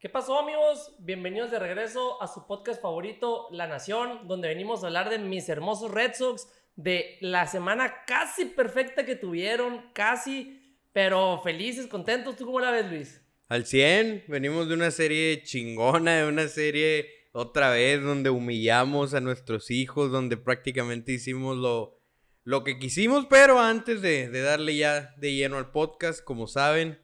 ¿Qué 0.00 0.08
pasó 0.08 0.38
amigos? 0.38 0.94
Bienvenidos 1.00 1.50
de 1.50 1.58
regreso 1.58 2.22
a 2.22 2.26
su 2.26 2.46
podcast 2.46 2.80
favorito, 2.80 3.48
La 3.50 3.66
Nación, 3.66 4.26
donde 4.26 4.48
venimos 4.48 4.82
a 4.82 4.86
hablar 4.86 5.10
de 5.10 5.18
mis 5.18 5.46
hermosos 5.50 5.90
Red 5.90 6.14
Sox, 6.14 6.48
de 6.74 7.18
la 7.20 7.46
semana 7.46 8.06
casi 8.06 8.46
perfecta 8.46 9.04
que 9.04 9.14
tuvieron, 9.14 9.92
casi, 9.92 10.74
pero 10.94 11.42
felices, 11.44 11.86
contentos. 11.86 12.36
¿Tú 12.36 12.46
cómo 12.46 12.60
la 12.60 12.70
ves, 12.70 12.90
Luis? 12.90 13.22
Al 13.48 13.66
100, 13.66 14.24
venimos 14.28 14.68
de 14.68 14.74
una 14.74 14.90
serie 14.90 15.42
chingona, 15.42 16.16
de 16.16 16.28
una 16.28 16.48
serie 16.48 17.06
otra 17.32 17.68
vez 17.68 18.02
donde 18.02 18.30
humillamos 18.30 19.12
a 19.12 19.20
nuestros 19.20 19.70
hijos, 19.70 20.10
donde 20.10 20.38
prácticamente 20.38 21.12
hicimos 21.12 21.58
lo, 21.58 22.00
lo 22.42 22.64
que 22.64 22.78
quisimos, 22.78 23.26
pero 23.26 23.60
antes 23.60 24.00
de, 24.00 24.30
de 24.30 24.40
darle 24.40 24.76
ya 24.76 25.14
de 25.18 25.34
lleno 25.34 25.58
al 25.58 25.72
podcast, 25.72 26.24
como 26.24 26.46
saben, 26.46 26.98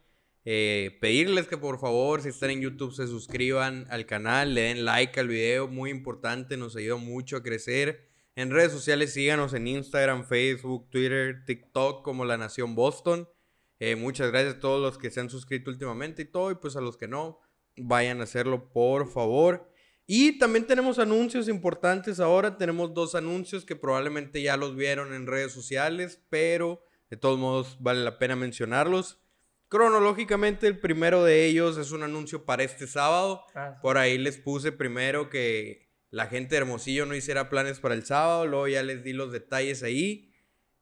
eh, 0.48 0.96
pedirles 1.00 1.48
que 1.48 1.59
por 1.59 1.80
favor, 1.80 2.23
si 2.23 2.28
están 2.28 2.50
en 2.50 2.60
YouTube, 2.60 2.95
se 2.95 3.09
suscriban 3.09 3.84
al 3.91 4.06
canal, 4.06 4.54
le 4.54 4.60
den 4.60 4.84
like 4.84 5.18
al 5.18 5.27
video, 5.27 5.66
muy 5.66 5.91
importante, 5.91 6.56
nos 6.56 6.77
ayuda 6.77 6.96
mucho 6.96 7.37
a 7.37 7.42
crecer. 7.42 8.09
En 8.37 8.52
redes 8.52 8.70
sociales 8.70 9.12
síganos 9.12 9.54
en 9.54 9.66
Instagram, 9.66 10.24
Facebook, 10.24 10.88
Twitter, 10.88 11.45
TikTok 11.45 12.04
como 12.04 12.24
La 12.24 12.37
Nación 12.37 12.77
Boston. 12.77 13.28
Eh, 13.80 13.96
muchas 13.96 14.30
gracias 14.30 14.54
a 14.54 14.60
todos 14.60 14.80
los 14.80 14.98
que 14.98 15.10
se 15.10 15.18
han 15.18 15.30
suscrito 15.30 15.68
últimamente 15.68 16.23
y 16.23 16.27
todo, 16.27 16.52
y 16.52 16.54
pues 16.54 16.76
a 16.76 16.80
los 16.80 16.96
que 16.96 17.09
no, 17.09 17.40
vayan 17.76 18.20
a 18.20 18.24
hacerlo 18.24 18.70
por 18.70 19.10
favor. 19.10 19.68
Y 20.06 20.38
también 20.38 20.65
tenemos 20.65 21.01
anuncios 21.01 21.48
importantes 21.48 22.20
ahora. 22.20 22.56
Tenemos 22.56 22.95
dos 22.95 23.16
anuncios 23.16 23.65
que 23.65 23.74
probablemente 23.74 24.40
ya 24.40 24.56
los 24.56 24.76
vieron 24.76 25.12
en 25.12 25.26
redes 25.26 25.51
sociales, 25.51 26.23
pero 26.30 26.84
de 27.10 27.16
todos 27.16 27.37
modos 27.37 27.78
vale 27.80 28.04
la 28.04 28.20
pena 28.20 28.37
mencionarlos. 28.37 29.18
Cronológicamente 29.68 30.66
el 30.66 30.78
primero 30.78 31.24
de 31.24 31.46
ellos 31.46 31.76
es 31.76 31.90
un 31.90 32.02
anuncio 32.02 32.45
para 32.45 32.62
este 32.62 32.86
sábado. 32.86 33.42
Ah, 33.54 33.78
Por 33.82 33.98
ahí 33.98 34.16
les 34.18 34.38
puse 34.38 34.73
primero 34.73 35.28
que 35.28 35.86
la 36.10 36.26
gente 36.26 36.54
de 36.54 36.58
Hermosillo 36.58 37.04
no 37.04 37.14
hiciera 37.14 37.50
planes 37.50 37.80
para 37.80 37.95
el 37.95 38.04
sábado, 38.04 38.46
luego 38.46 38.68
ya 38.68 38.82
les 38.82 39.02
di 39.02 39.12
los 39.12 39.32
detalles 39.32 39.82
ahí. 39.82 40.32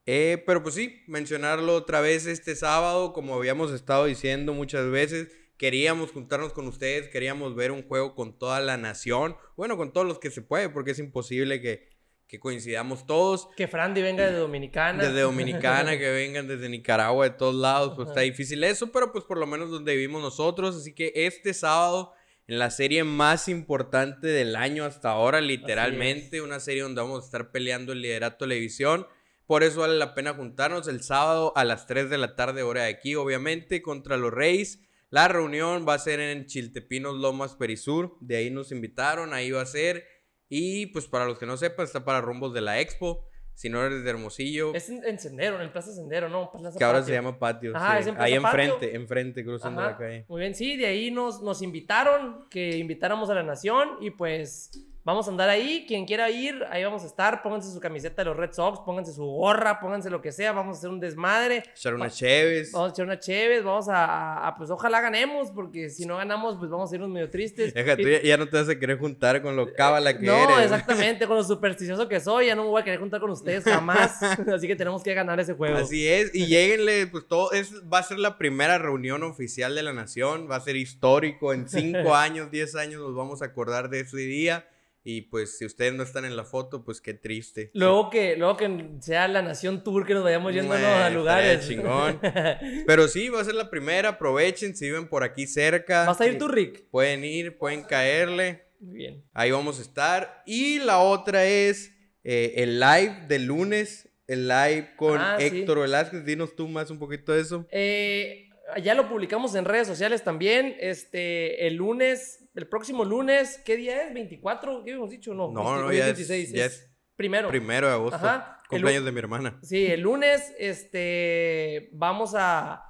Eh, 0.06 0.42
pero 0.46 0.62
pues 0.62 0.74
sí, 0.74 1.02
mencionarlo 1.06 1.74
otra 1.74 2.00
vez 2.02 2.26
este 2.26 2.54
sábado, 2.56 3.14
como 3.14 3.34
habíamos 3.34 3.72
estado 3.72 4.04
diciendo 4.04 4.52
muchas 4.52 4.90
veces, 4.90 5.28
queríamos 5.56 6.10
juntarnos 6.12 6.52
con 6.52 6.66
ustedes, 6.66 7.08
queríamos 7.08 7.54
ver 7.54 7.72
un 7.72 7.82
juego 7.82 8.14
con 8.14 8.38
toda 8.38 8.60
la 8.60 8.76
nación, 8.76 9.36
bueno, 9.56 9.78
con 9.78 9.92
todos 9.94 10.06
los 10.06 10.18
que 10.18 10.30
se 10.30 10.42
puede, 10.42 10.68
porque 10.68 10.90
es 10.90 10.98
imposible 10.98 11.62
que, 11.62 11.88
que 12.26 12.40
coincidamos 12.40 13.06
todos. 13.06 13.48
que 13.56 13.68
Frandy 13.68 14.02
venga 14.02 14.26
de 14.26 14.38
Dominicana. 14.38 15.02
Desde 15.02 15.20
Dominicana, 15.20 15.92
que 15.98 16.10
vengan 16.10 16.48
desde 16.48 16.68
Nicaragua, 16.68 17.24
de 17.24 17.34
todos 17.36 17.54
lados, 17.54 17.92
pues 17.94 18.06
Ajá. 18.06 18.12
está 18.12 18.20
difícil 18.22 18.64
eso, 18.64 18.90
pero 18.90 19.12
pues 19.12 19.24
por 19.24 19.38
lo 19.38 19.46
menos 19.46 19.70
donde 19.70 19.94
vivimos 19.94 20.22
nosotros. 20.22 20.76
Así 20.76 20.94
que 20.94 21.12
este 21.14 21.54
sábado, 21.54 22.12
en 22.46 22.58
la 22.58 22.70
serie 22.70 23.04
más 23.04 23.48
importante 23.48 24.26
del 24.26 24.56
año 24.56 24.84
hasta 24.84 25.10
ahora, 25.10 25.40
literalmente, 25.40 26.40
una 26.40 26.60
serie 26.60 26.82
donde 26.82 27.00
vamos 27.00 27.22
a 27.22 27.26
estar 27.26 27.50
peleando 27.50 27.92
el 27.92 28.02
liderato 28.02 28.44
de 28.44 28.50
televisión. 28.50 29.06
Por 29.46 29.62
eso 29.62 29.80
vale 29.80 29.98
la 29.98 30.14
pena 30.14 30.32
juntarnos 30.32 30.88
el 30.88 31.02
sábado 31.02 31.52
a 31.54 31.64
las 31.64 31.86
3 31.86 32.08
de 32.08 32.16
la 32.16 32.34
tarde, 32.34 32.62
hora 32.62 32.84
de 32.84 32.88
aquí, 32.88 33.14
obviamente, 33.14 33.82
contra 33.82 34.16
los 34.16 34.32
Reyes. 34.32 34.80
La 35.10 35.28
reunión 35.28 35.86
va 35.86 35.94
a 35.94 35.98
ser 35.98 36.18
en 36.18 36.46
Chiltepinos, 36.46 37.14
Lomas, 37.16 37.54
Perisur. 37.54 38.16
De 38.20 38.36
ahí 38.36 38.50
nos 38.50 38.72
invitaron, 38.72 39.34
ahí 39.34 39.50
va 39.50 39.60
a 39.60 39.66
ser. 39.66 40.06
Y 40.48 40.86
pues 40.86 41.06
para 41.06 41.24
los 41.26 41.38
que 41.38 41.46
no 41.46 41.56
sepan, 41.56 41.84
está 41.86 42.04
para 42.04 42.20
rumbos 42.20 42.52
de 42.54 42.60
la 42.60 42.80
Expo. 42.80 43.26
Si 43.56 43.68
no 43.68 43.84
eres 43.84 44.02
de 44.02 44.10
Hermosillo, 44.10 44.74
Es 44.74 44.88
en, 44.88 45.04
en 45.04 45.16
Sendero, 45.20 45.54
en 45.56 45.62
el 45.62 45.70
Plaza 45.70 45.92
Sendero, 45.92 46.28
¿no? 46.28 46.50
Plaza 46.50 46.76
que 46.76 46.82
ahora 46.84 46.98
Patio. 46.98 47.06
se 47.06 47.12
llama 47.14 47.38
patio. 47.38 47.76
Ajá, 47.76 47.92
sí. 47.94 48.00
es 48.00 48.06
en 48.08 48.20
Ahí 48.20 48.32
Plaza 48.38 48.50
Patio. 48.50 48.64
enfrente, 48.74 48.96
enfrente, 48.96 49.44
cruzando 49.44 49.80
Ajá, 49.80 49.90
la 49.92 49.96
calle. 49.96 50.24
Muy 50.28 50.40
bien, 50.40 50.54
sí, 50.56 50.76
de 50.76 50.86
ahí 50.86 51.12
nos, 51.12 51.40
nos 51.40 51.62
invitaron, 51.62 52.48
que 52.50 52.76
invitáramos 52.78 53.30
a 53.30 53.34
la 53.34 53.44
nación 53.44 53.90
y 54.00 54.10
pues 54.10 54.72
vamos 55.04 55.26
a 55.28 55.30
andar 55.30 55.48
ahí. 55.48 55.84
Quien 55.86 56.06
quiera 56.06 56.30
ir, 56.30 56.64
ahí 56.70 56.82
vamos 56.84 57.04
a 57.04 57.06
estar. 57.06 57.42
Pónganse 57.42 57.70
su 57.72 57.78
camiseta 57.80 58.22
de 58.22 58.26
los 58.26 58.36
Red 58.36 58.52
Sox, 58.52 58.80
pónganse 58.80 59.12
su 59.12 59.24
gorra, 59.24 59.78
pónganse 59.80 60.10
lo 60.10 60.20
que 60.20 60.32
sea. 60.32 60.52
Vamos 60.52 60.76
a 60.76 60.78
hacer 60.78 60.90
un 60.90 61.00
desmadre. 61.00 61.62
Echar 61.76 61.94
unas 61.94 62.16
cheves. 62.16 62.72
Vamos 62.72 62.90
a 62.90 62.92
echar 62.92 63.04
una 63.06 63.18
chévere, 63.18 63.60
vamos 63.60 63.88
a, 63.88 64.04
a- 64.04 64.48
a, 64.48 64.56
pues 64.56 64.70
ojalá 64.70 65.00
ganemos, 65.00 65.50
porque 65.50 65.90
si 65.90 66.06
no 66.06 66.16
ganamos, 66.16 66.56
pues 66.58 66.70
vamos 66.70 66.90
a 66.90 66.94
irnos 66.94 67.10
medio 67.10 67.30
tristes. 67.30 67.72
Deja, 67.74 67.96
tú 67.96 68.02
ya, 68.08 68.22
ya 68.22 68.36
no 68.36 68.48
te 68.48 68.56
vas 68.56 68.68
a 68.68 68.78
querer 68.78 68.98
juntar 68.98 69.42
con 69.42 69.56
lo 69.56 69.72
cábala 69.72 70.18
que 70.18 70.26
no, 70.26 70.34
eres. 70.50 70.64
exactamente, 70.64 71.26
con 71.26 71.36
lo 71.36 71.44
supersticioso 71.44 72.08
que 72.08 72.20
soy, 72.20 72.46
ya 72.46 72.54
no 72.54 72.64
me 72.64 72.68
voy 72.70 72.80
a 72.80 72.84
querer 72.84 73.00
juntar 73.00 73.20
con 73.20 73.30
ustedes 73.30 73.64
jamás. 73.64 74.22
Así 74.54 74.66
que 74.66 74.76
tenemos 74.76 75.02
que 75.02 75.14
ganar 75.14 75.38
ese 75.40 75.54
juego. 75.54 75.76
Así 75.78 76.06
es, 76.08 76.34
y 76.34 76.46
lleguenle, 76.46 77.06
pues 77.06 77.26
todo, 77.28 77.52
es, 77.52 77.72
va 77.92 77.98
a 77.98 78.02
ser 78.02 78.18
la 78.18 78.38
primera 78.38 78.78
reunión 78.78 79.22
oficial 79.22 79.74
de 79.74 79.82
la 79.82 79.92
nación, 79.92 80.48
va 80.50 80.56
a 80.56 80.60
ser 80.60 80.76
histórico, 80.76 81.52
en 81.52 81.68
5 81.68 82.14
años, 82.14 82.50
10 82.50 82.74
años 82.76 83.00
nos 83.02 83.14
vamos 83.14 83.42
a 83.42 83.46
acordar 83.46 83.88
de 83.90 84.00
ese 84.00 84.16
día, 84.18 84.66
y 85.06 85.20
pues 85.22 85.58
si 85.58 85.66
ustedes 85.66 85.92
no 85.92 86.02
están 86.02 86.24
en 86.24 86.34
la 86.34 86.44
foto, 86.44 86.82
pues 86.82 87.00
qué 87.00 87.12
triste. 87.12 87.70
Luego 87.74 88.08
que, 88.10 88.36
luego 88.36 88.56
que 88.56 88.88
sea 89.00 89.28
la 89.28 89.42
nación 89.42 89.84
tour 89.84 90.06
que 90.06 90.14
nos 90.14 90.24
vayamos 90.24 90.52
yendo 90.54 90.72
a 90.74 91.10
lugares. 91.10 91.68
chingón. 91.68 92.18
Pero 92.86 93.06
sí, 93.06 93.28
va 93.28 93.40
a 93.40 93.44
ser 93.44 93.54
la 93.54 93.68
primera, 93.70 94.08
aprovechen, 94.10 94.74
si 94.74 94.86
viven 94.86 95.08
por 95.08 95.22
aquí 95.22 95.46
cerca. 95.46 96.06
¿Vas 96.06 96.20
a 96.20 96.26
ir 96.26 96.38
tú, 96.38 96.48
Rick? 96.48 96.84
Pueden 96.90 97.22
ir, 97.24 97.58
pueden 97.58 97.82
caerle. 97.84 98.64
Muy 98.80 98.94
bien. 98.96 99.24
Ahí 99.34 99.50
vamos 99.50 99.78
a 99.78 99.82
estar. 99.82 100.42
Y 100.46 100.78
la 100.78 100.98
otra 100.98 101.44
es 101.46 101.92
eh, 102.24 102.54
el 102.56 102.80
live 102.80 103.26
del 103.28 103.44
lunes. 103.46 104.08
El 104.26 104.48
live 104.48 104.92
con 104.96 105.18
Ah, 105.20 105.36
sí. 105.38 105.44
Héctor 105.44 105.80
Velázquez. 105.80 106.24
Dinos 106.24 106.56
tú 106.56 106.66
más 106.66 106.90
un 106.90 106.98
poquito 106.98 107.32
de 107.32 107.42
eso. 107.42 107.66
Eh, 107.70 108.48
ya 108.82 108.94
lo 108.94 109.06
publicamos 109.08 109.54
en 109.54 109.66
redes 109.66 109.86
sociales 109.86 110.24
también. 110.24 110.74
Este, 110.80 111.66
el 111.66 111.74
lunes, 111.74 112.43
el 112.54 112.68
próximo 112.68 113.04
lunes, 113.04 113.60
¿qué 113.64 113.76
día 113.76 114.02
es? 114.04 114.12
¿24? 114.14 114.82
¿Qué 114.84 114.90
habíamos 114.92 115.10
dicho? 115.10 115.34
No, 115.34 115.50
No, 115.50 115.80
no, 115.80 115.92
ya 115.92 116.08
es- 116.08 116.16
26. 116.16 116.52
ya 116.52 116.66
es 116.66 116.90
primero. 117.16 117.48
Primero 117.48 117.86
de 117.88 117.92
agosto. 117.94 118.16
Ajá. 118.16 118.62
Cumpleaños 118.68 119.04
de 119.04 119.12
mi 119.12 119.18
hermana. 119.18 119.58
Sí, 119.62 119.86
el 119.86 120.00
lunes, 120.00 120.54
este, 120.58 121.90
vamos 121.92 122.34
a, 122.36 122.82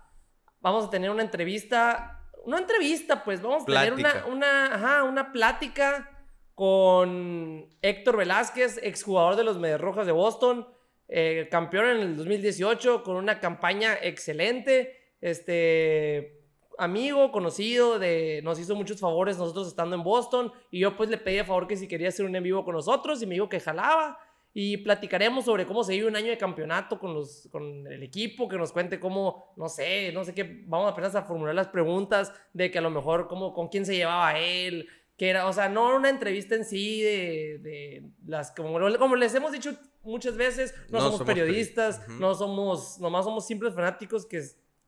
vamos 0.60 0.86
a 0.86 0.90
tener 0.90 1.10
una 1.10 1.22
entrevista, 1.22 2.22
una 2.44 2.58
entrevista, 2.58 3.24
pues, 3.24 3.42
vamos 3.42 3.62
a 3.62 3.66
tener 3.66 3.92
una, 3.94 4.24
una, 4.26 4.74
ajá, 4.74 5.02
una 5.04 5.32
plática 5.32 6.10
con 6.54 7.68
Héctor 7.82 8.16
Velázquez, 8.16 8.78
exjugador 8.82 9.36
de 9.36 9.44
los 9.44 9.58
Medias 9.58 9.80
Rojas 9.80 10.06
de 10.06 10.12
Boston, 10.12 10.68
eh, 11.08 11.48
campeón 11.50 11.86
en 11.86 11.96
el 11.98 12.16
2018, 12.16 13.02
con 13.02 13.16
una 13.16 13.40
campaña 13.40 13.94
excelente, 14.00 15.16
este, 15.20 16.43
amigo, 16.78 17.32
conocido, 17.32 17.98
de, 17.98 18.40
nos 18.42 18.58
hizo 18.58 18.74
muchos 18.74 19.00
favores 19.00 19.38
nosotros 19.38 19.68
estando 19.68 19.96
en 19.96 20.02
Boston, 20.02 20.52
y 20.70 20.80
yo 20.80 20.96
pues 20.96 21.08
le 21.10 21.18
pedí 21.18 21.38
a 21.38 21.44
favor 21.44 21.66
que 21.66 21.76
si 21.76 21.88
quería 21.88 22.08
hacer 22.08 22.26
un 22.26 22.34
en 22.34 22.42
vivo 22.42 22.64
con 22.64 22.74
nosotros, 22.74 23.22
y 23.22 23.26
me 23.26 23.34
dijo 23.34 23.48
que 23.48 23.60
jalaba, 23.60 24.18
y 24.56 24.76
platicaremos 24.78 25.46
sobre 25.46 25.66
cómo 25.66 25.82
se 25.82 25.94
vive 25.94 26.06
un 26.06 26.14
año 26.14 26.30
de 26.30 26.38
campeonato 26.38 27.00
con, 27.00 27.12
los, 27.12 27.48
con 27.50 27.86
el 27.88 28.02
equipo, 28.02 28.48
que 28.48 28.56
nos 28.56 28.70
cuente 28.70 29.00
cómo, 29.00 29.52
no 29.56 29.68
sé, 29.68 30.12
no 30.12 30.24
sé 30.24 30.32
qué, 30.32 30.62
vamos 30.66 30.92
apenas 30.92 31.14
a 31.16 31.22
formular 31.22 31.54
las 31.54 31.68
preguntas 31.68 32.32
de 32.52 32.70
que 32.70 32.78
a 32.78 32.82
lo 32.82 32.90
mejor 32.90 33.26
cómo, 33.26 33.52
con 33.52 33.68
quién 33.68 33.84
se 33.84 33.96
llevaba 33.96 34.38
él, 34.38 34.88
que 35.16 35.28
era, 35.28 35.46
o 35.48 35.52
sea, 35.52 35.68
no 35.68 35.94
una 35.96 36.08
entrevista 36.08 36.54
en 36.54 36.64
sí 36.64 37.00
de, 37.02 37.58
de 37.62 38.02
las, 38.26 38.52
como, 38.52 38.78
como 38.98 39.16
les 39.16 39.34
hemos 39.34 39.52
dicho 39.52 39.76
muchas 40.04 40.36
veces, 40.36 40.74
no, 40.88 40.98
No 40.98 41.00
somos, 41.00 41.18
somos 41.18 41.26
periodistas, 41.26 42.08
no 42.08 42.34
somos, 42.34 43.00
nomás 43.00 43.24
somos 43.24 43.46
simples 43.46 43.74
fanáticos 43.74 44.26
que 44.26 44.42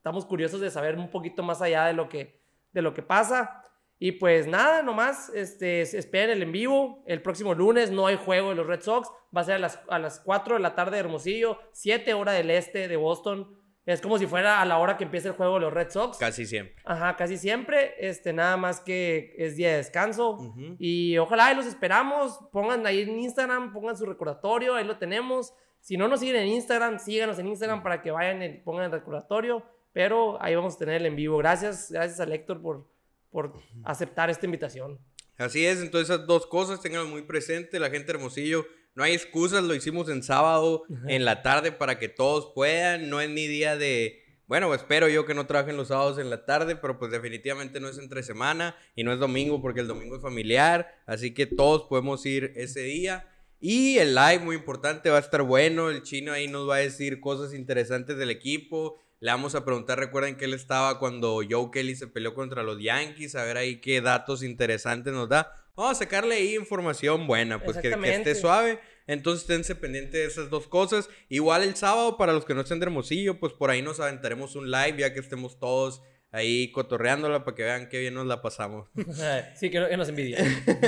estamos 0.07 0.25
curiosos 0.25 0.61
de 0.61 0.71
saber 0.71 0.95
un 0.95 1.09
poquito 1.09 1.43
más 1.43 1.61
allá 1.61 1.83
de 1.83 1.91
lo 1.91 2.07
que, 2.07 2.39
de 2.71 2.81
lo 2.81 2.93
que 2.93 3.01
pasa. 3.01 3.61
Y 3.99 4.13
pues 4.13 4.47
nada, 4.47 4.81
nomás, 4.81 5.29
este, 5.35 5.81
esperen 5.81 6.29
el 6.29 6.43
en 6.43 6.53
vivo. 6.53 7.03
El 7.05 7.21
próximo 7.21 7.53
lunes 7.53 7.91
no 7.91 8.07
hay 8.07 8.15
juego 8.15 8.49
de 8.49 8.55
los 8.55 8.65
Red 8.65 8.83
Sox. 8.83 9.09
Va 9.35 9.41
a 9.41 9.43
ser 9.43 9.55
a 9.55 9.59
las, 9.59 9.81
a 9.89 9.99
las 9.99 10.21
4 10.21 10.53
de 10.55 10.61
la 10.61 10.75
tarde 10.75 10.91
de 10.91 10.99
Hermosillo, 10.99 11.59
7 11.73 12.13
hora 12.13 12.31
del 12.31 12.49
este 12.51 12.87
de 12.87 12.95
Boston. 12.95 13.53
Es 13.85 13.99
como 13.99 14.17
si 14.17 14.27
fuera 14.27 14.61
a 14.61 14.65
la 14.65 14.77
hora 14.77 14.95
que 14.95 15.03
empieza 15.03 15.27
el 15.27 15.35
juego 15.35 15.55
de 15.55 15.59
los 15.59 15.73
Red 15.73 15.89
Sox. 15.89 16.17
Casi 16.17 16.45
siempre. 16.45 16.81
Ajá, 16.85 17.17
casi 17.17 17.35
siempre. 17.35 17.95
Este, 17.99 18.31
nada 18.31 18.55
más 18.55 18.79
que 18.79 19.35
es 19.37 19.57
día 19.57 19.71
de 19.71 19.77
descanso. 19.77 20.35
Ujú. 20.35 20.77
Y 20.79 21.17
ojalá 21.17 21.47
ahí 21.47 21.55
los 21.55 21.65
esperamos. 21.65 22.39
Pongan 22.53 22.87
ahí 22.87 23.01
en 23.01 23.19
Instagram, 23.19 23.73
pongan 23.73 23.97
su 23.97 24.05
recordatorio, 24.05 24.75
ahí 24.75 24.85
lo 24.85 24.97
tenemos. 24.97 25.53
Si 25.81 25.97
no 25.97 26.07
nos 26.07 26.21
siguen 26.21 26.37
en 26.37 26.47
Instagram, 26.47 26.99
síganos 26.99 27.39
en 27.39 27.47
Instagram 27.47 27.83
para 27.83 28.01
que 28.01 28.11
vayan 28.11 28.41
y 28.43 28.49
pongan 28.59 28.85
el 28.85 28.91
recordatorio. 28.91 29.63
Pero 29.97 30.39
ahí 30.43 30.53
vamos 30.53 30.75
a 30.75 30.77
tener 30.77 30.97
el 30.97 31.07
en 31.07 31.15
vivo. 31.15 31.37
Gracias, 31.37 31.91
gracias 31.91 32.19
a 32.19 32.31
Héctor 32.31 32.61
por, 32.61 32.87
por 33.31 33.53
aceptar 33.83 34.29
esta 34.29 34.45
invitación. 34.45 34.99
Así 35.39 35.65
es, 35.65 35.81
entonces 35.81 36.11
esas 36.11 36.27
dos 36.27 36.45
cosas 36.45 36.81
tenganlo 36.81 37.09
muy 37.09 37.23
presente, 37.23 37.79
la 37.79 37.89
gente 37.89 38.11
Hermosillo, 38.11 38.67
no 38.93 39.03
hay 39.03 39.13
excusas, 39.13 39.63
lo 39.63 39.73
hicimos 39.73 40.07
en 40.09 40.21
sábado, 40.21 40.83
en 41.07 41.25
la 41.25 41.41
tarde 41.41 41.71
para 41.71 41.97
que 41.97 42.09
todos 42.09 42.51
puedan, 42.53 43.09
no 43.09 43.21
es 43.21 43.31
ni 43.31 43.47
día 43.47 43.75
de, 43.75 44.21
bueno, 44.45 44.71
espero 44.75 45.07
yo 45.07 45.25
que 45.25 45.33
no 45.33 45.47
trabajen 45.47 45.77
los 45.77 45.87
sábados 45.87 46.19
en 46.19 46.29
la 46.29 46.45
tarde, 46.45 46.75
pero 46.75 46.99
pues 46.99 47.11
definitivamente 47.11 47.79
no 47.79 47.89
es 47.89 47.97
entre 47.97 48.21
semana 48.21 48.75
y 48.95 49.03
no 49.03 49.11
es 49.11 49.17
domingo 49.17 49.63
porque 49.63 49.79
el 49.79 49.87
domingo 49.87 50.17
es 50.17 50.21
familiar, 50.21 50.93
así 51.07 51.33
que 51.33 51.47
todos 51.47 51.85
podemos 51.85 52.23
ir 52.27 52.53
ese 52.55 52.81
día. 52.81 53.27
Y 53.59 53.97
el 53.97 54.13
live, 54.13 54.39
muy 54.39 54.55
importante, 54.55 55.09
va 55.09 55.17
a 55.17 55.21
estar 55.21 55.41
bueno. 55.41 55.89
El 55.89 56.03
chino 56.03 56.31
ahí 56.31 56.47
nos 56.47 56.69
va 56.69 56.75
a 56.75 56.79
decir 56.79 57.19
cosas 57.19 57.55
interesantes 57.55 58.15
del 58.15 58.29
equipo. 58.29 58.99
Le 59.19 59.31
vamos 59.31 59.55
a 59.55 59.65
preguntar, 59.65 59.97
recuerden 59.97 60.35
que 60.35 60.45
él 60.45 60.53
estaba 60.53 60.99
cuando 60.99 61.41
Joe 61.49 61.71
Kelly 61.71 61.95
se 61.95 62.07
peleó 62.07 62.35
contra 62.35 62.61
los 62.61 62.79
Yankees, 62.79 63.33
a 63.35 63.43
ver 63.43 63.57
ahí 63.57 63.81
qué 63.81 63.99
datos 63.99 64.43
interesantes 64.43 65.11
nos 65.11 65.27
da. 65.27 65.65
Vamos 65.75 65.93
a 65.93 65.95
sacarle 66.03 66.35
ahí 66.35 66.55
información 66.55 67.25
buena, 67.25 67.63
pues 67.63 67.77
que, 67.77 67.89
que 67.89 68.15
esté 68.15 68.35
suave. 68.35 68.79
Entonces 69.07 69.43
esténse 69.43 69.73
pendientes 69.73 70.13
de 70.13 70.25
esas 70.25 70.49
dos 70.49 70.67
cosas. 70.67 71.09
Igual 71.29 71.63
el 71.63 71.75
sábado, 71.75 72.17
para 72.17 72.33
los 72.33 72.45
que 72.45 72.53
no 72.53 72.61
estén 72.61 72.79
de 72.79 72.85
Hermosillo, 72.85 73.39
pues 73.39 73.53
por 73.53 73.71
ahí 73.71 73.81
nos 73.81 73.99
aventaremos 73.99 74.55
un 74.55 74.69
live 74.69 74.97
ya 74.97 75.13
que 75.13 75.19
estemos 75.19 75.57
todos 75.57 76.03
ahí 76.31 76.71
cotorreándola 76.71 77.43
para 77.43 77.55
que 77.55 77.63
vean 77.63 77.89
qué 77.89 77.99
bien 77.99 78.13
nos 78.13 78.27
la 78.27 78.41
pasamos. 78.41 78.89
sí, 79.55 79.71
que, 79.71 79.79
nos 79.97 80.09
envidia. 80.09 80.43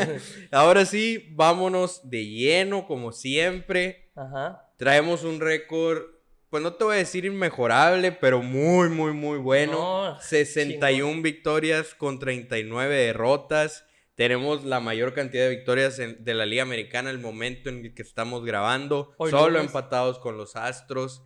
Ahora 0.51 0.85
sí, 0.85 1.29
vámonos 1.31 2.07
de 2.09 2.25
lleno, 2.27 2.85
como 2.85 3.11
siempre. 3.11 4.11
Ajá. 4.15 4.71
Traemos 4.77 5.23
un 5.23 5.39
récord 5.39 6.18
pues 6.49 6.63
no 6.63 6.73
te 6.73 6.83
voy 6.83 6.95
a 6.95 6.99
decir 6.99 7.25
inmejorable, 7.25 8.11
pero 8.11 8.41
muy, 8.41 8.89
muy, 8.89 9.13
muy 9.13 9.37
bueno. 9.37 10.17
61 10.21 11.21
victorias 11.21 11.93
con 11.93 12.17
39 12.17 12.95
derrotas. 12.95 13.85
Tenemos 14.15 14.65
la 14.65 14.79
mayor 14.79 15.13
cantidad 15.13 15.43
de 15.43 15.55
victorias 15.55 15.97
de 15.97 16.33
la 16.33 16.45
Liga 16.45 16.63
Americana 16.63 17.09
el 17.09 17.19
momento 17.19 17.69
en 17.69 17.85
el 17.85 17.93
que 17.93 18.01
estamos 18.01 18.43
grabando. 18.43 19.13
solo 19.29 19.59
empatados 19.59 20.19
con 20.19 20.37
los 20.37 20.55
Astros. 20.55 21.23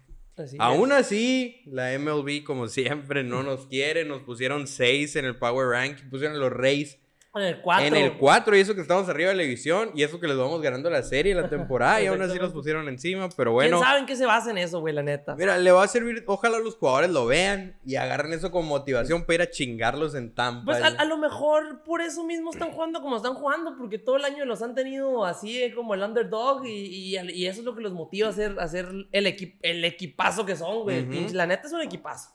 Aún 0.60 0.92
así, 0.92 1.62
la 1.66 1.98
MLB, 1.98 2.44
como 2.44 2.68
siempre, 2.68 3.24
no 3.24 3.44
nos 3.44 3.68
quiere. 3.68 4.04
Nos 4.04 4.24
pusieron 4.24 4.68
6 4.68 5.16
en 5.16 5.26
el 5.26 5.38
Power 5.38 5.68
Rank. 5.70 6.10
Pusieron 6.10 6.40
los 6.40 6.52
Rays 6.52 7.00
en 7.42 7.48
el 7.48 7.62
4. 7.62 7.86
En 7.88 7.96
el 7.96 8.18
4, 8.18 8.56
y 8.56 8.60
eso 8.60 8.76
que 8.76 8.82
estamos 8.82 9.10
arriba 9.10 9.30
de 9.30 9.36
la 9.36 9.44
división, 9.44 9.92
y 9.96 10.04
eso 10.04 10.20
que 10.20 10.28
les 10.28 10.38
vamos 10.38 10.62
ganando 10.62 10.90
la 10.90 11.02
serie, 11.02 11.34
la 11.34 11.50
temporada, 11.50 12.02
y 12.02 12.08
aún 12.08 12.22
así 12.22 12.38
los 12.38 12.54
pusieron 12.54 12.88
encima, 12.88 13.30
pero 13.36 13.54
bueno. 13.54 13.78
¿Quién 13.78 13.88
sabe 13.88 14.00
en 14.00 14.06
qué 14.06 14.16
se 14.16 14.26
basa 14.26 14.52
en 14.52 14.60
eso, 14.60 14.80
güey, 14.80 14.94
la 14.94 15.02
neta? 15.02 15.36
Mira, 15.36 15.58
le 15.58 15.72
va 15.72 15.84
a 15.84 15.88
servir, 15.88 16.24
ojalá 16.28 16.60
los 16.60 16.76
jugadores 16.76 17.10
lo 17.10 17.26
vean 17.26 17.78
y 17.86 17.96
agarren 17.96 18.34
eso 18.34 18.52
como 18.52 18.70
motivación 18.70 19.26
para 19.26 19.36
ir 19.36 19.42
a 19.42 19.50
chingarlos 19.50 20.16
en 20.16 20.34
Tampa. 20.36 20.66
Pues 20.66 20.84
a, 20.84 21.06
lo 21.06 21.18
mejor 21.18 21.84
por 21.84 22.02
eso 22.02 22.24
mismo 22.24 22.52
están 22.52 22.72
jugando 22.72 23.02
como 23.02 23.18
están 23.18 23.34
jugando, 23.34 23.76
porque 23.78 23.98
todo 23.98 24.18
el 24.18 24.26
año 24.26 24.46
los 24.46 24.62
han 24.62 24.76
tenido 24.76 25.26
así 25.26 25.62
eh, 25.62 25.74
como 25.74 25.96
el 25.96 26.04
underdog, 26.04 26.66
y, 26.66 27.18
y, 27.18 27.48
eso 27.48 27.60
es 27.60 27.66
lo 27.66 27.76
que 27.76 27.82
los 27.82 27.94
motiva 27.94 28.28
a 28.28 28.32
hacer, 28.32 28.60
a 28.60 28.64
hacer 28.64 28.88
el, 29.12 29.58
el 29.62 29.86
equipazo 29.86 30.46
que 30.46 30.56
son, 30.56 30.84
güey. 30.84 31.30
La 31.34 31.48
neta 31.48 31.68
es 31.68 31.74
un 31.74 31.82
equipazo. 31.82 32.30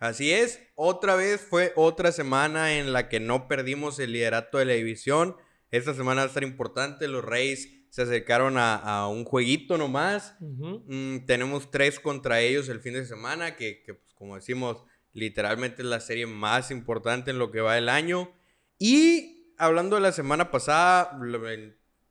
Así 0.00 0.32
es, 0.32 0.62
otra 0.76 1.14
vez 1.14 1.42
fue 1.42 1.74
otra 1.76 2.10
semana 2.10 2.78
en 2.78 2.94
la 2.94 3.10
que 3.10 3.20
no 3.20 3.48
perdimos 3.48 3.98
el 3.98 4.12
liderato 4.12 4.56
de 4.56 4.64
la 4.64 4.72
división. 4.72 5.36
Esta 5.70 5.92
semana 5.92 6.22
va 6.22 6.24
a 6.24 6.28
estar 6.28 6.42
importante, 6.42 7.06
los 7.06 7.22
Reyes 7.22 7.68
se 7.90 8.02
acercaron 8.02 8.54
a, 8.56 9.06
un 9.08 9.26
jueguito 9.26 9.76
nomás. 9.76 10.36
Mm, 10.40 11.26
tenemos 11.26 11.70
tres 11.70 12.00
contra 12.00 12.40
ellos 12.40 12.70
el 12.70 12.80
fin 12.80 12.94
de 12.94 13.04
semana, 13.04 13.56
que, 13.56 13.82
pues, 13.86 14.14
como 14.14 14.36
decimos, 14.36 14.84
literalmente 15.12 15.82
es 15.82 15.88
la 15.88 16.00
serie 16.00 16.26
más 16.26 16.70
importante 16.70 17.30
en 17.30 17.38
lo 17.38 17.50
que 17.50 17.60
va 17.60 17.76
el 17.76 17.90
año. 17.90 18.32
Y 18.78 19.52
hablando 19.58 19.96
de 19.96 20.02
la 20.02 20.12
semana 20.12 20.50
pasada, 20.50 21.20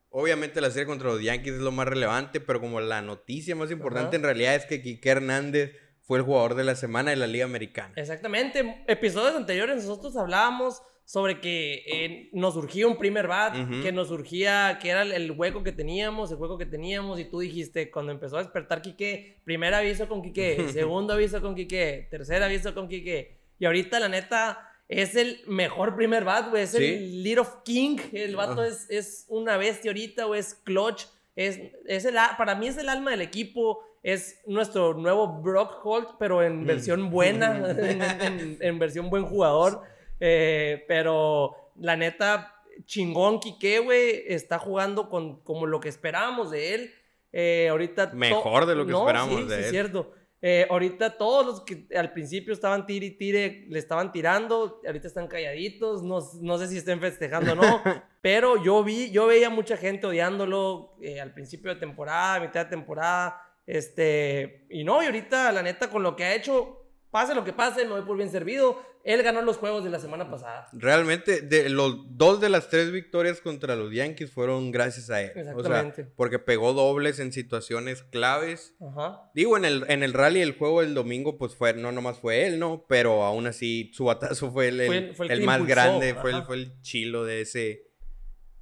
obviamente 0.10 0.62
la 0.62 0.70
serie 0.70 0.86
contra 0.86 1.10
los 1.10 1.24
Yankees 1.24 1.56
es 1.56 1.62
lo 1.62 1.72
más 1.72 1.88
relevante, 1.88 2.40
pero 2.40 2.62
como 2.62 2.82
la 2.82 3.02
noticia 3.02 3.56
más 3.56 3.72
importante 3.72 4.16
en 4.16 4.24
realidad 4.24 4.54
es 4.54 4.68
que 4.68 4.84
Kike 4.84 5.10
Hernández 5.10 5.89
fue 6.10 6.18
el 6.18 6.24
jugador 6.26 6.56
de 6.56 6.64
la 6.64 6.74
semana 6.74 7.12
de 7.12 7.18
la 7.18 7.28
Liga 7.28 7.46
Americana. 7.46 7.94
Exactamente. 7.96 8.84
Episodios 8.88 9.36
anteriores 9.36 9.76
nosotros 9.86 10.18
hablábamos 10.18 10.82
sobre 11.06 11.40
que 11.40 11.84
eh, 11.86 12.30
nos 12.34 12.56
surgía 12.56 12.88
un 12.88 12.98
primer 12.98 13.28
bat, 13.28 13.54
que 13.84 13.92
nos 13.92 14.08
surgía, 14.08 14.80
que 14.82 14.90
era 14.90 15.04
el, 15.04 15.30
hueco 15.30 15.62
que 15.62 15.72
teníamos, 15.72 16.32
el 16.32 16.38
hueco 16.38 16.58
que 16.58 16.66
teníamos, 16.66 17.20
y 17.20 17.26
tú 17.26 17.42
dijiste, 17.42 17.92
cuando 17.92 18.12
empezó 18.12 18.38
a 18.38 18.40
despertar 18.42 18.82
Quique, 18.82 19.40
primer 19.44 19.72
aviso 19.76 20.10
con 20.10 20.24
Quique, 20.24 20.70
segundo 20.74 21.14
aviso 21.14 21.44
con 21.44 21.54
Quique, 21.54 22.08
tercer 22.10 22.42
aviso 22.42 22.74
con 22.74 22.90
Quique, 22.90 23.38
y 23.60 23.66
ahorita 23.66 24.00
la 24.00 24.10
neta 24.10 24.68
es 24.88 25.16
el 25.16 25.44
mejor 25.46 25.96
primer 25.96 26.24
bat, 26.24 26.50
güey, 26.50 26.64
es 26.64 26.74
el 26.74 27.22
Lead 27.22 27.38
of 27.38 27.58
King, 27.64 28.00
el 28.14 28.36
vato 28.36 28.64
es, 28.64 28.90
es 28.90 29.26
una 29.28 29.58
bestia 29.58 29.92
ahorita, 29.92 30.24
güey, 30.24 30.40
es 30.40 30.56
clutch, 30.56 31.06
es, 31.36 31.60
es 31.86 32.06
el, 32.06 32.16
para 32.36 32.56
mí 32.56 32.68
es 32.68 32.78
el 32.78 32.90
alma 32.90 33.12
del 33.12 33.22
equipo, 33.22 33.84
es 34.04 34.42
nuestro 34.46 34.94
nuevo 34.94 35.42
Brock 35.42 35.80
Holt, 35.84 36.12
pero 36.18 36.42
en 36.42 36.64
mm. 36.64 36.66
versión 36.66 37.10
buena, 37.10 37.58
en, 38.60 38.80
versión 38.80 39.10
buen 39.10 39.26
jugador. 39.26 39.82
Eh, 40.20 40.86
pero 40.88 41.56
la 41.76 41.96
neta, 41.96 42.56
chingón 42.86 43.40
Quique, 43.40 43.80
güey, 43.80 44.24
está 44.28 44.60
jugando 44.60 45.10
con 45.10 45.42
como 45.42 45.66
lo 45.66 45.80
que 45.80 45.90
esperábamos 45.90 46.52
de 46.52 46.76
él. 46.76 46.94
Eh, 47.32 47.68
ahorita... 47.70 48.12
Mejor 48.14 48.66
de 48.66 48.76
lo 48.76 48.86
que 48.86 48.94
esperábamos 48.94 49.48
de 49.48 49.56
sí, 49.56 49.60
él. 49.60 49.66
Es 49.66 49.72
cierto. 49.72 50.14
Eh, 50.42 50.66
ahorita 50.70 51.18
todos 51.18 51.46
los 51.46 51.62
que 51.66 51.86
al 51.94 52.14
principio 52.14 52.54
estaban 52.54 52.86
tire 52.86 53.08
y 53.08 53.12
tire, 53.12 53.66
le 53.68 53.78
estaban 53.78 54.14
tirando, 54.14 54.80
ahorita 54.86 55.06
están 55.10 55.28
calladitos, 55.28 56.02
no, 56.02 56.20
no 56.42 56.58
sé 56.58 56.68
si 56.68 56.78
estén 56.78 57.02
festejando 57.02 57.52
o 57.52 57.56
no, 57.56 57.82
pero 58.22 58.64
yo 58.64 58.82
vi, 58.82 59.12
yo 59.12 59.28
veía 59.28 59.50
mucha 59.50 59.76
gente 59.76 60.08
odiándolo 60.08 60.96
al 61.22 61.34
principio 61.34 61.74
de 61.74 61.82
temporada, 61.82 62.40
mitad 62.40 62.64
de 62.64 62.70
temporada, 62.70 63.49
este, 63.70 64.66
y 64.72 64.84
no, 64.84 65.04
y 65.04 65.06
ahorita, 65.06 65.52
la 65.52 65.62
neta, 65.62 65.92
con 65.92 66.02
lo 66.02 66.16
que 66.16 66.24
ha 66.24 66.34
hecho, 66.34 66.88
pase 67.12 67.36
lo 67.36 67.44
que 67.44 67.54
pase, 67.54 67.86
me 67.86 67.92
voy 67.92 68.02
por 68.02 68.18
bien 68.18 68.32
servido. 68.32 68.82
Él 69.04 69.22
ganó 69.22 69.44
los 69.44 69.58
juegos 69.58 69.84
de 69.84 69.92
la 69.92 70.00
semana 70.00 70.30
pasada. 70.30 70.68
Realmente, 70.74 71.42
de 71.42 71.70
los 71.70 72.18
dos 72.18 72.42
de 72.42 72.50
las 72.50 72.70
tres 72.70 72.92
victorias 72.92 73.42
contra 73.42 73.76
los 73.76 73.94
Yankees 73.94 74.32
fueron 74.32 74.72
gracias 74.72 75.12
a 75.12 75.22
él. 75.22 75.32
Exactamente. 75.36 76.06
porque 76.16 76.40
pegó 76.40 76.74
dobles 76.74 77.20
en 77.20 77.32
situaciones 77.32 78.02
claves. 78.02 78.76
Ajá. 78.82 79.30
Digo, 79.36 79.56
en 79.56 79.66
el, 79.66 79.86
en 79.88 80.02
el 80.02 80.14
rally, 80.14 80.42
el 80.42 80.58
juego 80.58 80.82
del 80.82 80.96
domingo, 80.96 81.38
pues 81.38 81.56
fue, 81.56 81.74
no 81.76 81.92
nomás 81.92 82.20
fue 82.20 82.48
él, 82.48 82.58
¿no? 82.58 82.86
Pero 82.90 83.24
aún 83.24 83.46
así, 83.46 83.92
su 83.94 84.06
batazo 84.06 84.52
fue 84.52 84.70
el, 84.70 84.82
el, 84.82 85.42
más 85.44 85.66
grande, 85.66 86.16
fue 86.16 86.32
el, 86.32 86.44
fue 86.44 86.56
el 86.56 86.82
chilo 86.82 87.24
de 87.24 87.42
ese, 87.42 87.89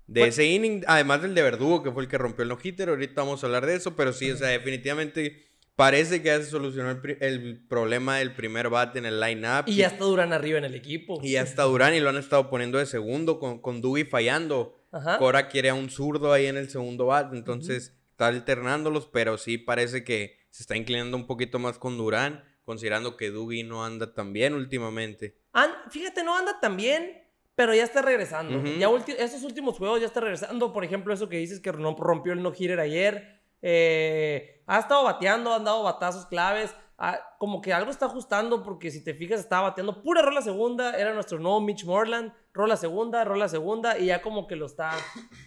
de 0.08 0.28
ese 0.28 0.46
inning, 0.46 0.84
además 0.88 1.22
del 1.22 1.36
de 1.36 1.42
Verdugo, 1.44 1.84
que 1.84 1.92
fue 1.92 2.04
el 2.04 2.10
que 2.10 2.18
rompió 2.18 2.44
el 2.44 2.50
no-hitter, 2.50 2.90
ahorita 2.90 3.22
vamos 3.22 3.44
a 3.44 3.48
hablar 3.48 3.66
de 3.66 3.76
eso, 3.76 3.96
pero 3.96 4.14
sí, 4.14 4.32
o 4.32 4.38
sea, 4.38 4.48
definitivamente 4.48 5.48
parece 5.76 6.22
que 6.22 6.30
ya 6.30 6.38
se 6.40 6.46
solucionó 6.46 6.90
el, 6.90 7.66
problema 7.68 8.18
del 8.18 8.34
primer 8.34 8.70
bat 8.70 8.96
en 8.96 9.06
el 9.06 9.20
line-up. 9.20 9.66
Y 9.68 9.76
ya 9.76 9.88
está 9.88 10.06
Durán 10.06 10.34
arriba 10.34 10.58
en 10.58 10.66
el 10.66 10.76
equipo. 10.76 11.20
Y 11.22 11.34
ya 11.34 11.42
está 11.42 11.64
Durán 11.64 11.94
y 11.94 12.00
lo 12.00 12.10
han 12.10 12.18
estado 12.18 12.50
poniendo 12.50 12.78
de 12.80 12.86
segundo 12.86 13.40
con, 13.40 13.60
con 13.60 13.82
Dewey 13.82 14.06
fallando. 14.06 14.74
Cora 15.20 15.50
quiere 15.50 15.70
a 15.70 15.74
un 15.74 15.90
zurdo 15.90 16.34
ahí 16.34 16.48
en 16.48 16.58
el 16.58 16.70
segundo 16.70 17.08
bat, 17.08 17.34
entonces 17.34 17.94
está 18.12 18.28
alternándolos, 18.28 19.06
pero 19.06 19.38
sí 19.38 19.58
parece 19.58 20.04
que 20.04 20.40
se 20.50 20.64
está 20.64 20.76
inclinando 20.76 21.18
un 21.18 21.28
poquito 21.28 21.60
más 21.60 21.78
con 21.78 21.98
Durán, 21.98 22.44
considerando 22.64 23.16
que 23.16 23.30
Dewey 23.30 23.64
no 23.64 23.86
anda 23.86 24.14
tan 24.14 24.34
bien 24.34 24.54
últimamente. 24.56 25.38
fíjate, 25.92 26.24
no 26.24 26.36
anda 26.36 26.60
tan 26.60 26.78
bien, 26.78 27.27
pero 27.58 27.74
ya 27.74 27.84
está 27.84 28.04
regresando. 28.04 28.64
Ya 28.78 28.88
esos 29.18 29.42
últimos 29.42 29.80
juegos 29.80 30.00
ya 30.00 30.06
está 30.06 30.20
regresando. 30.20 30.72
Por 30.72 30.84
ejemplo, 30.84 31.12
eso 31.12 31.28
que 31.28 31.38
dices 31.38 31.60
que 31.60 31.72
rompió 31.72 32.34
el 32.34 32.44
no-hitter 32.44 32.80
ayer. 32.80 33.42
Eh, 33.64 34.62
ha 34.68 34.78
estado 34.78 35.04
bateando, 35.04 35.52
han 35.52 35.64
dado 35.64 35.82
batazos 35.82 36.28
claves. 36.28 36.76
Ah, 37.00 37.20
como 37.40 37.60
que 37.60 37.74
algo 37.74 37.90
está 37.90 38.06
ajustando 38.06 38.62
porque 38.62 38.92
si 38.92 39.04
te 39.04 39.16
fijas 39.16 39.40
estaba 39.40 39.70
bateando 39.70 40.04
pura 40.04 40.22
rola 40.22 40.44
segunda. 40.44 40.96
Era 41.00 41.16
nuestro 41.16 41.40
nuevo 41.40 41.60
Mitch 41.60 41.84
Morland 41.84 42.32
rola 42.58 42.76
segunda, 42.76 43.24
rola 43.24 43.48
segunda, 43.48 43.98
y 43.98 44.08
ya 44.08 44.22
como 44.22 44.48
que 44.48 44.56
lo 44.56 44.66
está, 44.66 44.92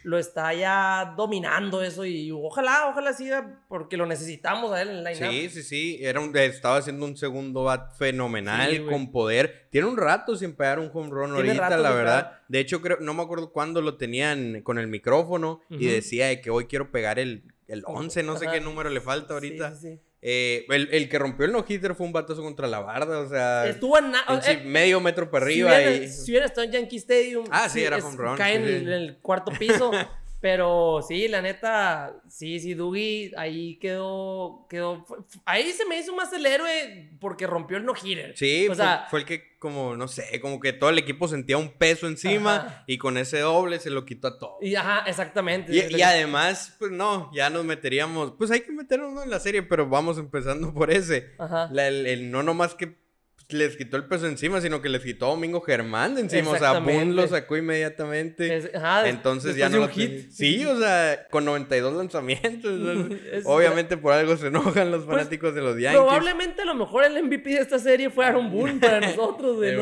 lo 0.05 0.19
está 0.19 0.55
ya 0.55 1.15
dominando 1.17 1.83
eso, 1.83 2.07
y 2.07 2.31
ojalá, 2.31 2.89
ojalá 2.89 3.13
siga, 3.13 3.65
porque 3.69 3.97
lo 3.97 4.07
necesitamos 4.07 4.73
a 4.73 4.81
él 4.81 4.91
en 4.91 4.97
el 4.99 5.05
line 5.05 5.17
Sí, 5.17 5.51
sí, 5.51 5.63
sí, 5.63 5.99
Era 6.01 6.21
un, 6.21 6.35
estaba 6.37 6.77
haciendo 6.77 7.05
un 7.05 7.17
segundo 7.17 7.65
bat 7.65 7.95
fenomenal, 7.97 8.87
con 8.87 9.11
poder. 9.11 9.67
Tiene 9.71 9.89
un 9.89 9.97
rato 9.97 10.37
sin 10.37 10.55
pegar 10.55 10.79
un 10.79 10.91
home 10.93 11.11
run 11.11 11.33
ahorita, 11.33 11.77
la 11.77 11.91
verdad. 11.91 12.33
De 12.49 12.61
hecho, 12.61 12.81
creo, 12.81 12.99
no 13.01 13.13
me 13.13 13.23
acuerdo 13.23 13.53
cuándo 13.53 13.83
lo 13.83 13.97
tenían 13.97 14.63
con 14.63 14.79
el 14.79 14.87
micrófono, 14.87 15.61
y 15.69 15.87
decía 15.87 16.41
que 16.41 16.51
hoy 16.51 16.67
quiero 16.67 16.91
pegar 16.91 17.19
el, 17.19 17.43
el 17.67 17.83
11, 17.85 18.23
no 18.23 18.39
sé 18.39 18.47
qué 18.47 18.61
número 18.61 18.89
le 18.89 19.01
falta 19.01 19.35
ahorita. 19.35 19.75
Sí, 19.75 19.97
sí. 19.97 20.01
Eh, 20.23 20.67
el, 20.69 21.09
que 21.09 21.19
rompió 21.19 21.47
el 21.47 21.53
no-hitter 21.53 21.95
fue 21.95 22.07
un 22.07 22.13
batazo 22.13 22.43
contra 22.43 22.67
la 22.67 22.81
barda, 22.81 23.21
o 23.21 23.29
sea. 23.29 23.67
Estuvo 23.67 23.99
en, 23.99 24.13
eh, 24.15 24.63
medio 24.65 25.01
metro 25.01 25.31
para 25.31 25.47
arriba. 25.47 25.71
Si 25.71 25.83
hubiera, 25.83 26.09
si 26.09 26.31
hubiera 26.31 26.47
estado 26.47 26.67
en 26.67 26.73
Yankee 26.73 26.97
Stadium. 26.97 27.47
Ah, 27.51 27.69
sí, 27.69 27.83
era 27.83 27.97
home 27.97 28.17
run. 28.17 28.37
Cae 28.37 28.57
en, 28.57 28.89
el 28.89 29.17
cuarto 29.19 29.51
piso. 29.59 29.91
Pero 30.41 31.01
sí, 31.07 31.29
la 31.29 31.43
neta, 31.43 32.23
sí, 32.29 32.61
sí, 32.61 32.73
Dougie 32.73 33.33
ahí 33.37 33.79
quedó, 33.79 34.67
quedó, 34.71 35.05
ahí 35.45 35.71
se 35.73 35.85
me 35.85 35.99
hizo 35.99 36.15
más 36.15 36.33
el 36.33 36.47
héroe 36.47 37.11
porque 37.21 37.47
rompió 37.47 37.77
el 37.77 37.85
no-hitter. 37.85 38.37
Sí, 38.39 38.65
o 38.65 38.69
fue, 38.69 38.77
sea, 38.77 39.07
fue 39.11 39.21
el 39.21 39.27
que 39.27 39.59
como, 39.59 39.95
no 39.97 40.09
sé, 40.09 40.41
como 40.41 40.59
que 40.59 40.73
todo 40.73 40.89
el 40.89 40.97
equipo 40.97 41.29
sentía 41.29 41.59
un 41.59 41.69
peso 41.71 42.07
encima 42.07 42.85
y 42.87 42.97
con 42.97 43.19
ese 43.19 43.41
doble 43.41 43.79
se 43.79 43.91
lo 43.91 44.07
quitó 44.07 44.29
a 44.29 44.39
todo. 44.39 44.57
Y 44.63 44.75
ajá, 44.75 45.05
exactamente. 45.07 45.75
Y, 45.75 46.01
además, 46.01 46.75
pues 46.79 46.91
no, 46.91 47.31
ya 47.35 47.51
nos 47.51 47.67
meteríamos, 47.67 48.33
pues 48.39 48.51
hay 48.51 48.61
que 48.61 48.73
meternos 48.73 49.23
en 49.23 49.29
la 49.29 49.41
serie, 49.41 49.63
pero 49.63 49.87
vamos 49.89 50.17
empezando 50.17 50.73
por 50.73 50.91
ese. 50.91 51.33
Ajá. 51.39 51.69
el, 51.71 52.07
el 52.07 52.31
no 52.31 52.43
nomás 52.43 52.75
que 52.75 52.97
les 53.53 53.77
quitó 53.77 53.97
el 53.97 54.05
peso 54.05 54.27
encima, 54.27 54.61
sino 54.61 54.81
que 54.83 54.89
les 54.89 55.03
quitó 55.03 55.27
a 55.27 55.29
Domingo 55.31 55.61
Germán 55.61 56.15
de 56.15 56.23
encima. 56.23 56.51
O 56.51 56.59
sea, 56.59 56.79
Boone 56.81 57.13
lo 57.15 57.27
sacó 57.29 57.57
inmediatamente. 57.57 58.57
Es- 58.57 58.75
ajá, 58.75 59.03
des- 59.03 59.15
Entonces 59.15 59.57
ya 59.57 59.69
no 59.69 59.79
lo 59.79 59.89
hit. 59.89 60.31
Sí, 60.31 60.65
o 60.67 60.79
sea, 60.79 61.27
con 61.31 61.45
92 61.45 61.95
lanzamientos. 61.95 62.73
Es- 63.33 63.45
Obviamente 63.47 63.97
por 63.97 64.13
algo 64.13 64.37
se 64.37 64.49
enojan 64.49 64.91
los 64.91 65.05
Pues, 65.05 65.17
fanáticos 65.19 65.55
de 65.55 65.61
los 65.63 65.79
Yankees. 65.79 66.01
Probablemente 66.01 66.63
a 66.63 66.65
lo 66.67 66.75
mejor 66.75 67.05
el 67.05 67.23
MVP 67.23 67.51
de 67.51 67.59
esta 67.61 67.79
serie 67.79 68.11
fue 68.11 68.25
Aaron 68.27 68.51
Boone 68.51 68.81
para 68.81 69.01
nosotros, 69.01 69.57
güey. 69.57 69.77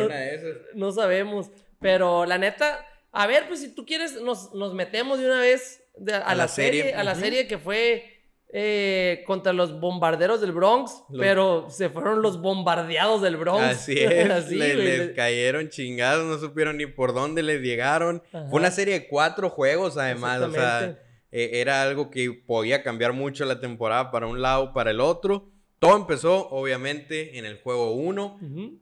No, 0.75 0.92
sabemos. 0.92 1.50
Pero 1.80 2.26
la 2.26 2.38
neta, 2.38 2.84
a 3.12 3.26
ver, 3.26 3.46
pues 3.48 3.60
si 3.60 3.75
tú 3.75 3.87
quieres, 3.87 4.20
nos, 4.20 4.52
nos 4.54 4.75
metemos 4.75 5.18
de 5.18 5.26
una 5.26 5.40
vez 5.40 5.82
de- 5.96 6.14
a, 6.14 6.18
A 6.18 6.34
la, 6.34 6.44
la 6.44 6.48
serie, 6.48 6.82
serie, 6.82 6.94
a 6.96 7.04
la 7.04 7.14
serie 7.14 7.46
que 7.46 7.58
fue 7.58 8.17
eh, 8.50 9.25
contra 9.26 9.52
los 9.52 9.78
bombarderos 9.78 10.40
del 10.40 10.52
Bronx, 10.52 11.02
Los- 11.11 11.21
pero 11.21 11.67
se 11.71 11.90
fueron 11.90 12.23
los 12.23 12.40
bombardeados 12.40 13.21
del 13.23 13.37
Bronx. 13.37 13.62
Así 13.62 13.93
es, 13.99 14.31
Así, 14.31 14.55
le- 14.55 14.75
güey. 14.75 14.99
les 14.99 15.11
cayeron 15.14 15.69
chingados, 15.69 16.25
no 16.26 16.38
supieron 16.38 16.76
ni 16.78 16.87
por 16.87 17.12
dónde 17.14 17.43
les 17.43 17.61
llegaron. 17.61 18.23
Ajá. 18.33 18.47
Fue 18.49 18.59
una 18.61 18.71
serie 18.71 18.95
de 19.00 19.09
cuatro 19.09 19.50
juegos 19.50 19.97
además, 19.99 20.40
o 20.40 20.50
sea, 20.50 20.99
eh, 21.31 21.50
era 21.61 21.83
algo 21.83 22.11
que 22.11 22.33
podía 22.33 22.83
cambiar 22.83 23.12
mucho 23.12 23.45
la 23.45 23.61
temporada 23.61 24.11
para 24.11 24.26
un 24.26 24.40
lado, 24.40 24.73
para 24.73 24.90
el 24.93 25.00
otro. 25.00 25.50
Todo 25.78 25.97
empezó, 25.97 26.49
obviamente, 26.49 27.38
en 27.38 27.45
el 27.45 27.61
juego 27.61 27.93
1. 27.93 28.38
Ujú. 28.43 28.81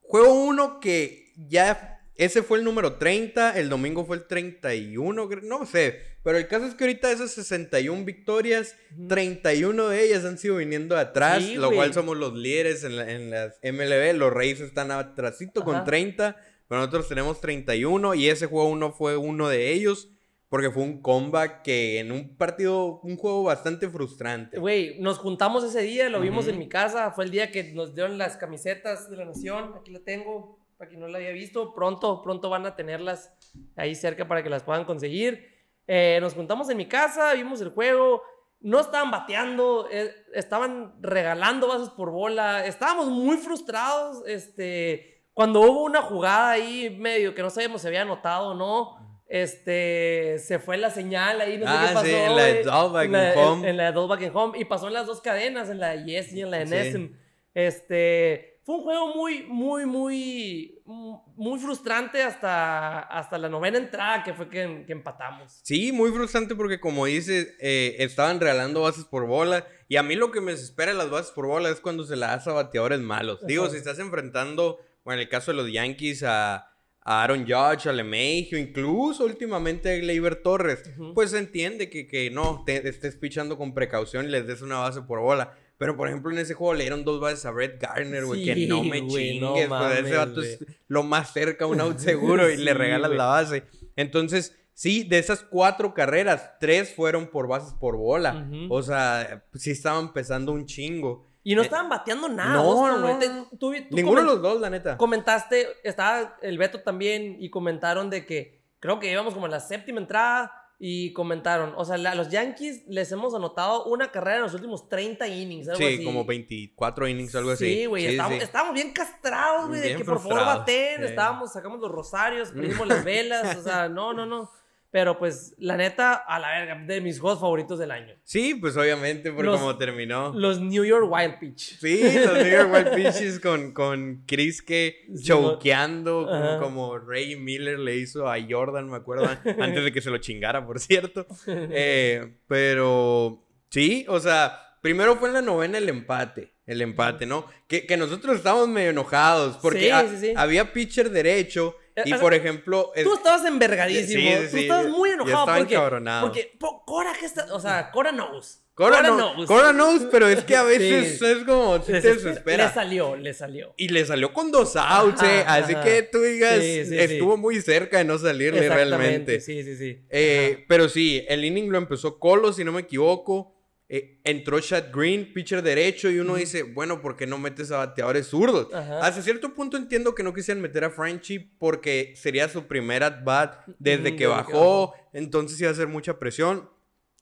Juego 0.00 0.32
1 0.32 0.80
que 0.80 1.32
ya, 1.36 2.00
ese 2.14 2.42
fue 2.42 2.58
el 2.58 2.64
número 2.64 2.94
30, 2.94 3.58
el 3.58 3.68
domingo 3.68 4.04
fue 4.06 4.16
el 4.16 4.26
31, 4.26 5.28
cre- 5.28 5.42
no 5.42 5.66
sé, 5.66 6.00
pero 6.22 6.38
el 6.38 6.46
caso 6.48 6.66
es 6.66 6.74
que 6.74 6.84
ahorita 6.84 7.10
esas 7.12 7.30
61 7.32 8.04
victorias, 8.04 8.76
Ujú. 8.96 9.08
31 9.08 9.88
de 9.88 10.04
ellas 10.04 10.24
han 10.24 10.38
sido 10.38 10.56
viniendo 10.56 10.94
de 10.94 11.00
atrás, 11.02 11.42
Sí, 11.42 11.54
lo 11.54 11.70
cual 11.70 11.92
somos 11.94 12.16
los 12.16 12.34
líderes 12.34 12.84
en, 12.84 12.96
la- 12.96 13.10
en 13.10 13.30
las 13.30 13.58
MLB, 13.62 14.14
los 14.16 14.32
Reyes 14.32 14.60
están 14.60 14.90
atrasito 14.90 15.62
con 15.64 15.76
Ajá. 15.76 15.84
30, 15.84 16.36
pero 16.68 16.80
nosotros 16.80 17.08
tenemos 17.08 17.40
31 17.40 18.14
y 18.14 18.28
ese 18.28 18.46
juego 18.46 18.68
1 18.68 18.92
fue 18.92 19.16
uno 19.16 19.48
de 19.48 19.72
ellos. 19.72 20.10
Porque 20.50 20.70
fue 20.70 20.82
un 20.82 21.02
comeback 21.02 21.60
que 21.60 21.98
en 21.98 22.10
un 22.10 22.34
partido, 22.38 23.00
un 23.02 23.18
juego 23.18 23.42
bastante 23.42 23.86
frustrante. 23.90 24.58
Güey, 24.58 24.98
nos 24.98 25.18
juntamos 25.18 25.62
ese 25.62 25.82
día, 25.82 26.08
lo 26.08 26.22
vimos 26.22 26.46
Ujú. 26.46 26.54
en 26.54 26.58
mi 26.58 26.70
casa. 26.70 27.10
Fue 27.10 27.26
el 27.26 27.30
día 27.30 27.50
que 27.50 27.64
nos 27.74 27.94
dieron 27.94 28.16
las 28.16 28.38
camisetas 28.38 29.10
de 29.10 29.16
la 29.18 29.26
Nación. 29.26 29.74
Aquí 29.78 29.90
la 29.90 30.00
tengo, 30.00 30.58
para 30.78 30.88
quien 30.88 31.00
no 31.02 31.08
la 31.08 31.18
había 31.18 31.32
visto. 31.32 31.74
Pronto, 31.74 32.22
pronto 32.22 32.48
van 32.48 32.64
a 32.64 32.74
tenerlas 32.76 33.30
ahí 33.76 33.94
cerca 33.94 34.26
para 34.26 34.42
que 34.42 34.48
las 34.48 34.62
puedan 34.62 34.86
conseguir. 34.86 35.57
Eh, 35.88 36.18
nos 36.20 36.34
juntamos 36.34 36.68
en 36.70 36.76
mi 36.76 36.86
casa, 36.86 37.32
vimos 37.34 37.60
el 37.60 37.70
juego. 37.70 38.22
No 38.60 38.78
estaban 38.80 39.10
bateando, 39.10 39.88
eh, 39.90 40.14
estaban 40.34 40.94
regalando 41.00 41.66
bases 41.68 41.88
por 41.90 42.10
bola. 42.10 42.64
Estábamos 42.66 43.08
muy 43.08 43.36
frustrados. 43.38 44.22
Este, 44.26 45.24
cuando 45.34 45.60
hubo 45.62 45.82
una 45.84 46.02
jugada 46.02 46.50
ahí 46.50 46.90
medio 46.98 47.34
que 47.34 47.42
no 47.42 47.50
sabíamos 47.50 47.80
si 47.82 47.86
había 47.88 48.02
anotado 48.02 48.48
o 48.50 48.54
no. 48.54 49.22
Este, 49.28 50.38
se 50.38 50.58
fue 50.58 50.76
la 50.78 50.90
señal 50.90 51.40
ahí, 51.40 51.58
no 51.58 51.66
sé 51.66 51.72
Ah, 51.74 51.84
qué 51.88 51.94
pasó. 51.94 52.06
sí, 52.06 52.14
en 52.14 52.36
la 52.36 52.42
de. 52.44 52.62
Dalback 52.64 53.04
En 53.04 53.12
la- 53.12 53.28
and 53.30 53.38
Home. 53.38 53.62
en- 53.62 53.68
en 53.70 53.76
la 53.76 53.92
de 53.92 54.30
Home. 54.34 54.58
Y 54.58 54.64
pasó 54.64 54.88
en 54.88 54.94
las 54.94 55.06
dos 55.06 55.20
cadenas, 55.20 55.68
en 55.70 55.78
la 55.80 55.90
de 55.96 56.04
Yes 56.04 56.32
y 56.32 56.40
en 56.42 56.50
la 56.50 56.58
de 56.64 56.92
Sí. 56.92 57.12
Este, 57.54 58.57
fue 58.68 58.76
un 58.76 58.82
juego 58.82 59.14
muy, 59.14 59.44
muy, 59.44 59.86
muy, 59.86 60.82
muy 60.84 61.58
frustrante 61.58 62.22
hasta, 62.22 63.00
hasta 63.00 63.38
la 63.38 63.48
novena 63.48 63.78
entrada 63.78 64.22
que 64.22 64.34
fue 64.34 64.50
que, 64.50 64.84
que 64.86 64.92
empatamos. 64.92 65.58
Sí, 65.62 65.90
muy 65.90 66.10
frustrante 66.10 66.54
porque 66.54 66.78
como 66.78 67.06
dices, 67.06 67.54
eh, 67.60 67.96
estaban 68.00 68.38
regalando 68.38 68.82
bases 68.82 69.06
por 69.06 69.26
bola. 69.26 69.66
Y 69.88 69.96
a 69.96 70.02
mí 70.02 70.16
lo 70.16 70.30
que 70.30 70.42
me 70.42 70.50
desespera 70.50 70.92
de 70.92 70.98
las 70.98 71.08
bases 71.08 71.32
por 71.32 71.46
bola 71.46 71.70
es 71.70 71.80
cuando 71.80 72.04
se 72.04 72.14
la 72.16 72.26
das 72.26 72.46
a 72.46 72.52
bateadores 72.52 73.00
malos. 73.00 73.40
Digo, 73.46 73.62
Ajá. 73.64 73.72
si 73.72 73.78
estás 73.78 73.98
enfrentando, 74.00 74.78
bueno, 75.02 75.18
en 75.22 75.24
el 75.24 75.30
caso 75.30 75.50
de 75.50 75.56
los 75.56 75.72
Yankees, 75.72 76.22
a, 76.24 76.56
a 76.56 77.22
Aaron 77.22 77.46
Judge, 77.46 77.88
a 77.88 77.92
LeMahieu, 77.94 78.58
incluso 78.58 79.24
últimamente 79.24 79.94
a 79.94 79.96
Gleyber 79.96 80.42
Torres, 80.42 80.82
Ujú. 80.94 81.14
pues 81.14 81.30
se 81.30 81.38
entiende 81.38 81.88
que, 81.88 82.06
que 82.06 82.30
no, 82.30 82.64
te 82.66 82.86
estés 82.86 83.16
pichando 83.16 83.56
con 83.56 83.72
precaución 83.72 84.26
y 84.26 84.28
les 84.28 84.46
des 84.46 84.60
una 84.60 84.76
base 84.80 85.00
por 85.00 85.20
bola. 85.20 85.56
Pero, 85.78 85.96
por 85.96 86.08
ejemplo, 86.08 86.30
en 86.32 86.38
ese 86.38 86.54
juego 86.54 86.74
le 86.74 86.80
dieron 86.82 87.04
dos 87.04 87.20
bases 87.20 87.46
a 87.46 87.50
Brett 87.52 87.80
Garner, 87.80 88.24
güey, 88.26 88.44
que 88.44 88.54
Sí, 88.54 88.66
no 88.66 88.82
me 88.82 89.00
güey, 89.00 89.38
no 89.40 89.54
chingues. 89.54 89.68
pues, 89.68 89.92
ese 89.92 90.02
mames, 90.02 90.16
vato 90.16 90.42
es 90.42 90.58
lo 90.88 91.02
más 91.04 91.32
cerca 91.32 91.64
a 91.64 91.68
un 91.68 91.80
out 91.80 91.98
seguro 91.98 92.50
y 92.50 92.56
le 92.56 92.72
Sí, 92.72 92.76
regalas 92.78 93.08
güey. 93.10 93.18
la 93.18 93.26
base. 93.26 93.64
Entonces, 93.96 94.56
sí, 94.74 95.04
de 95.04 95.18
esas 95.18 95.42
cuatro 95.42 95.94
carreras, 95.94 96.50
tres 96.60 96.92
fueron 96.94 97.28
por 97.28 97.46
bases 97.48 97.74
por 97.74 97.96
bola. 97.96 98.46
Ujú. 98.50 98.74
O 98.74 98.82
sea, 98.82 99.44
sí 99.54 99.70
estaban 99.70 100.12
pesando 100.12 100.52
un 100.52 100.66
chingo. 100.66 101.26
Y 101.44 101.54
no 101.54 101.62
estaban 101.62 101.88
bateando 101.88 102.28
nada. 102.28 102.60
Eh, 102.60 102.64
no, 102.64 102.98
no. 102.98 103.18
Te- 103.18 103.28
no. 103.28 103.44
tú- 103.58 103.72
tú 103.88 103.96
Ninguno 103.96 104.20
de 104.20 104.26
los 104.26 104.42
dos, 104.42 104.60
la 104.60 104.68
neta. 104.70 104.96
Comentaste, 104.96 105.66
estaba 105.84 106.36
el 106.42 106.58
Beto 106.58 106.80
también, 106.82 107.36
y 107.40 107.48
comentaron 107.50 108.10
de 108.10 108.26
que 108.26 108.60
creo 108.80 108.98
que 108.98 109.10
íbamos 109.10 109.32
como 109.32 109.46
en 109.46 109.52
la 109.52 109.60
séptima 109.60 110.00
entrada. 110.00 110.52
Y 110.80 111.12
comentaron, 111.12 111.74
o 111.76 111.84
sea, 111.84 111.96
a 111.96 112.14
los 112.14 112.30
Yankees 112.30 112.84
les 112.86 113.10
hemos 113.10 113.34
anotado 113.34 113.86
una 113.86 114.12
carrera 114.12 114.36
en 114.36 114.42
los 114.44 114.54
últimos 114.54 114.88
30 114.88 115.26
innings. 115.26 115.68
Algo 115.68 115.78
Sí, 115.78 115.94
así. 115.94 116.04
como 116.04 116.24
24 116.24 117.08
innings, 117.08 117.34
algo 117.34 117.50
así. 117.50 117.64
Sí, 117.66 117.86
güey, 117.86 118.06
estábamos, 118.06 118.38
sí. 118.38 118.44
estábamos 118.44 118.74
bien 118.74 118.92
castrados, 118.92 119.66
güey, 119.68 119.80
de 119.80 119.96
que 119.96 120.04
por 120.04 120.20
favor 120.20 120.44
baten, 120.44 121.02
estábamos, 121.02 121.52
sacamos 121.52 121.80
los 121.80 121.90
rosarios, 121.90 122.50
prendimos 122.52 122.86
las 122.86 123.04
velas, 123.04 123.56
o 123.56 123.62
sea, 123.62 123.88
no, 123.88 124.12
no, 124.12 124.24
no. 124.24 124.48
Pero 124.90 125.18
pues, 125.18 125.54
la 125.58 125.76
neta, 125.76 126.14
a 126.14 126.38
la 126.38 126.48
verga, 126.50 126.82
de 126.86 127.00
mis 127.02 127.20
juegos 127.20 127.40
favoritos 127.40 127.78
del 127.78 127.90
año. 127.90 128.14
Sí, 128.24 128.54
pues 128.54 128.74
obviamente, 128.76 129.30
por 129.30 129.44
Los- 129.44 129.60
cómo 129.60 129.76
terminó. 129.76 130.32
Los 130.34 130.60
New 130.62 130.82
York 130.84 131.06
Wild 131.10 131.38
Pitch. 131.38 131.78
Sí, 131.78 132.00
los 132.24 132.32
New 132.34 132.48
York 132.50 132.70
Wild 132.72 132.94
Pitches 132.94 133.38
con, 133.38 133.72
con 133.72 134.24
Chris 134.26 134.62
que 134.62 135.04
Sí, 135.14 135.24
choqueando, 135.24 136.26
como, 136.60 136.98
Ray 136.98 137.36
Miller 137.36 137.78
le 137.78 137.96
hizo 137.96 138.30
a 138.30 138.36
Jordan, 138.48 138.88
me 138.90 138.96
acuerdo, 138.96 139.28
antes 139.60 139.84
de 139.84 139.92
que 139.92 140.00
se 140.00 140.10
lo 140.10 140.18
chingara, 140.18 140.66
por 140.66 140.80
cierto. 140.80 141.26
Eh, 141.70 142.36
pero 142.46 143.44
sí, 143.70 144.04
o 144.08 144.20
sea, 144.20 144.58
primero 144.80 145.16
fue 145.16 145.28
en 145.28 145.34
la 145.34 145.42
novena 145.42 145.78
el 145.78 145.88
empate. 145.88 146.54
El 146.66 146.82
empate, 146.82 147.24
¿no? 147.26 147.46
Que, 147.66 147.86
que 147.86 147.96
nosotros 147.96 148.36
estábamos 148.36 148.68
medio 148.68 148.90
enojados 148.90 149.56
porque 149.56 149.90
Sí, 150.10 150.16
sí, 150.18 150.32
había 150.36 150.72
pitcher 150.72 151.08
derecho 151.10 151.74
y, 152.04 152.12
Eh, 152.12 152.16
o 152.16 152.20
por 152.20 152.34
ejemplo... 152.34 152.92
es- 152.94 153.04
Tú 153.04 153.14
estabas 153.14 153.44
envergadísimo. 153.44 154.20
Sí, 154.22 154.36
sí, 154.46 154.50
Tú 154.50 154.56
estabas 154.58 154.86
muy 154.88 155.10
enojado 155.10 155.46
porque, 155.46 155.74
encabronado. 155.74 156.26
porque 156.26 156.52
po- 156.58 156.84
Cora, 156.84 157.12
¿qué 157.18 157.26
está? 157.26 157.46
O 157.54 157.60
sea, 157.60 157.90
Cora 157.90 158.10
knows. 158.12 158.62
Cora, 158.74 159.02
no, 159.02 159.34
Cora 159.46 159.72
knows, 159.72 160.06
pero 160.08 160.28
es 160.28 160.44
que 160.44 160.54
a 160.54 160.62
veces 160.64 161.18
Sí. 161.18 161.24
es 161.24 161.38
como... 161.44 161.78
Le 161.78 162.00
te 162.00 162.14
desespera. 162.14 162.68
Le 162.68 162.72
salió, 162.72 163.16
le 163.16 163.34
salió. 163.34 163.74
Y 163.76 163.88
le 163.88 164.06
salió 164.06 164.32
con 164.32 164.52
dos 164.52 164.76
outs, 164.76 165.20
Ajá, 165.20 165.34
eh. 165.40 165.44
Así 165.48 165.74
ajá. 165.74 165.82
que 165.82 166.02
tú 166.04 166.20
digas, 166.22 166.58
estuvo 166.60 167.36
muy 167.36 167.60
cerca 167.60 167.98
de 167.98 168.04
no 168.04 168.16
salirle 168.18 168.68
realmente. 168.68 169.40
Sí, 169.40 169.64
sí, 169.64 169.76
sí. 169.76 170.04
Eh, 170.10 170.64
pero 170.68 170.88
sí, 170.88 171.24
el 171.28 171.44
inning 171.44 171.70
lo 171.72 171.78
empezó 171.78 172.20
Colo, 172.20 172.52
si 172.52 172.62
no 172.62 172.70
me 172.70 172.82
equivoco. 172.82 173.57
Eh, 173.90 174.20
entró 174.24 174.60
Chad 174.60 174.86
Green, 174.92 175.32
pitcher 175.32 175.62
derecho, 175.62 176.10
y 176.10 176.18
uno 176.18 176.34
dice, 176.36 176.62
bueno, 176.62 177.00
¿por 177.00 177.16
qué 177.16 177.26
no 177.26 177.38
metes 177.38 177.70
a 177.70 177.78
bateadores 177.78 178.26
zurdos? 178.26 178.72
Ajá. 178.74 179.00
Hasta 179.00 179.22
cierto 179.22 179.54
punto 179.54 179.76
entiendo 179.78 180.14
que 180.14 180.22
no 180.22 180.34
quisieran 180.34 180.60
meter 180.60 180.84
a 180.84 180.90
Frenchie 180.90 181.50
porque 181.58 182.12
sería 182.16 182.48
su 182.50 182.66
primer 182.66 183.02
at-bat 183.02 183.66
desde 183.78 184.14
que 184.16 184.26
bajó, 184.26 184.94
entonces 185.14 185.58
iba 185.60 185.70
a 185.70 185.74
ser 185.74 185.88
mucha 185.88 186.18
presión. 186.18 186.68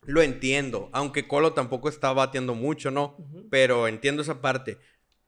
Lo 0.03 0.23
entiendo, 0.23 0.89
aunque 0.93 1.27
Colo 1.29 1.53
tampoco 1.53 1.89
está 1.89 2.13
bateando 2.13 2.55
mucho, 2.55 2.91
¿no? 2.91 3.17
Pero 3.51 3.87
entiendo 3.89 4.23
esa 4.23 4.41
parte. 4.41 4.79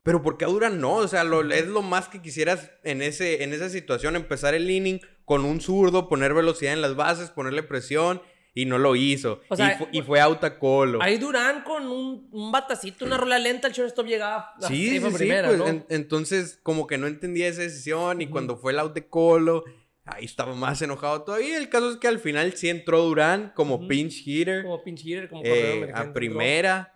Pero 0.03 0.21
¿por 0.21 0.37
qué 0.37 0.45
a 0.45 0.47
Durán 0.47 0.79
no? 0.79 0.95
O 0.95 1.07
sea, 1.07 1.23
lo- 1.25 1.41
es 1.51 1.67
lo 1.67 1.81
más 1.81 2.07
que 2.07 2.21
quisieras 2.21 2.71
en, 2.83 3.01
ese, 3.01 3.43
en 3.43 3.51
esa 3.53 3.69
situación, 3.69 4.15
empezar 4.15 4.53
el 4.55 4.69
inning 4.69 4.99
con 5.25 5.43
un 5.45 5.59
zurdo, 5.61 6.07
poner 6.07 6.33
velocidad 6.33 6.71
en 6.73 6.81
las 6.81 6.95
bases, 6.95 7.29
ponerle 7.29 7.61
presión, 7.63 8.21
y 8.53 8.65
no 8.65 8.77
lo 8.77 8.95
hizo. 8.95 9.41
O 9.49 9.55
sea, 9.55 9.73
y, 9.73 9.77
fu- 9.77 9.87
y 9.91 10.01
fue 10.01 10.19
out 10.19 10.43
a 10.43 10.57
Colo. 10.59 10.99
Ahí 11.01 11.17
Durán 11.17 11.63
con 11.63 11.87
un, 11.87 12.27
un 12.31 12.51
batacito, 12.51 13.05
una 13.05 13.17
rola 13.17 13.39
lenta, 13.39 13.67
el 13.67 13.73
shortstop 13.73 14.05
llegaba 14.07 14.53
a 14.61 14.67
Sí, 14.67 14.89
sí, 14.89 14.99
sí, 14.99 15.15
primera, 15.15 15.47
pues, 15.47 15.59
¿no? 15.59 15.67
en- 15.67 15.85
entonces 15.89 16.59
como 16.63 16.87
que 16.87 16.97
no 16.97 17.07
entendía 17.07 17.47
esa 17.47 17.61
decisión 17.61 18.21
y 18.21 18.27
cuando 18.27 18.57
fue 18.57 18.71
el 18.73 18.79
out 18.79 18.93
de 18.93 19.07
Colo, 19.07 19.63
ahí 20.05 20.25
estaba 20.25 20.55
más 20.55 20.81
enojado 20.81 21.23
todavía. 21.23 21.57
El 21.57 21.69
caso 21.69 21.91
es 21.91 21.97
que 21.97 22.07
al 22.07 22.19
final 22.19 22.53
sí 22.53 22.69
entró 22.69 23.03
Durán 23.03 23.53
como 23.55 23.87
pinch 23.87 24.23
hitter 24.27 24.63
Como 24.63 24.83
pinch 24.83 25.05
hitter, 25.05 25.29
como 25.29 25.41
eh, 25.45 25.91
a 25.93 26.13
primera 26.13 26.95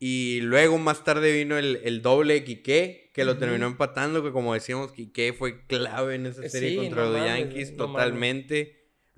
y 0.00 0.40
luego 0.42 0.78
más 0.78 1.02
tarde 1.02 1.32
vino 1.32 1.58
el, 1.58 1.80
el 1.84 2.02
doble 2.02 2.34
de 2.34 2.44
Quique 2.44 3.10
que 3.14 3.24
lo 3.24 3.36
terminó 3.36 3.66
empatando 3.66 4.22
que 4.22 4.30
como 4.30 4.54
decíamos 4.54 4.92
Quique 4.92 5.32
fue 5.32 5.66
clave 5.66 6.14
en 6.14 6.26
esa 6.26 6.48
serie 6.48 6.70
sí, 6.70 6.76
contra 6.76 7.04
no 7.04 7.10
los 7.10 7.18
mames, 7.20 7.38
Yankees 7.40 7.72
no 7.72 7.88
mames. 7.88 8.04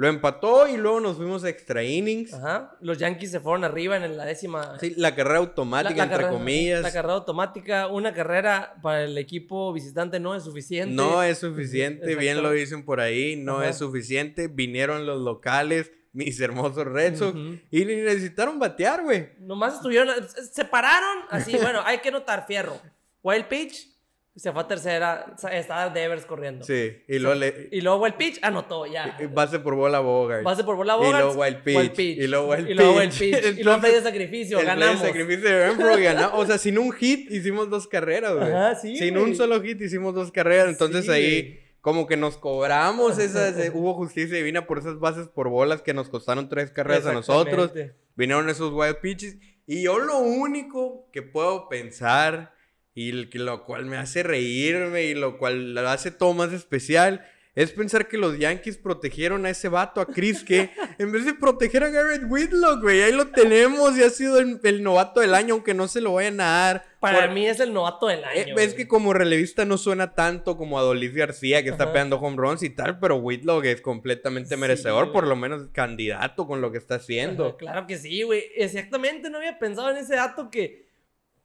Lo 0.00 0.08
empató 0.08 0.66
y 0.66 0.78
luego 0.78 0.98
nos 0.98 1.18
fuimos 1.18 1.44
a 1.44 1.50
extra 1.50 1.84
innings. 1.84 2.32
Ajá. 2.32 2.74
Los 2.80 2.96
Yankees 2.96 3.32
se 3.32 3.38
fueron 3.40 3.64
arriba 3.64 3.98
en 3.98 4.16
la 4.16 4.24
décima. 4.24 4.78
Sí, 4.80 4.94
la 4.96 5.14
carrera 5.14 5.40
automática, 5.40 5.94
la 5.94 6.04
entre 6.04 6.16
carrera- 6.16 6.32
comillas. 6.32 6.80
La 6.80 6.90
carrera 6.90 7.12
automática, 7.16 7.86
una 7.86 8.14
carrera 8.14 8.76
para 8.80 9.04
el 9.04 9.18
equipo 9.18 9.74
visitante 9.74 10.18
no 10.18 10.34
es 10.34 10.44
suficiente. 10.44 10.94
No 10.94 11.22
es 11.22 11.36
suficiente, 11.36 12.14
bien 12.16 12.42
lo 12.42 12.50
dicen 12.50 12.86
por 12.86 12.98
ahí, 13.00 13.36
no 13.36 13.58
Ajá. 13.58 13.68
es 13.68 13.76
suficiente. 13.76 14.48
Vinieron 14.48 15.04
los 15.04 15.20
locales, 15.20 15.92
mis 16.14 16.40
hermosos 16.40 16.86
Red 16.86 17.16
Sox, 17.16 17.34
Ujú. 17.36 17.58
y 17.70 17.84
necesitaron 17.84 18.58
batear, 18.58 19.02
güey. 19.02 19.28
Nomás 19.40 19.74
estuvieron, 19.74 20.08
se 20.50 20.64
pararon 20.64 21.24
así, 21.28 21.52
bueno, 21.62 21.82
hay 21.84 21.98
que 21.98 22.10
notar, 22.10 22.46
fierro. 22.46 22.80
Wild 23.22 23.48
pitch, 23.48 23.86
Se 24.36 24.52
fue 24.52 24.62
a 24.62 24.68
tercera, 24.68 25.34
estaba 25.52 25.90
Devers 25.90 26.24
corriendo. 26.24 26.64
Sí, 26.64 27.02
y 27.08 27.18
luego, 27.18 27.34
le, 27.34 27.68
y 27.72 27.80
luego 27.80 28.06
pitch 28.16 28.38
anotó, 28.42 28.86
ya. 28.86 29.18
Base 29.32 29.58
por 29.58 29.74
bola 29.74 29.98
Bogart. 29.98 30.44
Base 30.44 30.62
por 30.62 30.76
bola 30.76 30.94
Bogart. 30.94 31.18
Y 31.18 31.22
luego 31.24 31.44
el 31.44 31.56
pitch. 31.92 32.18
Y 32.18 32.26
luego 32.28 32.54
el 32.54 32.62
pitch. 32.64 32.70
Y 32.70 32.74
luego 32.74 33.00
el 33.00 33.08
pitch. 33.10 33.58
y 33.58 33.62
luego 33.64 33.80
play 33.80 33.92
de 33.92 34.02
sacrificio, 34.02 34.60
el 34.60 34.66
ganamos. 34.66 35.00
Play 35.00 35.12
de 35.12 35.18
sacrificio 35.18 35.48
de 35.50 35.66
Renfro 35.66 35.96
ganamos. 35.98 36.40
O 36.40 36.46
sea, 36.46 36.58
sin 36.58 36.78
un 36.78 36.92
hit 36.92 37.30
hicimos 37.30 37.68
dos 37.70 37.88
carreras, 37.88 38.34
güey. 38.34 38.52
Ajá, 38.52 38.76
sí, 38.76 38.96
Sin 38.96 39.14
güey. 39.14 39.30
un 39.30 39.36
solo 39.36 39.60
hit 39.62 39.80
hicimos 39.80 40.14
dos 40.14 40.30
carreras. 40.30 40.68
Entonces 40.68 41.04
Sí, 41.06 41.10
ahí 41.10 41.60
como 41.80 42.06
que 42.06 42.16
nos 42.16 42.36
cobramos 42.36 43.18
esas... 43.18 43.58
eh, 43.58 43.72
hubo 43.74 43.94
justicia 43.94 44.36
divina 44.36 44.66
por 44.66 44.78
esas 44.78 44.98
bases 45.00 45.28
por 45.28 45.48
bolas 45.48 45.82
que 45.82 45.92
nos 45.92 46.08
costaron 46.08 46.48
tres 46.48 46.70
carreras 46.70 47.04
a 47.06 47.12
nosotros. 47.12 47.72
Vinieron 48.14 48.48
esos 48.48 48.72
wild 48.72 48.98
pitches. 48.98 49.38
Y 49.66 49.82
yo 49.82 49.98
lo 49.98 50.18
único 50.18 51.08
que 51.12 51.22
puedo 51.22 51.68
pensar, 51.68 52.54
y 53.08 53.38
lo 53.38 53.64
cual 53.64 53.86
me 53.86 53.96
hace 53.96 54.22
reírme 54.22 55.04
y 55.04 55.14
lo 55.14 55.38
cual 55.38 55.74
lo 55.74 55.88
hace 55.88 56.10
todo 56.10 56.34
más 56.34 56.52
especial, 56.52 57.26
es 57.56 57.72
pensar 57.72 58.06
que 58.06 58.16
los 58.16 58.38
Yankees 58.38 58.78
protegieron 58.78 59.44
a 59.44 59.50
ese 59.50 59.68
vato, 59.68 60.00
a 60.00 60.06
Chris, 60.06 60.44
que 60.44 60.70
en 60.98 61.10
vez 61.10 61.24
de 61.24 61.34
proteger 61.34 61.82
a 61.82 61.88
Garrett 61.90 62.22
Whitlock, 62.28 62.80
güey, 62.80 63.02
ahí 63.02 63.12
lo 63.12 63.26
tenemos 63.26 63.98
y 63.98 64.04
ha 64.04 64.10
sido 64.10 64.38
el, 64.38 64.60
el 64.62 64.82
novato 64.84 65.18
del 65.20 65.34
año, 65.34 65.54
aunque 65.54 65.74
no 65.74 65.88
se 65.88 66.00
lo 66.00 66.14
vayan 66.14 66.40
a 66.40 66.44
dar. 66.44 66.84
Para 67.00 67.22
Por- 67.26 67.30
mí 67.34 67.46
es 67.48 67.58
el 67.58 67.72
novato 67.72 68.06
del 68.06 68.22
año. 68.22 68.36
eh, 68.40 68.44
es 68.48 68.52
güey. 68.52 68.74
que 68.76 68.86
como 68.86 69.12
relevista 69.12 69.64
no 69.64 69.78
suena 69.78 70.14
tanto 70.14 70.56
como 70.56 70.78
a 70.78 70.82
Dolis 70.82 71.12
García, 71.12 71.64
que 71.64 71.70
está 71.70 71.92
pegando 71.92 72.18
home 72.20 72.36
runs 72.36 72.62
y 72.62 72.70
tal, 72.70 73.00
pero 73.00 73.16
Whitlock 73.16 73.64
es 73.64 73.80
completamente 73.80 74.54
Sí, 74.54 74.60
merecedor, 74.60 75.10
por 75.10 75.26
lo 75.26 75.34
menos 75.34 75.68
candidato 75.72 76.46
con 76.46 76.60
lo 76.60 76.70
que 76.70 76.78
está 76.78 76.94
haciendo. 76.96 77.46
Ajá, 77.48 77.56
Claro 77.56 77.86
que 77.88 77.98
sí, 77.98 78.22
güey. 78.22 78.44
Exactamente, 78.54 79.28
no 79.28 79.38
había 79.38 79.58
pensado 79.58 79.90
en 79.90 79.96
ese 79.96 80.14
dato 80.14 80.50
que. 80.50 80.88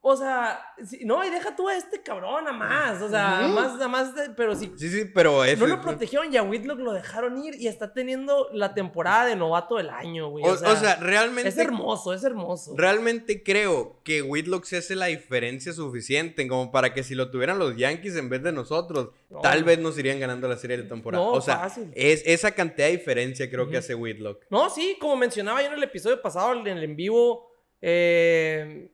O 0.07 0.15
sea, 0.15 0.59
no, 1.03 1.25
y 1.25 1.31
deja 1.31 1.55
tú 1.55 1.67
a 1.67 1.75
este 1.75 2.03
cabrón 2.03 2.47
a 2.47 2.51
más. 2.51 3.01
O 3.01 3.09
sea, 3.09 3.47
más, 3.47 3.81
a 3.81 3.87
más, 3.87 4.13
de- 4.13 4.29
pero 4.37 4.53
sí. 4.53 4.71
Sí, 4.77 4.87
sí, 4.89 5.05
pero 5.05 5.43
es... 5.43 5.57
No 5.57 5.65
lo 5.65 5.81
protegieron 5.81 6.31
y 6.31 6.37
a 6.37 6.43
Whitlock 6.43 6.77
lo 6.77 6.93
dejaron 6.93 7.43
ir 7.43 7.55
y 7.55 7.67
está 7.67 7.91
teniendo 7.91 8.47
la 8.53 8.75
temporada 8.75 9.25
de 9.25 9.35
novato 9.35 9.77
del 9.77 9.89
año, 9.89 10.29
güey. 10.29 10.45
O, 10.45 10.49
O, 10.49 10.57
sea, 10.57 10.73
o 10.73 10.75
sea, 10.75 10.97
realmente... 10.97 11.49
es 11.49 11.57
hermoso, 11.57 12.13
es 12.13 12.23
hermoso. 12.23 12.75
Realmente 12.77 13.41
creo 13.41 13.99
que 14.03 14.21
Whitlock 14.21 14.65
se 14.65 14.77
hace 14.77 14.95
la 14.95 15.07
diferencia 15.07 15.73
suficiente 15.73 16.47
como 16.47 16.71
para 16.71 16.93
que 16.93 17.01
si 17.01 17.15
lo 17.15 17.31
tuvieran 17.31 17.57
los 17.57 17.75
Yankees 17.75 18.15
en 18.15 18.29
vez 18.29 18.43
de 18.43 18.51
nosotros, 18.51 19.09
No. 19.31 19.41
tal 19.41 19.63
vez 19.63 19.79
nos 19.79 19.97
irían 19.97 20.19
ganando 20.19 20.47
la 20.47 20.57
serie 20.57 20.77
de 20.77 20.83
temporada. 20.83 21.23
No, 21.23 21.31
o 21.31 21.41
sea, 21.41 21.57
fácil. 21.57 21.91
es 21.95 22.21
esa 22.27 22.51
cantidad 22.51 22.85
de 22.89 22.97
diferencia 22.97 23.49
creo 23.49 23.67
que 23.67 23.77
hace 23.77 23.95
Whitlock. 23.95 24.43
No, 24.51 24.69
sí, 24.69 24.97
como 25.01 25.15
mencionaba 25.15 25.63
yo 25.63 25.69
en 25.69 25.73
el 25.73 25.83
episodio 25.83 26.21
pasado, 26.21 26.53
en 26.53 26.67
el 26.67 26.83
en 26.83 26.95
vivo, 26.95 27.49
eh, 27.81 28.91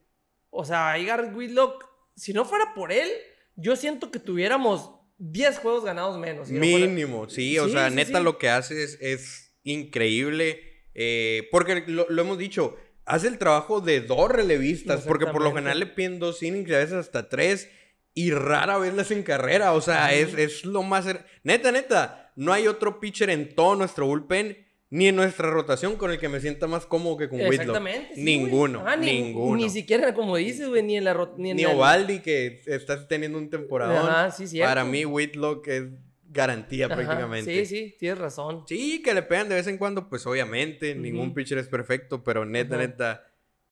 o 0.54 0.64
sea, 0.64 0.96
Garrett 0.98 1.34
Whitlock, 1.34 1.84
si 2.14 2.32
no 2.32 2.44
fuera 2.44 2.74
por 2.74 2.92
él, 2.92 3.08
yo 3.56 3.74
siento 3.74 4.10
que 4.10 4.18
tuviéramos 4.18 4.90
10 5.18 5.58
juegos 5.58 5.84
ganados 5.84 6.18
menos. 6.18 6.48
si 6.48 6.54
no 6.54 6.60
fuera- 6.60 6.86
Mínimo, 6.86 7.28
sí, 7.28 7.58
o 7.58 7.66
Sí, 7.66 7.72
sea, 7.72 7.88
sí, 7.88 7.96
neta 7.96 8.18
sí. 8.18 8.24
lo 8.24 8.38
que 8.38 8.48
hace 8.50 8.82
es, 8.82 8.98
es 9.00 9.54
increíble. 9.64 10.60
eh, 10.94 11.48
porque 11.50 11.84
lo, 11.86 12.06
lo 12.10 12.20
hemos 12.22 12.36
dicho, 12.36 12.76
hace 13.06 13.26
el 13.28 13.38
trabajo 13.38 13.80
de 13.80 14.02
dos 14.02 14.30
relevistas, 14.30 15.02
porque 15.02 15.26
por 15.26 15.40
lo 15.42 15.52
general 15.54 15.80
le 15.80 15.86
piden 15.86 16.18
dos 16.18 16.42
innings 16.42 16.70
a 16.70 16.78
veces 16.78 16.92
hasta 16.94 17.28
tres. 17.30 17.70
Y 18.14 18.30
rara 18.32 18.76
vez 18.76 18.92
las 18.92 19.10
en 19.10 19.22
carrera, 19.22 19.72
o 19.72 19.80
sea, 19.80 20.12
es, 20.12 20.34
es 20.34 20.66
lo 20.66 20.82
más... 20.82 21.06
cer- 21.06 21.24
Neta, 21.44 21.72
neta, 21.72 22.30
no 22.36 22.52
hay 22.52 22.66
otro 22.68 23.00
pitcher 23.00 23.30
en 23.30 23.54
todo 23.54 23.74
nuestro 23.74 24.04
bullpen, 24.06 24.66
ni 24.94 25.08
en 25.08 25.16
nuestra 25.16 25.48
rotación 25.50 25.96
con 25.96 26.10
el 26.10 26.18
que 26.18 26.28
me 26.28 26.38
sienta 26.38 26.66
más 26.66 26.84
cómodo 26.84 27.16
que 27.16 27.26
con 27.30 27.38
Whitlock. 27.40 27.60
Exactamente. 27.60 28.14
sí, 28.14 28.22
ninguno. 28.22 28.80
Ajá, 28.80 28.94
ni- 28.96 29.22
ninguno. 29.22 29.56
Ni 29.56 29.70
siquiera, 29.70 30.12
como 30.12 30.36
dices, 30.36 30.68
güey, 30.68 30.82
ni 30.82 30.98
en 30.98 31.04
la... 31.04 31.30
Ni, 31.38 31.52
en 31.52 31.56
Ni 31.56 31.64
Ovaldi, 31.64 32.20
que 32.20 32.60
está 32.66 33.08
teniendo 33.08 33.38
un 33.38 33.48
temporadón. 33.48 34.06
Ajá, 34.06 34.30
sí, 34.30 34.46
cierto. 34.46 34.68
Para 34.68 34.84
mí, 34.84 35.06
Whitlock 35.06 35.66
es 35.68 35.84
garantía 36.28 36.86
Ajá, 36.86 36.94
prácticamente. 36.96 37.64
Sí, 37.64 37.74
sí, 37.74 37.96
tienes 37.98 38.18
razón. 38.18 38.64
Sí, 38.68 39.00
que 39.02 39.14
le 39.14 39.22
pegan 39.22 39.48
de 39.48 39.54
vez 39.54 39.66
en 39.66 39.78
cuando, 39.78 40.10
pues 40.10 40.26
obviamente, 40.26 40.94
ningún 40.94 41.32
pitcher 41.32 41.56
es 41.56 41.68
perfecto, 41.68 42.22
pero 42.22 42.44
neta, 42.44 42.76
neta, 42.76 43.24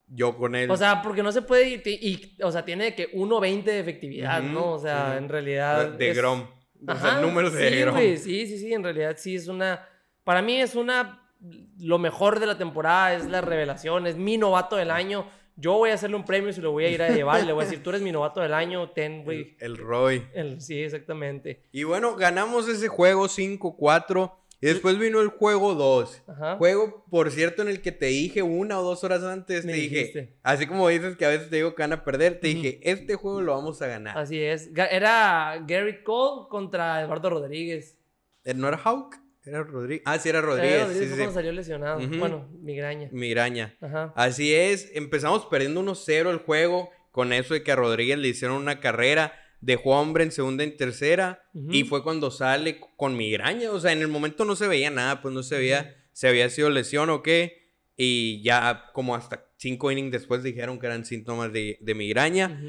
yo 0.07 0.35
con 0.39 0.55
él. 0.55 0.71
O 0.71 0.77
sea, 0.79 1.03
porque 1.03 1.23
no 1.23 1.33
se 1.33 1.43
puede 1.43 1.69
ir, 1.69 1.83
y, 1.85 2.35
o 2.43 2.51
sea, 2.51 2.65
tiene 2.65 2.95
que 2.95 3.13
1.20 3.13 3.65
de 3.65 3.79
efectividad, 3.81 4.43
¿no? 4.43 4.73
O 4.73 4.79
sea, 4.79 5.19
en 5.19 5.29
realidad... 5.29 5.91
de 5.91 6.11
es- 6.13 6.17
Grom. 6.17 6.47
O 6.89 6.97
sea, 6.97 7.21
números 7.21 7.53
de 7.53 7.69
sí, 7.69 7.77
Grom. 7.81 7.95
güey, 7.95 8.17
sí, 8.17 8.47
sí, 8.47 8.57
sí, 8.59 8.73
en 8.73 8.83
realidad 8.83 9.15
sí 9.19 9.35
es 9.37 9.49
una... 9.49 9.87
Para 10.25 10.43
mí 10.43 10.61
es 10.61 10.75
una... 10.75 11.17
Lo 11.79 11.99
mejor 11.99 12.39
de 12.39 12.47
la 12.47 12.59
temporada 12.59 13.15
es 13.15 13.25
la 13.27 13.41
revelación, 13.41 14.07
es 14.07 14.17
mi 14.17 14.37
novato 14.37 14.77
del 14.77 14.91
año. 14.91 15.27
Yo 15.57 15.73
voy 15.75 15.91
a 15.91 15.95
hacerle 15.95 16.17
un 16.17 16.25
premio 16.25 16.53
si 16.53 16.61
lo 16.61 16.73
voy 16.73 16.85
a 16.85 16.91
ir 16.91 17.03
a 17.03 17.09
llevar 17.11 17.43
y 17.43 17.47
le 17.47 17.53
voy 17.53 17.63
a 17.63 17.65
decir, 17.67 17.83
tú 17.83 17.91
eres 17.91 18.03
mi 18.03 18.13
novato 18.13 18.41
del 18.41 18.53
año, 18.53 18.91
ten, 18.91 19.25
güey. 19.25 19.57
El, 19.59 19.73
el 19.73 19.77
Roy. 19.79 20.27
El- 20.35 20.61
sí, 20.61 20.79
exactamente. 20.83 21.63
Y 21.73 21.85
bueno, 21.85 22.15
ganamos 22.17 22.69
ese 22.69 22.89
juego 22.89 23.27
5-4. 23.27 24.33
Y 24.63 24.67
después 24.67 24.99
vino 24.99 25.23
el 25.23 25.29
juego 25.29 25.75
2. 25.75 26.23
Ajá. 26.29 26.57
Juego, 26.57 27.07
por 27.11 27.31
cierto, 27.31 27.63
en 27.63 27.69
el 27.69 27.81
que 27.81 27.93
te 27.93 28.07
dije 28.07 28.43
una 28.43 28.79
o 28.79 28.83
dos 28.83 29.03
horas 29.05 29.23
antes, 29.23 29.65
Me 29.65 29.73
te 29.73 29.79
dije, 29.79 30.37
así 30.43 30.67
como 30.67 30.87
dices 30.89 31.17
que 31.17 31.25
a 31.25 31.31
veces 31.31 31.49
te 31.49 31.57
digo 31.57 31.75
que 31.75 31.83
van 31.83 31.95
a 31.95 32.05
perder, 32.05 32.41
te 32.41 32.49
dije, 32.49 32.81
este 32.83 33.15
juego 33.15 33.41
lo 33.41 33.53
vamos 33.55 33.81
a 33.81 33.87
ganar. 33.87 34.19
Así 34.19 34.39
es. 34.39 34.69
Era 34.75 35.63
Garrett 35.67 36.03
Cole 36.03 36.47
contra 36.51 37.01
Eduardo 37.01 37.31
Rodríguez. 37.31 37.97
¿No 38.55 38.69
era 38.69 38.77
Hawk? 38.77 39.17
Era 39.45 39.63
Rodríguez. 39.63 40.03
Ah, 40.07 40.19
sí, 40.19 40.29
era 40.29 40.41
Rodríguez, 40.41 40.83
Rodríguez. 40.83 40.89
Rodríguez 40.89 41.09
sí, 41.09 41.09
fue 41.09 41.17
sí, 41.17 41.23
cuando 41.23 41.33
sí. 41.33 41.35
salió 41.35 41.53
lesionado. 41.53 41.99
Ujú. 41.99 42.19
Bueno, 42.19 42.49
migraña. 42.61 43.09
Miraña. 43.13 43.77
Ajá. 43.81 44.13
Así 44.17 44.55
es, 44.55 44.91
empezamos 44.95 45.47
perdiendo 45.47 45.83
1-0 45.83 46.31
el 46.31 46.39
juego 46.39 46.91
con 47.11 47.33
eso 47.33 47.55
de 47.55 47.63
que 47.63 47.73
a 47.73 47.77
Rodríguez 47.77 48.19
le 48.19 48.29
hicieron 48.29 48.57
una 48.59 48.81
carrera, 48.81 49.33
dejó 49.61 49.95
a 49.95 50.01
hombre 50.01 50.25
en 50.25 50.33
segunda 50.33 50.65
y 50.65 50.69
en 50.69 50.77
tercera 50.77 51.43
Ujú. 51.55 51.73
y 51.73 51.85
fue 51.85 52.03
cuando 52.03 52.31
sale 52.31 52.81
con 52.97 53.17
migraña, 53.17 53.71
o 53.73 53.81
sea, 53.81 53.93
en 53.93 54.01
el 54.01 54.09
momento 54.09 54.45
no 54.45 54.57
se 54.57 54.69
veía 54.69 54.91
nada, 54.91 55.21
pues 55.23 55.35
no 55.35 55.43
se 55.43 55.59
veía 55.59 55.97
si 56.13 56.27
había 56.27 56.49
sido 56.51 56.71
lesión 56.71 57.11
o 57.11 57.23
qué 57.23 57.61
y 57.97 58.43
ya 58.43 58.91
como 58.95 59.15
hasta 59.15 59.47
cinco 59.57 59.91
innings 59.91 60.13
después 60.13 60.43
dijeron 60.43 60.79
que 60.79 60.87
eran 60.87 61.05
síntomas 61.05 61.53
de, 61.53 61.77
de 61.81 61.95
migraña. 61.95 62.61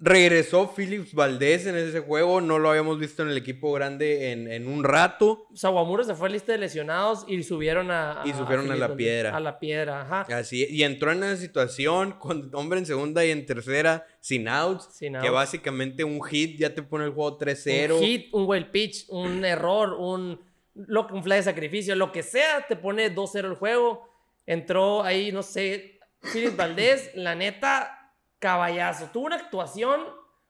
Regresó 0.00 0.72
Phillips 0.74 1.12
Valdés 1.12 1.66
en 1.66 1.76
ese 1.76 2.00
juego, 2.00 2.40
no 2.40 2.58
lo 2.58 2.70
habíamos 2.70 2.98
visto 2.98 3.22
en 3.22 3.28
el 3.28 3.36
equipo 3.36 3.72
grande 3.72 4.32
en, 4.32 4.50
en 4.50 4.66
un 4.66 4.84
rato. 4.84 5.46
Sawamura 5.54 6.02
se 6.02 6.14
fue 6.14 6.28
a 6.28 6.32
lista 6.32 6.52
de 6.52 6.58
lesionados 6.58 7.24
y 7.28 7.42
subieron 7.42 7.90
a... 7.90 8.22
Y 8.24 8.32
subieron 8.32 8.70
a 8.72 8.76
la 8.76 8.96
piedra. 8.96 9.36
A 9.36 9.40
la 9.40 9.58
piedra, 9.58 10.00
ajá. 10.00 10.22
Así, 10.34 10.66
y 10.68 10.82
entró 10.82 11.12
en 11.12 11.22
esa 11.24 11.36
situación 11.36 12.12
con 12.12 12.50
hombre 12.54 12.78
en 12.78 12.86
segunda 12.86 13.24
y 13.24 13.30
en 13.30 13.44
tercera 13.44 14.06
sin 14.20 14.48
outs. 14.48 14.88
Sin 14.92 15.12
Que 15.12 15.18
outs. 15.18 15.32
básicamente 15.32 16.04
un 16.04 16.22
hit 16.22 16.58
ya 16.58 16.74
te 16.74 16.82
pone 16.82 17.04
el 17.04 17.10
juego 17.10 17.38
3-0. 17.38 17.92
Un 17.96 18.02
hit, 18.02 18.28
un 18.32 18.46
wild 18.48 18.70
pitch, 18.70 19.04
un 19.10 19.44
error, 19.44 19.92
un, 19.92 20.40
lo, 20.74 21.06
un 21.08 21.22
fly 21.22 21.36
de 21.36 21.42
sacrificio, 21.42 21.94
lo 21.96 22.12
que 22.12 22.22
sea, 22.22 22.66
te 22.66 22.76
pone 22.76 23.14
2-0 23.14 23.44
el 23.44 23.54
juego. 23.54 24.08
Entró 24.46 25.02
ahí, 25.02 25.30
no 25.32 25.42
sé, 25.42 26.00
Philip 26.32 26.56
Valdés, 26.56 27.10
la 27.14 27.34
neta, 27.34 28.01
caballazo. 28.42 29.06
Tuvo 29.12 29.26
una 29.26 29.36
actuación, 29.36 30.02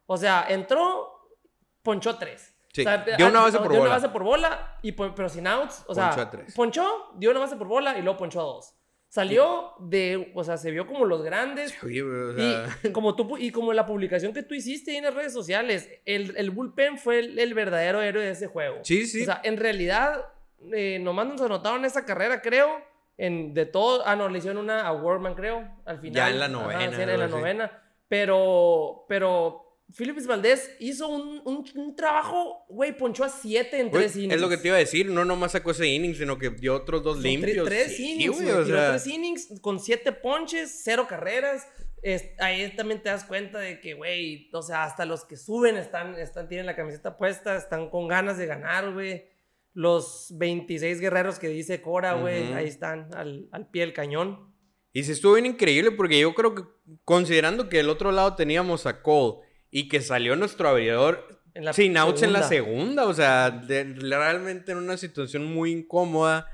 o 0.06 0.16
sea, 0.16 0.46
entró, 0.48 1.28
ponchó 1.82 2.16
3. 2.16 2.48
Sí, 2.72 2.84
dio 3.18 3.28
una 3.28 3.42
base 3.42 3.58
por 3.58 3.68
dio 3.68 3.80
bola. 3.80 3.90
una 3.90 3.94
base 3.96 4.08
por 4.08 4.22
bola, 4.24 4.78
y, 4.80 4.92
pero 4.92 5.28
sin 5.28 5.46
outs. 5.46 5.82
O 5.86 5.94
Ponchó 5.94 6.02
a 6.02 6.12
sea, 6.14 6.30
tres. 6.30 6.54
ponchó, 6.54 7.10
dio 7.16 7.30
una 7.30 7.40
base 7.40 7.56
por 7.56 7.68
bola 7.68 7.98
y 7.98 8.02
luego 8.02 8.16
ponchó 8.16 8.40
a 8.40 8.44
2. 8.44 8.74
Salió 9.08 9.74
de, 9.78 10.32
o 10.34 10.42
sea, 10.42 10.56
se 10.56 10.70
vio 10.70 10.86
como 10.86 11.04
los 11.04 11.22
grandes. 11.22 11.76
Sí, 11.82 12.00
o 12.00 12.32
sea, 12.34 12.66
Y 12.82 12.92
como, 12.92 13.14
tú, 13.14 13.36
y 13.36 13.50
como 13.50 13.74
la 13.74 13.84
publicación 13.84 14.32
que 14.32 14.42
tú 14.42 14.54
hiciste 14.54 14.96
en 14.96 15.04
las 15.04 15.12
redes 15.12 15.34
sociales, 15.34 15.86
el, 16.06 16.34
el 16.38 16.50
bullpen 16.50 16.96
fue 16.96 17.18
el, 17.18 17.38
el 17.38 17.52
verdadero 17.52 18.00
héroe 18.00 18.24
de 18.24 18.30
ese 18.30 18.46
juego. 18.46 18.78
sí, 18.84 19.06
sí. 19.06 19.20
O 19.20 19.24
sea, 19.26 19.42
en 19.44 19.58
realidad, 19.58 20.24
eh, 20.72 20.98
nomás 20.98 21.26
nos 21.26 21.42
anotaron 21.42 21.84
esa 21.84 22.06
carrera, 22.06 22.40
creo, 22.40 22.70
en, 23.18 23.54
de 23.54 23.66
todo. 23.66 24.02
Ah, 24.06 24.16
no, 24.16 24.28
le 24.28 24.38
hicieron 24.38 24.58
una 24.62 24.86
a 24.86 24.92
Workman, 24.92 25.34
creo, 25.34 25.68
al 25.84 26.00
final. 26.00 26.14
Ya 26.14 26.30
en 26.30 26.38
la 26.38 26.46
Ajá, 26.46 26.52
novena, 26.54 26.96
sí, 26.96 27.02
en 27.02 27.18
la 27.18 27.28
novena. 27.28 27.82
Pero, 28.26 29.04
pero, 29.08 29.78
Philips 29.96 30.26
Valdés 30.26 30.74
hizo 30.80 31.08
un, 31.08 31.40
un, 31.44 31.64
un 31.74 31.96
trabajo, 31.96 32.64
güey, 32.68 32.96
ponchó 32.96 33.24
a 33.24 33.28
7 33.28 33.78
en 33.80 33.88
Güey, 33.90 34.04
3 34.04 34.16
innings. 34.16 34.34
es 34.34 34.40
lo 34.40 34.48
que 34.48 34.56
te 34.56 34.68
iba 34.68 34.76
a 34.76 34.80
decir, 34.80 35.10
no 35.10 35.24
nomás 35.24 35.52
sacó 35.52 35.70
ese 35.72 35.86
inning, 35.88 36.14
sino 36.14 36.38
que 36.38 36.50
dio 36.50 36.74
otros 36.74 37.02
dos 37.02 37.18
limpios. 37.18 37.66
Tres 37.66 37.96
Sí, 37.96 38.12
innings, 38.14 38.36
güey, 38.36 38.50
o 38.50 38.64
sea, 38.64 38.90
tres 38.90 39.06
innings 39.06 39.60
con 39.60 39.80
siete 39.80 40.12
ponches, 40.12 40.80
cero 40.84 41.06
carreras. 41.08 41.66
Es- 42.02 42.30
ahí 42.38 42.68
también 42.76 43.02
te 43.02 43.08
das 43.10 43.24
cuenta 43.24 43.58
de 43.58 43.80
que, 43.80 43.94
güey, 43.94 44.48
o 44.52 44.62
sea, 44.62 44.84
hasta 44.84 45.04
los 45.04 45.24
que 45.24 45.36
suben 45.36 45.76
están, 45.76 46.14
están, 46.18 46.48
tienen 46.48 46.66
la 46.66 46.74
camiseta 46.76 47.16
puesta, 47.16 47.56
están 47.56 47.90
con 47.90 48.08
ganas 48.08 48.38
de 48.38 48.46
ganar, 48.46 48.92
güey. 48.92 49.26
Los 49.74 50.28
26 50.36 51.00
guerreros 51.00 51.38
que 51.38 51.48
dice 51.48 51.80
Cora, 51.80 52.14
güey, 52.14 52.52
ahí 52.52 52.66
están 52.68 53.08
al, 53.14 53.48
al 53.52 53.68
pie 53.70 53.82
del 53.82 53.92
cañón. 53.94 54.52
Y 54.92 55.04
se 55.04 55.12
estuvo 55.12 55.34
bien 55.34 55.46
increíble 55.46 55.90
porque 55.92 56.20
yo 56.20 56.34
creo 56.34 56.54
que, 56.54 56.62
considerando 57.04 57.68
que 57.70 57.78
del 57.78 57.88
otro 57.88 58.12
lado 58.12 58.34
teníamos 58.34 58.84
a 58.86 59.00
Cole 59.02 59.38
y 59.70 59.88
que 59.88 60.02
salió 60.02 60.36
nuestro 60.36 60.68
abridor 60.68 61.40
sin 61.72 61.96
outs 61.96 62.22
en 62.22 62.32
la 62.34 62.42
segunda. 62.42 63.06
o 63.06 63.14
sea, 63.14 63.50
de- 63.50 63.84
realmente 63.84 64.72
en 64.72 64.78
una 64.78 64.98
situación 64.98 65.44
muy 65.46 65.72
incómoda, 65.72 66.46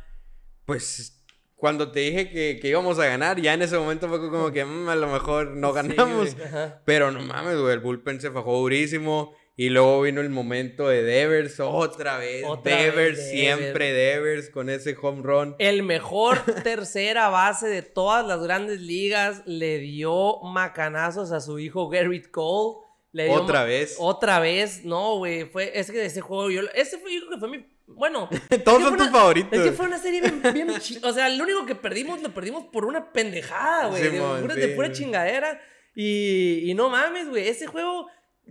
pues 0.65 1.25
cuando 1.57 1.91
te 1.91 2.01
dije 2.01 2.31
que, 2.31 2.59
que 2.63 2.69
íbamos 2.69 2.99
a 3.01 3.07
ganar, 3.07 3.41
ya 3.41 3.55
en 3.55 3.63
ese 3.63 3.77
momento 3.77 4.09
fue 4.09 4.21
como 4.31 4.53
que 4.53 4.65
"Mm, 4.65 4.89
a 4.89 4.95
lo 4.95 5.09
mejor 5.09 5.49
no 5.57 5.71
Sí, 5.71 5.75
ganamos. 5.75 6.37
ajá. 6.45 6.83
Pero 6.85 7.11
no 7.11 7.21
mames, 7.21 7.59
güey, 7.59 7.73
el 7.75 7.81
bullpen 7.81 8.21
se 8.21 8.31
fajó 8.31 8.59
durísimo. 8.59 9.35
Y 9.61 9.71
luego 9.71 10.03
vino 10.03 10.21
el 10.21 10.31
momento 10.31 10.87
de 10.87 11.03
Devers, 11.03 11.59
otra 11.59 12.16
vez. 12.16 12.44
Otra 12.47 12.77
vez 12.77 12.94
Devers, 12.94 13.29
siempre 13.29 13.92
Devers 13.92 14.51
con 14.51 14.71
ese 14.71 14.97
home 15.03 15.21
run. 15.25 15.57
El 15.59 15.83
mejor 15.83 16.38
tercera 16.62 17.29
base 17.29 17.66
de 17.66 17.83
todas 17.83 18.25
las 18.25 18.40
grandes 18.40 18.81
ligas 18.81 19.42
le 19.47 19.79
dio 19.79 20.38
macanazos 20.44 21.33
a 21.33 21.40
su 21.40 21.59
hijo 21.59 21.88
Garrett 21.88 22.31
Cole. 22.31 22.87
Le 23.11 23.25
dio 23.25 23.33
Otra 23.33 23.64
vez. 23.64 23.97
Otra 23.99 24.38
vez, 24.38 24.85
no, 24.85 25.16
güey. 25.16 25.47
Fue, 25.47 25.73
es 25.75 25.90
que 25.90 26.05
ese 26.05 26.21
juego, 26.21 26.51
yo, 26.51 26.61
ese 26.73 26.99
fue, 26.99 27.12
yo 27.12 27.23
creo 27.23 27.31
que 27.33 27.38
fue 27.38 27.49
mi. 27.49 27.66
Bueno, 27.88 28.29
Todos 28.64 28.81
son 28.85 28.97
tus 28.97 29.11
favoritos. 29.11 29.59
Es 29.59 29.71
que 29.71 29.73
fue 29.73 29.87
una 29.87 29.99
serie 29.99 30.21
bien, 30.21 30.40
bien 30.55 30.71
O 31.03 31.12
sea, 31.12 31.29
lo 31.31 31.42
único 31.42 31.66
que 31.66 31.75
perdimos, 31.75 32.23
lo 32.23 32.33
perdimos 32.33 32.66
por 32.66 32.85
una 32.85 33.12
pendejada, 33.12 33.88
güey. 33.88 34.05
de, 34.05 34.11
Simón, 34.12 34.40
pura, 34.40 34.55
sí, 34.55 34.61
de 34.61 34.68
pura 34.68 34.92
chingadera. 34.92 35.61
Y, 35.97 36.71
y 36.71 36.75
no 36.75 36.90
mames, 36.90 37.29
güey. 37.29 37.49
Ese 37.49 37.66
juego, 37.66 38.07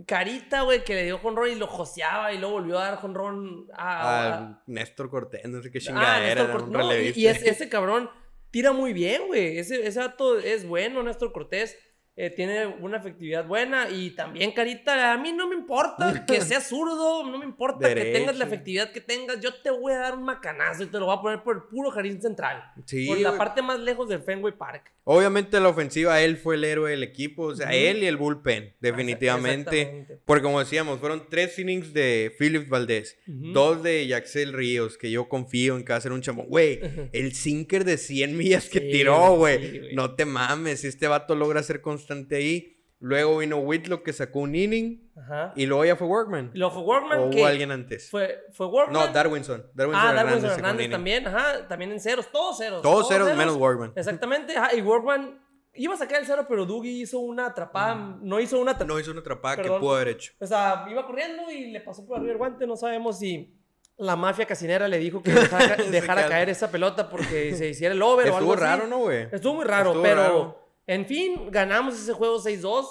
Carita, 0.05 0.61
güey, 0.61 0.83
que 0.83 0.93
le 0.95 1.03
dio 1.05 1.17
jonrón 1.17 1.49
y 1.49 1.55
lo 1.55 1.67
joseaba 1.67 2.31
y 2.31 2.37
luego 2.37 2.53
volvió 2.55 2.77
a 2.79 2.83
dar 2.89 2.97
jonrón 2.97 3.67
a. 3.73 4.33
a- 4.37 4.63
Néstor 4.67 5.09
Cortés, 5.09 5.45
no 5.47 5.61
sé 5.61 5.71
qué 5.71 5.79
Ah, 5.79 5.81
chingadera. 5.81 6.51
Cortés. 6.51 6.69
No, 6.69 6.93
y, 6.95 7.27
ese 7.27 7.69
cabrón 7.69 8.09
tira 8.51 8.71
muy 8.73 8.93
bien, 8.93 9.23
güey. 9.27 9.57
Ese, 9.57 9.87
ese 9.87 9.99
dato 9.99 10.37
es 10.37 10.67
bueno, 10.67 11.01
Néstor 11.03 11.31
Cortés. 11.31 11.77
Eh, 12.19 12.31
tiene 12.31 12.65
una 12.65 12.97
efectividad 12.97 13.45
buena 13.45 13.91
y 13.91 14.09
también, 14.09 14.51
Carita, 14.51 15.13
a 15.13 15.19
mí 15.19 15.31
no 15.33 15.47
me 15.47 15.53
importa 15.53 16.25
que 16.25 16.41
seas 16.41 16.67
zurdo, 16.67 17.23
no 17.29 17.37
me 17.37 17.45
importa 17.45 17.93
que 17.93 18.05
tengas 18.05 18.35
la 18.39 18.45
efectividad 18.45 18.91
que 18.91 19.01
tengas. 19.01 19.39
Yo 19.39 19.53
te 19.53 19.69
voy 19.69 19.93
a 19.93 19.99
dar 19.99 20.15
un 20.15 20.23
macanazo 20.23 20.81
y 20.81 20.87
te 20.87 20.97
lo 20.97 21.05
voy 21.05 21.15
a 21.15 21.21
poner 21.21 21.43
por 21.43 21.57
el 21.57 21.61
puro 21.69 21.91
jardín 21.91 22.19
central. 22.19 22.63
Sí, 22.85 23.05
por 23.05 23.19
la 23.19 23.37
parte 23.37 23.61
más 23.61 23.79
lejos 23.79 24.09
del 24.09 24.23
Fenway 24.23 24.57
Park. 24.57 24.91
Obviamente 25.03 25.59
la 25.59 25.69
ofensiva, 25.69 26.19
él 26.19 26.37
fue 26.37 26.55
el 26.55 26.63
héroe 26.63 26.89
del 26.89 27.03
equipo. 27.03 27.43
O 27.43 27.55
sea, 27.55 27.69
él 27.69 28.01
y 28.01 28.07
el 28.07 28.17
bullpen, 28.17 28.73
definitivamente. 28.81 30.19
Porque 30.25 30.41
como 30.41 30.59
decíamos, 30.59 30.99
fueron 30.99 31.27
tres 31.29 31.57
innings 31.59 31.93
de 31.93 32.33
Phillips 32.39 32.67
Valdés. 32.67 33.19
Dos 33.27 33.83
de 33.83 34.07
Yaxel 34.07 34.53
Ríos, 34.53 34.97
que 34.97 35.11
yo 35.11 35.29
confío 35.29 35.77
en 35.77 35.85
que 35.85 35.93
va 35.93 35.97
a 35.97 36.01
ser 36.01 36.13
un 36.13 36.21
chamo. 36.21 36.45
Güey, 36.45 36.81
el 37.13 37.33
sinker 37.33 37.85
de 37.85 37.97
100 37.97 38.35
millas 38.35 38.69
que 38.69 38.79
Sí, 38.79 38.89
tiró, 38.91 39.35
güey, 39.35 39.71
sí, 39.71 39.81
no 39.93 40.15
te 40.15 40.25
mames, 40.25 40.83
este 40.83 41.07
vato 41.07 41.35
logra 41.35 41.61
ser 41.63 41.81
constante 41.81 42.06
ahí. 42.35 42.73
Luego 42.99 43.37
vino 43.37 43.57
Whitlock 43.57 44.03
que 44.03 44.11
sacó 44.11 44.39
un 44.39 44.55
inning. 44.55 45.11
Ajá. 45.15 45.53
Y 45.55 45.67
luego 45.67 45.85
ya 45.85 45.95
fue 45.95 46.07
Workman. 46.07 46.51
Luego 46.55 46.81
Workman, 46.81 47.19
o 47.19 47.29
que 47.29 47.37
hubo 47.37 47.45
alguien 47.45 47.71
antes. 47.71 48.09
fue, 48.09 48.39
fue 48.53 48.65
Workman. 48.65 49.07
No, 49.07 49.13
Darwinson. 49.13 49.65
Darwinson 49.73 50.03
Ah, 50.03 50.09
Hernández 50.09 50.25
Darwinson 50.31 50.51
Hernández 50.51 50.89
también, 50.89 51.27
ajá, 51.27 51.67
también 51.67 51.91
en 51.91 51.99
ceros, 51.99 52.31
todos 52.31 52.57
ceros. 52.57 52.81
Todos 52.81 53.07
ceros 53.07 53.35
menos 53.37 53.55
Workman. 53.55 53.93
Exactamente, 53.95 54.57
ajá, 54.57 54.75
y 54.75 54.81
Workman 54.81 55.39
iba 55.75 55.93
a 55.93 55.97
sacar 55.97 56.21
el 56.21 56.25
cero, 56.25 56.45
pero 56.49 56.65
Dougie 56.65 56.89
hizo 56.89 57.19
una 57.19 57.45
atrapada, 57.45 58.17
no 58.19 58.39
hizo 58.39 58.59
una 58.59 58.71
atrapada. 58.71 58.93
No 58.95 58.99
hizo 58.99 59.11
una 59.11 59.19
atrapada 59.19 59.57
que 59.61 59.69
pudo 59.69 59.95
haber 59.95 60.07
hecho. 60.07 60.33
O 60.39 60.47
sea, 60.47 60.85
iba 60.89 61.05
corriendo 61.05 61.51
y 61.51 61.69
le 61.71 61.81
pasó 61.81 62.03
por 62.03 62.17
arriba 62.17 62.31
el 62.31 62.37
guante, 62.39 62.65
no 62.65 62.75
sabemos 62.75 63.19
si 63.19 63.53
la 63.97 64.15
mafia 64.15 64.45
casinera 64.47 64.87
le 64.87 64.97
dijo 64.97 65.21
que 65.21 65.31
dejara, 65.31 66.27
caer 66.29 66.49
esa 66.49 66.71
pelota 66.71 67.09
porque 67.09 67.53
se 67.55 67.69
hiciera 67.69 67.93
el 67.93 68.01
over 68.01 68.31
o 68.31 68.37
algo 68.37 68.53
Estuvo 68.53 68.65
así. 68.65 68.75
raro, 68.77 68.87
¿no, 68.87 68.97
güey? 68.99 69.27
Estuvo 69.31 69.53
muy 69.53 69.65
raro, 69.65 69.89
Estuvo 69.89 70.03
pero 70.03 70.21
raro. 70.21 70.66
En 70.87 71.05
fin, 71.05 71.51
ganamos 71.51 71.93
ese 71.95 72.13
juego 72.13 72.39
6-2. 72.39 72.85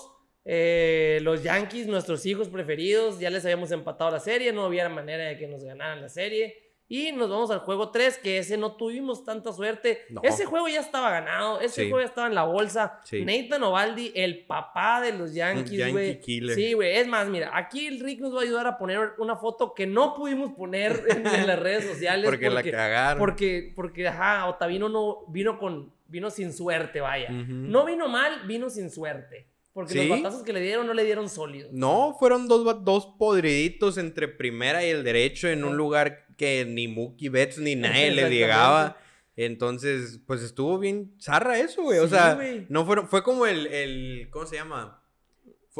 Eh, 0.44 1.18
los 1.22 1.42
Yankees, 1.42 1.88
nuestros 1.88 2.24
hijos 2.24 2.48
preferidos, 2.48 3.18
ya 3.18 3.30
les 3.30 3.44
habíamos 3.44 3.72
empatado 3.72 4.12
la 4.12 4.20
serie, 4.20 4.52
no 4.52 4.64
había 4.64 4.88
manera 4.88 5.24
de 5.24 5.36
que 5.38 5.48
nos 5.48 5.64
ganaran 5.64 6.00
la 6.00 6.08
serie. 6.08 6.62
Y 6.88 7.10
nos 7.10 7.28
vamos 7.28 7.50
al 7.50 7.58
juego 7.58 7.90
3, 7.90 8.18
que 8.18 8.38
ese 8.38 8.56
no 8.56 8.76
tuvimos 8.76 9.24
tanta 9.24 9.52
suerte. 9.52 10.04
No. 10.08 10.20
Ese 10.22 10.44
juego 10.44 10.68
ya 10.68 10.78
estaba 10.78 11.10
ganado, 11.10 11.58
ese 11.60 11.82
Sí. 11.82 11.90
juego 11.90 11.98
ya 11.98 12.06
estaba 12.06 12.28
en 12.28 12.36
la 12.36 12.44
bolsa. 12.44 13.00
Sí. 13.02 13.24
Nathan 13.24 13.64
Ovaldi, 13.64 14.12
el 14.14 14.46
papá 14.46 15.00
de 15.00 15.12
los 15.12 15.34
Yankees, 15.34 15.72
Yankee 15.72 15.92
güey. 15.92 16.20
killer. 16.20 16.54
Sí, 16.54 16.74
güey. 16.74 16.96
Es 16.98 17.08
más, 17.08 17.26
mira, 17.26 17.50
aquí 17.52 17.88
el 17.88 17.98
Rick 17.98 18.20
nos 18.20 18.32
va 18.36 18.38
a 18.38 18.42
ayudar 18.44 18.68
a 18.68 18.78
poner 18.78 19.14
una 19.18 19.34
foto 19.34 19.74
que 19.74 19.88
no 19.88 20.14
pudimos 20.14 20.52
poner 20.52 21.02
en, 21.08 21.26
en 21.26 21.46
las 21.48 21.58
redes 21.58 21.86
sociales. 21.86 22.24
Porque, 22.30 22.50
la 22.50 22.62
cagaron. 22.62 23.18
Porque, 23.18 23.72
porque, 23.74 24.06
ajá, 24.06 24.46
Otavino 24.46 24.88
no 24.88 25.24
vino 25.26 25.58
con, 25.58 25.92
vino 26.08 26.30
sin 26.30 26.52
suerte, 26.52 27.00
vaya. 27.00 27.30
No 27.30 27.84
vino 27.84 28.08
mal, 28.08 28.46
vino 28.46 28.70
sin 28.70 28.90
suerte. 28.90 29.48
Porque 29.72 29.92
¿Sí? 29.92 30.08
los 30.08 30.22
batazos 30.22 30.42
que 30.42 30.54
le 30.54 30.60
dieron 30.60 30.86
no 30.86 30.94
le 30.94 31.04
dieron 31.04 31.28
sólidos. 31.28 31.70
No, 31.72 32.16
fueron 32.18 32.48
dos, 32.48 32.82
dos 32.82 33.06
podriditos 33.18 33.98
entre 33.98 34.26
primera 34.26 34.82
y 34.82 34.88
el 34.88 35.04
derecho 35.04 35.48
en 35.48 35.64
un 35.64 35.76
lugar 35.76 36.26
que 36.38 36.64
ni 36.64 36.88
Mookie 36.88 37.28
Betts 37.28 37.58
ni 37.58 37.76
nadie 37.76 38.10
le 38.10 38.30
llegaba. 38.30 38.96
Entonces, 39.36 40.18
pues 40.26 40.42
estuvo 40.42 40.78
bien 40.78 41.14
zarra 41.20 41.58
eso, 41.58 41.82
güey. 41.82 41.98
O 41.98 42.08
sea, 42.08 42.34
güey. 42.36 42.64
no 42.70 42.86
fueron, 42.86 43.06
fue 43.06 43.22
como 43.22 43.44
el, 43.44 43.66
el, 43.66 44.28
¿cómo 44.30 44.46
se 44.46 44.56
llama? 44.56 45.02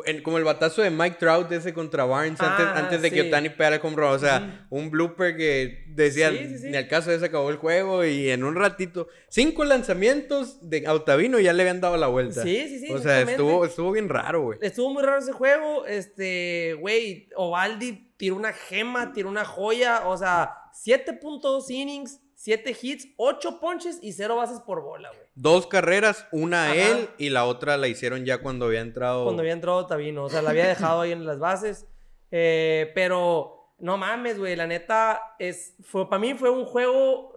El- 0.05 0.23
como 0.23 0.37
el 0.39 0.45
batazo 0.45 0.83
de 0.83 0.91
Mike 0.91 1.17
Trout 1.19 1.51
ese 1.53 1.73
contra 1.73 2.05
Barnes 2.05 2.39
antes, 2.41 2.67
Ah, 2.67 2.75
antes 2.79 3.01
de 3.03 3.11
que. 3.11 3.23
Otani 3.23 3.49
pegara 3.49 3.79
run. 3.79 3.99
O 3.99 4.19
sea, 4.19 4.67
un 4.69 4.91
blooper 4.91 5.37
que 5.37 5.85
decía, 5.89 6.31
Sí, 6.31 6.59
sí, 6.59 6.69
ni 6.69 6.77
al 6.77 6.87
caso 6.89 7.11
de 7.11 7.19
se 7.19 7.25
acabó 7.25 7.49
el 7.51 7.57
juego 7.57 8.05
y 8.05 8.29
en 8.31 8.45
un 8.45 8.55
ratito, 8.57 9.09
cinco 9.29 9.65
lanzamientos 9.65 10.59
de 10.69 10.87
Otavino 10.89 11.39
ya 11.41 11.53
le 11.53 11.63
habían 11.63 11.81
dado 11.81 11.97
la 11.97 12.09
vuelta. 12.09 12.43
Sí, 12.43 12.67
sí, 12.69 12.79
sí. 12.81 12.93
O 12.93 12.99
sea, 12.99 13.23
estuvo, 13.23 13.65
estuvo 13.65 13.93
bien 13.93 14.09
raro, 14.09 14.43
güey. 14.43 14.59
Estuvo 14.63 14.93
muy 14.93 15.03
raro 15.03 15.19
ese 15.19 15.33
juego. 15.33 15.87
Este, 15.87 16.75
güey, 16.81 17.29
Ovaldi 17.37 18.13
tiró 18.17 18.37
una 18.37 18.53
gema, 18.53 19.13
tiró 19.13 19.29
una 19.29 19.45
joya. 19.45 20.09
O 20.09 20.17
sea, 20.19 20.53
7.2 20.75 21.71
innings, 21.71 22.21
7 22.35 22.77
hits, 22.81 23.09
8 23.17 23.61
ponches 23.61 23.99
y 24.03 24.13
0 24.13 24.37
bases 24.37 24.61
por 24.61 24.83
bola, 24.83 25.09
güey. 25.11 25.26
Dos 25.39 25.67
carreras, 25.67 26.27
una 26.33 26.65
a 26.71 26.75
él 26.75 27.09
y 27.19 27.29
la 27.29 27.45
otra 27.45 27.77
la 27.77 27.89
hicieron 27.89 28.25
ya 28.25 28.39
cuando 28.39 28.67
había 28.67 28.81
entrado. 28.81 29.25
Cuando 29.25 29.43
había 29.43 29.53
entrado 29.53 29.79
Otavino. 29.79 30.25
O 30.25 30.31
sea, 30.31 30.41
la 30.43 30.51
había 30.51 30.67
dejado 30.67 31.03
ahí 31.03 31.13
en 31.13 31.25
las 31.27 31.39
bases. 31.39 31.87
Eh, 32.31 32.91
pero 32.95 33.75
no 33.79 33.99
mames, 33.99 34.39
güey. 34.39 34.57
La 34.57 34.67
neta, 34.67 35.21
es, 35.39 35.75
fue, 35.85 36.09
para 36.09 36.19
mí 36.21 36.35
fue 36.35 36.51
un 36.51 36.65
juego. 36.65 37.35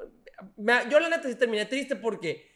me- 0.57 0.89
Yo, 0.89 0.99
la 0.99 1.09
neta, 1.09 1.27
sí 1.27 1.35
terminé 1.35 1.65
triste 1.65 1.95
porque 1.97 2.49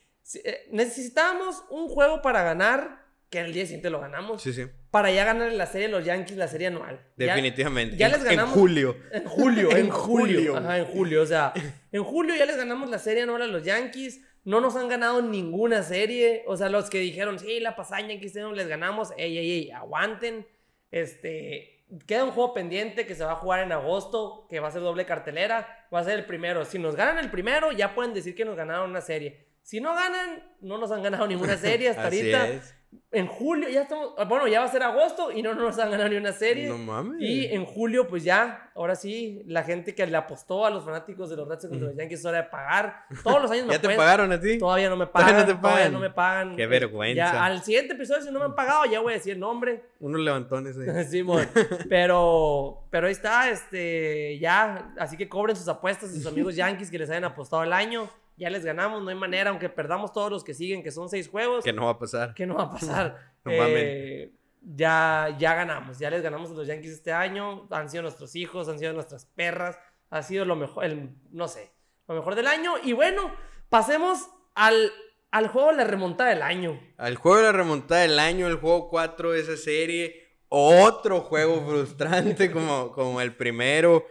eh, 0.46 0.68
necesitábamos 0.72 1.64
un 1.70 1.88
juego 1.90 2.22
para 2.22 2.42
ganar. 2.44 3.04
Que 3.30 3.40
el 3.40 3.52
día 3.52 3.64
siguiente 3.66 3.90
lo 3.90 4.00
ganamos. 4.00 4.44
Sí, 4.44 4.54
sí. 4.54 4.68
Para 4.92 5.10
ya 5.10 5.26
ganar 5.26 5.52
la 5.54 5.66
serie 5.66 5.88
los 5.88 6.06
Yankees, 6.06 6.38
la 6.38 6.48
serie 6.48 6.68
anual. 6.68 7.02
Ya- 7.18 7.26
Definitivamente. 7.34 7.98
ya 7.98 8.06
En- 8.06 8.12
les 8.12 8.24
ganamos- 8.24 8.54
En 8.54 8.60
julio. 8.62 8.96
En 9.12 9.26
julio, 9.26 9.72
en, 9.72 9.78
En 9.78 9.90
julio. 9.90 10.36
julio. 10.38 10.58
Ajá, 10.58 10.78
en 10.78 10.86
julio. 10.86 11.22
O 11.24 11.26
sea, 11.26 11.52
en 11.92 12.04
julio 12.04 12.36
ya 12.36 12.46
les 12.46 12.56
ganamos 12.58 12.90
la 12.92 13.00
serie 13.00 13.24
anual 13.24 13.42
a 13.42 13.48
los 13.48 13.64
Yankees. 13.66 14.22
No 14.44 14.60
nos 14.60 14.76
han 14.76 14.90
ganado 14.90 15.22
ninguna 15.22 15.84
serie. 15.84 16.44
O 16.48 16.58
sea, 16.58 16.70
los 16.70 16.90
que 16.90 17.00
dijeron, 17.00 17.40
sí, 17.40 17.60
la 17.60 17.76
pasada 17.76 18.02
Yankees 18.02 18.36
no 18.36 18.52
les 18.54 18.68
ganamos. 18.68 19.14
Ey, 19.18 19.38
ey, 19.38 19.52
ey, 19.52 19.72
aguanten. 19.72 20.46
Este, 20.92 21.86
queda 22.06 22.24
un 22.26 22.32
juego 22.32 22.54
pendiente 22.54 23.06
que 23.06 23.16
se 23.16 23.24
va 23.24 23.34
a 23.34 23.38
jugar 23.38 23.62
en 23.62 23.72
agosto, 23.72 24.48
que 24.50 24.60
va 24.60 24.68
a 24.68 24.72
ser 24.72 24.82
doble 24.82 25.06
cartelera. 25.06 25.88
Va 25.94 26.00
a 26.00 26.04
ser 26.04 26.20
el 26.20 26.26
primero. 26.26 26.66
Si 26.66 26.78
nos 26.80 26.96
ganan 26.96 27.18
el 27.20 27.32
primero, 27.32 27.72
ya 27.72 27.96
pueden 27.96 28.14
decir 28.14 28.36
que 28.36 28.46
nos 28.46 28.56
ganaron 28.56 28.90
una 28.90 29.02
serie. 29.02 29.48
Si 29.62 29.80
no 29.80 29.96
ganan, 29.96 30.44
no 30.62 30.78
nos 30.78 30.92
han 30.92 31.04
ganado 31.04 31.26
ninguna 31.28 31.58
serie 31.58 31.90
hasta 31.90 32.04
ahorita. 32.06 32.50
es. 32.50 32.76
En 33.14 33.28
julio 33.28 33.70
ya 33.70 33.84
estamos, 33.84 34.16
bueno, 34.28 34.48
ya 34.48 34.60
va 34.60 34.66
a 34.66 34.72
ser 34.72 34.82
agosto 34.82 35.32
y 35.32 35.44
no 35.44 35.54
nos 35.54 35.78
han 35.78 35.92
ganado 35.92 36.10
ni 36.10 36.16
una 36.16 36.32
serie. 36.34 36.68
No 36.68 36.80
mames. 36.80 37.22
Y 37.22 37.46
en 37.46 37.64
julio, 37.64 38.08
pues 38.08 38.24
ya, 38.24 38.72
ahora 38.74 38.96
sí, 38.96 39.44
la 39.46 39.62
gente 39.64 39.94
que 39.94 40.06
le 40.08 40.18
apostó 40.18 40.66
a 40.66 40.72
los 40.72 40.84
fanáticos 40.84 41.30
de 41.30 41.36
los 41.36 41.48
Red 41.48 41.60
Sox 41.60 41.70
contra 41.70 41.88
los 41.90 41.96
Yankees 41.96 42.20
es 42.20 42.26
hora 42.26 42.38
de 42.40 42.50
pagar. 42.50 43.06
Todos 43.24 43.42
los 43.42 43.52
años 43.52 43.66
me 43.68 43.74
¿Ya 43.74 43.80
te 43.80 43.90
pagaron 43.96 44.32
a 44.32 44.40
ti? 44.40 44.58
Todavía 44.58 44.90
no 44.90 44.98
me 44.98 45.06
Todavía 45.06 45.32
pagan. 45.32 45.48
no 45.48 45.54
te 45.56 45.62
Todavía 45.62 45.90
no 45.90 46.00
me 46.00 46.10
pagan. 46.10 46.56
Qué 46.56 46.66
vergüenza. 46.66 47.16
Ya, 47.16 47.46
al 47.46 47.62
siguiente 47.64 47.94
episodio, 47.94 48.24
si 48.24 48.32
no 48.32 48.40
me 48.40 48.46
han 48.46 48.56
pagado, 48.56 48.86
ya 48.86 49.00
voy 49.00 49.14
a 49.14 49.18
decir 49.18 49.34
el 49.34 49.40
nombre. 49.40 49.84
Unos 50.00 50.20
levantones 50.20 50.76
ahí. 50.78 51.06
Sí, 51.14 51.22
mon. 51.22 51.46
pero, 51.90 52.86
pero 52.90 53.08
ahí 53.08 53.14
está, 53.14 53.50
este, 53.50 54.40
ya. 54.40 54.92
Así 54.98 55.18
que 55.18 55.30
cobren 55.30 55.56
sus 55.56 55.68
apuestas 55.68 56.10
a 56.10 56.14
sus 56.14 56.26
amigos 56.26 56.56
Yankees 56.58 56.90
que 56.90 56.98
les 56.98 57.10
hayan 57.10 57.26
apostado 57.26 57.64
el 57.64 57.74
año. 57.74 58.10
Ya 58.38 58.50
les 58.50 58.66
ganamos, 58.66 59.04
no 59.04 59.10
hay 59.10 59.16
manera, 59.16 59.52
aunque 59.52 59.70
perdamos 59.70 60.12
todos 60.12 60.32
los 60.32 60.44
que 60.44 60.54
siguen, 60.54 60.84
que 60.84 60.92
son 60.92 61.10
seis 61.10 61.28
juegos. 61.28 61.64
que 61.64 61.74
no 61.74 61.86
va 61.86 61.92
a 61.92 62.00
pasar. 62.00 62.34
¿Qué 62.34 62.46
no 62.46 62.56
va 62.56 62.64
a 62.64 62.72
pasar? 62.72 63.34
No 63.46 63.52
Eh, 63.52 64.32
ya, 64.62 65.36
ya 65.38 65.54
ganamos, 65.54 66.00
ya 66.00 66.10
les 66.10 66.22
ganamos 66.24 66.52
a 66.52 66.54
los 66.54 66.66
Yankees 66.66 66.94
este 66.94 67.12
año. 67.12 67.68
Han 67.70 67.90
sido 67.90 68.04
nuestros 68.04 68.36
hijos, 68.36 68.70
han 68.70 68.80
sido 68.80 68.94
nuestras 68.94 69.26
perras. 69.26 69.78
Ha 70.10 70.24
sido 70.24 70.46
lo 70.46 70.56
mejor, 70.56 70.86
el, 70.86 71.10
no 71.32 71.50
sé, 71.50 71.74
lo 72.08 72.16
mejor 72.16 72.36
del 72.36 72.48
año. 72.48 72.76
Y 72.82 72.94
bueno, 72.94 73.32
pasemos 73.70 74.30
al, 74.56 74.92
al 75.32 75.48
juego 75.48 75.72
de 75.72 75.78
la 75.78 75.84
remontada 75.84 76.30
del 76.30 76.42
año. 76.42 76.80
Al 76.98 77.18
juego 77.18 77.40
de 77.40 77.44
la 77.44 77.52
remontada 77.52 78.02
del 78.02 78.18
año, 78.18 78.48
el 78.48 78.56
juego 78.56 78.90
4 78.90 79.32
de 79.32 79.40
esa 79.42 79.58
serie. 79.58 80.24
Otro 80.48 81.22
juego 81.22 81.62
frustrante 81.68 82.52
como, 82.52 82.92
como 82.92 83.20
el 83.20 83.36
primero. 83.36 84.06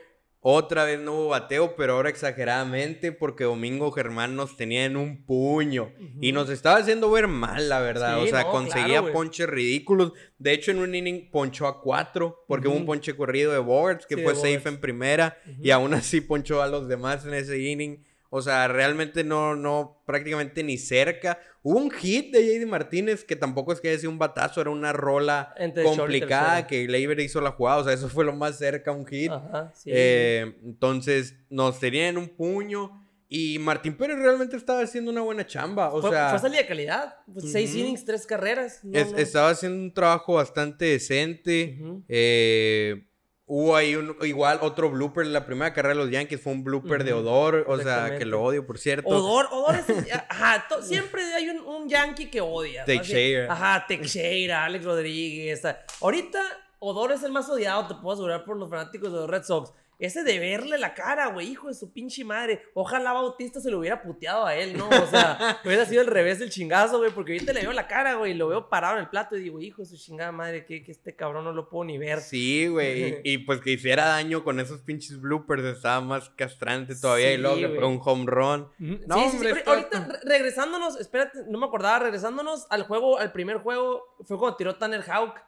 Otra 0.44 0.84
vez 0.84 0.98
no 0.98 1.14
hubo 1.14 1.28
bateo, 1.28 1.76
pero 1.76 1.92
ahora 1.92 2.08
exageradamente 2.08 3.12
porque 3.12 3.44
Domingo 3.44 3.92
Germán 3.92 4.34
nos 4.34 4.56
tenía 4.56 4.84
en 4.84 4.96
un 4.96 5.24
puño. 5.24 5.92
Y 6.20 6.32
nos 6.32 6.50
estaba 6.50 6.78
haciendo 6.78 7.12
ver 7.12 7.28
mal, 7.28 7.68
la 7.68 7.78
verdad. 7.78 8.18
Sí, 8.18 8.24
o 8.24 8.26
sea, 8.26 8.42
no, 8.42 8.50
conseguía 8.50 8.98
claro, 8.98 9.12
ponches 9.12 9.48
ridículos. 9.48 10.12
De 10.38 10.52
hecho, 10.52 10.72
en 10.72 10.80
un 10.80 10.96
inning 10.96 11.30
ponchó 11.30 11.68
a 11.68 11.80
cuatro 11.80 12.44
porque 12.48 12.66
hubo 12.66 12.76
un 12.76 12.86
ponche 12.86 13.14
corrido 13.14 13.52
de 13.52 13.58
Bogarts 13.58 14.04
que 14.04 14.16
Sí, 14.16 14.22
fue 14.22 14.34
safe 14.34 14.68
en 14.68 14.80
primera. 14.80 15.38
Y 15.62 15.70
aún 15.70 15.94
así 15.94 16.20
ponchó 16.20 16.60
a 16.60 16.66
los 16.66 16.88
demás 16.88 17.24
en 17.24 17.34
ese 17.34 17.60
inning. 17.60 18.04
O 18.34 18.40
sea, 18.40 18.66
realmente 18.66 19.24
no, 19.24 19.54
no, 19.56 20.02
prácticamente 20.06 20.62
ni 20.62 20.78
cerca. 20.78 21.38
Hubo 21.62 21.78
un 21.78 21.90
hit 21.90 22.32
de 22.32 22.58
JD 22.58 22.66
Martínez 22.66 23.24
que 23.24 23.36
tampoco 23.36 23.74
es 23.74 23.80
que 23.82 23.90
haya 23.90 23.98
sido 23.98 24.10
un 24.10 24.18
batazo, 24.18 24.62
era 24.62 24.70
una 24.70 24.94
rola 24.94 25.52
Entre 25.58 25.84
complicada 25.84 26.66
que 26.66 26.88
Leiber 26.88 27.20
hizo 27.20 27.42
la 27.42 27.50
jugada. 27.50 27.76
O 27.82 27.84
sea, 27.84 27.92
eso 27.92 28.08
fue 28.08 28.24
lo 28.24 28.32
más 28.32 28.56
cerca 28.56 28.90
a 28.90 28.94
un 28.94 29.04
hit. 29.06 29.30
Ajá, 29.30 29.70
sí. 29.74 29.90
Eh, 29.92 30.56
entonces, 30.64 31.36
nos 31.50 31.78
tenían 31.78 32.16
un 32.16 32.28
puño. 32.30 32.98
Y 33.28 33.58
Martín 33.58 33.96
Pérez 33.98 34.16
realmente 34.18 34.56
estaba 34.56 34.80
haciendo 34.80 35.10
una 35.10 35.20
buena 35.20 35.46
chamba. 35.46 35.92
O 35.92 36.00
fue, 36.00 36.10
sea, 36.10 36.30
fue 36.30 36.38
salida 36.38 36.60
de 36.62 36.66
calidad. 36.66 37.16
Pues, 37.30 37.52
Seis 37.52 37.74
innings, 37.74 38.04
tres 38.06 38.26
carreras. 38.26 38.80
No, 38.82 38.98
es- 38.98 39.12
no. 39.12 39.18
estaba 39.18 39.50
haciendo 39.50 39.78
un 39.78 39.92
trabajo 39.92 40.34
bastante 40.34 40.86
decente. 40.86 41.78
Eh, 42.08 43.06
hubo 43.54 43.76
ahí 43.76 43.94
un, 43.96 44.16
igual 44.22 44.58
otro 44.62 44.88
blooper. 44.88 45.26
La 45.26 45.44
primera 45.44 45.74
carrera 45.74 45.94
de 45.94 46.00
los 46.00 46.10
Yankees 46.10 46.40
fue 46.40 46.54
un 46.54 46.64
blooper 46.64 47.04
de 47.04 47.12
Odor. 47.12 47.66
O 47.68 47.78
sea, 47.78 48.16
que 48.16 48.24
lo 48.24 48.42
odio, 48.42 48.66
por 48.66 48.78
cierto. 48.78 49.06
Odor, 49.08 49.46
Odor 49.52 49.74
es. 49.76 49.84
Ajá, 50.30 50.64
to- 50.68 50.80
siempre 50.82 51.22
hay 51.34 51.50
un, 51.50 51.58
un 51.60 51.86
yankee 51.88 52.30
que 52.30 52.40
odia. 52.40 52.84
Teixeira. 52.86 53.52
Ajá, 53.52 53.84
Teixeira, 53.86 54.64
Alex 54.64 54.84
Rodríguez. 54.86 55.62
ah. 55.66 55.78
Ahorita, 56.00 56.40
Odor 56.78 57.12
es 57.12 57.22
el 57.24 57.32
más 57.32 57.46
odiado, 57.50 57.86
te 57.88 57.94
puedo 57.96 58.14
asegurar, 58.14 58.44
por 58.44 58.56
los 58.56 58.70
fanáticos 58.70 59.12
de 59.12 59.18
los 59.18 59.28
Red 59.28 59.42
Sox. 59.44 59.72
Ese 60.02 60.24
de 60.24 60.38
verle 60.40 60.78
la 60.78 60.94
cara, 60.94 61.28
güey, 61.28 61.48
hijo 61.48 61.68
de 61.68 61.74
su 61.74 61.92
pinche 61.92 62.24
madre. 62.24 62.62
Ojalá 62.74 63.12
Bautista 63.12 63.60
se 63.60 63.70
lo 63.70 63.78
hubiera 63.78 64.02
puteado 64.02 64.44
a 64.44 64.54
él, 64.56 64.76
¿no? 64.76 64.88
O 64.88 65.06
sea, 65.06 65.60
hubiera 65.64 65.86
sido 65.86 66.00
el 66.02 66.08
revés 66.08 66.40
del 66.40 66.50
chingazo, 66.50 66.98
güey, 66.98 67.12
porque 67.12 67.32
ahorita 67.32 67.52
le 67.52 67.60
veo 67.62 67.72
la 67.72 67.86
cara, 67.86 68.14
güey, 68.14 68.32
y 68.32 68.34
lo 68.34 68.48
veo 68.48 68.68
parado 68.68 68.96
en 68.96 69.02
el 69.04 69.08
plato 69.08 69.36
y 69.36 69.42
digo, 69.42 69.60
hijo 69.60 69.82
de 69.82 69.86
su 69.86 69.96
chingada 69.96 70.32
madre, 70.32 70.66
que, 70.66 70.82
que 70.82 70.90
este 70.90 71.14
cabrón 71.14 71.44
no 71.44 71.52
lo 71.52 71.68
puedo 71.68 71.84
ni 71.84 71.98
ver. 71.98 72.20
Sí, 72.20 72.66
güey. 72.66 73.02
Y, 73.02 73.20
y, 73.34 73.38
pues 73.38 73.60
que 73.60 73.70
hiciera 73.70 74.06
daño 74.06 74.42
con 74.42 74.58
esos 74.58 74.80
pinches 74.82 75.20
bloopers 75.20 75.62
estaba 75.64 76.00
más 76.00 76.30
castrante 76.30 76.96
todavía. 76.96 77.32
y 77.34 77.38
luego 77.38 77.56
fue 77.76 77.86
un 77.86 78.00
home 78.04 78.24
run. 78.26 78.68
No, 79.06 79.14
sí, 79.16 79.28
sí, 79.30 79.36
hombre, 79.36 79.50
esto- 79.52 79.70
Ahorita, 79.70 80.08
re- 80.08 80.18
regresándonos, 80.24 80.98
espérate, 80.98 81.38
no 81.48 81.58
me 81.58 81.66
acordaba, 81.66 82.00
regresándonos 82.00 82.66
al 82.70 82.82
juego, 82.82 83.18
al 83.18 83.30
primer 83.32 83.58
juego, 83.58 84.02
fue 84.24 84.36
cuando 84.36 84.56
tiró 84.56 84.74
Tanner 84.76 85.02
Houck, 85.02 85.40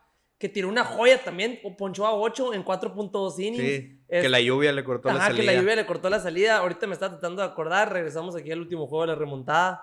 que 0.45 0.51
tiró 0.51 0.69
una 0.69 0.85
joya 0.85 1.25
también, 1.25 1.59
o 1.65 1.75
ponchó 1.75 2.07
a 2.07 2.13
8 2.13 2.53
en 2.53 2.63
4.2 2.63 3.39
innings. 3.39 3.63
Sí. 3.65 3.99
Es- 4.09 4.23
Que 4.25 4.29
la 4.29 4.43
lluvia 4.43 4.73
le 4.73 4.85
cortó 4.85 5.09
la 5.11 5.19
salida. 5.19 5.41
que 5.41 5.47
la 5.47 5.55
lluvia 5.59 5.75
le 5.77 5.87
cortó 5.87 6.11
la 6.11 6.21
salida. 6.21 6.59
Ahorita 6.59 6.87
me 6.87 6.93
está 6.93 7.09
tratando 7.09 7.41
de 7.41 7.49
acordar. 7.49 7.91
Regresamos 7.91 8.37
aquí 8.37 8.53
al 8.53 8.61
último 8.61 8.87
juego 8.87 9.05
de 9.05 9.07
la 9.09 9.15
remontada. 9.15 9.83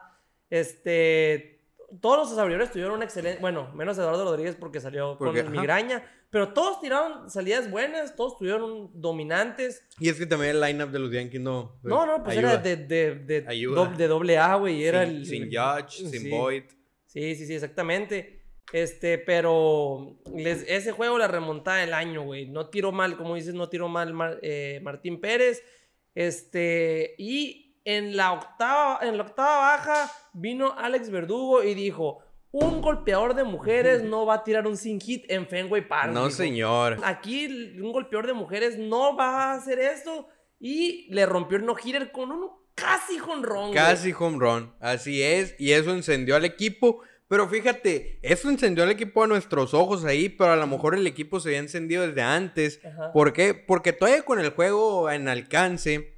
Este. 0.52 1.58
Todos 2.00 2.30
los 2.30 2.38
abridores 2.38 2.69
tuvieron 2.71 2.93
un 2.93 3.02
excelente. 3.04 3.41
Bueno, 3.41 3.71
menos 3.74 3.97
Eduardo 3.97 4.24
Rodríguez 4.24 4.56
porque 4.56 4.80
salió 4.80 5.17
Porque, 5.17 5.41
con 5.43 5.52
ajá. 5.52 5.62
migraña. 5.62 6.04
Pero 6.30 6.50
todos 6.54 6.80
tiraron 6.80 7.28
salidas 7.32 7.69
buenas. 7.71 8.15
Todos 8.15 8.38
tuvieron 8.38 8.91
dominantes. 8.93 9.84
Y 10.00 10.10
es 10.10 10.15
que 10.19 10.28
también 10.28 10.52
el 10.52 10.62
lineup 10.62 10.91
de 10.91 11.00
los 11.00 11.12
Yankees 11.12 11.41
no. 11.41 11.80
pues, 11.82 11.89
No, 11.91 12.06
no, 12.06 12.24
pues 12.24 12.38
ayuda. 12.38 12.54
era 12.54 12.62
de, 12.62 12.76
de, 12.78 13.15
de, 13.15 13.45
Ayuda. 13.47 13.76
doble, 13.84 13.97
de 13.97 14.08
doble 14.08 14.38
A, 14.38 14.56
güey. 14.56 14.84
Era 14.86 15.06
sin, 15.08 15.15
el, 15.15 15.26
sin 15.26 15.43
Judge, 15.52 15.89
sin 16.10 16.10
sí. 16.21 16.30
Boyd. 16.30 16.63
Sí, 17.08 17.36
sí, 17.36 17.47
sí, 17.47 17.56
exactamente. 17.56 18.40
Este, 18.73 19.17
pero 19.17 20.17
les- 20.36 20.65
ese 20.67 20.91
juego, 20.91 21.17
la 21.17 21.27
remontada 21.27 21.77
del 21.77 21.93
año, 21.93 22.21
güey. 22.23 22.47
No 22.47 22.69
tiró 22.69 22.91
mal, 22.91 23.17
como 23.17 23.36
dices, 23.36 23.53
no 23.53 23.67
tiró 23.69 23.89
mal 23.89 24.13
Mar- 24.13 24.39
eh, 24.41 24.79
Martín 24.84 25.19
Pérez. 25.19 25.62
Este, 26.15 27.15
y 27.17 27.79
en 27.86 28.15
la 28.15 28.34
octava, 28.34 28.99
en 29.01 29.17
la 29.17 29.23
octava 29.23 29.57
baja 29.77 30.12
vino 30.34 30.75
Alex 30.77 31.10
Verdugo 31.10 31.63
y 31.63 31.73
dijo: 31.73 32.19
Un 32.51 32.81
golpeador 32.81 33.34
de 33.34 33.43
mujeres 33.43 34.03
no 34.03 34.25
va 34.25 34.36
a 34.36 34.43
tirar 34.43 34.67
un 34.67 34.77
sin 34.77 34.99
hit 35.01 35.25
en 35.29 35.47
Fenway 35.47 35.88
Park. 35.88 36.12
No, 36.12 36.25
dijo. 36.25 36.38
señor. 36.38 36.97
Aquí 37.03 37.47
un 37.81 37.91
golpeador 37.91 38.27
de 38.27 38.34
mujeres 38.34 38.77
no 38.77 39.15
va 39.15 39.51
a 39.51 39.53
hacer 39.55 39.79
esto. 39.79 40.27
Y 40.60 41.07
le 41.12 41.25
rompió 41.25 41.57
el 41.57 41.65
no-hitter 41.65 42.12
con 42.12 42.31
un 42.31 42.49
casi 42.75 43.17
jonrón. 43.17 43.69
güey. 43.69 43.73
Casi 43.73 44.13
home 44.17 44.38
run. 44.39 44.75
Así 44.79 45.23
es. 45.23 45.55
Y 45.60 45.71
eso 45.71 45.91
encendió 45.91 46.36
al 46.36 46.45
equipo. 46.45 47.01
Pero 47.31 47.47
fíjate, 47.47 48.19
eso 48.21 48.49
encendió 48.49 48.83
al 48.83 48.91
equipo 48.91 49.23
a 49.23 49.27
nuestros 49.27 49.73
ojos 49.73 50.03
ahí, 50.03 50.27
pero 50.27 50.51
a 50.51 50.57
lo 50.57 50.67
mejor 50.67 50.95
el 50.95 51.07
equipo 51.07 51.39
se 51.39 51.47
había 51.47 51.59
encendido 51.59 52.05
desde 52.05 52.21
antes. 52.21 52.81
Ajá. 52.85 53.13
¿Por 53.13 53.31
qué? 53.31 53.53
Porque 53.53 53.93
todavía 53.93 54.23
con 54.23 54.37
el 54.41 54.49
juego 54.49 55.09
en 55.09 55.29
alcance, 55.29 56.17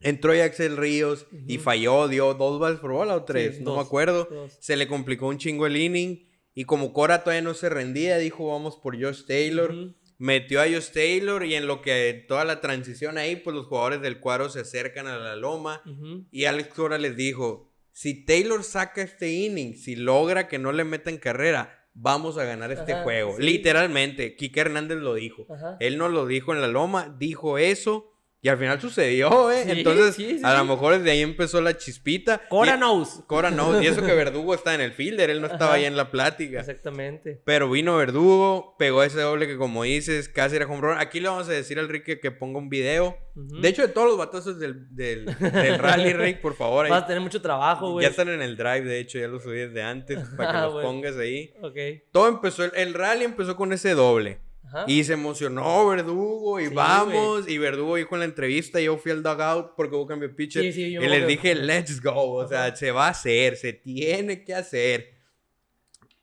entró 0.00 0.32
Axel 0.32 0.76
Ríos 0.76 1.26
y 1.46 1.58
falló, 1.58 2.08
dio 2.08 2.34
dos 2.34 2.58
bases 2.58 2.80
por 2.80 2.90
bola 2.90 3.14
o 3.14 3.22
tres, 3.22 3.58
Sí, 3.58 3.62
no 3.62 3.70
dos, 3.70 3.78
me 3.78 3.86
acuerdo. 3.86 4.26
dos. 4.28 4.56
Se 4.60 4.74
le 4.76 4.88
complicó 4.88 5.28
un 5.28 5.38
chingo 5.38 5.64
el 5.64 5.76
inning. 5.76 6.26
Y 6.54 6.64
como 6.64 6.92
Cora 6.92 7.22
todavía 7.22 7.42
no 7.42 7.54
se 7.54 7.68
rendía, 7.68 8.18
dijo 8.18 8.48
vamos 8.48 8.78
por 8.78 9.00
Josh 9.00 9.26
Taylor. 9.26 9.72
Metió 10.18 10.60
a 10.60 10.64
Josh 10.64 10.90
Taylor 10.92 11.44
y 11.44 11.54
en 11.54 11.68
lo 11.68 11.82
que 11.82 12.24
toda 12.26 12.44
la 12.44 12.60
transición 12.60 13.16
ahí, 13.16 13.36
pues 13.36 13.54
los 13.54 13.66
jugadores 13.66 14.02
del 14.02 14.18
cuadro 14.18 14.48
se 14.50 14.58
acercan 14.58 15.06
a 15.06 15.18
la 15.18 15.36
loma. 15.36 15.84
Y 16.32 16.46
Alex 16.46 16.74
Cora 16.74 16.98
les 16.98 17.14
dijo, 17.14 17.67
si 17.98 18.14
Taylor 18.24 18.62
saca 18.62 19.02
este 19.02 19.28
inning, 19.32 19.74
si 19.74 19.96
logra 19.96 20.46
que 20.46 20.60
no 20.60 20.70
le 20.70 20.84
metan 20.84 21.16
carrera, 21.16 21.84
vamos 21.94 22.38
a 22.38 22.44
ganar 22.44 22.70
este 22.70 22.92
Ajá, 22.92 23.02
juego. 23.02 23.34
sí. 23.36 23.42
Literalmente, 23.42 24.36
Kike 24.36 24.60
Hernández 24.60 24.98
lo 24.98 25.14
dijo. 25.14 25.46
Ajá. 25.52 25.76
Él 25.80 25.98
no 25.98 26.08
lo 26.08 26.24
dijo 26.24 26.54
en 26.54 26.60
la 26.60 26.68
loma, 26.68 27.12
dijo 27.18 27.58
eso. 27.58 28.12
Y 28.48 28.50
al 28.50 28.56
final 28.56 28.80
sucedió, 28.80 29.50
¿eh? 29.50 29.64
Sí, 29.64 29.70
Entonces, 29.72 30.14
sí, 30.14 30.38
sí, 30.38 30.40
a 30.42 30.56
lo 30.56 30.64
mejor 30.64 30.96
desde 30.96 31.10
ahí 31.10 31.20
empezó 31.20 31.60
la 31.60 31.76
chispita. 31.76 32.48
Cora 32.48 32.76
Y- 32.76 32.78
knows. 32.78 33.20
Cora 33.26 33.50
no. 33.50 33.82
Y 33.82 33.86
eso 33.86 34.00
que 34.00 34.14
Verdugo 34.14 34.54
está 34.54 34.74
en 34.74 34.80
el 34.80 34.92
fielder, 34.92 35.28
él 35.28 35.42
no 35.42 35.48
estaba 35.48 35.66
Ajá. 35.72 35.74
ahí 35.74 35.84
en 35.84 35.98
la 35.98 36.10
plática. 36.10 36.60
Exactamente. 36.60 37.42
Pero 37.44 37.68
vino 37.70 37.98
Verdugo, 37.98 38.74
pegó 38.78 39.02
ese 39.02 39.20
doble 39.20 39.46
que 39.46 39.58
como 39.58 39.82
dices, 39.82 40.30
casi 40.30 40.56
era 40.56 40.64
home 40.64 40.80
run. 40.80 40.98
Aquí 40.98 41.20
le 41.20 41.28
vamos 41.28 41.46
a 41.48 41.52
decir 41.52 41.78
al 41.78 41.90
Rick 41.90 42.20
que 42.22 42.30
ponga 42.30 42.58
un 42.58 42.70
video. 42.70 43.18
De 43.34 43.68
hecho, 43.68 43.82
de 43.82 43.88
todos 43.88 44.08
los 44.08 44.16
batazos 44.16 44.58
del, 44.58 44.86
del, 44.96 45.26
del 45.26 45.78
rally, 45.78 46.14
Rick, 46.14 46.40
por 46.40 46.56
favor. 46.56 46.86
ahí- 46.86 46.90
Vas 46.90 47.02
a 47.02 47.06
tener 47.06 47.20
mucho 47.22 47.42
trabajo, 47.42 47.92
güey. 47.92 48.02
ya 48.04 48.08
están 48.08 48.30
en 48.30 48.40
el 48.40 48.56
drive, 48.56 48.80
de 48.82 48.98
hecho, 48.98 49.18
ya 49.18 49.28
los 49.28 49.42
subí 49.42 49.58
desde 49.58 49.82
antes 49.82 50.18
para 50.38 50.50
que 50.52 50.56
Ah, 50.58 50.66
los 50.68 50.82
pongas 50.82 51.16
ahí. 51.18 51.52
Ok. 51.62 51.76
Todo 52.12 52.28
empezó, 52.28 52.64
el, 52.64 52.72
el 52.76 52.94
rally 52.94 53.24
empezó 53.26 53.54
con 53.56 53.74
ese 53.74 53.92
doble. 53.92 54.40
Ajá. 54.68 54.84
Y 54.86 55.02
se 55.04 55.14
emocionó 55.14 55.88
Verdugo 55.88 56.60
y 56.60 56.66
Sí, 56.68 56.74
vamos. 56.74 57.48
Y 57.48 57.58
Verdugo 57.58 57.96
dijo 57.96 58.14
en 58.16 58.20
la 58.20 58.24
entrevista, 58.26 58.80
yo 58.80 58.96
fui 58.98 59.12
al 59.12 59.22
dugout 59.22 59.72
porque 59.76 59.96
hubo 59.96 60.06
cambio 60.06 60.28
de 60.28 60.34
pitcher. 60.34 60.62
Sí, 60.62 60.72
sí, 60.72 60.82
y 60.96 60.98
les 60.98 61.26
dije, 61.26 61.54
let's 61.54 62.00
go. 62.02 62.12
O 62.34 62.46
sea, 62.46 62.66
Ajá. 62.66 62.76
se 62.76 62.90
va 62.90 63.06
a 63.06 63.10
hacer, 63.10 63.56
se 63.56 63.72
tiene 63.72 64.44
que 64.44 64.54
hacer. 64.54 65.14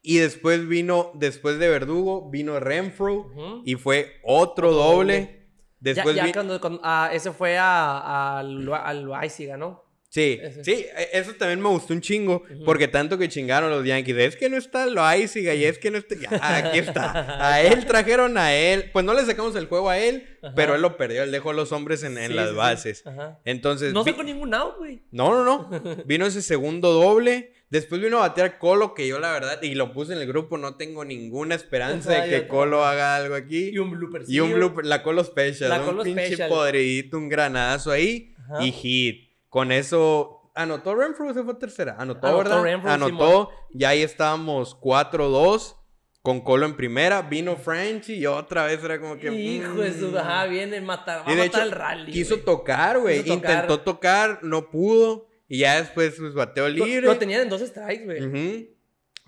Y 0.02 0.18
después 0.18 0.68
vino, 0.68 1.12
después 1.16 1.58
de 1.58 1.68
Verdugo, 1.70 2.30
vino 2.30 2.60
Renfro. 2.60 3.32
Y 3.66 3.76
fue 3.76 4.18
otro 4.24 4.72
doble. 4.72 5.48
Después 5.80 6.16
ya, 6.16 6.22
ya 6.22 6.26
vi- 6.28 6.34
cuando, 6.34 6.60
cuando- 6.62 6.82
ah, 6.84 7.10
ese 7.14 7.32
fue 7.32 7.58
a, 7.58 7.98
a, 7.98 8.40
al 8.40 8.72
al 8.74 9.02
Loaiziga, 9.04 9.58
¿no? 9.58 9.85
Sí, 10.16 10.40
Ese. 10.42 10.64
sí, 10.64 10.72
e- 10.98 11.10
eso 11.12 11.34
también 11.34 11.60
me 11.62 11.68
gustó 11.68 11.94
un 11.94 12.00
chingo, 12.00 12.44
porque 12.64 12.88
tanto 12.88 13.18
que 13.18 13.28
chingaron 13.28 13.70
los 13.70 13.84
Yankees, 13.86 14.16
es 14.18 14.36
que 14.38 14.48
no 14.50 14.56
está 14.56 14.86
Loaiziga 14.86 15.54
y 15.54 15.66
es 15.66 15.78
que 15.78 15.92
no 15.92 15.98
está, 15.98 16.16
ya, 16.16 16.58
aquí 16.70 16.80
está, 16.80 17.46
a 17.52 17.62
él 17.62 17.86
trajeron 17.86 18.38
a 18.38 18.54
él, 18.56 18.92
pues 18.94 19.04
no 19.04 19.14
le 19.14 19.26
sacamos 19.26 19.58
el 19.58 19.66
juego 19.68 19.90
a 19.90 19.98
él, 20.00 20.26
Ajá. 20.42 20.54
pero 20.56 20.74
él 20.76 20.82
lo 20.82 20.96
perdió, 20.96 21.22
él 21.24 21.32
dejó 21.32 21.50
a 21.50 21.54
los 21.54 21.74
hombres 21.74 22.02
en, 22.04 22.18
en 22.18 22.30
Sí, 22.30 22.34
las 22.34 22.52
sí, 22.52 22.56
bases, 22.56 23.06
Ajá. 23.06 23.40
entonces, 23.44 23.92
No 23.92 24.06
sacó 24.06 24.24
ningún 24.24 24.54
out, 24.54 24.78
güey. 24.78 25.02
no, 25.12 25.44
no, 25.44 25.44
no, 25.44 25.70
vino 26.06 26.26
ese 26.26 26.42
segundo 26.42 26.94
doble, 26.94 27.52
después 27.70 28.00
vino 28.00 28.20
a 28.20 28.30
batear 28.30 28.58
Colo, 28.58 28.94
que 28.94 29.10
yo 29.10 29.20
la 29.20 29.34
verdad, 29.34 29.62
y 29.64 29.76
lo 29.76 29.92
puse 29.92 30.14
en 30.14 30.20
el 30.20 30.28
grupo, 30.28 30.58
no 30.58 30.76
tengo 30.78 31.04
ninguna 31.04 31.56
esperanza 31.56 32.14
de 32.22 32.30
que 32.30 32.48
Colo 32.48 32.86
haga 32.86 33.18
algo 33.18 33.36
aquí, 33.36 33.68
Y 33.74 33.80
un 33.80 33.92
blooper. 33.92 34.22
y 34.30 34.40
un 34.40 34.54
blooper, 34.54 34.86
la 34.86 35.04
Colo 35.04 35.26
Special, 35.26 35.70
La 35.70 35.80
un 35.82 35.86
Colo 35.88 36.04
pinche 36.04 36.28
Special. 36.28 36.48
podridito, 36.48 37.18
un 37.18 37.28
granadazo 37.28 37.92
ahí 37.92 38.34
Ajá. 38.46 38.64
y 38.64 38.72
hit. 38.72 39.25
Con 39.56 39.72
eso, 39.72 40.52
anotó 40.54 40.96
Renfro, 40.96 41.34
se 41.34 41.42
fue 41.42 41.54
tercera. 41.54 41.96
Anotó, 41.98 42.28
Anotó 42.28 42.62
¿verdad? 42.62 42.92
Anotó, 42.94 43.52
ya 43.74 43.88
ahí 43.88 44.02
estábamos 44.02 44.78
4-2 44.82 45.78
con 46.22 46.42
Colo 46.42 46.66
en 46.66 46.76
primera. 46.76 47.22
Vino 47.22 47.56
Frenchy 47.56 48.16
y 48.16 48.26
otra 48.26 48.66
vez 48.66 48.84
era 48.84 49.00
como 49.00 49.16
que. 49.16 49.32
Hijo 49.32 49.76
de 49.76 49.98
su... 49.98 50.10
mm. 50.12 50.18
Ajá, 50.18 50.46
viene 50.48 50.76
a 50.76 50.82
matar, 50.82 51.20
va 51.26 51.30
Y 51.32 51.32
a 51.32 51.36
de 51.38 51.46
matar 51.48 51.62
hecho, 51.62 51.70
el 51.70 51.72
rally. 51.72 52.12
quiso 52.12 52.40
tocar, 52.40 53.00
güey. 53.00 53.26
Intentó 53.30 53.80
tocar, 53.80 54.40
no 54.44 54.70
pudo. 54.70 55.30
Y 55.48 55.60
ya 55.60 55.78
después, 55.80 56.16
pues, 56.20 56.34
bateó 56.34 56.68
Lo, 56.68 56.86
libre. 56.86 57.08
lo 57.08 57.18
tenían 57.18 57.44
en 57.44 57.48
dos 57.48 57.62
strikes, 57.62 58.04
güey. 58.04 58.26
Ujú. 58.26 58.75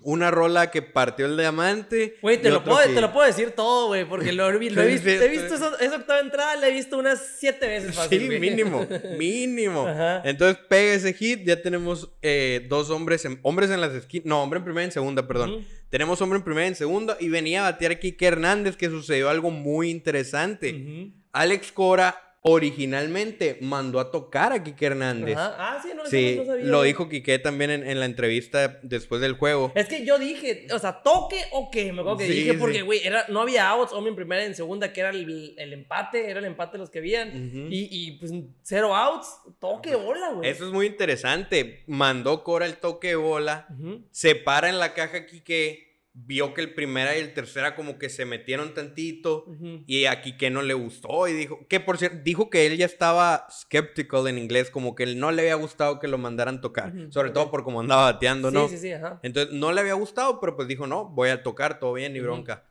Una 0.02 0.30
rola 0.30 0.70
que 0.70 0.80
partió 0.80 1.26
el 1.26 1.36
diamante. 1.36 2.18
Güey, 2.22 2.40
te, 2.40 2.50
lo 2.50 2.62
puedo- 2.62 2.86
que- 2.86 2.94
te 2.94 3.00
lo 3.00 3.12
puedo 3.12 3.26
decir 3.26 3.50
todo, 3.50 3.88
güey, 3.88 4.04
porque 4.08 4.32
lo, 4.32 4.48
he 4.48 4.52
lo 4.52 4.58
visto, 4.60 4.80
he 4.80 5.28
visto 5.28 5.54
esa 5.56 5.96
octava 5.96 6.20
entrada, 6.20 6.54
la 6.56 6.68
he 6.68 6.72
visto 6.72 6.96
unas 6.96 7.20
siete 7.38 7.66
veces 7.66 7.96
fácil, 7.96 8.20
Sí, 8.30 8.38
mínimo, 8.38 8.86
mínimo. 9.18 9.86
Ajá. 9.88 10.22
Entonces 10.24 10.56
pega 10.68 10.94
ese 10.94 11.12
hit, 11.14 11.44
ya 11.44 11.60
tenemos 11.60 12.10
eh, 12.22 12.64
dos 12.68 12.90
hombres 12.90 13.24
en, 13.24 13.40
hombres 13.42 13.70
en 13.70 13.80
las 13.80 13.92
esquinas, 13.92 14.26
no, 14.26 14.40
hombre 14.42 14.58
en 14.58 14.64
primera 14.64 14.84
y 14.84 14.86
en 14.86 14.92
segunda, 14.92 15.26
perdón. 15.26 15.66
Tenemos 15.90 16.20
hombre 16.22 16.36
en 16.38 16.44
primera 16.44 16.66
y 16.66 16.68
en 16.68 16.74
segunda 16.76 17.16
y 17.18 17.28
venía 17.28 17.66
a 17.66 17.72
batear 17.72 17.98
Kike 17.98 18.24
Hernández 18.26 18.76
que 18.76 18.88
sucedió 18.90 19.28
algo 19.30 19.50
muy 19.50 19.90
interesante. 19.90 21.10
Alex 21.32 21.72
Cora 21.72 22.27
originalmente 22.42 23.58
mandó 23.60 24.00
a 24.00 24.10
tocar 24.10 24.52
a 24.52 24.62
Quique 24.62 24.86
Hernández. 24.86 25.36
Ajá. 25.36 25.56
Ah, 25.58 25.80
sí, 25.82 25.90
no, 25.94 26.06
Sí, 26.06 26.36
no 26.38 26.44
sabía. 26.44 26.64
lo 26.66 26.82
dijo 26.82 27.08
Quique 27.08 27.38
también 27.38 27.70
en, 27.70 27.86
en 27.88 27.98
la 28.00 28.06
entrevista 28.06 28.78
después 28.82 29.20
del 29.20 29.32
juego. 29.34 29.72
Es 29.74 29.88
que 29.88 30.04
yo 30.04 30.18
dije, 30.18 30.66
o 30.72 30.78
sea, 30.78 31.02
toque 31.02 31.40
o 31.52 31.70
qué, 31.70 31.92
me 31.92 32.00
acuerdo 32.00 32.18
que 32.18 32.26
Sí, 32.26 32.32
dije 32.32 32.52
sí. 32.52 32.56
porque, 32.58 32.82
güey, 32.82 33.02
no 33.28 33.40
había 33.42 33.68
outs, 33.70 33.92
hombre 33.92 34.10
en 34.10 34.16
primera 34.16 34.42
y 34.42 34.46
en 34.46 34.54
segunda, 34.54 34.92
que 34.92 35.00
era 35.00 35.10
el, 35.10 35.54
el 35.58 35.72
empate, 35.72 36.30
era 36.30 36.38
el 36.40 36.46
empate 36.46 36.78
los 36.78 36.90
que 36.90 36.98
habían. 36.98 37.68
Y, 37.70 37.88
y, 37.90 38.12
pues 38.18 38.32
cero 38.62 38.94
outs, 38.94 39.28
toque 39.58 39.94
bola, 39.96 40.32
güey. 40.32 40.48
Eso 40.48 40.66
es 40.66 40.72
muy 40.72 40.86
interesante. 40.86 41.82
Mandó 41.86 42.44
Cora 42.44 42.66
el 42.66 42.76
toque 42.76 43.08
de 43.08 43.16
bola. 43.16 43.66
Se 44.10 44.34
para 44.34 44.68
en 44.68 44.78
la 44.78 44.94
caja 44.94 45.26
Quique, 45.26 45.87
vio 46.26 46.54
que 46.54 46.60
el 46.60 46.74
primera 46.74 47.16
y 47.16 47.20
el 47.20 47.32
tercera 47.34 47.74
como 47.74 47.98
que 47.98 48.08
se 48.08 48.24
metieron 48.24 48.74
tantito 48.74 49.46
y 49.86 50.06
a 50.06 50.20
Quique 50.20 50.50
no 50.50 50.62
le 50.62 50.74
gustó 50.74 51.28
y 51.28 51.32
dijo 51.32 51.66
que 51.68 51.80
por 51.80 51.98
cierto 51.98 52.18
dijo 52.24 52.50
que 52.50 52.66
él 52.66 52.76
ya 52.76 52.86
estaba 52.86 53.46
skeptical 53.50 54.26
en 54.26 54.38
inglés, 54.38 54.70
como 54.70 54.94
que 54.94 55.04
él 55.04 55.18
no 55.18 55.30
le 55.30 55.42
había 55.42 55.54
gustado 55.54 56.00
que 56.00 56.08
lo 56.08 56.18
mandaran 56.18 56.60
tocar, 56.60 56.92
sobre 57.10 57.30
todo 57.30 57.50
por 57.50 57.64
cómo 57.64 57.80
andaba 57.80 58.12
bateando, 58.12 58.50
¿no? 58.50 58.68
Sí, 58.68 58.76
sí, 58.76 58.82
sí, 58.82 58.92
ajá. 58.92 59.20
Entonces 59.22 59.54
no 59.54 59.72
le 59.72 59.80
había 59.80 59.94
gustado, 59.94 60.40
pero 60.40 60.56
pues 60.56 60.68
dijo, 60.68 60.86
"No, 60.86 61.08
voy 61.08 61.30
a 61.30 61.42
tocar, 61.42 61.78
todo 61.78 61.92
bien, 61.92 62.12
ni 62.12 62.20
Ujú. 62.20 62.28
bronca." 62.28 62.64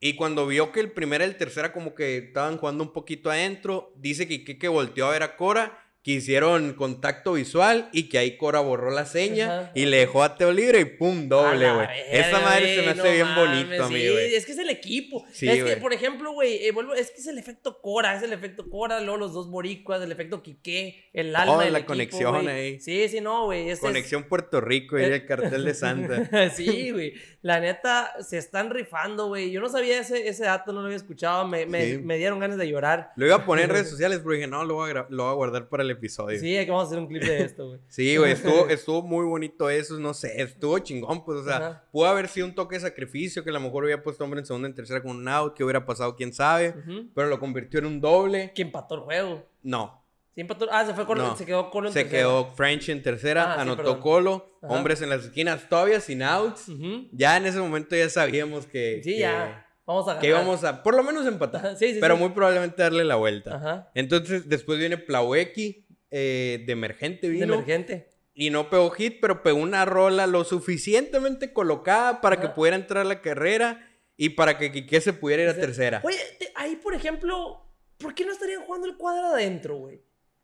Y 0.00 0.16
cuando 0.16 0.46
vio 0.46 0.70
que 0.70 0.80
el 0.80 0.92
primera 0.92 1.24
y 1.24 1.28
el 1.28 1.36
tercera 1.36 1.72
como 1.72 1.94
que 1.94 2.18
estaban 2.18 2.58
jugando 2.58 2.84
un 2.84 2.92
poquito 2.92 3.30
adentro, 3.30 3.92
dice 3.96 4.28
que 4.28 4.44
Quique 4.44 4.68
volteó 4.68 5.06
a 5.06 5.12
ver 5.12 5.22
a 5.22 5.36
Cora, 5.36 5.83
que 6.04 6.10
hicieron 6.12 6.74
contacto 6.74 7.32
visual 7.32 7.88
y 7.90 8.10
que 8.10 8.18
ahí 8.18 8.36
Cora 8.36 8.60
borró 8.60 8.90
la 8.90 9.06
seña 9.06 9.60
Ajá. 9.60 9.72
y 9.74 9.86
le 9.86 9.96
dejó 9.96 10.22
a 10.22 10.36
Teo 10.36 10.52
libre 10.52 10.78
y 10.80 10.84
pum, 10.84 11.30
doble, 11.30 11.72
güey. 11.72 11.86
Esa 12.10 12.40
madre 12.40 12.76
se 12.76 12.82
me 12.82 12.88
hace 12.90 13.12
bien 13.14 13.34
bonito 13.34 13.88
sí, 13.88 13.94
güey. 14.10 14.34
es 14.34 14.44
que 14.44 14.52
es 14.52 14.58
el 14.58 14.68
equipo. 14.68 15.24
Sí, 15.32 15.48
es 15.48 15.64
que, 15.64 15.76
por 15.78 15.94
ejemplo, 15.94 16.32
güey, 16.32 16.66
eh, 16.66 16.72
vuelvo, 16.72 16.92
es 16.94 17.10
que 17.10 17.22
es 17.22 17.26
el 17.26 17.38
efecto 17.38 17.80
Cora, 17.80 18.14
es 18.16 18.22
el 18.22 18.34
efecto 18.34 18.68
Cora, 18.68 19.00
luego 19.00 19.16
los 19.16 19.32
dos 19.32 19.48
boricuas, 19.50 20.02
el 20.02 20.12
efecto 20.12 20.42
Quique, 20.42 21.08
el 21.14 21.34
alma 21.34 21.54
Oh, 21.54 21.60
del 21.60 21.72
la 21.72 21.78
equipo, 21.78 21.92
conexión 21.94 22.34
güey. 22.34 22.48
ahí. 22.48 22.80
Sí, 22.80 23.08
sí, 23.08 23.22
no, 23.22 23.46
güey. 23.46 23.70
es- 23.70 23.80
Conexión 23.80 24.24
Puerto 24.24 24.60
Rico 24.60 24.98
y 24.98 25.04
Eh. 25.04 25.14
el 25.14 25.24
cartel 25.26 25.64
de 25.64 25.72
Santa. 25.72 26.50
sí, 26.54 26.90
güey. 26.90 27.14
La 27.40 27.60
neta, 27.60 28.12
se 28.22 28.36
están 28.36 28.68
rifando, 28.70 29.28
güey. 29.28 29.50
Yo 29.50 29.60
no 29.62 29.70
sabía 29.70 29.98
ese, 30.00 30.28
ese 30.28 30.44
dato, 30.44 30.72
no 30.74 30.80
lo 30.80 30.86
había 30.86 30.96
escuchado. 30.98 31.48
Me, 31.48 31.64
me, 31.64 31.84
Sí. 31.92 31.98
me 31.98 32.18
dieron 32.18 32.40
ganas 32.40 32.58
de 32.58 32.68
llorar. 32.68 33.12
Lo 33.16 33.24
iba 33.26 33.36
a 33.36 33.44
poner 33.46 33.64
en 33.66 33.70
redes 33.76 33.88
sociales, 33.88 34.18
pero 34.22 34.34
dije, 34.34 34.46
no, 34.46 34.64
lo 34.64 34.74
voy 34.74 34.90
a, 34.90 35.06
lo 35.08 35.24
voy 35.24 35.32
a 35.32 35.34
guardar 35.34 35.68
para 35.70 35.82
el 35.82 35.93
episodio. 35.94 36.38
Sí, 36.38 36.56
hay 36.56 36.64
que 36.64 36.70
vamos 36.70 36.84
a 36.84 36.88
hacer 36.88 36.98
un 36.98 37.06
clip 37.06 37.22
de 37.22 37.42
esto, 37.42 37.68
güey. 37.68 37.80
Sí, 37.88 38.16
güey, 38.16 38.32
estuvo, 38.32 38.68
estuvo 38.68 39.02
muy 39.02 39.24
bonito 39.24 39.68
eso, 39.70 39.98
no 39.98 40.12
sé, 40.14 40.40
estuvo 40.42 40.78
chingón, 40.78 41.24
pues, 41.24 41.38
o 41.40 41.44
sea, 41.44 41.56
Ajá. 41.56 41.84
pudo 41.90 42.06
haber 42.06 42.28
sido 42.28 42.46
un 42.46 42.54
toque 42.54 42.76
de 42.76 42.80
sacrificio, 42.82 43.42
que 43.42 43.50
a 43.50 43.54
lo 43.54 43.60
mejor 43.60 43.84
hubiera 43.84 44.02
puesto 44.02 44.22
hombre 44.24 44.40
en 44.40 44.46
segunda, 44.46 44.68
en 44.68 44.74
tercera 44.74 45.02
con 45.02 45.16
un 45.16 45.28
out, 45.28 45.54
que 45.54 45.64
hubiera 45.64 45.84
pasado, 45.86 46.14
quién 46.16 46.32
sabe, 46.32 46.74
pero 47.14 47.28
lo 47.28 47.38
convirtió 47.40 47.78
en 47.80 47.86
un 47.86 48.00
doble. 48.00 48.52
Que 48.54 48.62
empató 48.62 48.96
el 48.96 49.00
juego. 49.02 49.48
No, 49.62 50.00
Sí, 50.34 50.40
empató. 50.40 50.66
Ah, 50.72 50.84
se 50.84 50.94
fue 50.94 51.06
con, 51.06 51.16
No. 51.16 51.36
se 51.36 51.46
quedó 51.46 51.70
con 51.70 51.92
se 51.92 52.08
quedó 52.08 52.46
French 52.56 52.88
en 52.88 53.04
tercera, 53.04 53.54
Ah, 53.54 53.60
anotó. 53.60 54.00
Colo, 54.00 54.58
Ajá. 54.62 54.74
hombres 54.74 55.00
en 55.00 55.08
las 55.08 55.22
esquinas, 55.26 55.68
todavía 55.68 56.00
sin 56.00 56.24
outs. 56.24 56.66
Ya 57.12 57.36
en 57.36 57.46
ese 57.46 57.60
momento 57.60 57.94
ya 57.94 58.08
sabíamos 58.10 58.66
que, 58.66 59.00
Sí, 59.04 59.12
que, 59.14 59.18
ya. 59.20 59.64
Vamos 59.86 60.04
a 60.06 60.14
ganar. 60.14 60.22
que 60.22 60.28
íbamos 60.30 60.64
a, 60.64 60.82
por 60.82 60.96
lo 60.96 61.04
menos 61.04 61.24
empatar, 61.26 61.64
Ajá, 61.66 61.76
sí, 61.76 61.92
sí, 61.94 61.98
pero 62.00 62.16
muy 62.16 62.30
probablemente 62.30 62.82
darle 62.82 63.04
la 63.04 63.14
vuelta. 63.14 63.54
Ajá. 63.56 63.90
Entonces, 63.94 64.48
después 64.48 64.78
viene 64.80 64.96
Plawecki, 64.98 65.83
eh, 66.10 66.62
de 66.66 66.72
emergente 66.72 67.26
De 67.28 67.32
vino. 67.34 67.54
emergente. 67.54 68.10
Y 68.34 68.50
no 68.50 68.68
pegó 68.68 68.90
hit, 68.90 69.18
pero 69.20 69.42
pegó 69.42 69.58
una 69.58 69.84
rola 69.84 70.26
lo 70.26 70.42
suficientemente 70.44 71.52
colocada 71.52 72.20
para 72.20 72.40
que 72.40 72.48
pudiera 72.48 72.76
entrar 72.76 73.02
a 73.06 73.08
la 73.08 73.20
carrera 73.20 73.88
y 74.16 74.30
para 74.30 74.58
que 74.58 74.72
Quique 74.72 75.00
se 75.00 75.12
pudiera 75.12 75.42
ir 75.44 75.48
a 75.48 75.52
O 75.52 75.54
sea, 75.54 75.64
tercera. 75.64 76.00
Oye, 76.04 76.18
te- 76.38 76.52
ahí, 76.56 76.76
por 76.76 76.94
ejemplo, 76.94 77.72
¿por 77.98 78.14
qué 78.14 78.24
no 78.24 78.32
estarían 78.32 78.62
jugando 78.62 78.86
el 78.88 78.96
cuadro 78.96 79.26
adentro, 79.28 79.76
güey? 79.76 79.98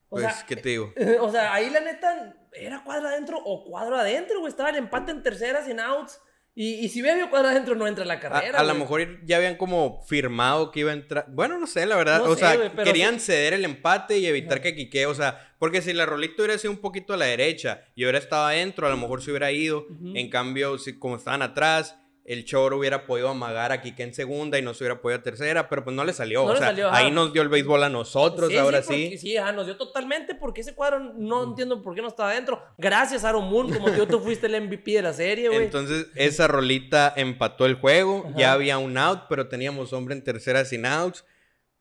O 0.08 0.16
pues, 0.16 0.24
sea, 0.24 0.46
¿qué 0.46 0.56
te 0.56 0.68
digo? 0.70 0.92
O 1.20 1.30
sea, 1.32 1.52
ahí 1.52 1.68
la 1.70 1.80
neta 1.80 2.36
era 2.52 2.82
cuadro 2.84 3.08
adentro 3.08 3.38
o 3.44 3.64
cuadro 3.64 3.96
adentro, 3.96 4.40
güey. 4.40 4.50
Estaba 4.50 4.70
el 4.70 4.76
empate 4.76 5.10
en 5.12 5.22
tercera 5.22 5.64
sin 5.64 5.80
outs. 5.80 6.20
Y, 6.54 6.74
y 6.74 6.88
si 6.88 7.00
hubiera 7.00 7.14
habido 7.14 7.30
cuadro 7.30 7.48
adentro, 7.48 7.74
no 7.74 7.86
entra 7.86 8.04
a 8.04 8.06
la 8.06 8.18
carrera. 8.18 8.58
a 8.58 8.64
lo 8.64 8.74
mejor 8.74 9.24
ya 9.24 9.36
habían 9.36 9.56
como 9.56 10.02
firmado 10.02 10.70
que 10.70 10.80
iba 10.80 10.90
a 10.90 10.94
entrar. 10.94 11.26
Bueno, 11.28 11.58
no 11.58 11.66
sé, 11.66 11.86
la 11.86 11.96
verdad. 11.96 12.18
No 12.18 12.30
o 12.30 12.34
sé, 12.34 12.40
sea, 12.40 12.72
querían 12.84 13.20
ceder 13.20 13.52
el 13.52 13.64
empate 13.64 14.18
y 14.18 14.26
evitar 14.26 14.54
Ajá. 14.54 14.62
que 14.62 14.74
Quique, 14.74 15.06
o 15.06 15.14
sea, 15.14 15.54
porque 15.58 15.80
si 15.80 15.92
la 15.92 16.06
rolita 16.06 16.42
hubiera 16.42 16.58
sido 16.58 16.72
un 16.72 16.80
poquito 16.80 17.14
a 17.14 17.16
la 17.16 17.26
derecha 17.26 17.82
y 17.94 18.04
hubiera 18.04 18.18
estado 18.18 18.46
adentro, 18.46 18.86
a 18.86 18.90
lo 18.90 18.96
mejor 18.96 19.22
se 19.22 19.30
hubiera 19.30 19.52
ido. 19.52 19.86
En 20.14 20.28
cambio, 20.28 20.76
si, 20.78 20.98
como 20.98 21.16
estaban 21.16 21.42
atrás, 21.42 21.96
el 22.32 22.44
Choro 22.44 22.78
hubiera 22.78 23.06
podido 23.06 23.28
amagar 23.28 23.72
a 23.72 23.80
Quique 23.82 24.02
en 24.02 24.14
segunda 24.14 24.58
y 24.58 24.62
no 24.62 24.72
se 24.74 24.84
hubiera 24.84 25.00
podido 25.00 25.18
a 25.20 25.22
tercera, 25.22 25.68
pero 25.68 25.82
pues 25.84 25.96
no 25.96 26.04
le 26.04 26.12
salió. 26.12 26.42
No 26.44 26.50
o 26.50 26.52
le 26.52 26.58
sea, 26.58 26.68
salió, 26.68 26.88
ajá. 26.88 26.98
ahí 26.98 27.10
nos 27.10 27.32
dio 27.32 27.42
el 27.42 27.48
béisbol 27.48 27.82
a 27.82 27.88
nosotros, 27.88 28.54
ahora 28.56 28.82
sí. 28.82 28.88
porque- 28.88 29.18
sí, 29.18 29.36
ajá, 29.36 29.52
nos 29.52 29.66
dio 29.66 29.76
totalmente 29.76 30.34
porque 30.34 30.60
ese 30.60 30.74
cuadro 30.74 31.12
no 31.16 31.44
entiendo 31.44 31.82
por 31.82 31.94
qué 31.94 32.02
no 32.02 32.08
estaba 32.08 32.30
adentro. 32.30 32.62
Gracias, 32.78 33.24
Aaron 33.24 33.48
Moon, 33.50 33.72
como 33.72 33.90
tú, 33.92 34.06
tú 34.06 34.20
fuiste 34.20 34.46
el 34.46 34.60
MVP 34.62 34.92
de 34.92 35.02
la 35.02 35.12
serie, 35.12 35.48
güey. 35.48 35.64
Entonces, 35.64 36.06
esa 36.14 36.46
rolita 36.48 37.12
empató 37.16 37.66
el 37.66 37.74
juego. 37.74 38.24
Ajá. 38.28 38.38
Ya 38.38 38.52
había 38.52 38.78
un 38.78 38.96
out, 38.96 39.22
pero 39.28 39.48
teníamos 39.48 39.92
hombre 39.92 40.14
en 40.14 40.22
tercera 40.24 40.64
sin 40.64 40.86
outs. 40.86 41.24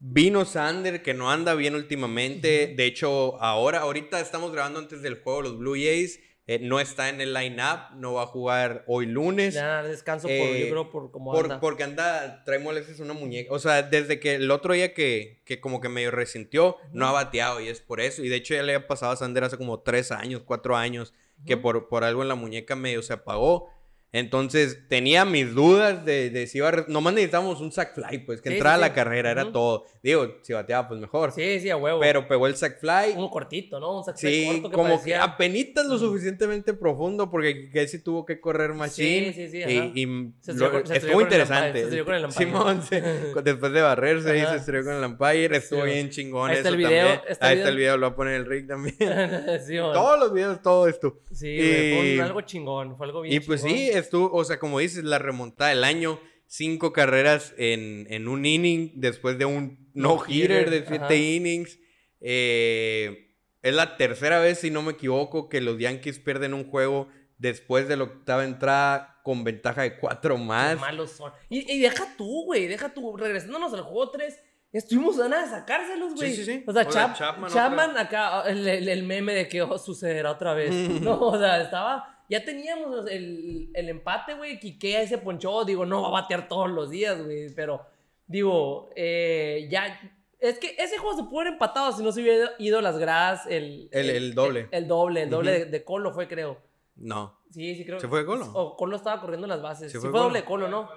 Vino 0.01 0.45
Sander, 0.45 1.03
que 1.03 1.13
no 1.13 1.29
anda 1.29 1.53
bien 1.55 1.75
últimamente. 1.75 2.73
De 2.75 2.85
hecho, 2.85 3.41
ahora, 3.41 3.79
ahorita 3.79 4.19
estamos 4.21 4.51
grabando 4.53 4.79
antes 4.79 5.01
del 5.01 5.21
juego 5.21 5.41
los 5.41 5.57
Blue 5.57 5.73
Jays. 5.73 6.21
Eh, 6.51 6.57
no 6.63 6.79
está 6.79 7.09
en 7.09 7.21
el 7.21 7.31
line-up, 7.31 7.95
no 7.95 8.13
va 8.13 8.23
a 8.23 8.25
jugar 8.25 8.83
hoy 8.88 9.05
lunes. 9.05 9.53
Ya 9.53 9.83
descanso 9.83 10.27
por, 10.27 10.35
Eh, 10.35 10.62
yo 10.62 10.69
creo, 10.71 10.89
por 10.89 11.12
cómo 11.12 11.31
Por- 11.31 11.43
anda. 11.43 11.59
Porque 11.59 11.83
anda, 11.83 12.43
trae 12.43 12.57
molestias 12.57 12.99
una 13.01 13.13
muñeca. 13.13 13.53
O 13.53 13.59
sea, 13.59 13.83
desde 13.83 14.19
que 14.19 14.33
el 14.33 14.49
otro 14.49 14.73
día 14.73 14.95
que, 14.95 15.43
que 15.45 15.62
como 15.62 15.79
que 15.79 15.89
medio 15.89 16.09
resintió, 16.09 16.77
no 16.91 17.05
ha 17.05 17.12
bateado 17.12 17.62
y 17.62 17.67
es 17.67 17.81
por 17.81 18.01
eso. 18.01 18.23
Y 18.23 18.29
de 18.29 18.38
hecho 18.38 18.55
ya 18.55 18.63
le 18.63 18.73
había 18.73 18.88
pasado 18.88 19.12
a 19.12 19.15
Sander 19.15 19.43
hace 19.43 19.57
como 19.57 19.81
tres 19.81 20.12
años, 20.12 20.41
cuatro 20.43 20.75
años, 20.75 21.13
que 21.45 21.55
por, 21.55 21.88
por 21.88 22.03
algo 22.03 22.23
en 22.23 22.29
la 22.29 22.35
muñeca 22.35 22.75
medio 22.75 23.03
se 23.03 23.13
apagó. 23.13 23.69
Entonces 24.11 24.87
tenía 24.89 25.23
mis 25.23 25.53
dudas 25.53 26.03
de, 26.03 26.31
de 26.31 26.47
si 26.47 26.57
iba 26.57 26.69
a... 26.69 26.85
Nomás 26.87 27.13
necesitábamos 27.13 27.61
un 27.61 27.71
sack 27.71 27.93
fly, 27.93 28.19
pues, 28.25 28.41
que 28.41 28.49
Sí, 28.49 28.55
entrara 28.55 28.77
sí, 28.77 28.81
a 28.81 28.85
sí. 28.85 28.89
la 28.89 28.95
carrera, 28.95 29.29
era 29.31 29.51
todo. 29.51 29.85
Digo, 30.01 30.37
si 30.41 30.53
bateaba, 30.53 30.87
pues 30.87 30.99
mejor. 30.99 31.31
Sí, 31.31 31.59
sí, 31.59 31.69
a 31.69 31.77
huevo. 31.77 31.99
Pero 31.99 32.27
pegó 32.27 32.47
el 32.47 32.55
sack 32.55 32.79
fly. 32.79 33.13
Uno 33.15 33.29
cortito, 33.29 33.79
¿no? 33.79 33.99
Un 33.99 34.03
sack 34.03 34.17
Sí, 34.17 34.47
corto 34.47 34.69
que 34.71 34.75
como 34.75 34.89
parecía... 34.89 35.17
que 35.17 35.23
apenitas 35.23 35.85
lo 35.85 35.99
suficientemente 35.99 36.73
profundo 36.73 37.29
porque 37.29 37.69
que 37.69 37.87
sí 37.87 37.99
tuvo 38.01 38.25
que 38.25 38.39
correr 38.41 38.73
machín. 38.73 39.25
Sí, 39.25 39.33
sí, 39.33 39.49
sí, 39.49 39.61
ajá. 39.63 39.91
Y, 39.93 40.03
y 40.03 40.33
Se 40.41 40.53
lo- 40.55 40.85
se 40.87 40.97
estuvo 40.97 41.21
interesante. 41.21 41.89
se 41.89 42.03
con 42.03 42.13
el 42.15 42.25
umpire. 42.25 42.45
Simón, 42.45 42.81
se- 42.81 43.01
después 43.43 43.71
de 43.71 43.81
barrerse 43.81 44.45
se 44.47 44.55
estrelló 44.55 44.85
con 44.85 44.93
el 44.95 45.03
umpire. 45.03 45.57
Estuvo 45.57 45.83
bien 45.83 46.09
chingón 46.09 46.49
Ahí 46.49 46.57
está 46.57 46.69
eso 46.69 46.75
el 46.75 46.77
video, 46.77 47.07
también. 47.09 47.21
está 47.29 47.47
ahí 47.47 47.57
está 47.57 47.69
el 47.69 47.75
video. 47.77 47.97
lo 47.97 48.07
va 48.07 48.13
a 48.13 48.15
poner 48.15 48.33
el 48.35 48.45
Rick 48.47 48.67
también. 48.67 48.95
Todos 49.93 50.19
los 50.19 50.33
videos, 50.33 50.61
todo 50.63 50.87
esto. 50.87 51.19
Sí, 51.31 52.15
fue 52.17 52.21
algo 52.23 52.41
chingón, 52.41 52.97
fue 52.97 53.05
algo 53.05 53.21
bien 53.21 53.35
Y 53.35 53.39
pues 53.41 53.61
sí, 53.61 53.89
estuvo, 53.99 54.31
o 54.31 54.43
sea, 54.43 54.59
como 54.59 54.79
dices, 54.79 55.03
la 55.03 55.19
remontada 55.19 55.69
del 55.71 55.83
año. 55.83 56.19
Cinco 56.51 56.93
carreras 56.93 57.53
en, 57.59 58.07
en 58.09 58.27
un 58.27 58.43
inning 58.43 58.93
después 58.95 59.38
de 59.38 59.45
un 59.45 59.91
no-hitter 59.93 60.71
de 60.71 60.79
siete 60.85 61.03
ajá. 61.05 61.13
innings. 61.15 61.77
Eh, 62.21 63.35
es 63.62 63.73
la 63.75 63.97
tercera 63.97 64.39
vez, 64.39 64.59
si 64.59 64.71
no 64.71 64.81
me 64.81 64.93
equivoco, 64.93 65.49
que 65.49 65.62
los 65.62 65.77
Yankees 65.77 66.17
pierden 66.19 66.53
un 66.53 66.63
juego 66.69 67.07
después 67.38 67.88
de 67.88 67.97
la 67.97 68.05
octava 68.05 68.43
entrada 68.45 69.19
con 69.23 69.43
ventaja 69.43 69.83
de 69.83 69.97
cuatro 69.99 70.38
Qué 70.38 70.41
más. 70.43 70.79
malos 70.79 71.12
son. 71.12 71.31
Y, 71.49 71.71
y 71.71 71.79
deja 71.81 72.15
tú, 72.17 72.45
güey, 72.45 72.67
deja 72.67 72.93
tú. 72.93 73.15
Regresándonos 73.15 73.73
al 73.73 73.81
juego 73.81 74.09
3, 74.09 74.39
estuvimos 74.73 75.19
a 75.19 75.27
nada 75.29 75.43
de 75.43 75.49
sacárselos, 75.51 76.15
güey. 76.15 76.31
Sí, 76.31 76.43
sí, 76.45 76.45
sí. 76.45 76.63
O 76.65 76.73
sea, 76.73 76.88
O 76.88 76.91
sea, 76.91 77.13
Chap- 77.13 77.47
Chapman 77.53 77.97
acá, 77.97 78.43
el, 78.47 78.67
el- 78.67 78.88
el 78.89 79.03
meme 79.03 79.33
de 79.35 79.47
que 79.47 79.62
oh, 79.62 79.77
sucederá 79.77 80.31
otra 80.31 80.53
vez. 80.53 80.71
no, 81.01 81.19
o 81.19 81.38
sea, 81.38 81.62
estaba. 81.62 82.18
Ya 82.29 82.45
teníamos 82.45 83.07
el, 83.09 83.69
el 83.73 83.89
empate, 83.89 84.35
güey. 84.35 84.59
Quique 84.59 84.95
ahí 84.97 85.07
se 85.07 85.17
ponchó. 85.17 85.65
Digo, 85.65 85.85
no 85.85 86.03
va 86.03 86.07
a 86.09 86.21
batear 86.21 86.47
todos 86.47 86.69
los 86.69 86.89
días, 86.91 87.21
güey. 87.23 87.53
Pero, 87.55 87.81
digo, 88.27 88.89
eh, 88.95 89.67
ya. 89.69 89.99
Es 90.39 90.57
que 90.59 90.75
ese 90.77 90.97
juego 90.99 91.17
se 91.17 91.23
pudo 91.23 91.41
haber 91.41 91.53
empatado 91.53 91.91
si 91.91 92.03
no 92.03 92.11
se 92.11 92.21
hubiera 92.21 92.51
ido 92.59 92.79
las 92.81 92.97
gradas. 92.97 93.45
El, 93.47 93.89
El- 93.91 94.09
el 94.11 94.33
doble. 94.35 94.67
El, 94.71 94.87
doble, 94.87 95.23
el 95.23 95.29
doble 95.29 95.51
de, 95.51 95.65
de 95.65 95.83
Colo 95.83 96.13
fue, 96.13 96.27
creo. 96.27 96.57
No. 96.95 97.37
Sí, 97.49 97.75
sí, 97.75 97.83
creo. 97.83 97.99
¿Se 97.99 98.07
fue 98.07 98.19
de 98.19 98.25
Colo? 98.25 98.45
O 98.53 98.77
Colo 98.77 98.95
estaba 98.95 99.19
corriendo 99.19 99.45
en 99.47 99.49
las 99.49 99.61
bases. 99.61 99.91
¿Se 99.91 99.97
Sí, 99.99 100.07
fue 100.07 100.17
doble 100.19 100.39
de 100.41 100.45
Colo, 100.45 100.67
¿no? 100.67 100.87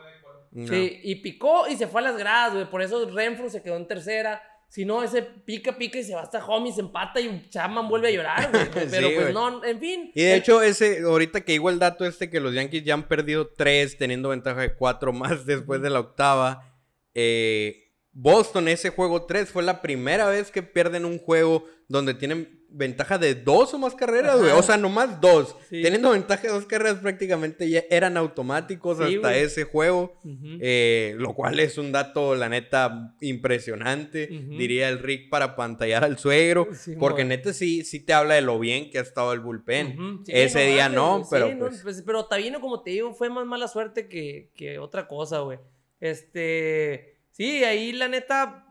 no. 0.50 0.68
Sí, 0.68 1.00
y 1.02 1.14
picó 1.16 1.66
y 1.66 1.76
se 1.76 1.86
fue 1.86 2.02
a 2.02 2.04
las 2.04 2.18
gradas, 2.18 2.52
güey. 2.52 2.68
Por 2.68 2.82
eso 2.82 3.08
Renfro 3.08 3.48
se 3.48 3.62
quedó 3.62 3.76
en 3.76 3.88
tercera. 3.88 4.42
Si 4.72 4.86
no, 4.86 5.02
ese 5.02 5.20
pica, 5.20 5.76
pica 5.76 5.98
y 5.98 6.02
se 6.02 6.14
va 6.14 6.22
hasta 6.22 6.42
home 6.42 6.70
y 6.70 6.72
se 6.72 6.80
empata 6.80 7.20
y 7.20 7.46
Chapman 7.50 7.90
vuelve 7.90 8.08
a 8.08 8.10
llorar, 8.10 8.50
güey. 8.50 8.64
Pero 8.90 9.08
Sí, 9.08 9.14
pues 9.16 9.34
no, 9.34 9.62
en 9.62 9.78
fin. 9.78 10.10
Y 10.14 10.22
de 10.22 10.32
El- 10.32 10.38
hecho, 10.38 10.62
ese, 10.62 11.02
ahorita 11.02 11.42
que 11.42 11.52
digo 11.52 11.68
el 11.68 11.78
dato 11.78 12.06
este 12.06 12.30
que 12.30 12.40
los 12.40 12.54
Yankees 12.54 12.82
ya 12.82 12.94
han 12.94 13.06
perdido 13.06 13.48
tres, 13.48 13.98
teniendo 13.98 14.30
ventaja 14.30 14.62
de 14.62 14.74
cuatro 14.74 15.12
más 15.12 15.44
después 15.46 15.82
de 15.82 15.90
la 15.90 16.00
octava. 16.00 16.72
eh, 17.12 17.90
Boston, 18.14 18.68
ese 18.68 18.88
juego 18.90 19.26
3, 19.26 19.50
fue 19.50 19.62
la 19.62 19.80
primera 19.82 20.26
vez 20.28 20.50
que 20.50 20.62
pierden 20.62 21.04
un 21.06 21.18
juego 21.18 21.66
donde 21.88 22.14
tienen 22.14 22.61
ventaja 22.72 23.18
de 23.18 23.34
dos 23.34 23.74
o 23.74 23.78
más 23.78 23.94
carreras, 23.94 24.38
güey. 24.38 24.52
O 24.52 24.62
sea, 24.62 24.76
nomás 24.76 25.20
dos. 25.20 25.56
Sí. 25.68 25.82
Teniendo 25.82 26.10
ventaja 26.10 26.42
de 26.42 26.48
dos 26.48 26.66
carreras 26.66 26.98
prácticamente 26.98 27.68
ya 27.68 27.84
eran 27.90 28.16
automáticos 28.16 28.98
Sí, 28.98 29.16
hasta 29.16 29.36
ese 29.36 29.64
juego. 29.64 30.18
Eh, 30.60 31.14
lo 31.18 31.34
cual 31.34 31.60
es 31.60 31.78
un 31.78 31.92
dato, 31.92 32.34
la 32.34 32.48
neta, 32.48 33.14
impresionante. 33.20 34.26
Diría 34.26 34.88
el 34.88 34.98
Rick 34.98 35.28
para 35.30 35.56
pantallar 35.56 36.04
al 36.04 36.18
suegro. 36.18 36.68
Sí, 36.72 36.96
porque 36.98 37.22
mon. 37.22 37.28
neta 37.28 37.52
sí, 37.52 37.84
sí 37.84 38.00
te 38.00 38.12
habla 38.12 38.34
de 38.34 38.42
lo 38.42 38.58
bien 38.58 38.90
que 38.90 38.98
ha 38.98 39.02
estado 39.02 39.32
el 39.32 39.40
bullpen. 39.40 40.22
Ese 40.26 40.66
día 40.66 40.88
no, 40.88 41.26
pero 41.30 41.48
sí, 41.48 41.54
no, 41.54 41.68
pues... 41.82 42.02
Pero 42.04 42.26
Tavino, 42.26 42.60
como 42.60 42.82
te 42.82 42.90
digo, 42.90 43.14
fue 43.14 43.30
más 43.30 43.46
mala 43.46 43.68
suerte 43.68 44.08
que, 44.08 44.50
que 44.54 44.78
otra 44.78 45.06
cosa, 45.08 45.40
güey. 45.40 45.58
Este. 46.00 47.20
Sí, 47.30 47.64
ahí 47.64 47.92
la 47.92 48.08
neta, 48.08 48.66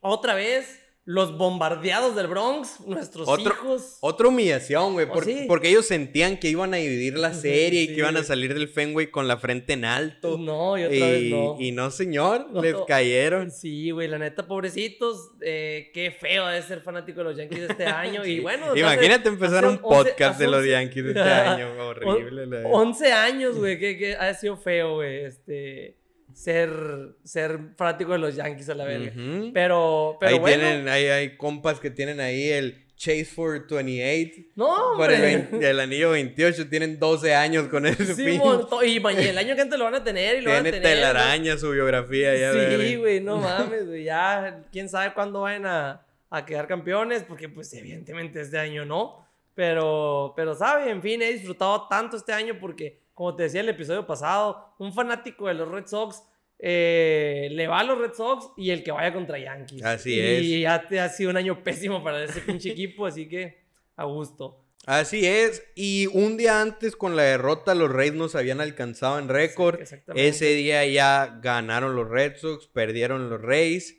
otra 0.00 0.34
vez, 0.34 0.80
los 1.10 1.38
bombardeados 1.38 2.14
del 2.14 2.26
Bronx, 2.26 2.80
nuestros 2.86 3.26
Otro- 3.26 3.54
hijos. 3.54 3.96
Otra 4.02 4.28
humillación, 4.28 4.92
güey, 4.92 5.06
Oh, 5.08 5.12
por- 5.14 5.24
sí. 5.24 5.46
porque 5.48 5.70
ellos 5.70 5.86
sentían 5.86 6.36
que 6.36 6.50
iban 6.50 6.74
a 6.74 6.76
dividir 6.76 7.16
la 7.16 7.32
serie 7.32 7.80
y 7.80 7.86
que 7.86 7.94
iban 7.94 8.18
a 8.18 8.24
salir 8.24 8.52
del 8.52 8.68
Fenway 8.68 9.06
con 9.10 9.26
la 9.26 9.38
frente 9.38 9.72
en 9.72 9.86
alto. 9.86 10.36
No, 10.36 10.76
y 10.76 10.82
otra 10.84 11.06
vez 11.06 11.22
y, 11.22 11.30
no. 11.30 11.56
y 11.58 11.72
no, 11.72 11.90
señor, 11.90 12.48
No. 12.52 12.60
les 12.60 12.74
cayeron. 12.86 13.50
Sí, 13.50 13.90
güey, 13.90 14.06
la 14.06 14.18
neta, 14.18 14.46
pobrecitos. 14.46 15.30
eh, 15.40 15.90
qué 15.94 16.10
feo 16.10 16.50
es 16.50 16.66
ser 16.66 16.82
fanático 16.82 17.20
de 17.20 17.24
los 17.24 17.36
Yankees 17.38 17.70
este 17.70 17.86
año. 17.86 18.26
Y 18.26 18.40
bueno, 18.40 18.66
hace- 18.72 18.80
Imagínate 18.80 19.30
empezar 19.30 19.64
hace 19.64 19.68
un 19.76 19.78
podcast 19.78 20.38
de 20.38 20.46
los 20.46 20.66
Yankees 20.66 21.04
este 21.06 21.20
año. 21.22 21.68
Horrible. 21.88 22.46
la- 22.46 22.68
11 22.68 23.12
años, 23.12 23.56
güey, 23.56 23.78
que, 23.78 23.96
que 23.96 24.14
ha 24.14 24.34
sido 24.34 24.58
feo, 24.58 24.96
güey, 24.96 25.24
este, 25.24 25.96
ser, 26.38 27.16
ser 27.24 27.58
fanático 27.76 28.12
de 28.12 28.18
los 28.18 28.36
Yankees 28.36 28.68
a 28.68 28.74
la 28.76 28.84
verga. 28.84 29.10
Ujú. 29.10 29.50
Pero, 29.52 30.16
pero 30.20 30.32
ahí 30.34 30.38
bueno, 30.38 30.62
tienen, 30.62 30.88
hay, 30.88 31.06
hay 31.06 31.36
compas 31.36 31.80
que 31.80 31.90
tienen 31.90 32.20
ahí 32.20 32.48
el 32.50 32.86
Chase 32.96 33.24
for 33.24 33.66
28. 33.68 34.50
no, 34.54 34.94
Por 34.96 35.10
el, 35.10 35.16
hombre. 35.16 35.48
20 35.50 35.70
el 35.70 35.80
anillo 35.80 36.10
28, 36.10 36.68
tienen 36.68 36.98
12 37.00 37.34
años 37.34 37.66
con 37.68 37.86
ese 37.86 38.14
Sí, 38.14 38.40
y 38.86 39.00
mañana, 39.00 39.30
el 39.30 39.38
año 39.38 39.54
que 39.56 39.62
antes 39.62 39.78
lo 39.78 39.84
van 39.84 39.96
a 39.96 40.04
tener 40.04 40.36
y 40.36 40.40
lo 40.42 40.50
van 40.50 40.60
a 40.60 40.62
Tiene 40.62 40.78
tener. 40.80 40.96
telaraña 40.96 41.56
su 41.58 41.70
biografía. 41.72 42.36
Ya 42.36 42.52
Sí, 42.52 42.96
güey, 42.96 43.20
no 43.20 43.36
mames, 43.38 43.86
güey, 43.86 44.04
ya, 44.04 44.62
quién 44.70 44.88
sabe 44.88 45.14
cuándo 45.14 45.40
vayan 45.40 45.66
a, 45.66 46.06
a 46.30 46.46
quedar 46.46 46.68
campeones, 46.68 47.24
porque 47.24 47.48
pues 47.48 47.72
evidentemente 47.74 48.40
este 48.40 48.58
año 48.58 48.84
no, 48.84 49.26
pero, 49.54 50.34
pero 50.36 50.54
sabe, 50.54 50.88
en 50.90 51.02
fin, 51.02 51.20
he 51.20 51.32
disfrutado 51.32 51.88
tanto 51.88 52.16
este 52.16 52.32
año 52.32 52.58
porque, 52.60 53.00
como 53.18 53.34
te 53.34 53.42
decía 53.42 53.62
en 53.62 53.68
el 53.68 53.74
episodio 53.74 54.06
pasado, 54.06 54.76
un 54.78 54.92
fanático 54.92 55.48
de 55.48 55.54
los 55.54 55.68
Red 55.68 55.88
Sox 55.88 56.22
eh, 56.56 57.48
le 57.50 57.66
va 57.66 57.80
a 57.80 57.82
los 57.82 57.98
Red 57.98 58.12
Sox 58.12 58.50
y 58.56 58.70
el 58.70 58.84
que 58.84 58.92
vaya 58.92 59.12
contra 59.12 59.40
Yankees. 59.40 59.84
Así 59.84 60.20
y 60.20 60.60
ya 60.60 60.86
te 60.86 61.00
ha 61.00 61.08
sido 61.08 61.30
un 61.30 61.36
año 61.36 61.60
pésimo 61.64 62.04
para 62.04 62.22
ese 62.22 62.40
pinche 62.42 62.70
equipo, 62.70 63.06
así 63.06 63.28
que 63.28 63.64
a 63.96 64.04
gusto. 64.04 64.64
Así 64.86 65.26
es. 65.26 65.64
Y 65.74 66.06
un 66.12 66.36
día 66.36 66.62
antes 66.62 66.94
con 66.94 67.16
la 67.16 67.24
derrota, 67.24 67.74
los 67.74 67.90
Reyes 67.90 68.14
nos 68.14 68.36
habían 68.36 68.60
alcanzado 68.60 69.18
en 69.18 69.28
récord. 69.28 69.80
Exactamente. 69.80 70.28
Ese 70.28 70.54
día 70.54 70.86
ya 70.86 71.40
ganaron 71.42 71.96
los 71.96 72.08
Red 72.08 72.36
Sox, 72.36 72.68
perdieron 72.68 73.30
los 73.30 73.42
Reyes 73.42 73.96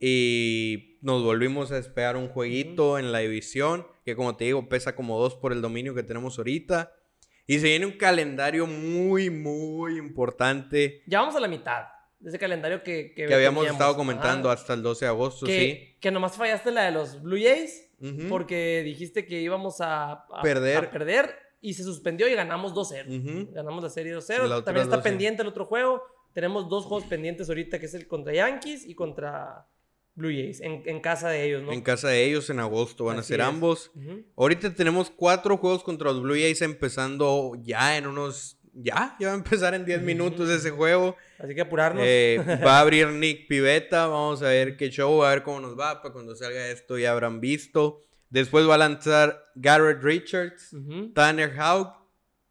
y 0.00 0.96
nos 1.02 1.22
volvimos 1.22 1.70
a 1.72 1.74
despegar 1.74 2.16
un 2.16 2.28
jueguito 2.28 2.98
en 2.98 3.12
la 3.12 3.18
división, 3.18 3.86
que 4.06 4.16
como 4.16 4.34
te 4.34 4.46
digo 4.46 4.66
pesa 4.70 4.96
como 4.96 5.20
dos 5.20 5.34
por 5.34 5.52
el 5.52 5.60
dominio 5.60 5.94
que 5.94 6.04
tenemos 6.04 6.38
ahorita. 6.38 6.90
Y 7.46 7.58
se 7.58 7.66
viene 7.66 7.86
un 7.86 7.92
calendario 7.98 8.66
muy, 8.66 9.28
muy 9.30 9.98
importante 9.98 11.02
Ya 11.06 11.20
vamos 11.20 11.34
a 11.36 11.40
la 11.40 11.48
mitad 11.48 11.84
de 12.20 12.28
ese 12.28 12.38
calendario 12.38 12.82
que, 12.84 13.12
que 13.14 13.32
habíamos 13.34 13.66
estado 13.66 13.96
comentando 13.96 14.48
Ajá. 14.48 14.60
hasta 14.60 14.74
el 14.74 14.82
12 14.82 15.04
de 15.04 15.08
agosto, 15.08 15.46
que, 15.46 15.58
sí. 15.92 15.98
que 16.00 16.10
nomás 16.12 16.36
fallaste 16.36 16.70
la 16.70 16.84
de 16.84 16.92
los 16.92 17.20
Blue 17.20 17.38
Jays 17.42 17.88
porque 18.28 18.82
dijiste 18.84 19.24
que 19.26 19.40
íbamos 19.40 19.80
a, 19.80 20.12
a- 20.12 20.42
Perder. 20.42 20.76
a 20.86 20.90
perder 20.90 21.34
y 21.60 21.74
se 21.74 21.84
suspendió 21.84 22.28
y 22.28 22.34
ganamos 22.34 22.74
2-0. 22.74 23.06
Ujú. 23.46 23.52
Ganamos 23.52 23.82
la 23.84 23.90
serie 23.90 24.12
La 24.12 24.18
2-0. 24.18 24.44
otra 24.44 24.64
También 24.64 24.84
está 24.86 24.98
2-0. 24.98 25.02
pendiente 25.02 25.42
el 25.42 25.48
otro 25.48 25.66
juego. 25.66 26.02
Tenemos 26.32 26.68
dos 26.68 26.84
juegos 26.86 27.06
pendientes 27.08 27.48
ahorita 27.48 27.78
que 27.78 27.86
es 27.86 27.94
el 27.94 28.08
contra 28.08 28.32
Yankees 28.34 28.84
y 28.88 28.94
contra 28.96 29.66
Blue 30.14 30.30
Jays 30.30 30.60
en, 30.60 30.82
en 30.86 31.00
casa 31.00 31.28
de 31.30 31.44
ellos, 31.44 31.62
¿no? 31.62 31.72
En 31.72 31.80
casa 31.80 32.08
de 32.08 32.24
ellos 32.24 32.50
en 32.50 32.60
agosto 32.60 33.04
van 33.04 33.18
a 33.18 33.22
ser 33.22 33.40
ambos. 33.40 33.90
Ahorita 34.36 34.74
tenemos 34.74 35.10
cuatro 35.10 35.56
juegos 35.56 35.82
contra 35.82 36.10
los 36.12 36.22
Blue 36.22 36.34
Jays 36.34 36.62
empezando 36.62 37.52
ya 37.62 37.96
en 37.96 38.06
unos... 38.06 38.58
Ya, 38.74 39.16
ya 39.20 39.26
va 39.28 39.34
a 39.34 39.36
empezar 39.36 39.74
en 39.74 39.84
10 39.84 40.00
minutos 40.00 40.48
ese 40.48 40.70
juego. 40.70 41.14
Así 41.38 41.54
que 41.54 41.60
apurarnos. 41.60 42.02
Eh, 42.06 42.42
va 42.64 42.78
a 42.78 42.80
abrir 42.80 43.08
Nick 43.08 43.46
Pivetta. 43.46 44.06
Vamos 44.06 44.40
a 44.42 44.48
ver 44.48 44.78
qué 44.78 44.88
show, 44.88 45.22
a 45.22 45.28
ver 45.28 45.42
cómo 45.42 45.60
nos 45.60 45.78
va. 45.78 46.00
Para 46.00 46.14
cuando 46.14 46.34
salga 46.34 46.68
esto 46.68 46.96
ya 46.96 47.10
habrán 47.12 47.38
visto. 47.38 48.06
Después 48.30 48.66
va 48.66 48.76
a 48.76 48.78
lanzar 48.78 49.44
Garrett 49.56 50.02
Richards. 50.02 50.74
Tanner 51.14 51.54
Houck, 51.54 51.92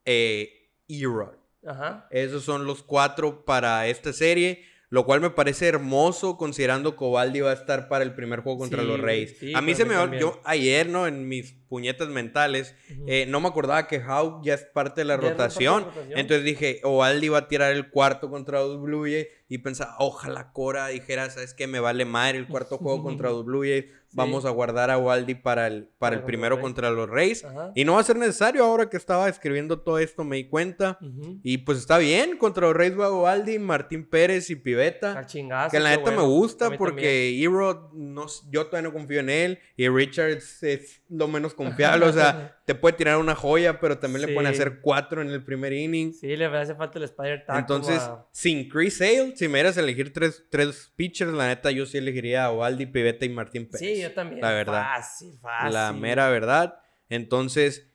eh, 0.05 0.70
E-Rod. 0.88 1.38
Ajá. 1.66 2.07
Esos 2.12 2.43
son 2.43 2.66
los 2.68 2.84
cuatro 2.84 3.43
para 3.43 3.88
esta 3.88 4.14
serie. 4.14 4.64
Lo 4.91 5.05
cual 5.05 5.21
me 5.21 5.29
parece 5.29 5.67
hermoso 5.69 6.35
considerando 6.37 6.97
que 6.97 7.05
Ovaldi 7.05 7.39
va 7.39 7.51
a 7.51 7.53
estar 7.53 7.87
para 7.87 8.03
el 8.03 8.13
primer 8.13 8.41
juego 8.41 8.59
contra 8.59 8.81
Sí, 8.81 8.87
los 8.87 8.99
Reyes. 8.99 9.37
sí, 9.39 9.53
a 9.55 9.61
mí 9.61 9.73
se 9.73 9.85
mí 9.85 9.89
me 9.91 9.95
también. 9.95 10.21
yo 10.21 10.41
ayer, 10.43 10.89
¿no? 10.89 11.07
En 11.07 11.29
mis 11.29 11.53
puñetas 11.69 12.09
mentales, 12.09 12.75
eh, 13.07 13.25
no 13.25 13.39
me 13.39 13.47
acordaba 13.47 13.87
que 13.87 14.01
Houck 14.01 14.43
ya 14.43 14.53
es 14.53 14.65
parte 14.65 15.01
de 15.01 15.05
la 15.05 15.13
Ya 15.13 15.29
es 15.29 15.33
parte 15.35 15.37
de 15.37 15.37
la 15.37 15.45
rotación. 15.47 15.83
rotación. 15.85 16.19
Entonces 16.19 16.43
dije, 16.43 16.81
Ovaldi 16.83 17.29
va 17.29 17.37
a 17.37 17.47
tirar 17.47 17.71
el 17.71 17.89
cuarto 17.89 18.29
contra 18.29 18.59
los 18.59 18.81
Blue 18.81 19.03
Jays. 19.05 19.27
Y 19.47 19.59
pensaba, 19.59 19.95
ojalá 19.99 20.51
Cora 20.51 20.87
dijera, 20.87 21.29
¿sabes 21.29 21.53
qué? 21.53 21.67
Me 21.67 21.79
vale 21.79 22.03
madre 22.03 22.37
el 22.37 22.47
cuarto 22.49 22.77
juego 22.77 23.01
contra 23.01 23.29
los 23.31 23.45
Blue 23.45 23.61
Jays. 23.63 23.85
Vamos 24.14 24.45
a 24.45 24.49
guardar 24.49 24.89
a 24.91 24.97
Ovaldi 24.97 25.36
para 25.36 25.68
el, 25.68 25.84
para 25.84 25.97
Para 25.97 26.16
el 26.18 26.24
primero 26.24 26.55
los 26.55 26.64
contra 26.64 26.89
los 26.91 27.09
Reyes. 27.09 27.43
Ajá. 27.45 27.72
Y 27.76 27.86
no 27.86 27.93
va 27.93 28.01
a 28.01 28.03
ser 28.03 28.18
necesario 28.18 28.64
ahora 28.64 28.89
que 28.89 28.97
estaba 28.97 29.30
escribiendo 29.30 29.80
todo 29.80 29.99
esto, 29.99 30.24
me 30.24 30.38
di 30.38 30.47
cuenta. 30.49 30.97
Y 31.43 31.59
pues 31.59 31.78
está 31.78 31.97
bien, 31.97 32.38
contra 32.38 32.68
los 32.68 32.76
Reyes 32.76 32.99
va 32.99 33.09
Ovaldi, 33.09 33.59
Martín 33.59 34.07
Pérez 34.09 34.49
y 34.49 34.53
Al 34.53 34.62
Pivetta. 34.62 35.26
chingazo, 35.26 35.72
Que 35.72 35.80
la 35.80 35.91
neta 35.91 36.12
me 36.12 36.18
bueno. 36.18 36.30
Gusta 36.30 36.72
porque 36.78 37.41
Hero, 37.41 37.91
no, 37.93 38.26
yo 38.49 38.66
todavía 38.68 38.89
no 38.89 38.93
confío 38.93 39.20
en 39.20 39.30
él. 39.30 39.59
Y 39.78 39.88
Richards 39.89 40.64
es 40.64 41.01
lo 41.09 41.28
menos 41.28 41.53
confiable. 41.53 42.05
o 42.05 42.14
sea, 42.14 42.57
te 42.66 42.76
puede 42.76 42.95
tirar 42.95 43.18
una 43.18 43.36
joya, 43.36 43.80
pero 43.80 43.97
también 43.97 44.26
le 44.28 44.34
pone 44.36 44.47
a 44.49 44.51
Sí. 44.53 44.59
hacer 44.62 44.80
cuatro 44.82 45.22
en 45.22 45.30
el 45.30 45.43
primer 45.43 45.74
inning. 45.74 46.14
Sí, 46.14 46.36
le 46.38 46.45
hace 46.45 46.76
falta 46.76 46.99
el 46.99 47.05
Spider 47.05 47.43
Tag. 47.45 47.57
Entonces, 47.59 47.97
a- 47.99 48.28
sin 48.32 48.70
Chris 48.70 48.97
Sale, 48.97 49.36
si 49.36 49.47
me 49.47 49.57
dieras 49.59 49.78
a 49.78 49.82
elegir 49.82 50.14
tres, 50.14 50.45
tres 50.49 50.91
pitchers, 50.95 51.34
la 51.34 51.47
neta 51.47 51.72
yo 51.72 51.86
sí 51.86 51.97
elegiría 51.97 52.45
a 52.45 52.51
Ovaldi, 52.51 52.86
Pivetta 52.86 53.26
y 53.26 53.30
Martín 53.30 53.68
Pérez. 53.70 53.80
Sí, 53.95 54.01
yo 54.01 54.12
también. 54.14 54.41
La 54.41 54.51
verdad. 54.51 54.84
Fácil, 54.95 55.34
fácil. 55.41 55.74
La 55.74 55.91
mera 55.93 56.30
verdad. 56.30 56.80
Entonces, 57.09 57.88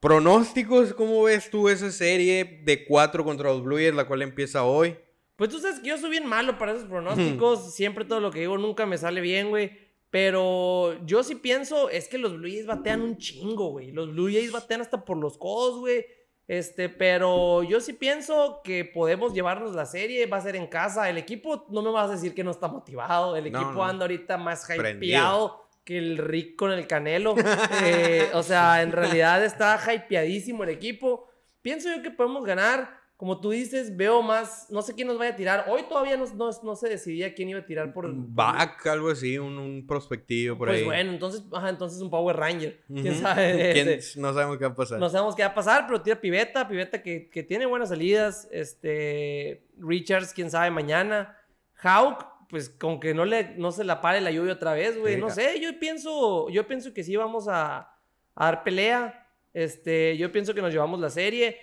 pronósticos, 0.00 0.92
¿cómo 0.94 1.22
ves 1.24 1.50
tú 1.50 1.68
esa 1.68 1.90
serie 1.90 2.60
de 2.64 2.84
cuatro 2.84 3.24
contra 3.24 3.48
los 3.50 3.62
Blue 3.62 3.76
Jays, 3.76 3.94
la 3.94 4.06
cual 4.06 4.22
empieza 4.22 4.64
hoy? 4.64 4.96
Pues 5.36 5.50
tú 5.50 5.58
sabes 5.58 5.80
que 5.80 5.88
yo 5.88 5.98
soy 5.98 6.10
bien 6.10 6.26
malo 6.26 6.58
para 6.58 6.72
esos 6.72 6.84
pronósticos. 6.84 7.74
Siempre 7.74 8.04
todo 8.04 8.20
lo 8.20 8.30
que 8.30 8.40
digo 8.40 8.56
nunca 8.58 8.86
me 8.86 8.98
sale 8.98 9.20
bien, 9.20 9.48
güey. 9.50 9.83
Pero 10.14 11.04
yo 11.06 11.24
sí 11.24 11.34
pienso, 11.34 11.90
es 11.90 12.06
que 12.06 12.18
los 12.18 12.34
Blue 12.36 12.48
Jays 12.48 12.66
batean 12.66 13.00
un 13.02 13.18
chingo, 13.18 13.70
güey. 13.70 13.90
Los 13.90 14.12
Blue 14.12 14.30
Jays 14.30 14.52
batean 14.52 14.80
hasta 14.80 15.04
por 15.04 15.16
los 15.16 15.36
codos, 15.36 15.80
güey. 15.80 16.06
Este, 16.46 16.88
pero 16.88 17.64
yo 17.64 17.80
sí 17.80 17.94
pienso 17.94 18.60
que 18.62 18.84
podemos 18.84 19.34
llevarnos 19.34 19.74
la 19.74 19.86
serie, 19.86 20.26
va 20.26 20.36
a 20.36 20.40
ser 20.40 20.54
en 20.54 20.68
casa. 20.68 21.10
El 21.10 21.18
equipo, 21.18 21.66
no 21.68 21.82
me 21.82 21.90
vas 21.90 22.10
a 22.10 22.12
decir 22.12 22.32
que 22.32 22.44
no 22.44 22.52
está 22.52 22.68
motivado. 22.68 23.34
El 23.34 23.50
No, 23.50 23.58
equipo 23.58 23.72
no. 23.72 23.82
anda 23.84 24.04
ahorita 24.04 24.38
más 24.38 24.64
hypeado 24.70 25.66
que 25.82 25.98
el 25.98 26.16
Rick 26.18 26.54
con 26.54 26.70
el 26.70 26.86
Canelo. 26.86 27.34
Eh, 27.82 28.30
o 28.34 28.44
sea, 28.44 28.82
en 28.82 28.92
realidad 28.92 29.44
está 29.44 29.80
hypeadísimo 29.92 30.62
el 30.62 30.70
equipo. 30.70 31.26
Pienso 31.60 31.88
yo 31.92 32.00
que 32.04 32.12
podemos 32.12 32.44
ganar. 32.44 33.00
Como 33.24 33.40
tú 33.40 33.52
dices, 33.52 33.96
veo 33.96 34.20
más, 34.20 34.66
no 34.68 34.82
sé 34.82 34.94
quién 34.94 35.08
nos 35.08 35.16
vaya 35.16 35.32
a 35.32 35.36
tirar. 35.36 35.64
Hoy 35.70 35.84
todavía 35.88 36.14
no, 36.18 36.26
no, 36.34 36.50
no 36.62 36.76
se 36.76 36.90
decidía 36.90 37.32
quién 37.32 37.48
iba 37.48 37.60
a 37.60 37.64
tirar 37.64 37.90
por... 37.94 38.06
Back, 38.14 38.86
algo 38.88 39.08
así, 39.08 39.38
un, 39.38 39.56
un 39.58 39.86
prospectivo 39.86 40.58
por 40.58 40.68
Pues 40.68 40.80
ahí. 40.80 40.84
bueno, 40.84 41.10
entonces, 41.10 41.42
ajá, 41.50 41.70
entonces 41.70 42.02
un 42.02 42.10
Power 42.10 42.36
Ranger. 42.36 42.82
¿Quién 42.86 43.12
Ujú. 43.14 43.22
sabe? 43.22 43.70
¿Quién- 43.72 43.88
Este, 43.88 44.20
No 44.20 44.34
sabemos 44.34 44.58
qué 44.58 44.66
va 44.66 44.72
a 44.72 44.74
pasar. 44.74 44.98
no 44.98 45.08
sabemos 45.08 45.34
qué 45.34 45.42
va 45.42 45.48
a 45.48 45.54
pasar, 45.54 45.86
pero 45.86 46.02
tira 46.02 46.20
Piveta, 46.20 46.68
Piveta 46.68 47.02
que, 47.02 47.30
que 47.30 47.42
tiene 47.42 47.64
buenas 47.64 47.88
salidas. 47.88 48.46
Este, 48.52 49.64
Richards, 49.78 50.34
quién 50.34 50.50
sabe, 50.50 50.70
mañana. 50.70 51.34
Hawk, 51.82 52.26
pues 52.50 52.68
con 52.68 53.00
que 53.00 53.14
no, 53.14 53.24
le, 53.24 53.54
no 53.56 53.72
se 53.72 53.84
la 53.84 54.02
pare 54.02 54.20
la 54.20 54.32
lluvia 54.32 54.52
otra 54.52 54.74
vez, 54.74 54.98
güey. 55.00 55.16
No 55.16 55.30
sé, 55.30 55.58
yo 55.62 55.78
pienso, 55.80 56.50
yo 56.50 56.66
pienso 56.66 56.92
que 56.92 57.02
sí 57.02 57.16
vamos 57.16 57.48
a, 57.48 57.90
a 58.34 58.44
dar 58.44 58.64
pelea. 58.64 59.26
Este, 59.54 60.14
yo 60.18 60.30
pienso 60.30 60.52
que 60.52 60.60
nos 60.60 60.74
llevamos 60.74 61.00
la 61.00 61.08
serie. 61.08 61.56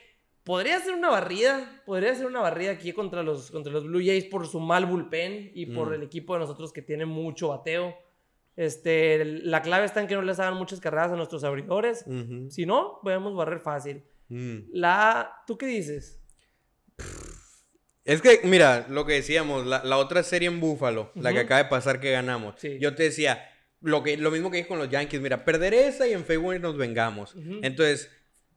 Podría 0.44 0.80
ser 0.80 0.94
una 0.94 1.10
barrida, 1.10 1.82
podría 1.86 2.16
ser 2.16 2.26
una 2.26 2.42
barrida 2.42 2.72
aquí 2.72 2.94
contra 2.94 3.22
los, 3.22 3.52
contra 3.52 3.72
los 3.72 3.86
Blue 3.86 4.02
Jays 4.04 4.26
por 4.26 4.48
su 4.48 4.60
mal 4.60 4.86
bullpen 4.88 5.52
y 5.54 5.68
por 5.68 5.90
Mm. 5.90 5.94
el 5.94 6.04
equipo 6.04 6.34
de 6.34 6.40
nosotros 6.40 6.74
que 6.74 6.82
tiene 6.82 7.06
mucho 7.06 7.50
bateo. 7.50 7.96
Este, 8.56 9.24
la 9.24 9.62
clave 9.62 9.86
está 9.86 10.02
en 10.02 10.08
que 10.08 10.16
no 10.16 10.22
les 10.24 10.40
hagan 10.40 10.56
muchas 10.56 10.80
carreras 10.80 11.12
a 11.12 11.16
nuestros 11.16 11.44
abridores. 11.44 12.04
Ujú. 12.08 12.50
Si 12.50 12.66
no, 12.66 13.00
podemos 13.04 13.36
barrer 13.36 13.60
fácil. 13.60 14.04
Mm. 14.30 14.58
La, 14.74 15.44
¿tú 15.46 15.58
qué 15.58 15.68
dices? 15.68 16.20
Es 18.04 18.22
que, 18.22 18.42
mira, 18.44 18.88
lo 18.90 19.06
que 19.06 19.14
decíamos, 19.14 19.66
la, 19.68 19.84
la 19.84 19.98
otra 19.98 20.24
serie 20.24 20.48
en 20.48 20.60
Búfalo, 20.60 21.12
la 21.16 21.32
que 21.34 21.40
acaba 21.40 21.64
de 21.64 21.70
pasar 21.70 22.00
que 22.00 22.12
ganamos. 22.12 22.56
Sí. 22.58 22.78
Yo 22.82 22.96
te 22.96 23.04
decía, 23.04 23.48
lo, 23.80 24.02
que, 24.02 24.18
lo 24.18 24.32
mismo 24.32 24.50
que 24.50 24.58
dije 24.58 24.68
con 24.70 24.80
los 24.80 24.90
Yankees, 24.90 25.22
mira, 25.22 25.46
perder 25.46 25.74
esa 25.76 26.08
y 26.08 26.14
en 26.14 26.26
February 26.26 26.60
nos 26.60 26.78
vengamos. 26.78 27.36
Ujú. 27.36 27.60
Entonces, 27.62 28.10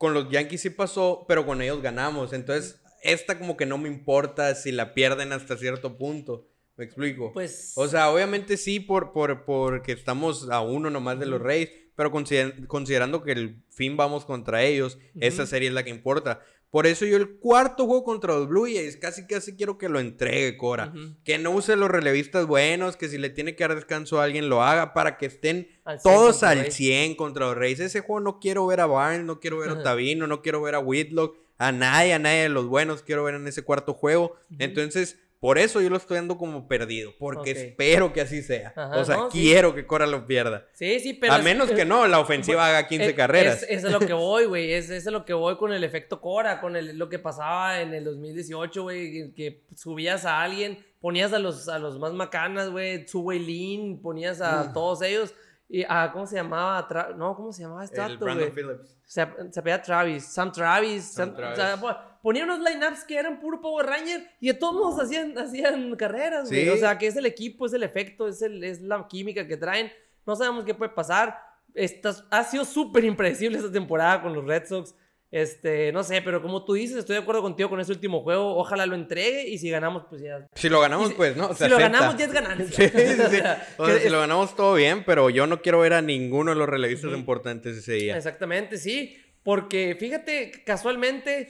con 0.04 0.12
los 0.12 0.28
Yankees 0.30 0.60
sí 0.60 0.68
pasó, 0.68 1.24
pero 1.26 1.46
con 1.46 1.62
ellos 1.62 1.80
ganamos. 1.80 2.34
Entonces, 2.34 2.82
esta 3.02 3.38
como 3.38 3.56
que 3.56 3.64
no 3.64 3.78
me 3.78 3.88
importa 3.88 4.54
si 4.54 4.70
la 4.70 4.92
pierden 4.92 5.32
hasta 5.32 5.56
cierto 5.56 5.96
punto. 5.96 6.46
¿Me 6.76 6.84
explico? 6.84 7.32
Pues. 7.32 7.72
O 7.76 7.88
sea, 7.88 8.10
obviamente 8.10 8.58
sí, 8.58 8.80
por, 8.80 9.12
por, 9.14 9.46
porque 9.46 9.92
estamos 9.92 10.50
a 10.50 10.60
uno 10.60 10.90
nomás 10.90 11.18
de 11.18 11.24
los 11.26 11.40
Reyes, 11.40 11.70
pero 11.96 12.10
consider- 12.10 12.66
considerando 12.66 13.22
que 13.22 13.32
el 13.32 13.62
fin 13.70 13.96
vamos 13.96 14.26
contra 14.26 14.62
ellos, 14.62 14.98
esa 15.20 15.46
serie 15.46 15.68
es 15.68 15.74
la 15.74 15.84
que 15.84 15.90
importa. 15.90 16.40
Por 16.74 16.88
eso 16.88 17.06
yo 17.06 17.16
el 17.16 17.36
cuarto 17.36 17.86
juego 17.86 18.02
contra 18.02 18.34
los 18.34 18.48
Blue 18.48 18.64
Jays 18.64 18.96
casi 18.96 19.28
casi 19.28 19.54
quiero 19.54 19.78
que 19.78 19.88
lo 19.88 20.00
entregue 20.00 20.56
Cora. 20.56 20.92
Que 21.22 21.38
no 21.38 21.52
use 21.52 21.76
los 21.76 21.88
relevistas 21.88 22.48
buenos, 22.48 22.96
que 22.96 23.08
si 23.08 23.16
le 23.16 23.30
tiene 23.30 23.54
que 23.54 23.62
dar 23.62 23.76
descanso 23.76 24.20
a 24.20 24.24
alguien 24.24 24.48
lo 24.48 24.60
haga 24.60 24.92
para 24.92 25.16
que 25.16 25.26
estén 25.26 25.68
Al 25.84 26.00
100 26.00 26.12
todos 26.12 26.42
al 26.42 26.58
Reyes. 26.58 26.74
100 26.74 27.14
contra 27.14 27.46
los 27.46 27.56
Reyes. 27.56 27.78
Ese 27.78 28.00
juego 28.00 28.18
no 28.18 28.40
quiero 28.40 28.66
ver 28.66 28.80
a 28.80 28.86
Barnes, 28.86 29.24
no 29.24 29.38
quiero 29.38 29.58
ver 29.58 29.70
a 29.70 29.84
Tabino, 29.84 30.26
no 30.26 30.42
quiero 30.42 30.62
ver 30.62 30.74
a 30.74 30.80
Whitlock, 30.80 31.36
a 31.58 31.70
nadie, 31.70 32.12
a 32.12 32.18
nadie 32.18 32.42
de 32.42 32.48
los 32.48 32.66
buenos 32.66 33.04
quiero 33.04 33.22
ver 33.22 33.36
en 33.36 33.46
ese 33.46 33.62
cuarto 33.62 33.94
juego. 33.94 34.34
Entonces, 34.58 35.20
por 35.44 35.58
eso 35.58 35.82
yo 35.82 35.90
lo 35.90 35.98
estoy 35.98 36.16
dando 36.16 36.38
como 36.38 36.66
perdido, 36.66 37.12
porque 37.18 37.50
espero 37.50 38.14
que 38.14 38.22
así 38.22 38.40
sea. 38.42 38.72
Ajá, 38.74 38.96
o 38.98 39.04
sea, 39.04 39.16
no, 39.18 39.30
sí. 39.30 39.40
quiero 39.42 39.74
que 39.74 39.86
Cora 39.86 40.06
lo 40.06 40.26
pierda. 40.26 40.66
Sí, 40.72 41.00
sí, 41.00 41.12
pero. 41.12 41.34
a 41.34 41.38
es- 41.38 41.44
menos 41.44 41.70
que 41.70 41.84
no, 41.84 42.06
la 42.08 42.18
ofensiva 42.18 42.66
haga 42.66 42.86
15 42.86 43.10
Eh, 43.10 43.14
carreras. 43.14 43.62
Es, 43.64 43.68
es 43.70 43.84
a 43.84 43.90
lo 43.90 44.00
que 44.00 44.12
voy, 44.14 44.46
güey. 44.46 44.72
Es, 44.72 44.88
es 44.88 45.06
a 45.06 45.10
lo 45.10 45.26
que 45.26 45.34
voy 45.34 45.56
con 45.58 45.72
el 45.74 45.84
efecto 45.84 46.20
Cora, 46.22 46.62
con 46.62 46.76
el, 46.76 46.96
lo 46.96 47.10
que 47.10 47.18
pasaba 47.18 47.82
en 47.82 47.92
el 47.92 48.04
2018, 48.04 48.82
güey. 48.82 49.32
Que, 49.34 49.64
subías 49.76 50.24
a 50.24 50.40
alguien, 50.40 50.82
ponías 51.00 51.32
a 51.34 51.38
los, 51.38 51.68
a 51.68 51.78
los 51.78 51.98
más 51.98 52.14
macanas, 52.14 52.70
güey. 52.70 53.06
Subway 53.06 53.38
Lean, 53.38 53.98
ponías 54.00 54.40
a 54.40 54.64
Mm. 54.64 54.72
todos 54.72 55.02
ellos. 55.02 55.34
Y 55.68 55.84
a, 55.88 56.10
¿cómo 56.12 56.26
se 56.26 56.36
llamaba? 56.36 56.86
Tra- 56.88 57.14
no, 57.14 57.34
¿cómo 57.34 57.52
se 57.52 57.62
llamaba 57.62 57.84
este 57.84 58.00
El 58.00 58.16
Brandon 58.18 58.48
güey? 58.48 58.50
Phillips. 58.50 58.96
Se, 59.06 59.26
se 59.50 59.78
Travis, 59.80 60.24
Sam 60.24 60.52
Travis. 60.52 61.04
Sam 61.12 61.28
Sam- 61.30 61.36
Travis. 61.36 61.58
o 61.58 61.86
sea, 61.86 62.13
ponía 62.24 62.44
unos 62.44 62.58
lineups 62.60 63.04
que 63.04 63.18
eran 63.18 63.38
puro 63.38 63.60
Power 63.60 63.84
Ranger 63.84 64.26
y 64.40 64.46
de 64.48 64.54
todos 64.54 64.72
modos 64.74 64.98
hacían, 65.04 65.36
hacían 65.36 65.94
carreras, 65.94 66.48
güey. 66.48 66.62
Sí. 66.64 66.68
O 66.70 66.76
sea, 66.78 66.96
que 66.96 67.06
es 67.06 67.16
el 67.16 67.26
equipo, 67.26 67.66
es 67.66 67.74
el 67.74 67.82
efecto, 67.82 68.26
es, 68.26 68.40
el, 68.40 68.64
es 68.64 68.80
la 68.80 69.06
química 69.06 69.46
que 69.46 69.58
traen. 69.58 69.92
No 70.26 70.34
sabemos 70.34 70.64
qué 70.64 70.72
puede 70.72 70.90
pasar. 70.92 71.38
Estás, 71.74 72.24
ha 72.30 72.42
sido 72.44 72.64
súper 72.64 73.04
impredecible 73.04 73.58
esta 73.58 73.70
temporada 73.70 74.22
con 74.22 74.32
los 74.32 74.42
Red 74.46 74.64
Sox. 74.66 74.94
Este, 75.30 75.92
no 75.92 76.02
sé, 76.04 76.22
pero 76.22 76.40
como 76.40 76.64
tú 76.64 76.74
dices, 76.74 76.96
estoy 76.96 77.16
de 77.16 77.22
acuerdo 77.22 77.42
contigo 77.42 77.68
con 77.68 77.78
ese 77.80 77.92
último 77.92 78.22
juego. 78.22 78.56
Ojalá 78.56 78.86
lo 78.86 78.94
entregue 78.94 79.46
y 79.48 79.58
si 79.58 79.68
ganamos, 79.68 80.04
pues 80.08 80.22
ya. 80.22 80.48
Si 80.54 80.68
lo 80.70 80.80
ganamos, 80.80 81.08
si- 81.08 81.14
pues, 81.14 81.36
¿no? 81.36 81.48
si 81.48 81.56
Se 81.56 81.68
lo 81.68 81.76
acepta. 81.76 81.92
ganamos, 81.98 82.16
ya 82.16 82.24
es 82.24 82.32
ganancia. 82.32 82.88
Sí, 82.88 82.98
sí, 82.98 83.22
sí. 83.30 83.40
O 83.76 83.86
sea, 83.86 83.98
si 83.98 84.08
lo 84.08 84.20
ganamos 84.20 84.56
todo 84.56 84.74
bien, 84.74 85.04
pero 85.04 85.28
yo 85.28 85.46
no 85.46 85.60
quiero 85.60 85.80
ver 85.80 85.92
a 85.92 86.00
ninguno 86.00 86.52
de 86.52 86.56
los 86.56 86.68
relevistas 86.68 87.12
importantes 87.12 87.76
ese 87.76 87.92
día. 87.94 88.16
Exactamente, 88.16 88.78
sí. 88.78 89.18
Porque 89.42 89.94
fíjate, 90.00 90.62
casualmente, 90.64 91.48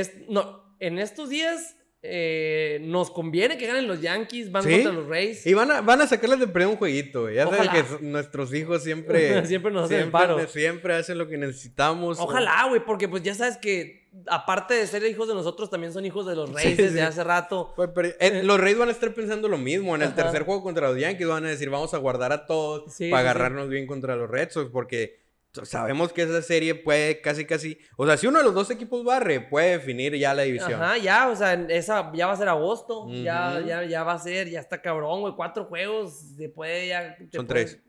es, 0.00 0.12
no, 0.28 0.76
en 0.80 0.98
estos 0.98 1.28
días 1.28 1.76
eh, 2.06 2.80
nos 2.82 3.10
conviene 3.10 3.56
que 3.56 3.66
ganen 3.66 3.86
los 3.88 4.00
Yankees, 4.02 4.52
van 4.52 4.62
¿Sí? 4.64 4.72
contra 4.72 4.92
los 4.92 5.06
Rays. 5.08 5.46
Y 5.46 5.54
van 5.54 5.70
a, 5.70 5.80
van 5.80 6.02
a 6.02 6.06
sacarles 6.06 6.38
de 6.38 6.46
perder 6.48 6.68
un 6.68 6.76
jueguito, 6.76 7.22
güey. 7.22 7.36
Ya 7.36 7.44
sabes 7.44 7.60
Ojalá. 7.60 7.72
que 7.72 7.78
s- 7.80 7.98
nuestros 8.02 8.52
hijos 8.52 8.82
siempre... 8.82 9.46
Siempre 9.46 9.72
nos 9.72 9.84
hacen 9.84 9.98
siempre, 10.00 10.12
paro. 10.20 10.46
siempre 10.48 10.94
hacen 10.94 11.16
lo 11.16 11.26
que 11.28 11.38
necesitamos. 11.38 12.18
Ojalá, 12.20 12.66
güey, 12.68 12.84
porque 12.84 13.08
pues 13.08 13.22
ya 13.22 13.34
sabes 13.34 13.56
que 13.56 14.04
aparte 14.26 14.74
de 14.74 14.86
ser 14.86 15.02
hijos 15.06 15.28
de 15.28 15.34
nosotros, 15.34 15.70
también 15.70 15.92
son 15.94 16.04
hijos 16.04 16.26
de 16.26 16.36
los 16.36 16.52
Rays 16.52 16.76
Sí, 16.76 16.82
desde 16.82 16.98
sí. 16.98 17.04
hace 17.04 17.24
rato. 17.24 17.72
Pero, 17.94 18.10
eh, 18.20 18.42
los 18.44 18.60
Reyes 18.60 18.78
van 18.78 18.88
a 18.90 18.92
estar 18.92 19.14
pensando 19.14 19.48
lo 19.48 19.56
mismo. 19.56 19.94
En 19.96 20.02
el 20.02 20.08
Ajá. 20.08 20.16
tercer 20.16 20.42
juego 20.42 20.62
contra 20.62 20.88
los 20.90 20.98
Yankees 21.00 21.26
van 21.26 21.46
a 21.46 21.48
decir, 21.48 21.70
vamos 21.70 21.94
a 21.94 21.98
guardar 21.98 22.32
a 22.32 22.44
todos 22.44 22.94
para 22.98 23.20
agarrarnos 23.20 23.70
bien 23.70 23.86
contra 23.86 24.14
los 24.14 24.28
Red 24.28 24.50
Sox, 24.50 24.70
porque 24.70 25.23
sabemos 25.62 26.12
que 26.12 26.22
esa 26.22 26.42
serie 26.42 26.74
puede 26.74 27.20
casi, 27.20 27.44
casi... 27.44 27.78
O 27.96 28.06
sea, 28.06 28.16
si 28.16 28.26
uno 28.26 28.38
de 28.38 28.44
los 28.44 28.54
dos 28.54 28.70
equipos 28.70 29.04
barre, 29.04 29.40
puede 29.40 29.72
definir 29.78 30.14
ya 30.16 30.34
la 30.34 30.42
división. 30.42 30.74
Ajá, 30.74 30.98
ya, 30.98 31.28
o 31.28 31.36
sea, 31.36 31.54
esa 31.68 32.10
ya 32.14 32.26
va 32.26 32.32
a 32.32 32.36
ser 32.36 32.48
agosto, 32.48 33.06
ya, 33.10 33.62
ya, 33.64 33.84
ya 33.84 34.02
va 34.02 34.14
a 34.14 34.18
ser, 34.18 34.48
ya 34.50 34.58
está 34.60 34.82
cabrón, 34.82 35.20
güey, 35.20 35.34
cuatro 35.36 35.66
juegos, 35.66 36.18
se 36.36 36.48
puede 36.48 36.88
ya... 36.88 37.14
te 37.16 37.28
Son 37.36 37.46
puede- 37.46 37.64
tres. 37.66 37.80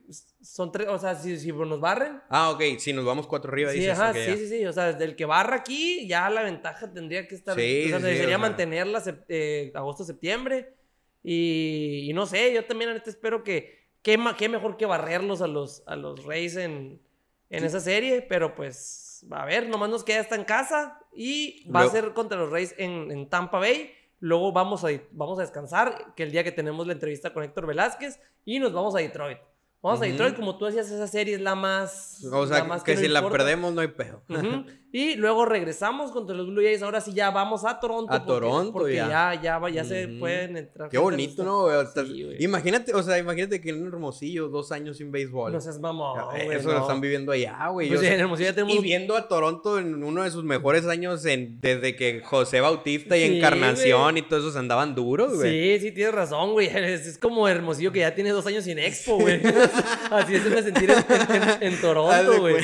Son 0.42 0.72
tres, 0.72 0.88
o 0.88 1.00
sea, 1.00 1.16
si, 1.16 1.40
si 1.40 1.52
nos 1.52 1.80
barren, 1.80 2.22
Ah, 2.30 2.52
ok, 2.52 2.62
si 2.78 2.94
nos 2.94 3.04
vamos 3.04 3.26
cuatro 3.26 3.52
arriba, 3.52 3.72
Sí, 3.72 3.80
dices. 3.80 3.98
ajá, 3.98 4.14
sí, 4.14 4.20
ya. 4.28 4.38
sí, 4.38 4.48
sí. 4.48 4.66
O 4.68 4.72
sea, 4.72 4.92
desde 4.94 5.06
el 5.06 5.16
que 5.16 5.26
barra 5.26 5.56
aquí, 5.56 6.08
ya 6.08 6.30
la 6.30 6.44
ventaja 6.44 6.94
tendría 6.94 7.28
que 7.28 7.34
estar. 7.34 7.56
Sí, 7.56 7.86
o 7.92 8.00
sea, 8.00 8.00
sí, 8.00 8.06
sería 8.18 8.26
o 8.26 8.30
sea. 8.30 8.38
mantenerla 8.38 9.02
eh, 9.28 9.72
agosto-septiembre. 9.74 10.76
Y, 11.24 12.08
y 12.10 12.14
no 12.14 12.28
sé, 12.28 12.54
yo 12.54 12.64
también 12.66 12.92
ahorita 12.92 13.10
espero 13.10 13.44
que. 13.44 13.84
Qué, 14.04 14.20
qué 14.38 14.50
mejor 14.50 14.78
que 14.78 14.86
barrerlos 14.86 15.42
a 15.42 15.48
los, 15.48 15.82
a 15.88 15.96
los 15.96 16.24
Rays 16.26 16.56
en, 16.58 17.02
en 17.50 17.64
esa 17.64 17.80
serie. 17.80 18.22
Pero 18.22 18.56
pues, 18.56 19.26
a 19.32 19.46
ver, 19.46 19.68
nomás 19.68 19.90
nos 19.90 20.04
queda 20.04 20.20
esta 20.20 20.36
en 20.36 20.44
casa. 20.44 21.00
Y 21.14 21.70
va 21.70 21.82
a 21.82 21.90
ser 21.90 22.14
contra 22.14 22.38
los 22.38 22.50
Rays 22.50 22.76
en, 22.78 23.12
en 23.12 23.30
Tampa 23.30 23.60
Bay. 23.60 23.92
Luego 24.20 24.52
vamos 24.52 24.84
a, 24.84 24.88
vamos 25.12 25.40
a 25.40 25.42
descansar, 25.44 26.14
que 26.16 26.24
el 26.24 26.32
día 26.32 26.44
que 26.44 26.52
tenemos 26.52 26.88
la 26.88 26.94
entrevista 26.94 27.34
con 27.34 27.44
Héctor 27.44 27.68
Velázquez. 27.68 28.20
Y 28.44 28.60
nos 28.60 28.74
vamos 28.74 28.96
a 28.96 29.00
Detroit. 29.00 29.40
Vamos 29.82 30.02
a. 30.02 30.06
Detroit, 30.06 30.36
como 30.36 30.58
tú 30.58 30.66
decías, 30.66 30.90
esa 30.90 31.08
serie 31.08 31.36
es 31.36 31.42
la 31.42 31.54
más. 31.54 32.24
O 32.26 32.46
la 32.46 32.56
sea, 32.56 32.64
más 32.64 32.84
que, 32.84 32.96
no 32.96 33.02
si 33.02 33.08
la 33.08 33.30
perdemos 33.30 33.72
no 33.74 33.82
hay 33.82 33.90
pedo. 33.90 34.24
Ujú. 34.30 34.66
Y 34.98 35.16
luego 35.16 35.44
regresamos 35.46 36.12
contra 36.14 36.34
los 36.34 36.48
Blue 36.48 36.62
Jays. 36.64 36.82
Ahora 36.82 37.02
sí 37.02 37.12
ya 37.14 37.30
vamos 37.30 37.66
a 37.66 37.82
Toronto. 37.82 38.14
A 38.14 38.24
Toronto, 38.26 38.72
porque 38.72 38.96
ya. 38.96 39.34
ya. 39.34 39.60
Ya, 39.60 39.70
ya 39.70 39.84
se 39.84 40.08
pueden 40.08 40.56
entrar. 40.56 40.90
Qué 40.90 40.98
bonito, 40.98 41.44
¿no? 41.44 41.68
Sí, 41.94 42.26
imagínate, 42.40 42.94
o 42.94 43.04
sea, 43.04 43.18
imagínate 43.18 43.60
que 43.60 43.72
en 43.72 43.86
Hermosillo, 43.86 44.48
dos 44.48 44.72
años 44.72 44.96
sin 44.96 45.12
béisbol. 45.12 45.52
No 45.52 45.60
seas 45.60 45.80
mamón, 45.80 46.18
Eh, 46.38 46.46
güey, 46.46 46.58
Eso 46.58 46.72
lo 46.72 46.80
están 46.80 47.02
viviendo 47.02 47.34
allá, 47.34 47.68
güey. 47.68 47.90
Pues 47.90 48.04
en 48.04 48.22
Hermosillo 48.22 48.50
ya 48.52 48.56
tenemos- 48.56 48.74
Y 48.74 48.80
viendo 48.80 49.18
a 49.18 49.28
Toronto 49.28 49.80
en 49.80 50.02
uno 50.02 50.24
de 50.24 50.32
sus 50.32 50.46
mejores 50.46 50.86
años 50.88 51.26
en, 51.26 51.60
desde 51.60 51.98
que 51.98 52.22
José 52.24 52.62
Bautista 52.62 53.18
y 53.18 53.28
Sí, 53.28 53.38
Encarnación 53.40 54.12
güey. 54.14 54.20
y 54.20 54.22
todos 54.30 54.44
esos 54.44 54.56
andaban 54.56 54.96
duros, 54.96 55.36
güey. 55.36 55.78
Sí, 55.80 55.88
sí, 55.88 55.92
tienes 55.92 56.16
razón, 56.16 56.54
güey. 56.54 56.68
Es, 56.74 57.06
es 57.06 57.18
como 57.18 57.50
Hermosillo 57.50 57.92
que 57.92 58.00
ya 58.00 58.16
tiene 58.16 58.30
dos 58.30 58.46
años 58.48 58.64
sin 58.64 58.80
Expo, 58.80 59.18
güey. 59.20 59.42
Así 60.12 60.36
es 60.36 60.46
me 60.50 60.64
sentir 60.64 60.90
en, 60.90 61.36
en- 61.36 61.74
en- 61.74 61.82
Toronto, 61.82 62.40
güey. 62.40 62.56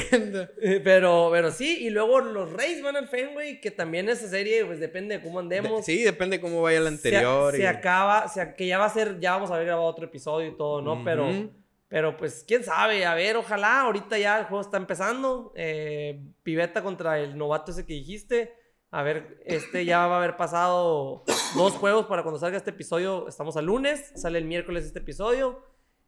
Eh, 0.61 0.79
Pero, 0.81 1.29
pero 1.31 1.51
sí, 1.51 1.79
y 1.81 1.89
luego 1.89 2.20
los 2.25 2.51
Rays 2.53 2.81
van 2.83 2.95
al 2.95 3.07
Fenway, 3.07 3.59
que 3.61 3.71
también 3.71 4.09
esa 4.09 4.27
serie, 4.27 4.63
pues 4.65 4.79
depende 4.79 5.17
de 5.17 5.23
cómo 5.23 5.39
andemos. 5.39 5.85
Sí, 5.85 6.01
depende 6.03 6.39
cómo 6.41 6.61
vaya 6.61 6.79
la 6.79 6.89
Se- 6.89 6.95
anterior. 6.95 7.53
Se, 7.55 7.61
y- 7.61 7.65
acaba, 7.65 8.27
se, 8.27 8.55
que 8.55 8.67
ya 8.67 8.77
va 8.77 8.85
a 8.85 8.89
ser, 8.89 9.19
ya 9.19 9.31
vamos 9.31 9.51
a 9.51 9.55
haber 9.55 9.67
grabado 9.67 9.87
otro 9.87 10.05
episodio 10.05 10.49
y 10.49 10.57
todo, 10.57 10.81
¿no? 10.81 11.03
Pero, 11.03 11.29
Ujú. 11.29 11.51
pero 11.87 12.17
pues, 12.17 12.43
quién 12.47 12.63
sabe, 12.63 13.05
a 13.05 13.13
ver, 13.15 13.35
ojalá, 13.37 13.81
ahorita 13.81 14.17
ya 14.17 14.39
el 14.39 14.45
juego 14.45 14.61
está 14.61 14.77
empezando. 14.77 15.51
eh, 15.55 16.21
piveta 16.43 16.81
contra 16.83 17.19
el 17.19 17.37
novato 17.37 17.71
ese 17.71 17.85
que 17.85 17.93
dijiste. 17.93 18.53
A 18.93 19.03
ver, 19.03 19.37
este 19.45 19.85
ya 19.85 20.05
va 20.07 20.15
a 20.15 20.17
haber 20.17 20.35
pasado 20.35 21.23
dos 21.55 21.73
juegos 21.73 22.07
para 22.07 22.23
cuando 22.23 22.39
salga 22.39 22.57
este 22.57 22.71
episodio. 22.71 23.27
Estamos 23.29 23.55
al 23.55 23.65
lunes, 23.65 24.11
sale 24.15 24.37
el 24.37 24.43
miércoles 24.45 24.83
este 24.85 24.99
episodio. 24.99 25.63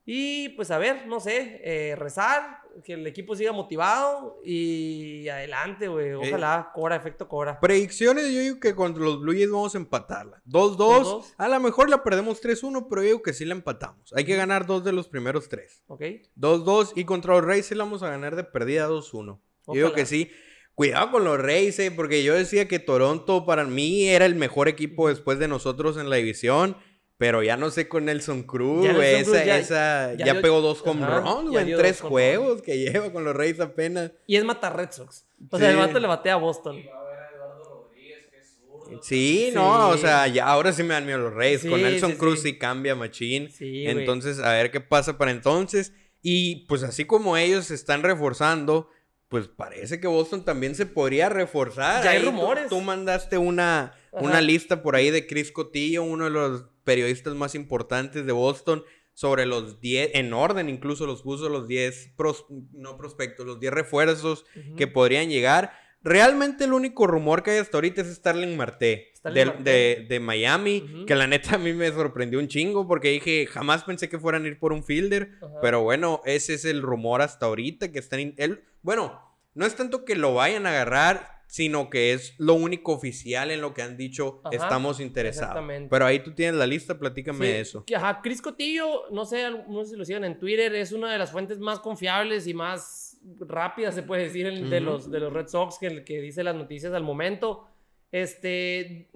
Y 0.05 0.49
pues 0.49 0.69
a 0.71 0.77
ver, 0.77 1.07
no 1.07 1.19
sé, 1.19 1.61
eh, 1.63 1.95
rezar, 1.95 2.61
que 2.83 2.93
el 2.93 3.05
equipo 3.07 3.35
siga 3.35 3.51
motivado 3.51 4.41
y 4.43 5.27
adelante, 5.29 5.87
güey. 5.87 6.13
Ojalá, 6.13 6.71
cobra, 6.73 6.95
efecto 6.95 7.27
cobra. 7.27 7.59
Predicciones, 7.59 8.25
yo 8.31 8.39
digo 8.39 8.59
que 8.59 8.75
contra 8.75 9.03
los 9.03 9.21
Blue 9.21 9.33
Jays 9.33 9.49
vamos 9.49 9.75
a 9.75 9.77
empatarla. 9.77 10.41
2-2. 10.45 10.77
2-2. 10.77 11.33
A 11.37 11.47
lo 11.47 11.59
mejor 11.59 11.89
la 11.89 12.03
perdemos 12.03 12.41
3-1, 12.41 12.87
pero 12.89 13.01
yo 13.01 13.07
digo 13.07 13.21
que 13.21 13.33
sí 13.33 13.45
la 13.45 13.53
empatamos. 13.53 14.11
Hay 14.13 14.25
que 14.25 14.35
ganar 14.35 14.65
dos 14.65 14.83
de 14.83 14.91
los 14.91 15.07
primeros 15.07 15.47
tres. 15.49 15.83
¿Ok? 15.87 16.01
2-2 16.35 16.93
y 16.95 17.05
contra 17.05 17.35
los 17.35 17.45
Rays 17.45 17.67
sí 17.67 17.75
la 17.75 17.83
vamos 17.83 18.03
a 18.03 18.09
ganar 18.09 18.35
de 18.35 18.43
perdida 18.43 18.89
2-1. 18.89 19.39
Yo 19.67 19.73
digo 19.73 19.93
que 19.93 20.05
sí. 20.05 20.31
Cuidado 20.75 21.11
con 21.11 21.23
los 21.23 21.39
Rays, 21.39 21.77
eh, 21.77 21.91
porque 21.91 22.23
yo 22.23 22.33
decía 22.33 22.67
que 22.67 22.79
Toronto 22.79 23.45
para 23.45 23.63
mí 23.63 24.09
era 24.09 24.25
el 24.25 24.33
mejor 24.33 24.67
equipo 24.67 25.07
después 25.07 25.37
de 25.37 25.47
nosotros 25.47 25.97
en 25.97 26.09
la 26.09 26.15
división. 26.15 26.75
Pero 27.17 27.43
ya 27.43 27.55
no 27.57 27.69
sé 27.69 27.87
con 27.87 28.05
Nelson 28.05 28.43
Cruz, 28.43 28.91
güey. 28.93 29.15
Esa, 29.15 29.45
ya- 29.45 29.57
esa- 29.59 30.13
ya 30.15 30.25
ya, 30.25 30.33
dio- 30.33 30.41
pegó 30.41 30.61
dos 30.61 30.81
home 30.83 31.03
Ajá, 31.05 31.19
runs, 31.19 31.51
güey, 31.51 31.71
en 31.71 31.77
tres 31.77 32.01
juegos 32.01 32.61
que 32.61 32.77
lleva 32.79 33.11
con 33.13 33.23
los 33.23 33.35
Rays 33.35 33.59
apenas. 33.59 34.11
Y 34.27 34.35
es 34.35 34.43
matar 34.43 34.75
Red 34.75 34.91
Sox. 34.91 35.25
O 35.49 35.57
sea, 35.57 35.67
Sí. 35.69 35.73
el 35.73 35.79
vato 35.79 35.99
le 35.99 36.07
batea 36.07 36.33
a 36.33 36.37
Boston. 36.37 36.77
Sí, 39.01 39.47
Sí. 39.47 39.51
no, 39.53 39.89
o 39.89 39.97
sea, 39.97 40.27
ya 40.27 40.45
ahora 40.47 40.71
sí 40.71 40.83
me 40.83 40.93
dan 40.93 41.05
miedo 41.05 41.17
los 41.19 41.33
Reyes. 41.33 41.65
Con 41.65 41.81
Nelson 41.81 42.11
sí, 42.11 42.17
Cruz 42.17 42.41
sí. 42.41 42.49
sí, 42.51 42.57
cambia 42.57 42.95
machín. 42.95 43.49
Entonces, 43.59 44.39
a 44.39 44.51
ver 44.53 44.71
qué 44.71 44.81
pasa 44.81 45.17
para 45.17 45.31
entonces. 45.31 45.93
Y 46.21 46.65
pues 46.67 46.83
así 46.83 47.05
como 47.05 47.35
ellos 47.37 47.65
se 47.65 47.75
están 47.75 48.03
reforzando, 48.03 48.89
pues 49.29 49.47
parece 49.47 49.99
que 49.99 50.07
Boston 50.07 50.45
también 50.45 50.75
se 50.75 50.85
podría 50.85 51.27
reforzar. 51.29 52.03
Ya 52.03 52.11
hay 52.11 52.17
Ahí 52.17 52.23
tú- 52.23 52.29
rumores. 52.31 52.69
Tú, 52.69 52.81
mandaste 52.81 53.37
una, 53.37 53.93
Ajá. 54.13 54.23
una 54.23 54.41
lista 54.41 54.81
por 54.83 54.95
ahí 54.95 55.09
de 55.09 55.25
Chris 55.27 55.51
Cotillo, 55.51 56.03
uno 56.03 56.25
de 56.25 56.29
los 56.29 56.65
periodistas 56.83 57.33
más 57.35 57.55
importantes 57.55 58.25
de 58.25 58.31
Boston, 58.31 58.83
sobre 59.15 59.45
los 59.45 59.79
10, 59.79 60.11
en 60.15 60.33
orden 60.33 60.69
incluso 60.69 61.05
los 61.05 61.21
puso 61.21 61.47
los 61.47 61.67
10, 61.67 62.13
pros- 62.17 62.45
no 62.71 62.97
prospectos, 62.97 63.45
los 63.45 63.59
10 63.59 63.71
refuerzos 63.71 64.45
que 64.75 64.87
podrían 64.87 65.29
llegar. 65.29 65.71
realmente 66.05 66.63
el 66.65 66.73
único 66.73 67.05
rumor 67.07 67.43
que 67.43 67.51
hay 67.51 67.57
hasta 67.59 67.77
ahorita 67.77 68.01
es 68.01 68.07
Starling 68.13 68.57
Marte. 68.57 69.11
De, 69.63 70.05
de 70.09 70.19
Miami, 70.19 71.05
que 71.07 71.15
la 71.15 71.27
neta 71.27 71.55
a 71.55 71.57
mí 71.59 71.71
me 71.73 71.89
sorprendió 71.91 72.39
un 72.39 72.47
chingo 72.49 72.87
porque 72.87 73.09
dije, 73.09 73.45
jamás 73.45 73.83
pensé 73.85 74.09
que 74.09 74.19
fueran 74.19 74.43
a 74.43 74.47
ir 74.47 74.59
por 74.59 74.73
un 74.73 74.83
fielder, 74.83 75.29
pero 75.61 75.81
bueno, 75.83 76.21
ese 76.25 76.55
es 76.55 76.65
el 76.65 76.81
rumor 76.81 77.21
hasta 77.21 77.45
ahorita 77.45 77.91
que 77.91 77.99
están... 77.99 78.33
él, 78.37 78.63
bueno, 78.81 79.21
no 79.53 79.65
es 79.65 79.75
tanto 79.75 80.03
que 80.03 80.15
lo 80.15 80.33
vayan 80.33 80.65
a 80.65 80.71
agarrar, 80.71 81.42
sino 81.47 81.89
que 81.89 82.13
es 82.13 82.33
lo 82.39 82.55
único 82.55 82.93
oficial 82.93 83.51
en 83.51 83.61
lo 83.61 83.73
que 83.73 83.81
han 83.83 83.95
dicho, 83.97 84.41
Ajá, 84.43 84.55
estamos 84.55 84.99
interesados. 84.99 85.63
Pero 85.89 86.05
ahí 86.05 86.19
tú 86.19 86.33
tienes 86.33 86.55
la 86.55 86.65
lista, 86.65 86.97
platícame 86.97 87.45
Sí, 87.45 87.51
eso. 87.51 87.85
que, 87.85 87.95
Ajá, 87.95 88.21
Cris 88.23 88.41
Cotillo, 88.41 89.03
no 89.11 89.25
sé, 89.25 89.49
no 89.67 89.83
sé 89.83 89.91
si 89.91 89.95
lo 89.97 90.05
siguen 90.05 90.23
en 90.23 90.39
Twitter, 90.39 90.73
es 90.75 90.91
una 90.91 91.11
de 91.11 91.17
las 91.19 91.31
fuentes 91.31 91.59
más 91.59 91.79
confiables 91.79 92.47
y 92.47 92.53
más 92.53 93.17
rápidas, 93.39 93.93
se 93.95 94.03
puede 94.03 94.23
decir, 94.23 94.47
en- 94.47 94.69
de, 94.69 94.77
Ujú. 94.77 94.85
los, 94.85 95.11
de 95.11 95.19
los 95.19 95.31
Red 95.31 95.47
Sox, 95.47 95.77
que, 95.79 96.03
que 96.03 96.19
dice 96.21 96.43
las 96.43 96.55
noticias 96.55 96.91
al 96.93 97.03
momento. 97.03 97.67
Este, 98.11 99.09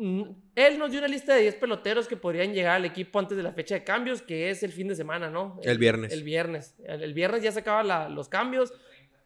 él 0.56 0.80
nos 0.80 0.90
dio 0.90 1.00
una 1.00 1.08
lista 1.08 1.36
de 1.36 1.42
10 1.44 1.56
peloteros 1.56 2.08
que 2.08 2.18
podrían 2.18 2.54
llegar 2.54 2.78
al 2.78 2.86
equipo 2.86 3.20
antes 3.20 3.38
de 3.38 3.44
la 3.44 3.54
fecha 3.54 3.76
de 3.76 3.84
cambios, 3.84 4.24
que 4.24 4.50
es 4.50 4.64
el 4.64 4.72
fin 4.72 4.88
de 4.88 4.96
semana, 4.96 5.30
¿no? 5.30 5.60
El 5.64 5.78
viernes. 5.78 6.12
El 6.12 6.24
viernes. 6.24 6.76
El, 6.84 7.04
el 7.04 7.14
viernes 7.14 7.44
ya 7.44 7.52
se 7.52 7.60
acaban 7.60 7.88
la- 7.88 8.10
los 8.10 8.28
cambios. 8.28 8.74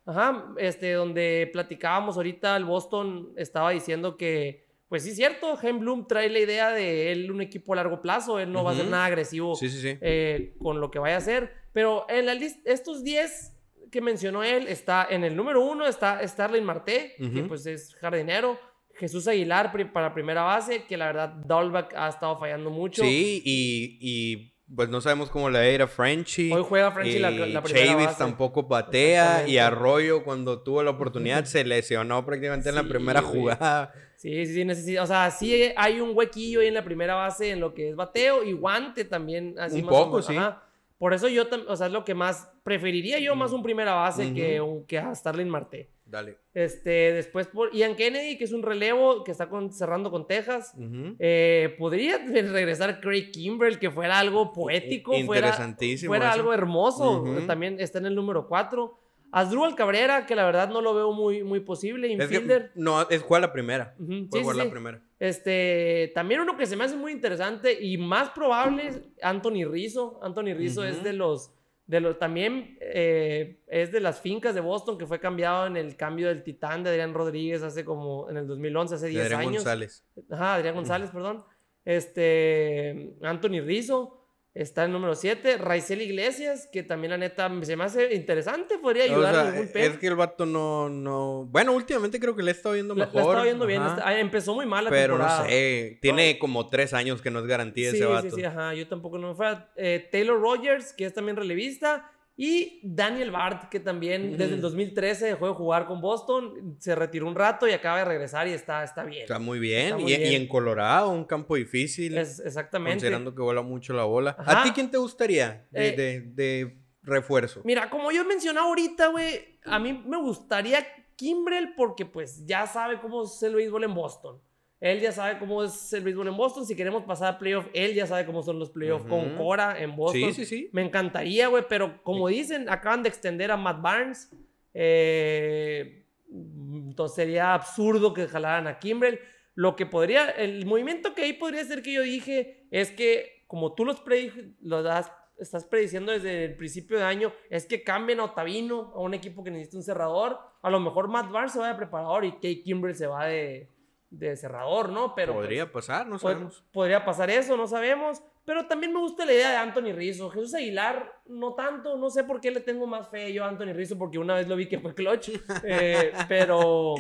Ajá, 0.05 0.53
este, 0.57 0.93
donde 0.93 1.49
platicábamos 1.53 2.17
ahorita, 2.17 2.55
el 2.57 2.65
Boston 2.65 3.33
estaba 3.37 3.69
diciendo 3.71 4.17
que, 4.17 4.65
pues 4.89 5.03
sí, 5.03 5.11
cierto, 5.13 5.55
Jaime 5.57 5.79
Bloom 5.79 6.07
trae 6.07 6.29
la 6.29 6.39
idea 6.39 6.71
de 6.71 7.11
él 7.11 7.31
un 7.31 7.41
equipo 7.41 7.73
a 7.73 7.75
largo 7.77 8.01
plazo, 8.01 8.39
él 8.39 8.51
no 8.51 8.63
va 8.63 8.71
a 8.71 8.75
ser 8.75 8.87
nada 8.87 9.05
agresivo 9.05 9.55
Sí, 9.55 9.69
sí, 9.69 9.79
sí. 9.81 9.97
eh, 10.01 10.55
con 10.59 10.81
lo 10.81 10.89
que 10.91 10.99
vaya 10.99 11.15
a 11.15 11.19
hacer, 11.19 11.53
pero 11.71 12.05
en 12.09 12.25
la 12.25 12.33
lista, 12.33 12.59
estos 12.65 13.03
10 13.03 13.57
que 13.91 14.01
mencionó 14.01 14.43
él, 14.43 14.67
está 14.67 15.05
en 15.09 15.23
el 15.23 15.35
número 15.35 15.61
uno 15.61 15.85
está 15.85 16.25
Starling 16.27 16.63
Marte, 16.63 17.13
que 17.17 17.25
Ujú. 17.39 17.47
pues 17.47 17.65
es 17.65 17.93
jardinero, 17.95 18.57
Jesús 18.95 19.27
Aguilar 19.27 19.71
para 19.93 20.13
primera 20.13 20.41
base, 20.43 20.83
que 20.83 20.97
la 20.97 21.07
verdad 21.07 21.29
Dahlback 21.45 21.93
ha 21.95 22.07
estado 22.09 22.37
fallando 22.39 22.69
mucho. 22.69 23.03
Sí, 23.03 23.41
y, 23.45 23.97
y 24.01 24.50
pues 24.75 24.89
no 24.89 25.01
sabemos 25.01 25.29
cómo 25.29 25.49
le 25.49 25.59
va 25.59 25.65
a 25.65 25.69
ir 25.69 25.81
a 25.81 25.87
Frenchie. 25.87 26.53
Hoy 26.53 26.63
juega 26.67 26.91
Frenchie 26.91 27.19
la, 27.19 27.31
Y 27.31 27.51
la 27.51 27.61
primera 27.61 27.85
Chavis 27.87 28.05
base. 28.07 28.17
tampoco 28.17 28.63
batea 28.63 29.47
y 29.47 29.57
Arroyo 29.57 30.23
cuando 30.23 30.59
tuvo 30.61 30.81
la 30.83 30.91
oportunidad 30.91 31.45
se 31.45 31.63
lesionó 31.63 32.25
prácticamente 32.25 32.69
en 32.69 32.75
la 32.75 32.83
primera 32.83 33.21
güey. 33.21 33.33
jugada. 33.41 33.93
Sí, 34.15 34.45
sí, 34.45 34.53
sí, 34.53 34.65
necesita, 34.65 35.01
o 35.01 35.07
sea, 35.07 35.31
sí 35.31 35.71
hay 35.75 35.99
un 35.99 36.11
huequillo 36.15 36.59
ahí 36.61 36.67
en 36.67 36.75
la 36.75 36.83
primera 36.83 37.15
base 37.15 37.49
en 37.49 37.59
lo 37.59 37.73
que 37.73 37.89
es 37.89 37.95
bateo 37.95 38.43
y 38.43 38.53
guante 38.53 39.03
también. 39.03 39.55
Así 39.57 39.79
Un 39.79 39.85
más 39.87 39.95
poco, 39.95 40.21
sí. 40.21 40.35
ajá. 40.37 40.63
Por 40.99 41.15
eso 41.15 41.27
yo, 41.27 41.45
o 41.67 41.75
sea, 41.75 41.87
es 41.87 41.93
lo 41.93 42.05
que 42.05 42.13
más 42.13 42.47
preferiría 42.63 43.17
yo 43.17 43.35
más 43.35 43.51
un 43.53 43.63
primera 43.63 43.93
base 43.95 44.31
que, 44.35 44.61
un- 44.61 44.85
que 44.85 44.99
a 44.99 45.15
Starling 45.15 45.49
Marte. 45.49 45.89
Dale. 46.11 46.37
Este, 46.53 47.13
después 47.13 47.47
por 47.47 47.71
Ian 47.73 47.95
Kennedy, 47.95 48.37
que 48.37 48.43
es 48.43 48.51
un 48.51 48.61
relevo 48.63 49.23
que 49.23 49.31
está 49.31 49.47
con- 49.49 49.71
cerrando 49.71 50.11
con 50.11 50.27
Texas. 50.27 50.73
Eh, 51.19 51.75
podría 51.79 52.17
regresar 52.17 52.99
Craig 52.99 53.31
Kimbrell, 53.31 53.79
que 53.79 53.89
fuera 53.89 54.19
algo 54.19 54.51
poético, 54.51 55.11
fuera, 55.25 55.47
Interesantísimo 55.47 56.09
fuera 56.11 56.25
eso. 56.29 56.33
algo 56.39 56.53
hermoso. 56.53 57.23
También 57.47 57.79
está 57.79 57.99
en 57.99 58.07
el 58.07 58.15
número 58.15 58.47
4. 58.47 58.97
Asdrúbal 59.33 59.75
Cabrera, 59.75 60.25
que 60.25 60.35
la 60.35 60.43
verdad 60.43 60.67
no 60.69 60.81
lo 60.81 60.93
veo 60.93 61.13
muy, 61.13 61.41
muy 61.41 61.61
posible, 61.61 62.11
Es 62.11 62.17
que 62.17 62.23
infielder. 62.25 62.71
no, 62.75 63.07
es 63.09 63.21
juega 63.21 63.47
la 63.47 63.53
primera. 63.53 63.95
Sí, 63.97 64.27
sí, 64.29 64.41
jugar 64.41 64.57
la 64.57 64.69
primera. 64.69 65.01
Este, 65.19 66.11
también 66.13 66.41
uno 66.41 66.57
que 66.57 66.65
se 66.65 66.75
me 66.75 66.83
hace 66.83 66.97
muy 66.97 67.13
interesante 67.13 67.81
y 67.81 67.97
más 67.97 68.31
probable 68.31 68.87
es 68.87 69.01
Anthony 69.21 69.63
Rizzo. 69.71 70.19
Anthony 70.21 70.53
Rizzo 70.53 70.83
es 70.83 71.01
de 71.01 71.13
los, 71.13 71.53
de 71.91 71.99
los, 71.99 72.17
también 72.17 72.77
eh, 72.79 73.59
es 73.67 73.91
de 73.91 73.99
las 73.99 74.21
fincas 74.21 74.55
de 74.55 74.61
Boston 74.61 74.97
que 74.97 75.05
fue 75.05 75.19
cambiado 75.19 75.67
en 75.67 75.75
el 75.75 75.97
cambio 75.97 76.29
del 76.29 76.41
Titán 76.41 76.83
de 76.83 76.89
Adrián 76.89 77.13
Rodríguez 77.13 77.63
hace 77.63 77.83
como, 77.83 78.29
en 78.29 78.37
el 78.37 78.47
2011, 78.47 78.95
hace 78.95 79.05
De 79.07 79.11
10 79.11 79.23
Adrián 79.23 79.41
años. 79.41 79.53
González. 79.55 80.05
Ajá, 80.29 80.55
Adrián 80.55 80.75
González, 80.75 81.09
perdón. 81.09 81.43
Este, 81.83 83.13
Anthony 83.21 83.59
Rizzo 83.65 84.20
está 84.53 84.83
en 84.85 84.91
número 84.91 85.15
7. 85.15 85.57
Raizel 85.57 86.01
Iglesias, 86.01 86.67
que 86.71 86.83
también 86.83 87.11
la 87.11 87.17
neta 87.17 87.49
se 87.61 87.75
me 87.77 87.83
hace 87.85 88.13
interesante, 88.13 88.77
podría 88.77 89.03
O 89.05 89.07
ayudar 89.13 89.33
sea, 89.33 89.47
algún 89.47 89.69
es 89.73 89.97
que 89.97 90.07
el 90.07 90.15
vato 90.15 90.45
no, 90.45 90.89
no... 90.89 91.45
Bueno, 91.49 91.71
últimamente 91.73 92.19
creo 92.19 92.35
que 92.35 92.43
le 92.43 92.51
he 92.51 92.53
estado 92.53 92.75
viendo 92.75 92.93
mejor. 92.95 93.13
la 93.15 93.21
estaba 93.21 93.43
viendo 93.43 93.65
bien, 93.65 93.81
está- 93.81 94.07
ah, 94.07 94.19
empezó 94.19 94.53
muy 94.53 94.65
mal 94.65 94.83
la 94.83 94.89
Pero 94.89 95.13
temporada. 95.15 95.43
no 95.43 95.49
sé, 95.49 95.97
tiene 96.01 96.37
como 96.37 96.67
tres 96.69 96.93
años 96.93 97.21
que 97.21 97.31
no 97.31 97.39
es 97.39 97.45
garantía 97.45 97.91
Sí, 97.91 97.97
ese 97.97 98.05
sí, 98.05 98.11
vato. 98.11 98.35
sí, 98.35 98.43
ajá, 98.43 98.73
yo 98.73 98.87
tampoco 98.87 99.17
no 99.17 99.29
me 99.29 99.35
fue. 99.35 99.57
Eh, 99.77 100.09
Taylor 100.11 100.39
Rogers, 100.39 100.93
que 100.93 101.05
es 101.05 101.13
también 101.13 101.37
relevista, 101.37 102.11
y 102.43 102.79
Daniel 102.81 103.29
Bart, 103.29 103.69
que 103.69 103.79
también 103.79 104.31
desde 104.31 104.45
el 104.45 104.53
Ujú. 104.53 104.61
2013 104.63 105.25
dejó 105.27 105.45
de 105.47 105.53
jugar 105.53 105.85
con 105.85 106.01
Boston, 106.01 106.75
se 106.79 106.95
retiró 106.95 107.27
un 107.27 107.35
rato 107.35 107.67
y 107.67 107.71
acaba 107.71 107.99
de 107.99 108.05
regresar 108.05 108.47
y 108.47 108.51
está, 108.53 108.83
está 108.83 109.03
bien. 109.03 109.21
Está 109.21 109.37
muy 109.37 109.59
bien. 109.59 109.85
Está 109.85 109.97
muy 109.99 110.11
y, 110.11 110.17
bien. 110.17 110.31
y 110.31 110.35
en 110.35 110.47
Colorado, 110.47 111.09
un 111.11 111.25
campo 111.25 111.55
difícil. 111.55 112.17
Es- 112.17 112.39
exactamente. 112.39 112.95
Considerando 112.95 113.35
que 113.35 113.43
vuela 113.43 113.61
mucho 113.61 113.93
la 113.93 114.05
bola. 114.05 114.35
Ajá. 114.39 114.61
¿A 114.61 114.63
ti 114.63 114.71
quién 114.71 114.89
te 114.89 114.97
gustaría 114.97 115.67
de, 115.69 115.89
Eh, 115.89 115.95
de- 115.95 116.21
de 116.21 116.77
refuerzo? 117.03 117.61
Mira, 117.63 117.91
como 117.91 118.11
yo 118.11 118.25
mencionaba 118.25 118.65
ahorita, 118.69 119.09
güey, 119.09 119.59
a 119.65 119.77
mí 119.77 119.93
me 120.07 120.17
gustaría 120.17 120.83
Kimbrel 121.15 121.75
porque 121.75 122.07
pues 122.07 122.43
ya 122.47 122.65
sabe 122.65 122.99
cómo 122.99 123.23
es 123.25 123.43
el 123.43 123.53
béisbol 123.53 123.83
en 123.83 123.93
Boston. 123.93 124.41
Él 124.81 124.99
ya 124.99 125.11
sabe 125.13 125.37
cómo 125.39 125.63
es 125.63 125.93
el 125.93 126.03
béisbol 126.03 126.27
en 126.27 126.35
Boston. 126.35 126.65
Si 126.65 126.75
queremos 126.75 127.03
pasar 127.03 127.35
a 127.35 127.37
playoff, 127.39 127.67
él 127.73 127.93
ya 127.93 128.05
sabe 128.07 128.25
cmo 128.25 128.41
son 128.43 128.59
los 128.59 128.71
playoffs 128.71 129.05
con. 129.05 129.37
Cora 129.37 129.79
en 129.81 129.95
Boston. 129.95 130.33
Sí, 130.33 130.33
sí, 130.33 130.45
sí. 130.45 130.69
Me 130.73 130.81
encantaría, 130.81 131.47
güey, 131.47 131.63
pero 131.69 132.01
como 132.03 132.27
dicen, 132.27 132.67
acaban 132.69 133.03
de 133.03 133.09
extender 133.09 133.51
a 133.51 133.57
Matt 133.57 133.81
Barnes. 133.81 134.29
eh, 134.73 136.05
entonces 136.33 137.15
sería 137.15 137.53
absurdo 137.53 138.13
que 138.13 138.27
jalaran 138.27 138.67
a 138.67 138.79
Kimbrel. 138.79 139.19
Lo 139.53 139.75
que 139.75 139.85
podría, 139.85 140.29
el 140.29 140.65
movimiento 140.65 141.13
que 141.13 141.23
ahí 141.23 141.33
podría 141.33 141.63
ser 141.65 141.81
que 141.83 141.93
yo 141.93 142.01
dije 142.01 142.67
es 142.71 142.89
que, 142.91 143.43
como 143.47 143.73
tú 143.75 143.83
los, 143.85 144.03
predij- 144.03 144.55
los 144.61 144.83
das- 144.83 145.11
estás 145.37 145.65
prediciendo 145.65 146.11
desde 146.13 146.45
el 146.45 146.55
principio 146.55 146.97
de 146.97 147.03
año, 147.03 147.33
es 147.49 147.65
que 147.65 147.83
cambien 147.83 148.19
a 148.21 148.25
Otavino, 148.25 148.93
a 148.95 148.99
un 149.01 149.13
equipo 149.13 149.43
que 149.43 149.51
necesita 149.51 149.77
un 149.77 149.83
cerrador. 149.83 150.39
A 150.61 150.69
lo 150.69 150.79
mejor 150.79 151.09
Matt 151.09 151.31
Barnes 151.31 151.51
se 151.51 151.59
va 151.59 151.67
de 151.67 151.75
preparador 151.75 152.23
y 152.23 152.31
Kate 152.33 152.61
Kimbrel 152.63 152.95
se 152.95 153.07
va 153.07 153.25
de, 153.25 153.69
de 154.11 154.35
cerrador, 154.35 154.89
¿no? 154.89 155.15
Pero 155.15 155.33
pues, 155.33 155.45
Podría 155.45 155.71
pasar, 155.71 156.05
no 156.05 156.19
sabemos. 156.19 156.63
Podría 156.71 157.03
pasar 157.03 157.29
eso, 157.29 157.57
no 157.57 157.65
sabemos. 157.65 158.21
Pero 158.45 158.67
también 158.67 158.93
me 158.93 158.99
gusta 158.99 159.25
la 159.25 159.33
idea 159.33 159.51
de 159.51 159.57
Anthony 159.57 159.93
Rizzo. 159.93 160.29
Jesús 160.29 160.53
Aguilar, 160.53 161.21
no 161.27 161.53
tanto. 161.55 161.97
No 161.97 162.09
sé 162.09 162.23
por 162.23 162.41
qué 162.41 162.51
le 162.51 162.59
tengo 162.59 162.85
más 162.85 163.09
fe 163.09 163.31
yo 163.31 163.45
a 163.45 163.47
Anthony 163.47 163.73
Rizzo, 163.73 163.97
porque 163.97 164.19
una 164.19 164.35
vez 164.35 164.47
lo 164.47 164.55
vi 164.55 164.67
que 164.67 164.79
fue 164.79 164.93
clutch. 164.93 165.31
Eh, 165.63 166.11
pero, 166.27 166.95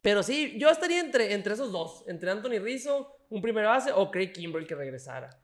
pero 0.00 0.22
sí, 0.22 0.56
yo 0.58 0.70
estaría 0.70 1.00
entre, 1.00 1.34
entre 1.34 1.54
esos 1.54 1.70
dos. 1.70 2.04
Entre 2.06 2.30
Anthony 2.30 2.58
Rizzo, 2.60 3.16
un 3.28 3.42
primer 3.42 3.66
base, 3.66 3.92
o 3.92 4.10
Craig 4.10 4.32
Kimbrell 4.32 4.66
que 4.66 4.74
regresara. 4.74 5.41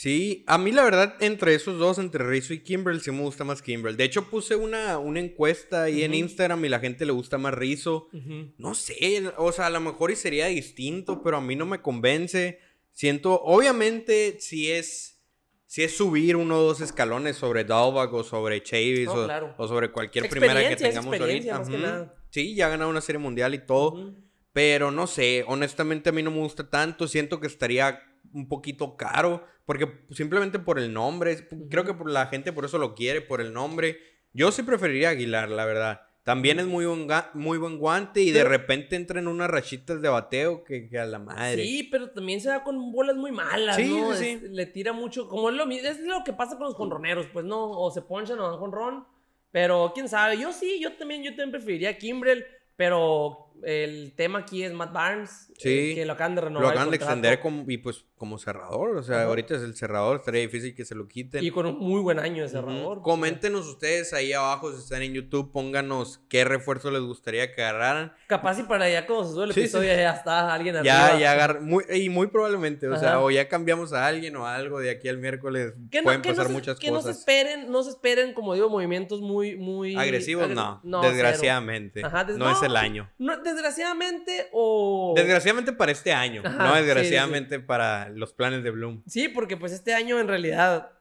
Sí, 0.00 0.44
a 0.46 0.56
mí 0.56 0.72
la 0.72 0.82
verdad, 0.82 1.16
entre 1.20 1.54
esos 1.54 1.78
dos, 1.78 1.98
entre 1.98 2.26
Rizzo 2.26 2.54
y 2.54 2.60
Kimbrel, 2.60 3.02
sí 3.02 3.10
me 3.10 3.20
gusta 3.20 3.44
más 3.44 3.60
Kimbrel. 3.60 3.98
De 3.98 4.04
hecho, 4.04 4.30
puse 4.30 4.56
una, 4.56 4.96
una 4.96 5.20
encuesta 5.20 5.82
ahí 5.82 6.04
en. 6.04 6.14
Instagram 6.14 6.64
y 6.64 6.70
la 6.70 6.80
gente 6.80 7.04
le 7.04 7.12
gusta 7.12 7.36
más 7.36 7.52
Rizzo. 7.52 8.08
No 8.56 8.74
sé, 8.74 9.30
o 9.36 9.52
sea, 9.52 9.66
a 9.66 9.70
lo 9.70 9.78
mejor 9.80 10.10
y 10.10 10.16
sería 10.16 10.46
distinto, 10.46 11.22
pero 11.22 11.36
a 11.36 11.42
mí 11.42 11.54
no 11.54 11.66
me 11.66 11.82
convence. 11.82 12.60
Siento, 12.92 13.42
obviamente, 13.42 14.40
si 14.40 14.70
es, 14.70 15.20
si 15.66 15.82
es 15.82 15.94
subir 15.94 16.34
uno 16.34 16.60
o 16.60 16.62
dos 16.62 16.80
escalones 16.80 17.36
sobre 17.36 17.64
Dalbach 17.64 18.10
o 18.14 18.24
sobre 18.24 18.62
Chavis 18.62 19.08
o, 19.08 19.26
claro. 19.26 19.54
o 19.58 19.68
sobre 19.68 19.92
cualquier 19.92 20.30
primera 20.30 20.66
que 20.66 20.76
tengamos 20.76 21.20
ahorita. 21.20 22.14
Sí, 22.30 22.54
ya 22.54 22.68
ha 22.68 22.70
ganado 22.70 22.88
una 22.88 23.02
serie 23.02 23.18
mundial 23.18 23.52
y 23.52 23.66
todo. 23.66 24.14
Pero 24.54 24.90
no 24.90 25.06
sé, 25.06 25.44
honestamente 25.46 26.08
a 26.08 26.12
mí 26.12 26.22
no 26.22 26.30
me 26.30 26.38
gusta 26.38 26.70
tanto. 26.70 27.06
Siento 27.06 27.38
que 27.38 27.48
estaría 27.48 28.09
un 28.32 28.48
poquito 28.48 28.96
caro. 28.96 29.44
Porque 29.66 30.04
simplemente 30.10 30.58
por 30.58 30.78
el 30.78 30.92
nombre. 30.92 31.46
Creo 31.70 31.84
que 31.84 31.94
por 31.94 32.10
la 32.10 32.26
gente 32.26 32.52
por 32.52 32.64
eso 32.64 32.78
lo 32.78 32.94
quiere, 32.94 33.20
por 33.20 33.40
el 33.40 33.52
nombre. 33.52 33.98
Yo 34.32 34.50
sí 34.52 34.62
preferiría 34.62 35.10
Aguilar, 35.10 35.48
la 35.50 35.64
verdad. 35.64 36.02
También 36.22 36.60
es 36.60 36.66
muy 36.66 36.84
buen, 36.84 37.06
muy 37.34 37.56
buen 37.58 37.78
guante 37.78 38.20
y 38.20 38.30
de 38.30 38.40
Pero- 38.40 38.50
repente 38.50 38.94
entra 38.94 39.18
en 39.20 39.26
unas 39.26 39.48
rachitas 39.48 40.02
de 40.02 40.08
bateo 40.08 40.64
que, 40.64 40.88
que 40.88 40.98
a 40.98 41.06
la 41.06 41.18
madre. 41.18 41.64
Sí, 41.64 41.88
pero 41.90 42.10
también 42.10 42.40
se 42.40 42.50
da 42.50 42.62
con 42.62 42.92
bolas 42.92 43.16
muy 43.16 43.32
malas, 43.32 43.76
Sí, 43.76 43.88
¿no? 43.88 44.14
sí, 44.14 44.28
Es- 44.30 44.42
le 44.42 44.66
tira 44.66 44.92
mucho, 44.92 45.28
como 45.28 45.48
es 45.48 45.56
lo, 45.56 45.68
es 45.70 46.00
lo 46.00 46.22
que 46.24 46.32
pasa 46.34 46.56
con 46.58 46.66
los 46.66 46.74
jonroneros, 46.74 47.26
pues 47.32 47.44
no, 47.46 47.70
o 47.70 47.90
se 47.90 48.02
ponchan 48.02 48.38
o 48.38 48.50
dan 48.50 48.58
jonrón, 48.60 49.06
pero 49.50 49.92
quién 49.94 50.08
sabe, 50.08 50.38
yo 50.38 50.52
sí, 50.52 50.78
yo 50.80 50.92
también, 50.96 51.22
yo 51.22 51.30
también 51.30 51.52
preferiría 51.52 51.90
a 51.90 51.98
Kimbrel, 51.98 52.44
pero 52.76 53.52
el 53.64 54.14
tema 54.14 54.40
aquí 54.40 54.62
es 54.62 54.72
Matt 54.72 54.92
Barnes, 54.92 55.52
Sí. 55.58 55.92
eh, 55.92 55.94
que 55.96 56.04
lo 56.04 56.12
acaban 56.12 56.34
de 56.34 56.40
renovar. 56.42 56.62
Lo 56.62 56.68
acaban 56.70 56.90
de 56.90 56.96
extender 56.96 57.40
con- 57.40 57.64
y 57.68 57.78
pues 57.78 58.04
como 58.20 58.36
cerrador. 58.36 58.98
O 58.98 59.02
sea, 59.02 59.20
Ajá. 59.20 59.24
ahorita 59.28 59.54
es 59.56 59.62
el 59.62 59.74
cerrador, 59.74 60.16
estaría 60.18 60.42
difícil 60.42 60.74
que 60.74 60.84
se 60.84 60.94
lo 60.94 61.08
quiten. 61.08 61.42
Y 61.42 61.50
con 61.50 61.64
un 61.64 61.78
muy 61.78 62.02
buen 62.02 62.18
año 62.18 62.42
de 62.42 62.50
cerrador. 62.50 63.00
Coméntenos 63.00 63.66
ustedes 63.66 64.12
ahí 64.12 64.34
abajo, 64.34 64.70
si 64.72 64.78
están 64.78 65.00
en 65.00 65.14
YouTube, 65.14 65.50
pónganos 65.50 66.20
qué 66.28 66.44
refuerzo 66.44 66.90
les 66.90 67.00
gustaría 67.00 67.50
que 67.50 67.62
agarraran. 67.62 68.12
Capaz 68.26 68.58
y 68.58 68.64
para 68.64 68.84
allá 68.84 69.06
cuando 69.06 69.26
se 69.26 69.32
sube 69.32 69.44
el 69.44 69.50
Sí, 69.54 69.54
sí. 69.54 69.60
episodio 69.62 69.94
ya 69.94 70.10
está 70.12 70.52
alguien 70.52 70.74
Ya, 70.84 71.06
arriba. 71.06 71.18
ya 71.18 71.32
agar- 71.32 71.60
muy, 71.62 71.82
y 71.94 72.10
muy 72.10 72.26
probablemente, 72.26 72.86
o 72.88 72.96
sea, 72.98 73.20
o 73.20 73.30
ya 73.30 73.48
cambiamos 73.48 73.94
a 73.94 74.06
alguien 74.06 74.36
o 74.36 74.46
algo 74.46 74.80
de 74.80 74.90
aquí 74.90 75.08
al 75.08 75.16
miércoles. 75.16 75.72
Que 75.90 76.00
no, 76.00 76.04
Pueden 76.04 76.20
que 76.20 76.28
no 76.28 76.34
pasar 76.34 76.46
se- 76.48 76.52
muchas 76.52 76.78
que 76.78 76.90
no 76.90 76.98
se 77.00 77.08
cosas. 77.08 77.18
esperen, 77.20 77.70
no 77.70 77.82
se 77.82 77.88
esperen, 77.88 78.34
como 78.34 78.52
digo, 78.52 78.68
movimientos 78.68 79.22
muy, 79.22 79.56
muy... 79.56 79.96
Agresivos, 79.96 80.44
agre- 80.50 80.80
no, 80.82 81.00
desgraciadamente. 81.00 82.04
Ajá, 82.04 82.24
des- 82.24 82.36
no, 82.36 82.50
es 82.50 82.62
el 82.62 82.76
año. 82.76 83.10
Desgraciadamente 83.42 84.48
o... 84.52 85.14
Desgraciadamente 85.16 85.72
para 85.72 85.92
este 85.92 86.12
año, 86.12 86.42
no 86.42 86.74
sí, 86.76 86.82
desgraciadamente 86.82 87.60
para 87.60 88.09
los 88.14 88.32
planes 88.32 88.62
de 88.62 88.70
Bloom. 88.70 89.02
Sí, 89.06 89.28
porque 89.28 89.56
pues 89.56 89.72
este 89.72 89.94
año 89.94 90.18
en 90.20 90.28
realidad 90.28 90.92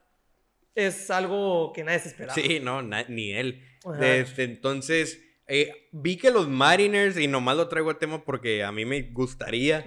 es 0.75 1.09
algo 1.11 1.73
que 1.73 1.83
nadie 1.83 1.99
se 1.99 2.09
esperaba. 2.09 2.33
Sí, 2.35 2.59
no, 2.61 2.81
ni 2.81 3.33
él. 3.33 3.63
Ajá. 3.85 4.15
Este, 4.15 4.43
entonces, 4.43 5.21
eh, 5.47 5.87
vi 5.91 6.17
que 6.17 6.31
los 6.31 6.47
Mariners, 6.47 7.17
y 7.17 7.27
nomás 7.27 7.57
lo 7.57 7.67
traigo 7.67 7.89
a 7.89 7.99
tema 7.99 8.23
porque 8.23 8.63
a 8.63 8.71
mí 8.71 8.85
me 8.85 9.01
gustaría, 9.01 9.85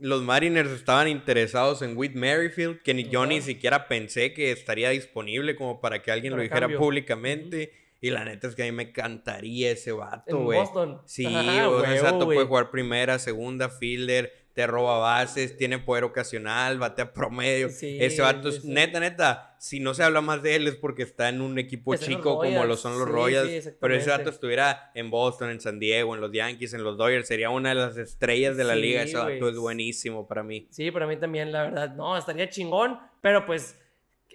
los 0.00 0.22
Mariners 0.22 0.70
estaban 0.70 1.08
interesados 1.08 1.82
en 1.82 1.96
Whit 1.96 2.14
Merrifield, 2.14 2.82
que 2.82 2.94
ni, 2.94 3.08
yo 3.08 3.26
ni 3.26 3.40
siquiera 3.40 3.86
pensé 3.86 4.32
que 4.32 4.50
estaría 4.50 4.90
disponible 4.90 5.56
como 5.56 5.80
para 5.80 6.02
que 6.02 6.10
alguien 6.10 6.32
Para 6.32 6.38
lo 6.38 6.42
dijera 6.42 6.60
cambio. 6.60 6.78
públicamente. 6.78 7.72
Y 8.00 8.10
la 8.10 8.22
neta 8.22 8.48
es 8.48 8.54
que 8.54 8.62
a 8.62 8.66
mí 8.66 8.72
me 8.72 8.82
encantaría 8.82 9.70
ese 9.70 9.92
vato, 9.92 10.36
En 10.36 10.44
güey. 10.44 10.58
Boston. 10.58 11.00
Sí, 11.06 11.24
Ajá, 11.24 11.94
ese 11.94 12.02
vato 12.02 12.26
puede 12.26 12.44
jugar 12.44 12.70
primera, 12.70 13.18
segunda, 13.18 13.70
fielder, 13.70 14.30
te 14.54 14.66
roba 14.68 14.98
bases, 14.98 15.56
tiene 15.56 15.80
poder 15.80 16.04
ocasional, 16.04 16.78
batea 16.78 17.12
promedio. 17.12 17.68
Sí, 17.70 17.98
ese 18.00 18.22
vato 18.22 18.48
es, 18.50 18.62
sí. 18.62 18.68
neta, 18.70 19.00
neta, 19.00 19.56
si 19.58 19.80
no 19.80 19.94
se 19.94 20.04
habla 20.04 20.20
más 20.20 20.42
de 20.44 20.54
él 20.54 20.68
es 20.68 20.76
porque 20.76 21.02
está 21.02 21.28
en 21.28 21.40
un 21.40 21.58
equipo 21.58 21.96
chico 21.96 22.38
como 22.38 22.64
lo 22.64 22.76
son 22.76 22.92
los 22.98 23.08
Sí, 23.08 23.12
Royals. 23.12 23.72
pero 23.80 23.96
ese 23.96 24.10
vato 24.10 24.30
estuviera 24.30 24.92
en 24.94 25.10
Boston, 25.10 25.50
en 25.50 25.60
San 25.60 25.80
Diego, 25.80 26.14
en 26.14 26.20
los 26.20 26.30
Yankees, 26.32 26.72
en 26.72 26.84
los 26.84 26.96
Dodgers, 26.96 27.26
sería 27.26 27.50
una 27.50 27.70
de 27.70 27.74
las 27.74 27.96
estrellas 27.96 28.56
de 28.56 28.62
la 28.64 28.76
liga. 28.76 29.02
Ese 29.02 29.16
vato 29.16 29.48
es 29.48 29.56
buenísimo 29.56 30.26
para 30.28 30.44
mí. 30.44 30.68
Sí, 30.70 30.90
para 30.92 31.06
mí 31.08 31.16
también, 31.16 31.50
la 31.50 31.64
verdad. 31.64 31.94
No, 31.96 32.16
estaría 32.16 32.48
chingón, 32.48 32.98
pero 33.20 33.44
pues 33.46 33.76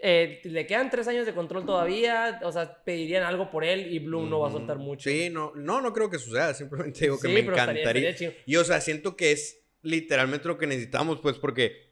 eh, 0.01 0.41
le 0.43 0.65
quedan 0.67 0.89
tres 0.89 1.07
años 1.07 1.26
de 1.26 1.34
control 1.34 1.65
todavía. 1.65 2.41
O 2.43 2.51
sea, 2.51 2.84
pedirían 2.84 3.24
algo 3.24 3.49
por 3.49 3.63
él 3.63 3.93
y 3.93 3.99
Bloom 3.99 4.30
no 4.30 4.39
va 4.41 4.49
a 4.49 4.51
soltar 4.51 4.78
mucho. 4.78 5.09
Sí, 5.09 5.30
no, 5.30 5.53
no, 5.55 5.80
no 5.80 5.93
creo 5.93 6.09
que 6.09 6.20
suceda. 6.20 6.53
Simplemente 6.53 6.99
digo 7.01 7.17
que 7.20 7.28
Sí, 7.28 7.34
me 7.34 7.39
estaría- 7.39 7.61
encantaría. 7.63 8.09
estaría. 8.09 8.38
Y 8.45 8.55
o 8.57 8.63
sea, 8.65 8.82
siento 8.82 9.15
que 9.15 9.32
es 9.32 9.61
literalmente 9.82 10.47
lo 10.47 10.57
que 10.57 10.67
necesitamos, 10.67 11.19
pues, 11.21 11.38
porque 11.38 11.89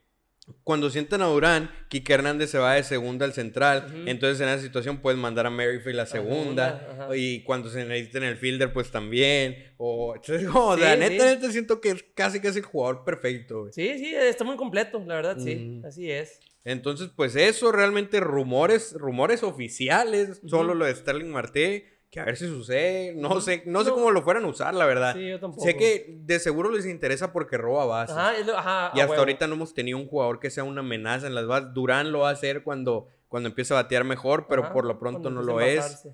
cuando 0.64 0.88
sientan 0.88 1.20
a 1.20 1.26
Durán, 1.26 1.70
Kike 1.88 2.12
Hernández 2.14 2.50
se 2.50 2.58
va 2.58 2.74
de 2.74 2.82
segunda 2.82 3.26
al 3.26 3.34
central. 3.34 4.04
Entonces, 4.06 4.40
en 4.40 4.48
esa 4.48 4.62
situación, 4.62 4.98
puedes 5.02 5.18
mandar 5.20 5.44
a 5.46 5.50
Merrifield 5.50 6.00
a 6.00 6.06
segunda. 6.06 7.08
y 7.14 7.42
cuando 7.42 7.68
se 7.68 7.84
necesiten 7.84 8.22
el 8.22 8.36
fielder, 8.36 8.72
pues 8.72 8.90
también. 8.90 9.74
O, 9.76 10.14
entonces, 10.16 10.48
Sí, 10.76 10.80
sea, 10.80 10.96
neta, 10.96 11.28
sí. 11.28 11.34
neta, 11.36 11.52
siento 11.52 11.80
que 11.80 11.90
es 11.90 12.04
casi, 12.14 12.40
casi 12.40 12.60
el 12.60 12.64
jugador 12.64 13.04
perfecto, 13.04 13.60
güey. 13.62 13.72
Sí, 13.72 13.98
sí, 13.98 14.14
está 14.14 14.44
muy 14.44 14.56
completo, 14.56 15.02
la 15.06 15.16
verdad, 15.16 15.36
sí. 15.38 15.82
Así 15.84 16.10
es. 16.10 16.40
Entonces, 16.64 17.10
pues 17.14 17.36
eso, 17.36 17.70
realmente 17.72 18.20
rumores, 18.20 18.92
rumores 18.94 19.42
oficiales, 19.42 20.40
solo 20.46 20.74
lo 20.74 20.84
de 20.86 20.94
Sterling 20.94 21.30
Marte, 21.30 21.97
que 22.10 22.20
a 22.20 22.24
ver 22.24 22.36
si 22.36 22.46
sucede, 22.46 23.12
no 23.14 23.40
sé, 23.40 23.62
no 23.66 23.84
sé 23.84 23.90
cómo 23.90 24.10
lo 24.10 24.22
fueran 24.22 24.44
a 24.44 24.48
usar, 24.48 24.74
la 24.74 24.86
verdad. 24.86 25.14
Sí, 25.14 25.28
yo 25.28 25.40
tampoco. 25.40 25.62
sé 25.64 25.76
que 25.76 26.16
de 26.20 26.38
seguro 26.40 26.70
les 26.70 26.86
interesa 26.86 27.32
porque 27.32 27.58
roba 27.58 27.84
bases. 27.84 28.16
Ajá, 28.16 28.32
lo- 28.44 28.56
ajá, 28.56 28.92
y 28.94 29.00
hasta 29.00 29.10
huevo. 29.10 29.20
ahorita 29.20 29.46
no 29.46 29.54
hemos 29.56 29.74
tenido 29.74 29.98
un 29.98 30.06
jugador 30.08 30.40
que 30.40 30.50
sea 30.50 30.64
una 30.64 30.80
amenaza 30.80 31.26
en 31.26 31.34
las 31.34 31.46
bases. 31.46 31.74
Durán 31.74 32.10
lo 32.10 32.20
va 32.20 32.30
a 32.30 32.32
hacer 32.32 32.62
cuando, 32.62 33.08
cuando 33.28 33.48
empiece 33.50 33.74
a 33.74 33.76
batear 33.76 34.04
mejor, 34.04 34.46
pero 34.48 34.64
Ajá, 34.64 34.72
por 34.72 34.86
lo 34.86 34.98
pronto 34.98 35.28
no 35.30 35.42
lo 35.42 35.60
es. 35.60 36.08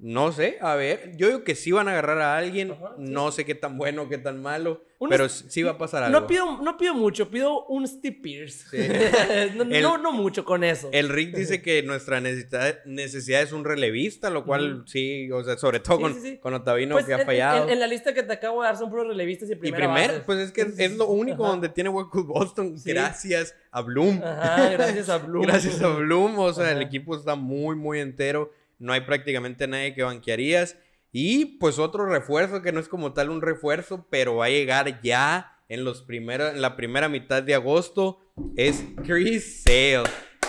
No 0.00 0.30
sé, 0.30 0.58
a 0.60 0.76
ver, 0.76 1.16
yo 1.16 1.26
digo 1.26 1.42
que 1.42 1.56
sí 1.56 1.72
van 1.72 1.88
a 1.88 1.90
agarrar 1.90 2.20
a 2.20 2.36
alguien, 2.38 2.70
Ajá, 2.70 2.94
sí. 2.96 3.02
no 3.10 3.32
sé 3.32 3.44
qué 3.44 3.56
tan 3.56 3.76
bueno, 3.76 4.08
qué 4.08 4.16
tan 4.16 4.40
malo, 4.40 4.84
Un 5.00 5.08
pero 5.08 5.28
sí 5.28 5.64
va 5.64 5.72
a 5.72 5.78
pasar 5.78 6.04
algo. 6.04 6.20
No 6.20 6.26
pido, 6.28 6.62
no 6.62 6.76
pido 6.76 6.94
mucho, 6.94 7.28
pido 7.30 7.64
un 7.66 7.84
Steve 7.88 8.16
Pierce. 8.22 8.64
Sí. 8.70 8.76
no, 9.56 9.64
El- 9.64 9.82
no, 9.82 9.98
no 9.98 10.12
mucho 10.12 10.44
con 10.44 10.62
eso. 10.62 10.88
El 10.92 11.08
Rick 11.08 11.34
dice 11.34 11.60
que 11.62 11.82
nuestra 11.82 12.20
necesidad, 12.20 12.78
necesidad 12.84 13.42
es 13.42 13.50
un 13.50 13.64
relevista, 13.64 14.30
lo 14.30 14.44
cual 14.44 14.84
sí, 14.86 15.32
o 15.32 15.42
sea, 15.42 15.56
sobre 15.58 15.80
todo 15.80 15.96
Sí, 15.96 16.02
con, 16.02 16.36
con 16.36 16.54
Otavino 16.54 16.94
Pues, 16.94 17.04
que 17.04 17.14
ha 17.14 17.24
fallado. 17.24 17.64
En, 17.64 17.70
en 17.70 17.80
la 17.80 17.88
lista 17.88 18.14
que 18.14 18.22
te 18.22 18.34
acabo 18.34 18.62
de 18.62 18.68
dar 18.68 18.76
son 18.78 18.90
puros 18.90 19.08
relevistas 19.08 19.48
y 19.50 19.54
y 19.54 19.56
primera 19.56 19.92
primero, 19.92 20.12
base. 20.12 20.24
pues 20.24 20.38
es 20.38 20.52
que 20.52 20.60
es, 20.84 20.96
lo 20.96 21.08
único 21.08 21.42
Ajá. 21.42 21.50
donde 21.54 21.70
tiene 21.70 21.90
huecos 21.90 22.24
Boston, 22.24 22.76
gracias 22.84 23.52
a 23.72 23.80
Bloom. 23.80 24.20
Ajá, 24.22 24.68
gracias 24.70 25.08
a 25.08 25.18
Bloom. 25.18 25.42
Gracias 25.46 25.82
a 25.82 25.88
Bloom, 25.88 26.38
o 26.38 26.52
sea, 26.52 26.70
el 26.70 26.82
equipo 26.82 27.16
está 27.16 27.34
muy, 27.34 27.74
muy 27.74 27.98
entero. 27.98 28.52
No 28.78 28.92
hay 28.92 29.02
prácticamente 29.02 29.66
nadie 29.66 29.94
que 29.94 30.02
banquearías. 30.02 30.76
Y 31.12 31.58
pues 31.58 31.78
otro 31.78 32.06
refuerzo 32.06 32.62
que 32.62 32.72
no 32.72 32.80
es 32.80 32.88
como 32.88 33.12
tal 33.12 33.30
un 33.30 33.42
refuerzo, 33.42 34.06
pero 34.10 34.36
va 34.36 34.46
a 34.46 34.50
llegar 34.50 35.00
ya 35.02 35.58
en, 35.68 35.84
los 35.84 36.02
primeros, 36.02 36.54
en 36.54 36.62
la 36.62 36.76
primera 36.76 37.08
mitad 37.08 37.42
de 37.42 37.54
agosto, 37.54 38.20
es 38.56 38.84
Chris 39.04 39.62
Sale. 39.62 40.04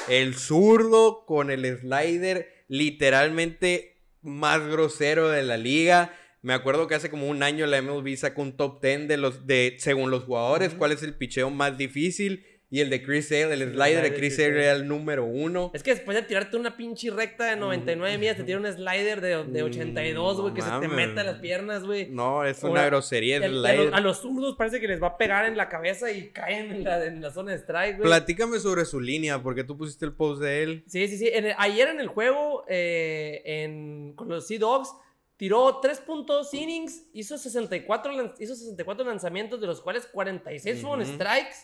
El 0.07 0.36
zurdo 0.36 1.25
con 1.25 1.51
el 1.51 1.65
slider 1.77 2.65
literalmente 2.67 4.01
más 4.21 4.65
grosero 4.67 5.30
de 5.30 5.43
la 5.43 5.57
liga. 5.57 6.13
Me 6.41 6.53
acuerdo 6.53 6.88
que 6.88 6.95
hace 6.95 7.09
como 7.09 7.27
un 7.27 7.43
año 7.43 7.67
la 7.67 7.82
MLB 7.82 8.15
sacó 8.15 8.41
un 8.41 8.55
top 8.55 8.82
10 8.82 9.07
de 9.07 9.17
los 9.17 9.45
de 9.45 9.75
según 9.80 10.09
los 10.09 10.23
jugadores, 10.23 10.73
cuál 10.73 10.91
es 10.93 11.03
el 11.03 11.15
picheo 11.15 11.49
más 11.49 11.77
difícil. 11.77 12.45
Y 12.72 12.82
el 12.82 12.91
de 12.91 13.01
Chris 13.01 13.30
Sale, 13.30 13.53
el 13.55 13.74
slider 13.74 14.03
de 14.03 14.13
Chris 14.13 14.36
Sale 14.36 14.49
era 14.63 14.74
el 14.74 14.88
número 14.88 15.26
uno. 15.26 15.72
Es 15.74 15.82
que 15.82 15.89
después 15.95 16.15
de 16.15 16.22
tirarte 16.22 16.55
una 16.55 16.78
pinche 16.78 17.09
recta 17.09 17.45
de 17.45 17.55
99 17.55 18.20
millas, 18.20 18.38
te 18.38 18.43
tira 18.43 18.59
un 18.59 18.72
slider 18.72 19.22
de, 19.22 19.43
de 19.45 19.63
82, 19.63 20.39
güey, 20.41 20.53
que 20.53 20.61
se 20.61 20.67
te 20.67 20.74
mames. 20.88 20.91
mete 21.07 21.20
a 21.20 21.24
las 21.24 21.39
piernas, 21.39 21.84
güey. 21.84 22.09
No, 22.09 22.45
es 22.45 22.61
una 22.63 22.86
grosería 22.86 23.38
el 23.38 23.43
El- 23.43 23.65
a, 23.65 23.70
slider. 23.70 23.86
los, 23.88 23.93
a 23.95 23.99
los 24.01 24.17
zurdos 24.22 24.55
parece 24.55 24.80
que 24.80 24.88
les 24.88 25.01
va 25.01 25.07
a 25.07 25.17
pegar 25.17 25.45
en 25.47 25.57
la 25.57 25.67
cabeza 25.67 26.11
y 26.11 26.30
caen 26.30 26.72
en 26.72 26.84
la, 26.84 27.03
en 27.05 27.22
la 27.22 27.32
zona 27.32 27.53
de 27.53 27.57
strike, 27.57 27.97
güey. 27.97 28.07
Platícame 28.07 28.59
sobre 28.59 28.86
su 28.86 28.99
línea, 29.01 29.41
porque 29.41 29.63
tú 29.63 29.76
pusiste 29.76 30.05
el 30.05 30.13
post 30.13 30.39
de 30.39 30.61
él. 30.61 30.84
Sí, 30.86 31.07
sí, 31.07 31.17
sí. 31.17 31.28
En 31.34 31.45
el- 31.47 31.55
ayer 31.57 31.88
en 31.88 31.99
el 31.99 32.07
juego 32.07 32.65
eh, 32.67 33.41
en, 33.45 34.13
con 34.15 34.30
los 34.30 34.45
Sea 34.47 34.59
Dogs 34.59 34.91
tiró 35.38 35.82
3.2 35.82 36.53
innings, 36.53 37.03
hizo 37.13 37.36
64, 37.36 38.11
lan- 38.11 38.34
hizo 38.39 38.53
64 38.55 39.05
lanzamientos, 39.05 39.59
de 39.59 39.65
los 39.65 39.82
cuales 39.82 40.05
46 40.05 40.82
fueron 40.82 41.01
Ujú. 41.01 41.13
strikes. 41.15 41.55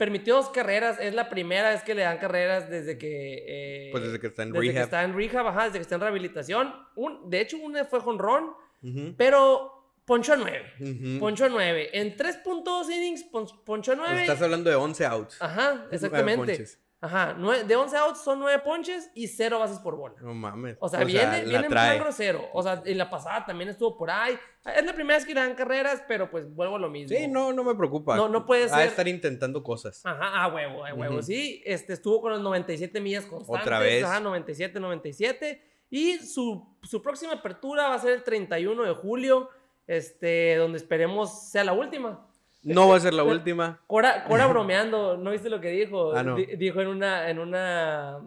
Permitió 0.00 0.36
dos 0.36 0.48
carreras. 0.48 0.96
Es 0.98 1.12
la 1.12 1.28
primera 1.28 1.68
vez 1.68 1.82
que 1.82 1.94
le 1.94 2.00
dan 2.00 2.16
carreras 2.16 2.70
desde 2.70 2.96
que. 2.96 3.44
eh, 3.46 3.88
Pues 3.92 4.02
desde 4.02 4.18
que 4.18 4.28
está 4.28 4.44
en 4.44 4.52
desde 4.52 4.66
que 4.68 4.72
rehab. 4.72 4.84
está 4.84 5.02
en 5.04 5.14
rehab, 5.14 5.46
ajá, 5.48 5.64
desde 5.66 5.76
que 5.78 5.82
está 5.82 5.96
en 5.96 6.00
rehabilitación. 6.00 6.74
Un, 6.96 7.28
de 7.28 7.40
hecho, 7.42 7.58
una 7.58 7.84
fue 7.84 8.00
jonrón, 8.00 8.54
Ujú, 8.82 9.14
pero 9.18 10.00
ponchó 10.06 10.32
a 10.32 10.36
9. 10.36 10.72
ujú. 10.80 11.18
Ponchó 11.20 11.44
a 11.44 11.48
9. 11.50 11.90
En 11.92 12.16
3.2 12.16 12.90
innings, 12.90 13.24
pon- 13.24 13.46
ponchó 13.66 13.92
a 13.92 13.96
9. 13.96 14.22
Estás 14.22 14.40
hablando 14.40 14.70
de 14.70 14.76
11 14.76 15.04
outs. 15.04 15.36
Ajá, 15.42 15.82
Ah, 15.84 15.88
exactamente. 15.92 16.64
Ajá, 17.02 17.34
nue- 17.38 17.64
de 17.64 17.76
11 17.76 17.96
outs 17.96 18.20
son 18.22 18.38
9 18.40 18.58
ponches 18.62 19.10
y 19.14 19.26
0 19.28 19.58
bases 19.58 19.78
por 19.78 19.96
bola. 19.96 20.16
No 20.20 20.34
mames. 20.34 20.76
O 20.80 20.88
sea, 20.88 21.02
viene, 21.02 21.38
la 21.38 21.44
viene 21.44 21.64
en 21.64 21.68
trae. 21.70 21.88
plan 21.96 21.98
grosero. 22.00 22.48
O 22.52 22.62
sea, 22.62 22.82
en 22.84 22.98
la 22.98 23.08
pasada 23.08 23.46
también 23.46 23.70
estuvo 23.70 23.96
por 23.96 24.10
ahí. 24.10 24.38
Es 24.76 24.84
la 24.84 24.92
primera 24.92 25.16
vez 25.16 25.26
que 25.26 25.32
dan 25.32 25.54
carreras, 25.54 26.02
pero 26.06 26.30
pues 26.30 26.54
vuelvo 26.54 26.76
a 26.76 26.78
lo 26.78 26.90
mismo. 26.90 27.16
Sí, 27.16 27.26
no, 27.26 27.54
no 27.54 27.64
me 27.64 27.74
preocupa. 27.74 28.16
No, 28.16 28.28
no 28.28 28.44
puede 28.44 28.66
Va 28.66 28.76
a 28.76 28.78
ser- 28.80 28.88
estar 28.88 29.08
intentando 29.08 29.62
cosas. 29.62 30.02
Ajá, 30.04 30.42
a 30.44 30.48
huevo, 30.54 30.84
a 30.84 30.92
huevo. 30.92 31.22
Sí, 31.22 31.62
este, 31.64 31.94
estuvo 31.94 32.20
con 32.20 32.32
los 32.32 32.42
97 32.42 33.00
millas 33.00 33.24
constantes. 33.24 33.62
Otra 33.62 33.78
vez. 33.78 34.04
Ajá, 34.04 34.20
97, 34.20 34.78
97. 34.78 35.62
Y 35.88 36.18
su, 36.18 36.76
su 36.82 37.00
próxima 37.00 37.32
apertura 37.32 37.88
va 37.88 37.94
a 37.94 37.98
ser 37.98 38.12
el 38.12 38.22
31 38.22 38.82
de 38.84 38.92
julio, 38.94 39.48
este, 39.86 40.54
donde 40.56 40.76
esperemos 40.78 41.48
sea 41.50 41.64
la 41.64 41.72
última. 41.72 42.26
No 42.62 42.88
va 42.88 42.96
a 42.96 43.00
ser 43.00 43.14
la 43.14 43.24
última. 43.24 43.80
Cora, 43.86 44.24
Cora 44.24 44.46
bromeando, 44.46 45.16
¿no 45.16 45.30
viste 45.30 45.48
lo 45.48 45.60
que 45.60 45.70
dijo? 45.70 46.12
Ah, 46.14 46.22
no. 46.22 46.36
Dijo 46.36 46.80
en 46.80 46.88
una, 46.88 47.30
en 47.30 47.38
una, 47.38 48.20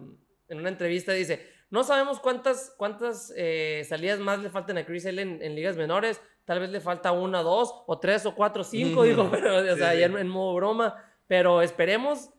en 0.48 0.58
una 0.58 0.68
entrevista, 0.68 1.12
dice, 1.12 1.46
no 1.70 1.84
sabemos 1.84 2.18
cuántas, 2.20 2.74
cuántas 2.76 3.32
eh, 3.36 3.84
salidas 3.88 4.18
más 4.18 4.40
le 4.40 4.50
faltan 4.50 4.78
a 4.78 4.84
Chris 4.84 5.04
Sale 5.04 5.22
en, 5.22 5.40
en 5.42 5.54
ligas 5.54 5.76
menores, 5.76 6.20
tal 6.44 6.58
vez 6.60 6.70
le 6.70 6.80
falta 6.80 7.12
una, 7.12 7.42
dos, 7.42 7.72
o 7.86 7.98
tres, 8.00 8.26
o 8.26 8.34
cuatro, 8.34 8.64
cinco, 8.64 9.00
Ujú. 9.00 9.08
dijo, 9.08 9.28
pero, 9.30 9.56
o 9.56 9.60
Sí, 9.62 9.78
sea, 9.78 9.92
sí. 9.92 10.00
ya 10.00 10.06
en, 10.06 10.18
en 10.18 10.28
modo 10.28 10.54
broma, 10.54 10.96
pero 11.26 11.62
esperemos, 11.62 12.30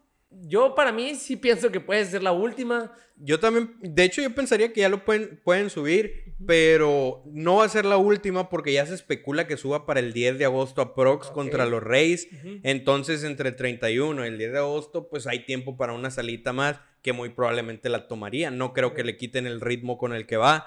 yo 0.41 0.75
para 0.75 0.91
mí 0.91 1.15
sí 1.15 1.35
pienso 1.35 1.71
que 1.71 1.79
puede 1.79 2.05
ser 2.05 2.23
la 2.23 2.31
última, 2.31 2.91
Yo 3.17 3.39
también, 3.39 3.77
de 3.81 4.03
hecho, 4.03 4.21
yo 4.21 4.35
pensaría 4.35 4.73
que 4.73 4.81
ya 4.81 4.89
lo 4.89 5.05
pueden, 5.05 5.39
pueden 5.43 5.69
subir, 5.69 6.35
pero 6.45 7.23
no 7.27 7.57
va 7.57 7.65
a 7.65 7.69
ser 7.69 7.85
la 7.85 7.95
última 7.95 8.49
porque 8.49 8.73
ya 8.73 8.85
se 8.85 8.93
especula 8.93 9.47
que 9.47 9.55
suba 9.55 9.85
para 9.85 10.01
el 10.01 10.11
10 10.11 10.37
de 10.37 10.43
agosto 10.43 10.81
a 10.81 10.93
Prox 10.93 11.27
contra 11.27 11.65
los 11.65 11.81
Reyes. 11.81 12.27
Entonces, 12.63 13.23
entre 13.23 13.49
el 13.49 13.55
31 13.55 14.25
y 14.25 14.27
el 14.27 14.37
10 14.37 14.51
de 14.51 14.57
agosto, 14.57 15.07
pues 15.07 15.27
hay 15.27 15.45
tiempo 15.45 15.77
para 15.77 15.93
una 15.93 16.11
salita 16.11 16.51
más 16.51 16.81
que 17.01 17.13
muy 17.13 17.29
probablemente 17.29 17.87
la 17.87 18.07
tomaría. 18.07 18.51
No 18.51 18.73
creo 18.73 18.93
que 18.93 19.03
le 19.03 19.15
quiten 19.15 19.47
el 19.47 19.61
ritmo 19.61 19.97
con 19.97 20.13
el 20.13 20.25
que 20.25 20.37
va. 20.37 20.65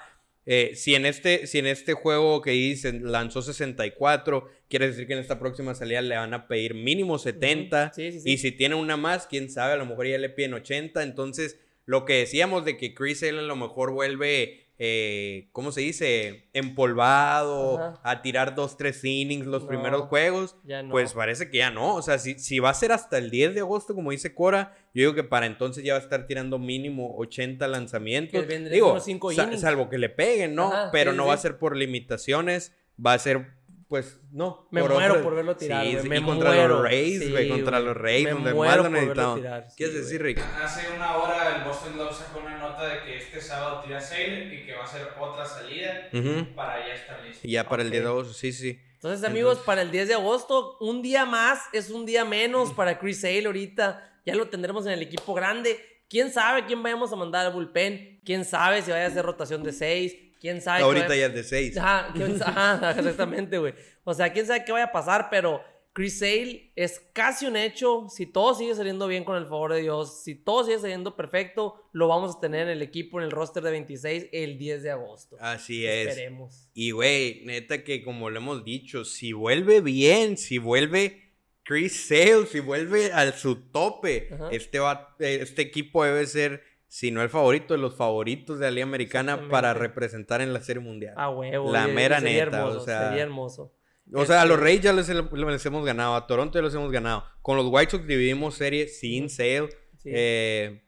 Eh, 0.51 0.71
si, 0.73 0.95
en 0.95 1.05
este, 1.05 1.45
si 1.45 1.59
en 1.59 1.67
este 1.67 1.93
juego 1.93 2.41
que 2.41 2.49
dicen 2.49 3.11
lanzó 3.11 3.43
64, 3.43 4.49
quiere 4.67 4.87
decir 4.87 5.05
que 5.05 5.13
en 5.13 5.19
esta 5.19 5.37
próxima 5.37 5.75
salida 5.75 6.01
le 6.01 6.17
van 6.17 6.33
a 6.33 6.47
pedir 6.47 6.73
mínimo 6.73 7.19
70. 7.19 7.93
Sí, 7.93 8.11
sí, 8.11 8.19
sí. 8.21 8.31
Y 8.31 8.37
si 8.39 8.51
tiene 8.51 8.73
una 8.73 8.97
más, 8.97 9.27
quién 9.27 9.51
sabe, 9.51 9.73
a 9.73 9.75
lo 9.75 9.85
mejor 9.85 10.07
ya 10.07 10.17
le 10.17 10.29
piden 10.29 10.55
80. 10.55 11.03
Entonces, 11.03 11.59
lo 11.85 12.03
que 12.03 12.13
decíamos 12.13 12.65
de 12.65 12.77
que 12.77 12.95
Chris 12.95 13.19
Sale 13.19 13.37
a 13.37 13.43
lo 13.43 13.55
mejor 13.55 13.91
vuelve, 13.91 14.65
eh, 14.81 15.49
¿cómo 15.51 15.71
se 15.73 15.81
dice? 15.81 16.49
Empolvado, 16.53 17.77
Ajá. 17.79 17.99
a 18.03 18.21
tirar 18.21 18.55
dos, 18.55 18.77
tres 18.77 19.03
innings 19.03 19.45
los 19.45 19.63
No, 19.63 19.67
primeros 19.67 20.03
juegos. 20.03 20.55
no. 20.63 20.89
Pues 20.89 21.13
parece 21.13 21.49
que 21.51 21.57
ya 21.57 21.69
no. 21.69 21.95
O 21.95 22.01
sea, 22.01 22.17
si, 22.17 22.39
si 22.39 22.59
va 22.59 22.69
a 22.69 22.73
ser 22.73 22.91
hasta 22.93 23.17
el 23.17 23.29
10 23.29 23.53
de 23.55 23.59
agosto, 23.61 23.93
como 23.93 24.11
dice 24.11 24.33
Cora, 24.33 24.73
yo 24.93 25.01
digo 25.01 25.13
que 25.15 25.23
para 25.23 25.45
entonces 25.45 25.83
ya 25.83 25.93
va 25.93 25.99
a 25.99 26.01
estar 26.01 26.25
tirando 26.27 26.57
mínimo 26.59 27.15
80 27.17 27.67
lanzamientos. 27.67 28.47
Digo, 28.47 28.99
cinco 28.99 29.31
salvo 29.57 29.89
que 29.89 29.97
le 29.97 30.09
peguen, 30.09 30.55
¿no? 30.55 30.71
Ajá, 30.71 30.89
Pero 30.91 31.11
sí, 31.11 31.17
no 31.17 31.23
sí. 31.23 31.27
va 31.27 31.33
a 31.33 31.37
ser 31.37 31.57
por 31.57 31.75
limitaciones, 31.75 32.73
va 33.05 33.13
a 33.13 33.19
ser, 33.19 33.58
pues, 33.89 34.19
no. 34.31 34.67
Me 34.71 34.81
por 34.81 34.93
muero 34.93 35.21
por 35.23 35.35
verlo 35.35 35.57
tirar, 35.57 35.83
Sí, 35.83 35.97
sí, 36.01 36.07
me 36.07 36.19
y 36.19 36.21
contra 36.23 36.51
muero. 36.51 36.67
los 36.75 36.81
Rays, 36.83 37.19
Sí, 37.23 37.31
güey, 37.31 37.49
contra 37.49 37.79
güey. 37.79 37.85
los 37.93 37.97
Rays, 37.97 38.23
Me 38.25 38.31
donde 38.31 38.53
muero 38.53 38.83
más 38.83 38.91
lo 38.91 38.97
necesitamos. 38.97 39.39
sí, 39.69 39.75
¿Quieres 39.75 39.95
decir, 39.95 40.21
Rick? 40.21 40.39
Hace 40.63 40.87
una 40.95 41.17
hora 41.17 41.57
el 41.57 41.63
Boston 41.65 41.93
Globe 41.95 42.13
sacó 42.13 42.39
una 42.39 42.57
nota 42.59 42.87
de 42.87 43.01
que 43.03 43.17
este 43.17 43.41
sábado 43.41 43.81
tira 43.83 43.99
Sale 43.99 44.53
y 44.55 44.65
que 44.65 44.73
va 44.75 44.83
a 44.83 44.87
ser 44.87 45.07
otra 45.19 45.45
salida 45.45 46.07
para 46.55 46.87
ya 46.87 46.93
estar 46.93 47.21
listo. 47.23 47.47
Y 47.47 47.51
ya 47.51 47.67
para 47.67 47.81
el. 47.83 47.89
10 47.91 48.03
de 48.03 48.09
agosto, 48.09 48.33
sí, 48.33 48.53
sí. 48.53 48.79
Entonces, 48.93 49.23
amigos, 49.27 49.51
Entonces- 49.53 49.65
para 49.65 49.81
el 49.81 49.91
10 49.91 50.07
de 50.09 50.13
agosto, 50.13 50.77
un 50.81 51.01
día 51.01 51.25
más 51.25 51.61
es 51.73 51.89
un 51.89 52.05
día 52.05 52.23
menos 52.25 52.71
para 52.73 52.99
Chris 52.99 53.21
Sale 53.21 53.45
ahorita. 53.45 54.05
Ya 54.25 54.35
lo 54.35 54.49
tendremos 54.49 54.85
en 54.85 54.91
el 54.91 55.01
equipo 55.01 55.33
grande. 55.33 55.79
¿Quién 56.09 56.31
sabe 56.31 56.65
quién 56.65 56.83
vayamos 56.83 57.11
a 57.13 57.15
mandar 57.15 57.45
al 57.45 57.53
bullpen? 57.53 58.19
¿Quién 58.25 58.43
sabe 58.45 58.81
si 58.81 58.91
vaya 58.91 59.05
a 59.05 59.07
hacer 59.07 59.23
rotación 59.25 59.63
de 59.63 59.71
6? 59.73 60.15
¿Quién 60.39 60.61
sabe? 60.61 60.83
Ahorita 60.83 61.07
vaya- 61.09 61.21
ya 61.21 61.25
es 61.27 61.33
de 61.35 61.43
6. 61.43 61.77
Ajá, 61.77 62.11
quién 62.15 62.37
sa- 62.39 62.49
ajá, 62.49 62.91
exactamente, 62.99 63.57
güey. 63.57 63.73
O 64.03 64.13
sea, 64.13 64.31
quién 64.31 64.45
sabe 64.47 64.63
qué 64.65 64.71
vaya 64.71 64.85
a 64.85 64.91
pasar, 64.91 65.27
pero 65.29 65.61
Chris 65.91 66.19
Sale 66.19 66.71
es 66.75 67.01
casi 67.13 67.45
un 67.45 67.57
hecho. 67.57 68.07
Si 68.09 68.25
todo 68.25 68.53
sigue 68.55 68.73
saliendo 68.75 69.07
bien 69.07 69.23
con 69.25 69.35
el 69.35 69.45
favor 69.47 69.73
de 69.73 69.81
Dios, 69.81 70.23
si 70.23 70.35
todo 70.35 70.63
sigue 70.63 70.79
saliendo 70.79 71.15
perfecto, 71.17 71.83
lo 71.91 72.07
vamos 72.07 72.37
a 72.37 72.39
tener 72.39 72.61
en 72.63 72.69
el 72.69 72.81
equipo, 72.81 73.19
en 73.19 73.25
el 73.25 73.31
roster 73.31 73.61
de 73.63 73.71
26, 73.71 74.27
el 74.31 74.57
10 74.57 74.83
de 74.83 74.91
agosto. 74.91 75.35
Así 75.41 75.85
es. 75.85 76.07
Esperemos. 76.09 76.69
Y, 76.73 76.91
güey, 76.91 77.41
neta 77.45 77.83
que 77.83 78.01
como 78.03 78.29
lo 78.29 78.37
hemos 78.37 78.63
dicho, 78.63 79.03
si 79.03 79.33
vuelve 79.33 79.81
bien, 79.81 80.37
si 80.37 80.57
vuelve 80.57 81.33
Chris 81.63 82.07
Sale, 82.07 82.45
si 82.45 82.61
vuelve 82.61 83.11
a 83.11 83.31
su 83.33 83.55
tope, 83.69 84.29
Ajá. 84.31 84.49
este, 84.51 84.79
va, 84.79 85.15
este 85.19 85.61
equipo 85.63 86.03
debe 86.05 86.25
ser, 86.27 86.63
si 86.89 87.11
no 87.11 87.21
el 87.21 87.29
favorito, 87.29 87.73
de 87.73 87.79
los 87.79 87.95
favoritos 87.95 88.59
de 88.59 88.65
la 88.65 88.71
Liga 88.71 88.83
Americana 88.85 89.47
para 89.49 89.73
representar 89.73 90.41
en 90.41 90.51
la 90.53 90.59
Serie 90.59 90.81
Mundial. 90.81 91.13
A 91.15 91.29
huevo. 91.29 91.71
La 91.71 91.87
mera 91.87 92.19
sería 92.19 92.45
neta, 92.45 92.57
hermoso, 92.57 92.81
o 92.81 92.85
sea, 92.85 93.07
Sería 93.09 93.23
hermoso. 93.23 93.73
o 94.11 94.25
sea, 94.25 94.41
a 94.41 94.45
los 94.45 94.55
este- 94.57 94.63
Rays 94.65 94.81
ya 94.81 94.91
les, 94.93 95.07
les 95.07 95.65
hemos 95.65 95.85
ganado, 95.85 96.15
a 96.15 96.27
Toronto 96.27 96.57
ya 96.57 96.63
los 96.63 96.73
hemos 96.73 96.91
ganado. 96.91 97.23
Con 97.41 97.55
los 97.57 97.67
White 97.69 97.91
Sox 97.91 98.05
dividimos 98.07 98.55
serie 98.55 98.87
sin 98.87 99.29
Sale. 99.29 99.69
Sí. 99.97 100.09
Eh, 100.13 100.83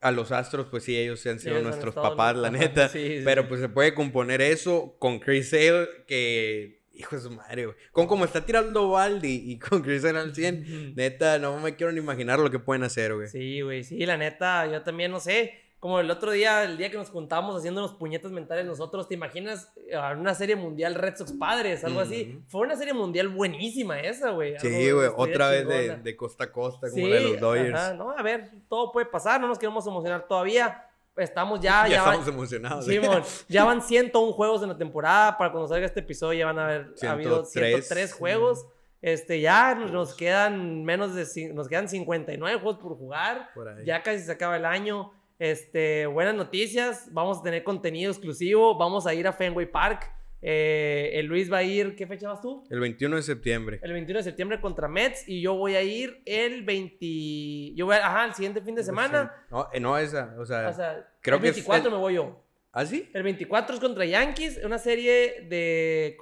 a 0.00 0.10
los 0.10 0.30
Astros, 0.32 0.68
pues 0.70 0.84
sí, 0.84 0.96
ellos 0.96 1.24
han 1.26 1.38
sido 1.40 1.56
Ellos 1.56 1.68
nuestros 1.68 1.94
papás, 1.94 2.36
la 2.36 2.50
neta. 2.50 2.88
sí, 2.88 3.18
sí. 3.18 3.22
Pero 3.24 3.46
pues 3.48 3.60
se 3.60 3.68
puede 3.68 3.92
componer 3.94 4.40
eso 4.40 4.96
con 4.98 5.18
Chris 5.20 5.50
Sale, 5.50 5.86
que. 6.06 6.82
Hijo 6.96 7.14
de 7.16 7.22
su 7.22 7.30
madre, 7.30 7.66
güey. 7.66 7.76
Con 7.92 8.06
como 8.06 8.24
está 8.24 8.44
tirando 8.44 8.88
Baldi 8.90 9.42
y 9.52 9.58
con 9.60 9.82
Chris 9.82 10.02
Sale 10.02 10.18
al 10.18 10.34
100, 10.34 10.62
Ujú. 10.62 10.92
neta, 10.96 11.38
no 11.38 11.58
me 11.60 11.76
quiero 11.76 11.92
ni 11.92 11.98
imaginar 12.00 12.38
lo 12.38 12.50
que 12.50 12.58
pueden 12.58 12.82
hacer, 12.84 13.14
güey. 13.14 13.28
Sí, 13.28 13.60
güey, 13.60 13.84
sí, 13.84 14.04
la 14.06 14.16
neta, 14.16 14.66
yo 14.66 14.82
también 14.82 15.10
no 15.10 15.20
sé. 15.20 15.60
Como 15.78 16.00
el 16.00 16.10
otro 16.10 16.32
día, 16.32 16.64
el 16.64 16.78
día 16.78 16.90
que 16.90 16.96
nos 16.96 17.10
juntamos 17.10 17.54
haciéndonos 17.54 17.92
puñetas 17.92 18.32
mentales 18.32 18.64
nosotros, 18.64 19.08
¿te 19.08 19.14
imaginas 19.14 19.72
eh, 19.88 19.96
una 20.16 20.34
serie 20.34 20.56
mundial 20.56 20.94
Red 20.94 21.16
Sox 21.16 21.32
Padres? 21.32 21.84
Algo 21.84 22.00
así. 22.00 22.40
Fue 22.48 22.62
una 22.62 22.76
serie 22.76 22.94
mundial 22.94 23.28
buenísima 23.28 24.00
esa, 24.00 24.30
güey. 24.30 24.58
Sí, 24.58 24.90
güey, 24.90 25.08
otra 25.14 25.50
vez 25.50 25.68
de, 25.68 25.96
de 25.96 26.16
costa 26.16 26.44
a 26.44 26.50
costa, 26.52 26.88
como 26.90 27.04
Sí, 27.04 27.10
la 27.10 27.16
de 27.16 27.22
los 27.24 27.40
Dodgers. 27.40 27.74
ajá, 27.78 27.94
no, 27.94 28.10
a 28.10 28.22
ver, 28.22 28.50
todo 28.70 28.90
puede 28.90 29.06
pasar, 29.06 29.38
no 29.40 29.48
nos 29.48 29.58
queremos 29.58 29.86
emocionar 29.86 30.26
todavía. 30.26 30.82
Estamos 31.16 31.60
ya, 31.60 31.82
ya, 31.84 31.88
ya, 31.88 31.96
estamos 31.98 32.26
van, 32.26 32.34
emocionados. 32.34 32.84
Simón, 32.84 33.22
ya 33.48 33.64
van 33.64 33.82
101 33.82 34.32
juegos 34.32 34.62
en 34.62 34.68
la 34.68 34.78
temporada. 34.78 35.36
Para 35.38 35.50
cuando 35.50 35.68
salga 35.68 35.86
este 35.86 36.00
episodio 36.00 36.40
ya 36.40 36.46
van 36.46 36.58
a 36.58 36.64
haber 36.64 36.94
habido 37.08 37.44
103. 37.44 37.86
103 37.86 38.12
juegos. 38.12 38.66
Este, 39.02 39.40
ya 39.40 39.74
nos, 39.74 39.92
nos 39.92 40.14
quedan 40.14 40.84
menos 40.84 41.14
de 41.14 41.52
nos 41.52 41.68
quedan 41.68 41.88
59 41.88 42.60
juegos 42.60 42.80
por 42.82 42.96
jugar. 42.96 43.50
Por. 43.54 43.84
Ya 43.84 44.02
casi 44.02 44.24
se 44.24 44.32
acaba 44.32 44.56
el 44.56 44.64
año. 44.64 45.12
Este, 45.38 46.06
buenas 46.06 46.34
noticias. 46.34 47.08
Vamos 47.12 47.38
a 47.38 47.42
tener 47.42 47.62
contenido 47.62 48.10
exclusivo. 48.10 48.76
Vamos 48.76 49.06
a 49.06 49.14
ir 49.14 49.26
a 49.26 49.32
Fenway 49.32 49.66
Park. 49.66 50.15
Eh, 50.42 51.10
el 51.14 51.26
Luis 51.26 51.50
va 51.52 51.58
a 51.58 51.62
ir. 51.62 51.96
¿Qué 51.96 52.06
fecha 52.06 52.28
vas 52.28 52.40
tú? 52.40 52.64
El 52.70 52.80
21 52.80 53.16
de 53.16 53.22
septiembre. 53.22 53.80
El 53.82 53.92
21 53.92 54.18
de 54.20 54.24
septiembre 54.24 54.60
contra 54.60 54.86
Mets. 54.88 55.28
Y 55.28 55.40
yo 55.40 55.54
voy 55.54 55.74
a 55.74 55.82
ir 55.82 56.22
el 56.26 56.62
20. 56.64 57.74
Yo 57.74 57.86
voy 57.86 57.96
a- 57.96 58.06
ajá, 58.06 58.24
el 58.26 58.34
siguiente 58.34 58.60
fin 58.60 58.74
de 58.74 58.84
semana. 58.84 59.32
No, 59.50 59.68
eh, 59.72 59.80
no 59.80 59.96
esa, 59.98 60.34
o 60.38 60.44
sea. 60.44 60.68
O 60.68 60.72
sea, 60.72 61.08
creo 61.20 61.36
el 61.36 61.42
que 61.42 61.48
es 61.48 61.54
24 61.56 61.88
el- 61.88 61.94
me 61.94 62.00
voy 62.00 62.14
yo. 62.14 62.42
¿Ah, 62.72 62.84
sí? 62.84 63.08
El 63.14 63.22
24 63.22 63.74
es 63.74 63.80
contra 63.80 64.04
Yankees, 64.04 64.60
una 64.62 64.78
serie 64.78 65.46
de, 65.48 66.18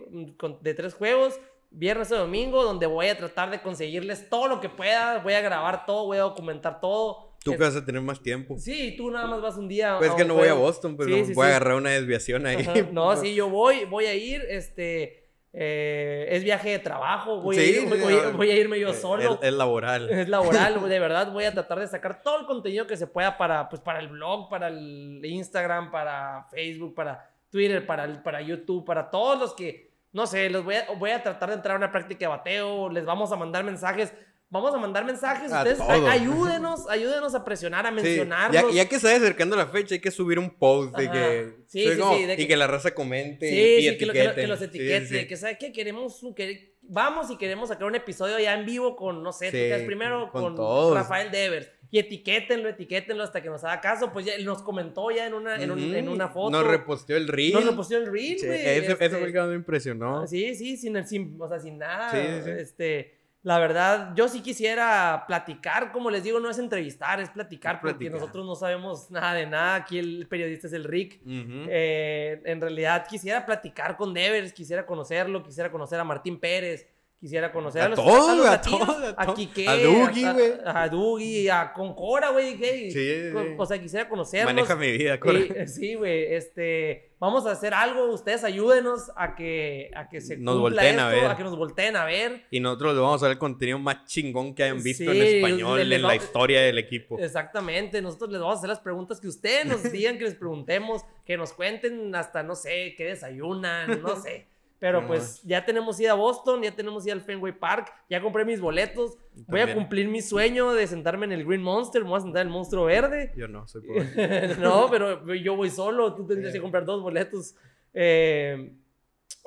de 0.60 0.74
tres 0.74 0.94
juegos, 0.94 1.40
viernes 1.70 2.12
y 2.12 2.14
domingo, 2.14 2.62
donde 2.62 2.86
voy 2.86 3.08
a 3.08 3.18
tratar 3.18 3.50
de 3.50 3.60
conseguirles 3.60 4.30
todo 4.30 4.46
lo 4.46 4.60
que 4.60 4.68
pueda. 4.68 5.18
Voy 5.18 5.32
a 5.32 5.40
grabar 5.40 5.84
todo, 5.84 6.04
voy 6.04 6.18
a 6.18 6.22
documentar 6.22 6.80
todo. 6.80 7.33
Tú 7.44 7.52
que 7.52 7.58
vas 7.58 7.76
a 7.76 7.84
tener 7.84 8.00
más 8.02 8.20
tiempo. 8.22 8.56
Sí, 8.58 8.94
tú 8.96 9.10
nada 9.10 9.26
más 9.26 9.40
vas 9.40 9.56
un 9.56 9.68
día. 9.68 9.96
Pues 9.98 10.08
es 10.08 10.14
a 10.14 10.16
que 10.18 10.24
no 10.24 10.34
voy 10.34 10.48
a. 10.48 10.54
Boston, 10.54 10.96
Sí, 11.04 11.24
sí, 11.26 11.34
voy 11.34 11.44
a 11.46 11.50
agarrar 11.50 11.74
una 11.76 11.90
desviación 11.90 12.46
ahí. 12.46 12.62
Ajá. 12.62 12.74
No, 12.90 13.14
sí, 13.20 13.34
yo 13.34 13.48
voy, 13.48 13.84
voy 13.84 14.06
a 14.06 14.14
ir, 14.14 14.42
este, 14.48 15.28
eh, 15.52 16.26
es 16.30 16.42
viaje 16.42 16.70
de 16.70 16.78
trabajo, 16.80 17.40
voy, 17.40 17.56
a, 17.56 17.60
Sí, 17.60 17.66
ir- 17.66 17.80
sí, 17.80 18.32
voy, 18.36 18.50
a 18.50 18.56
irme 18.56 18.80
yo 18.80 18.88
Eh, 18.88 18.94
solo. 18.94 19.38
Es, 19.40 19.48
es 19.48 19.52
laboral. 19.54 20.10
Es 20.10 20.28
laboral, 20.28 20.80
de 20.88 20.98
verdad 20.98 21.30
voy 21.32 21.44
a 21.44 21.52
tratar 21.52 21.78
de 21.78 21.86
sacar 21.86 22.22
todo 22.22 22.40
el 22.40 22.46
contenido 22.46 22.86
que 22.86 22.96
se 22.96 23.06
pueda 23.06 23.36
para, 23.38 23.68
pues, 23.68 23.80
para 23.80 24.00
el 24.00 24.08
blog, 24.08 24.48
para 24.48 24.68
el 24.68 25.20
Instagram, 25.24 25.90
para 25.90 26.46
Facebook, 26.50 26.94
para 26.94 27.30
Twitter, 27.50 27.86
para, 27.86 28.04
el- 28.04 28.22
para 28.22 28.40
YouTube, 28.42 28.84
para 28.84 29.10
todos 29.10 29.38
los 29.38 29.54
que, 29.54 29.90
no 30.12 30.26
sé, 30.26 30.50
los 30.50 30.64
voy 30.64 30.74
a, 30.76 30.86
voy 30.98 31.10
a 31.10 31.22
tratar 31.22 31.50
de 31.50 31.56
entrar 31.56 31.74
a 31.76 31.78
una 31.78 31.92
práctica 31.92 32.20
de 32.20 32.28
bateo, 32.28 32.88
les 32.90 33.04
vamos 33.04 33.30
a 33.30 33.36
mandar 33.36 33.62
mensajes, 33.64 34.12
vamos 34.50 34.72
a 34.74 34.78
mandar 34.78 35.04
mensajes, 35.04 35.52
A 35.52 35.58
ustedes 35.62 35.80
ayúdenos, 35.80 36.88
ayúdenos 36.88 37.34
a 37.34 37.44
presionar, 37.44 37.86
a 37.86 37.88
Sí, 37.90 37.94
mencionarnos. 37.96 38.52
Ya, 38.74 38.82
ya 38.84 38.88
que 38.88 38.98
se 38.98 39.12
acercando 39.14 39.56
la 39.56 39.66
fecha, 39.66 39.94
hay 39.94 40.00
que 40.00 40.10
subir 40.10 40.38
un 40.38 40.50
post 40.50 40.96
de 40.96 41.10
que. 41.10 41.52
Sí, 41.66 41.90
sí, 41.92 41.98
como- 41.98 42.16
sí, 42.16 42.22
Y 42.24 42.36
que- 42.36 42.48
que 42.48 42.56
la 42.56 42.66
raza 42.66 42.94
comente 42.94 43.48
Sí, 43.48 43.56
y, 43.56 43.88
y 43.88 43.90
sí, 43.90 43.98
que, 43.98 44.06
lo- 44.06 44.12
que 44.12 44.24
lo- 44.24 44.34
que 44.34 44.46
los 44.46 44.58
Sí, 44.60 44.64
etiquete, 44.66 45.06
sí, 45.06 45.18
sí. 45.20 45.26
que 45.26 45.36
sabe 45.36 45.58
que 45.58 45.72
queremos, 45.72 46.20
que 46.36 46.74
vamos 46.82 47.30
y 47.30 47.36
queremos 47.36 47.68
sacar 47.68 47.86
un 47.88 47.94
episodio 47.94 48.38
ya 48.38 48.54
en 48.54 48.64
vivo 48.66 48.94
con, 48.94 49.22
no 49.22 49.32
sé, 49.32 49.50
tú 49.50 49.56
Sí, 49.80 49.86
primero 49.86 50.30
con. 50.30 50.56
Rafael 50.94 51.30
Devers. 51.30 51.70
Y 51.90 51.98
etiquétenlo, 52.00 52.68
etiquétenlo 52.68 53.22
hasta 53.22 53.40
que 53.40 53.48
nos 53.48 53.62
haga 53.62 53.80
caso. 53.80 54.12
Pues 54.12 54.26
ya 54.26 54.36
nos 54.38 54.62
comentó 54.62 55.12
ya 55.12 55.26
en 55.28 55.34
una, 55.34 55.62
en, 55.62 55.70
un- 55.70 55.94
en 55.94 56.06
Ujú. 56.06 56.14
una 56.16 56.28
foto. 56.28 56.50
Nos 56.50 56.66
reposteó 56.66 57.16
el 57.16 57.28
reel. 57.28 57.52
Nos 57.54 57.66
reposteó 57.66 57.98
el 57.98 58.06
reel, 58.10 58.36
Sí, 58.38 58.46
güey. 58.46 58.58
este, 58.58 58.92
ese 58.92 58.96
fue 59.16 59.26
el 59.28 59.32
que 59.32 59.38
más 59.38 59.48
me 59.48 59.54
impresionó. 59.54 60.26
Sí, 60.26 60.56
sí, 60.56 60.76
sin, 60.76 60.96
el- 60.96 61.06
sin, 61.06 61.36
o 61.40 61.48
sea, 61.48 61.60
sin 61.60 61.78
nada. 61.78 62.10
Sí, 62.10 62.18
sí, 62.18 62.42
sí. 62.44 62.50
Este, 62.50 63.14
la 63.44 63.58
verdad, 63.58 64.14
yo 64.16 64.26
sí 64.26 64.40
quisiera 64.40 65.24
platicar, 65.26 65.92
como 65.92 66.10
les 66.10 66.24
digo, 66.24 66.40
no 66.40 66.48
es 66.48 66.58
entrevistar, 66.58 67.20
es 67.20 67.28
platicar, 67.28 67.78
porque 67.78 68.08
nosotros 68.08 68.46
no 68.46 68.54
sabemos 68.54 69.10
nada 69.10 69.34
de 69.34 69.44
nada. 69.44 69.74
Aquí 69.74 69.98
el 69.98 70.26
periodista 70.26 70.66
es 70.66 70.72
el 70.72 70.84
Rick. 70.84 71.20
Eh, 71.26 72.40
en 72.42 72.58
realidad 72.58 73.06
quisiera 73.06 73.44
platicar 73.44 73.98
con 73.98 74.14
Devers, 74.14 74.54
quisiera 74.54 74.86
conocerlo, 74.86 75.42
quisiera 75.42 75.70
conocer 75.70 76.00
a 76.00 76.04
Martín 76.04 76.40
Pérez, 76.40 76.86
quisiera 77.24 77.50
conocer 77.50 77.80
a, 77.80 77.86
A 77.86 77.88
los, 77.88 77.98
todos, 77.98 78.28
a 78.28 78.34
los 78.34 78.46
a 78.46 78.50
latinos, 78.50 78.86
todos, 78.86 79.02
a 79.02 79.08
a 79.22 79.24
todos. 79.24 79.38
Quique, 79.38 79.66
A 79.66 79.76
Dougie, 79.78 80.26
a- 80.26 80.32
güey. 80.34 80.52
a, 80.62 80.82
a 80.82 80.88
Dougie, 80.90 81.50
a 81.50 81.72
Concora, 81.72 82.28
güey, 82.28 82.58
Sí, 82.90 83.32
o 83.56 83.64
sea, 83.64 83.80
quisiera 83.80 84.06
conocerlos. 84.10 84.52
Maneja 84.52 84.76
mi 84.76 84.92
vida, 84.92 85.14
Y, 85.14 85.18
corre. 85.18 85.62
eh, 85.62 85.66
sí, 85.66 85.94
güey, 85.94 86.34
este, 86.34 87.12
vamos 87.18 87.46
a 87.46 87.52
hacer 87.52 87.72
algo, 87.72 88.12
ustedes 88.12 88.44
ayúdenos 88.44 89.10
a 89.16 89.34
que, 89.36 89.90
a 89.96 90.10
que 90.10 90.20
se 90.20 90.36
Nos 90.36 90.56
cumpla 90.56 90.82
volteen 90.82 91.00
a 91.00 91.08
ver. 91.08 91.34
que 91.36 91.42
nos 91.44 91.56
volteen 91.56 91.96
a 91.96 92.04
ver. 92.04 92.42
Y 92.50 92.60
nosotros 92.60 92.92
les 92.92 93.00
vamos 93.00 93.22
a 93.22 93.24
dar 93.24 93.32
el 93.32 93.38
contenido 93.38 93.78
más 93.78 94.04
chingón 94.04 94.54
que 94.54 94.64
hayan 94.64 94.82
visto 94.82 95.10
Sí, 95.10 95.18
en 95.18 95.26
español 95.36 95.78
les- 95.78 95.88
les 95.88 95.96
en 95.96 96.02
la 96.02 96.08
vamos- 96.08 96.24
historia 96.24 96.60
del 96.60 96.76
equipo. 96.76 97.18
Exactamente, 97.18 98.02
nosotros 98.02 98.30
les 98.32 98.40
vamos 98.42 98.56
a 98.56 98.58
hacer 98.58 98.68
las 98.68 98.80
preguntas 98.80 99.18
que 99.18 99.28
ustedes 99.28 99.64
nos 99.64 99.82
digan, 99.90 100.18
que 100.18 100.24
les 100.24 100.34
preguntemos, 100.34 101.00
que 101.24 101.38
nos 101.38 101.54
cuenten 101.54 102.14
hasta, 102.14 102.42
no 102.42 102.54
sé, 102.54 102.94
qué 102.98 103.06
desayunan, 103.06 104.02
no 104.02 104.14
sé. 104.20 104.48
Pero 104.78 105.02
No. 105.02 105.06
pues 105.06 105.40
ya 105.44 105.64
tenemos 105.64 105.98
ida 105.98 106.12
a 106.12 106.14
Boston, 106.14 106.62
ya 106.62 106.74
tenemos 106.74 107.06
ida 107.06 107.14
al 107.14 107.22
Fenway 107.22 107.52
Park, 107.52 107.92
ya 108.10 108.20
compré 108.20 108.44
mis 108.44 108.60
boletos, 108.60 109.16
voy 109.46 109.60
a 109.60 109.72
cumplir 109.72 110.08
mi 110.08 110.20
sueño 110.20 110.72
de 110.74 110.86
sentarme 110.86 111.24
en 111.26 111.32
el 111.32 111.44
Green 111.44 111.62
Monster, 111.62 112.02
me 112.02 112.10
voy 112.10 112.18
a 112.18 112.22
sentar 112.22 112.42
en 112.42 112.48
el 112.48 112.52
monstruo 112.52 112.84
verde. 112.84 113.32
Yo 113.36 113.48
no, 113.48 113.66
soy 113.66 113.82
pobre. 113.82 114.56
no, 114.60 114.88
pero 114.90 115.34
yo 115.34 115.56
voy 115.56 115.70
solo, 115.70 116.14
tú 116.14 116.26
tendrías 116.26 116.52
que 116.52 116.60
comprar 116.60 116.84
dos 116.84 117.02
boletos. 117.02 117.54
Eh, 117.94 118.72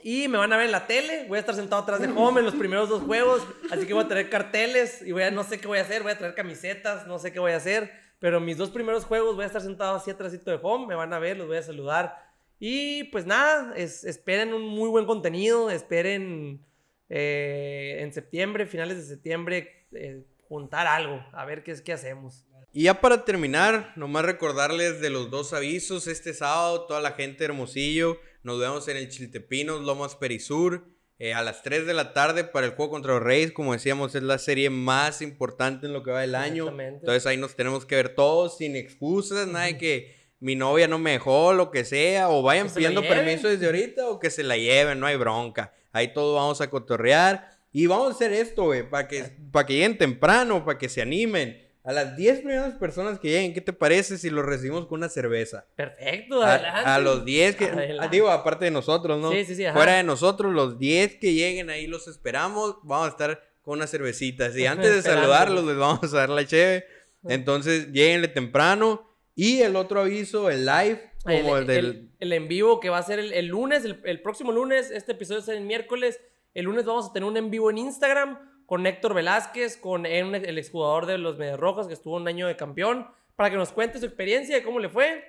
y 0.04 0.28
me 0.28 0.38
van 0.38 0.54
a 0.54 0.58
ver 0.58 0.68
en 0.68 0.72
la 0.72 0.86
tele, 0.88 1.26
voy 1.28 1.38
a 1.38 1.40
estar 1.40 1.56
sentado 1.56 1.82
atrás 1.82 2.00
de 2.00 2.08
home 2.08 2.40
en 2.40 2.46
los 2.46 2.56
primeros 2.56 2.88
dos 2.88 3.02
juegos, 3.04 3.46
así 3.72 3.86
que 3.88 3.94
voy 3.94 4.06
a 4.06 4.08
traer 4.08 4.30
carteles 4.30 5.02
y 5.02 5.12
voy 5.12 5.24
a, 5.24 5.32
no 5.32 5.44
sé 5.44 5.60
qué 5.60 5.68
voy 5.68 5.80
a 5.80 5.82
hacer, 5.82 6.04
voy 6.04 6.12
a 6.12 6.18
traer 6.18 6.36
camisetas, 6.36 7.08
no 7.08 7.18
sé 7.20 7.32
qué 7.34 7.40
voy 7.40 7.52
a 7.52 7.58
hacer, 7.58 7.92
pero 8.20 8.40
mis 8.40 8.58
dos 8.58 8.70
primeros 8.70 9.06
juegos 9.06 9.36
voy 9.36 9.44
a 9.44 9.48
estar 9.48 9.62
sentado 9.62 9.96
así 9.96 10.12
atrásito 10.12 10.52
de 10.52 10.60
home, 10.62 10.88
me 10.88 10.96
van 10.96 11.14
a 11.14 11.20
ver, 11.20 11.38
los 11.38 11.48
voy 11.48 11.58
a 11.58 11.64
saludar 11.64 12.27
Y 12.60 13.05
pues 13.05 13.26
nada, 13.26 13.74
es- 13.76 14.03
esperen 14.03 14.53
un 14.53 14.64
muy 14.64 14.89
buen 14.89 15.05
contenido, 15.05 15.70
esperen 15.70 16.64
eh, 17.10 17.97
en 18.01 18.12
septiembre, 18.14 18.66
finales 18.66 18.97
de 18.97 19.03
septiembre, 19.03 19.88
eh, 19.93 20.24
juntar 20.49 20.88
algo, 20.88 21.24
a 21.34 21.45
ver 21.45 21.64
qué 21.64 21.72
es 21.72 21.82
que 21.82 21.93
hacemos. 21.93 22.45
Y 22.74 22.84
ya 22.84 22.99
para 22.99 23.24
terminar, 23.26 23.93
nomás 23.95 24.26
recordarles 24.26 24.99
de 25.01 25.10
los 25.10 25.30
dos 25.32 25.53
avisos. 25.53 26.08
Este 26.08 26.34
sábado, 26.34 26.86
toda 26.86 26.99
la 27.01 27.12
gente 27.14 27.39
de 27.39 27.45
Hermosillo, 27.45 28.18
nos 28.43 28.60
vemos 28.60 28.88
en 28.88 28.97
el 28.97 29.10
Chiltepinos, 29.10 29.82
Lomas 29.82 30.16
Perisur, 30.16 30.86
eh, 31.20 31.34
a 31.34 31.41
las 31.41 31.64
3 31.64 31.86
de 31.88 31.93
la 31.93 32.14
tarde 32.14 32.43
para 32.43 32.66
el 32.68 32.74
juego 32.74 32.91
contra 32.91 33.14
los 33.14 33.24
Reyes. 33.24 33.51
Como 33.51 33.74
decíamos, 33.74 34.14
es 34.14 34.22
la 34.24 34.38
serie 34.38 34.70
más 34.70 35.22
importante 35.22 35.88
en 35.88 35.93
lo 35.93 36.03
que 36.03 36.12
va 36.12 36.22
del 36.22 36.36
año. 36.36 36.66
Entonces 36.99 37.26
ahí 37.26 37.38
nos 37.38 37.55
tenemos 37.55 37.86
que 37.86 37.95
ver 37.95 38.14
todos, 38.16 38.58
sin 38.58 38.76
excusas, 38.76 39.47
nada 39.47 39.66
de 39.66 39.78
que 39.78 40.16
mi 40.40 40.56
novia 40.56 40.88
no 40.88 41.00
me 41.00 41.12
dejó, 41.12 41.54
lo 41.54 41.72
que 41.72 41.84
sea, 41.86 42.30
o 42.30 42.42
vayan 42.42 42.70
pidiendo 42.70 43.02
permiso 43.02 43.48
desde 43.48 43.66
ahorita 43.66 44.08
o 44.10 44.20
que 44.20 44.30
se 44.30 44.44
la 44.44 44.58
lleven, 44.58 45.00
no 45.00 45.08
hay 45.08 45.16
bronca. 45.16 45.74
Ahí 45.92 46.14
todos 46.14 46.36
vamos 46.36 46.62
a 46.62 46.70
cotorrear. 46.70 47.58
Y 47.72 47.86
vamos 47.88 48.08
a 48.08 48.12
hacer 48.12 48.34
esto, 48.34 48.64
güey, 48.66 48.90
para 48.90 49.08
que, 49.08 49.24
para 49.52 49.66
que 49.66 49.74
lleguen 49.74 49.98
temprano, 49.98 50.64
para 50.66 50.78
que 50.78 50.90
se 50.90 51.02
animen. 51.02 51.64
A 51.84 51.94
las 51.94 52.18
10 52.18 52.40
primeras 52.40 52.74
personas 52.76 53.18
que 53.20 53.30
lleguen, 53.30 53.54
¿qué 53.54 53.62
te 53.62 53.72
parece 53.72 54.18
si 54.18 54.30
los 54.30 54.46
recibimos 54.46 54.88
con 54.88 55.00
una 55.00 55.10
cerveza? 55.10 55.66
Perfecto, 55.76 56.44
A, 56.44 56.56
adelante. 56.56 56.90
a 56.90 57.00
los 57.00 57.24
10 57.24 57.56
que... 57.56 57.66
Adelante. 57.66 58.16
Digo, 58.16 58.30
aparte 58.30 58.66
de 58.66 58.72
nosotros, 58.72 59.20
¿no? 59.22 59.32
Sí, 59.32 59.46
sí, 59.46 59.56
sí, 59.56 59.66
ajá. 59.66 59.78
Fuera 59.78 59.96
de 59.96 60.04
nosotros, 60.04 60.54
los 60.54 60.78
10 60.80 61.16
que 61.16 61.34
lleguen 61.34 61.70
ahí 61.70 61.88
los 61.88 62.08
esperamos. 62.08 62.76
Vamos 62.84 63.08
a 63.08 63.10
estar 63.12 63.42
con 63.62 63.78
unas 63.78 63.90
cervecitas. 63.90 64.56
Y 64.58 64.66
antes 64.66 64.96
de 64.96 65.02
saludarlos, 65.02 65.64
les 65.66 65.78
vamos 65.78 66.14
a 66.14 66.18
dar 66.18 66.30
la 66.30 66.46
cheve. 66.46 66.86
Entonces, 67.28 67.92
lleguenle 67.92 68.28
temprano. 68.28 69.10
Y 69.38 69.62
el 69.62 69.76
otro 69.76 70.02
aviso, 70.02 70.50
el 70.50 70.66
live, 70.66 71.12
como 71.24 71.56
el, 71.58 71.62
el, 71.62 71.68
del... 71.68 71.86
el- 71.86 72.10
el 72.20 72.34
en 72.34 72.48
vivo 72.48 72.80
que 72.80 72.90
va 72.90 72.98
a 72.98 73.04
ser 73.04 73.20
el, 73.20 73.32
el 73.32 73.46
lunes, 73.46 73.86
el, 73.86 74.02
el 74.04 74.22
próximo 74.24 74.52
lunes, 74.52 74.90
este 74.90 75.12
episodio 75.12 75.40
es 75.42 75.48
el 75.48 75.62
miércoles. 75.62 76.20
El 76.56 76.66
lunes 76.66 76.84
vamos 76.86 77.08
a 77.10 77.14
tener 77.14 77.30
un 77.30 77.38
en 77.38 77.52
vivo 77.52 77.70
en 77.70 77.78
Instagram 77.78 78.40
con 78.66 78.88
Héctor 78.88 79.14
Velázquez, 79.14 79.78
con 79.78 80.08
el, 80.08 80.34
el 80.34 80.58
exjugador 80.58 81.06
de 81.06 81.20
los 81.20 81.38
Medias 81.38 81.60
Rojas 81.60 81.86
que 81.88 81.94
estuvo 81.94 82.16
un 82.16 82.28
año 82.28 82.48
de 82.48 82.56
campeón, 82.58 83.08
para 83.36 83.52
que 83.52 83.56
nos 83.56 83.72
cuente 83.72 84.00
su 84.00 84.06
experiencia 84.08 84.56
de 84.56 84.64
cómo 84.64 84.80
le 84.80 84.90
fue. 84.90 85.24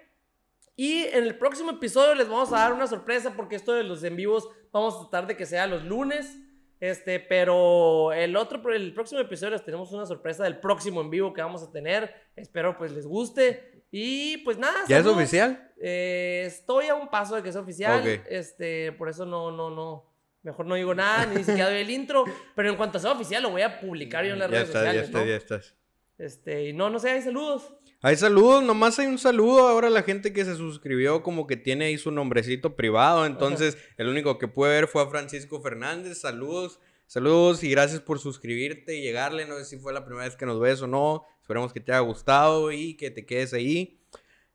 Y 0.74 1.02
en 1.04 1.24
el 1.24 1.36
próximo 1.36 1.72
episodio 1.72 2.14
les 2.14 2.28
vamos 2.28 2.50
a 2.52 2.56
dar 2.60 2.72
una 2.72 2.86
sorpresa 2.86 3.34
porque 3.36 3.56
esto 3.56 3.74
de 3.74 3.82
los 3.84 4.02
en 4.02 4.16
vivos 4.16 4.48
vamos 4.72 4.94
a 4.94 5.00
tratar 5.10 5.26
de 5.28 5.36
que 5.36 5.44
sea 5.44 5.66
los 5.66 5.84
lunes. 5.84 6.38
Este, 6.80 7.18
pero 7.20 8.12
el 8.12 8.36
otro, 8.36 8.72
el 8.72 8.94
próximo 8.94 9.20
episodio 9.20 9.50
les 9.52 9.64
tenemos 9.64 9.92
una 9.92 10.06
sorpresa 10.06 10.44
del 10.44 10.58
próximo 10.60 11.00
en 11.02 11.10
vivo 11.10 11.34
que 11.34 11.42
vamos 11.42 11.62
a 11.62 11.70
tener. 11.70 12.14
Espero 12.36 12.78
pues 12.78 12.92
les 12.92 13.06
guste. 13.06 13.77
Y 13.90 14.38
pues 14.38 14.58
nada. 14.58 14.84
¿Ya 14.88 14.98
es 14.98 15.06
oficial? 15.06 15.72
Eh, 15.80 16.44
estoy 16.46 16.86
a 16.88 16.94
un 16.94 17.08
paso 17.08 17.36
de 17.36 17.42
que 17.42 17.52
sea 17.52 17.60
oficial. 17.60 18.06
Este, 18.28 18.92
por 18.92 19.08
eso 19.08 19.24
no, 19.24 19.50
no, 19.50 19.70
no. 19.70 20.04
Mejor 20.42 20.66
no 20.66 20.74
digo 20.76 20.94
nada, 20.94 21.26
ni 21.26 21.42
siquiera 21.44 21.70
doy 21.70 21.80
el 21.80 21.90
intro. 21.90 22.24
Pero 22.54 22.70
en 22.70 22.76
cuanto 22.76 22.98
sea 22.98 23.12
oficial, 23.12 23.42
lo 23.42 23.50
voy 23.50 23.62
a 23.62 23.80
publicar 23.80 24.24
yo 24.24 24.32
en 24.34 24.38
las 24.38 24.50
Ya 24.50 24.56
redes 24.58 24.68
estás, 24.68 24.84
ya 24.84 24.88
sociales. 24.88 25.06
estás, 25.08 25.20
¿no? 25.22 25.26
ya 25.28 25.36
estás. 25.36 25.74
Este, 26.18 26.68
y 26.68 26.72
no, 26.72 26.90
no 26.90 26.98
sé, 26.98 27.10
hay 27.10 27.22
saludos. 27.22 27.72
Hay 28.00 28.16
saludos, 28.16 28.62
nomás 28.62 28.98
hay 28.98 29.06
un 29.06 29.18
saludo. 29.18 29.68
Ahora 29.68 29.90
la 29.90 30.02
gente 30.02 30.32
que 30.32 30.44
se 30.44 30.54
suscribió 30.54 31.22
como 31.22 31.46
que 31.46 31.56
tiene 31.56 31.86
ahí 31.86 31.98
su 31.98 32.10
nombrecito 32.10 32.76
privado. 32.76 33.26
Entonces, 33.26 33.76
el 33.96 34.08
único 34.08 34.38
que 34.38 34.46
pude 34.48 34.70
ver 34.70 34.86
fue 34.86 35.02
a 35.02 35.06
Francisco 35.08 35.60
Fernández. 35.60 36.20
Saludos, 36.20 36.78
saludos 37.06 37.64
y 37.64 37.70
gracias 37.70 38.00
por 38.00 38.18
suscribirte 38.20 38.96
y 38.96 39.02
llegarle. 39.02 39.46
No 39.46 39.56
sé 39.58 39.64
si 39.64 39.78
fue 39.78 39.92
la 39.92 40.04
primera 40.04 40.24
vez 40.26 40.36
que 40.36 40.46
nos 40.46 40.60
ves 40.60 40.80
o 40.82 40.86
no. 40.86 41.24
Esperemos 41.48 41.72
que 41.72 41.80
te 41.80 41.92
haya 41.92 42.00
gustado 42.00 42.70
y 42.72 42.94
que 42.94 43.10
te 43.10 43.24
quedes 43.24 43.54
ahí. 43.54 43.98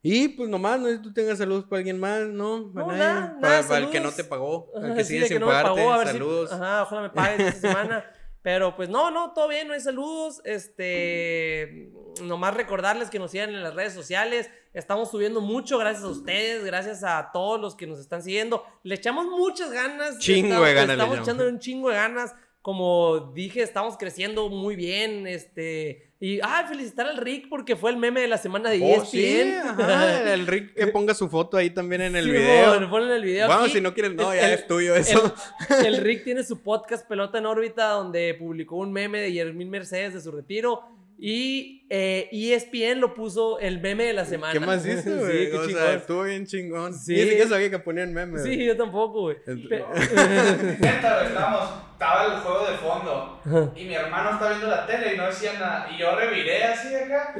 Y 0.04 0.28
pues 0.28 0.48
nomás, 0.48 0.80
no 0.80 0.86
sé 0.90 0.98
si 0.98 1.02
tú 1.02 1.12
tengas 1.12 1.40
saludos 1.40 1.64
para 1.66 1.80
alguien 1.80 2.00
más, 2.00 2.28
¿no? 2.28 2.72
¿Para 2.72 2.86
No, 2.86 2.92
nadie? 2.92 3.04
nada, 3.04 3.38
para, 3.42 3.54
nada, 3.56 3.68
para 3.68 3.86
el 3.86 3.90
que 3.90 4.00
no 4.00 4.12
te 4.12 4.24
pagó, 4.24 4.72
Ajá, 4.78 4.94
que 4.94 5.04
sí, 5.04 5.14
sigue 5.16 5.28
sin 5.28 5.40
no 5.40 5.48
me 5.48 5.54
pagarte. 5.54 5.80
pagó, 5.80 5.92
a 5.92 5.98
ver 5.98 6.08
si- 6.10 6.14
saludos. 6.14 6.52
ajá, 6.52 6.84
ojalá 6.84 7.02
me 7.02 7.10
pagues 7.10 7.40
esta 7.56 7.68
semana. 7.70 8.06
Pero 8.44 8.76
pues 8.76 8.90
no, 8.90 9.10
no, 9.10 9.34
todo 9.34 9.48
bien, 9.48 9.68
no 9.68 9.74
hay 9.74 9.80
saludos. 9.80 10.40
Este, 10.46 11.90
nomás 12.22 12.54
recordarles 12.54 13.10
que 13.10 13.18
nos 13.18 13.32
sigan 13.32 13.50
en 13.50 13.64
las 13.64 13.74
redes 13.74 13.94
sociales. 13.94 14.52
Estamos 14.74 15.10
subiendo 15.10 15.42
mucho 15.42 15.80
gracias 15.80 16.04
a 16.04 16.10
ustedes, 16.10 16.64
gracias 16.64 17.04
a 17.04 17.32
todos 17.34 17.60
los 17.60 17.74
que 17.76 17.88
nos 17.88 17.98
están 17.98 18.22
siguiendo. 18.22 18.64
Le 18.84 18.94
echamos 18.96 19.26
muchas 19.26 19.72
ganas. 19.72 20.20
Chingo 20.20 20.48
estamos, 20.50 20.68
de 20.68 20.74
ganas 20.76 20.94
Estamos 20.98 21.18
echándole 21.20 21.50
un 21.50 21.58
chingo 21.60 21.90
de 21.90 21.96
ganas. 21.96 22.36
Como 22.62 23.32
dije, 23.34 23.62
estamos 23.62 23.98
creciendo 23.98 24.48
muy 24.50 24.76
bien. 24.76 25.26
Este, 25.28 26.13
y 26.26 26.40
ah, 26.42 26.64
felicitar 26.70 27.06
al 27.08 27.18
Rick 27.18 27.50
porque 27.50 27.76
fue 27.76 27.92
el 27.92 27.98
meme 27.98 28.22
de 28.22 28.30
la 28.30 28.38
semana 28.38 28.70
de 28.70 28.78
E 28.78 28.96
Oh, 28.98 29.04
sí, 29.04 29.26
ESPN. 29.26 29.82
ajá, 29.82 30.34
el 30.34 30.48
Rick 30.48 30.74
que 30.74 30.88
ponga 30.94 31.14
su 31.14 31.28
foto 31.28 31.58
ahí 31.58 31.70
también 31.72 32.00
en 32.02 32.16
el 32.16 32.24
Sí, 32.24 32.32
video. 32.32 32.70
bueno, 32.70 32.90
ponle 32.90 33.08
en 33.10 33.14
el 33.16 33.24
video. 33.24 33.52
Aquí. 33.52 33.72
si 33.72 33.82
no 33.82 33.94
quieres, 33.94 34.14
no, 34.14 34.34
ya 34.34 34.48
el- 34.48 34.54
es 34.54 34.66
tuyo 34.66 34.96
eso. 34.96 35.34
el, 35.82 35.86
el 35.88 35.98
Rick 35.98 36.24
tiene 36.24 36.44
su 36.46 36.62
podcast 36.62 37.06
Pelota 37.08 37.40
en 37.40 37.46
órbita 37.46 37.88
donde 37.90 38.34
publicó 38.36 38.78
un 38.78 38.94
meme 38.94 39.20
de 39.20 39.34
Yermín 39.34 39.70
Mercedes 39.70 40.14
de 40.14 40.22
su 40.22 40.32
retiro 40.32 40.82
y 41.18 41.86
eh, 41.90 42.28
ESPN 42.32 43.00
lo 43.00 43.14
puso 43.14 43.60
el 43.60 43.80
meme 43.82 44.04
de 44.06 44.14
la 44.14 44.26
semana. 44.26 44.54
¿Qué 44.60 44.60
más 44.60 44.86
hizo, 44.86 45.02
Sí, 45.04 45.10
güey? 45.10 45.50
qué 45.52 45.58
o 45.58 45.66
chingón. 45.68 45.82
sea, 45.84 45.94
estuvo 45.94 46.24
bien 46.24 46.46
chingón. 46.46 46.94
Sí. 46.94 47.14
Ni 47.14 47.22
siquiera 47.24 47.48
sabía 47.50 47.70
que 47.70 47.80
ponían 47.80 48.14
memes. 48.14 48.42
güey. 48.42 48.56
Sí, 48.58 48.66
yo 48.66 48.76
tampoco, 48.76 49.22
güey. 49.22 49.38
Ent- 49.46 49.70
Pe- 49.70 49.78
Neta, 50.80 51.16
güey, 51.16 51.28
estábamos, 51.28 51.70
estaba 51.94 52.26
el 52.26 52.42
juego 52.42 52.66
de 52.68 52.78
fondo 52.78 53.74
y 53.76 53.86
mi 53.86 53.94
hermano 53.94 54.32
estaba 54.32 54.50
viendo 54.50 54.68
la 54.68 54.86
tele 54.86 55.14
y 55.14 55.18
no 55.18 55.26
decía 55.28 55.54
nada. 55.54 55.88
Y 55.94 56.00
yo 56.00 56.16
reviré 56.16 56.64
así 56.64 56.90
de 56.90 57.04
acá. 57.04 57.36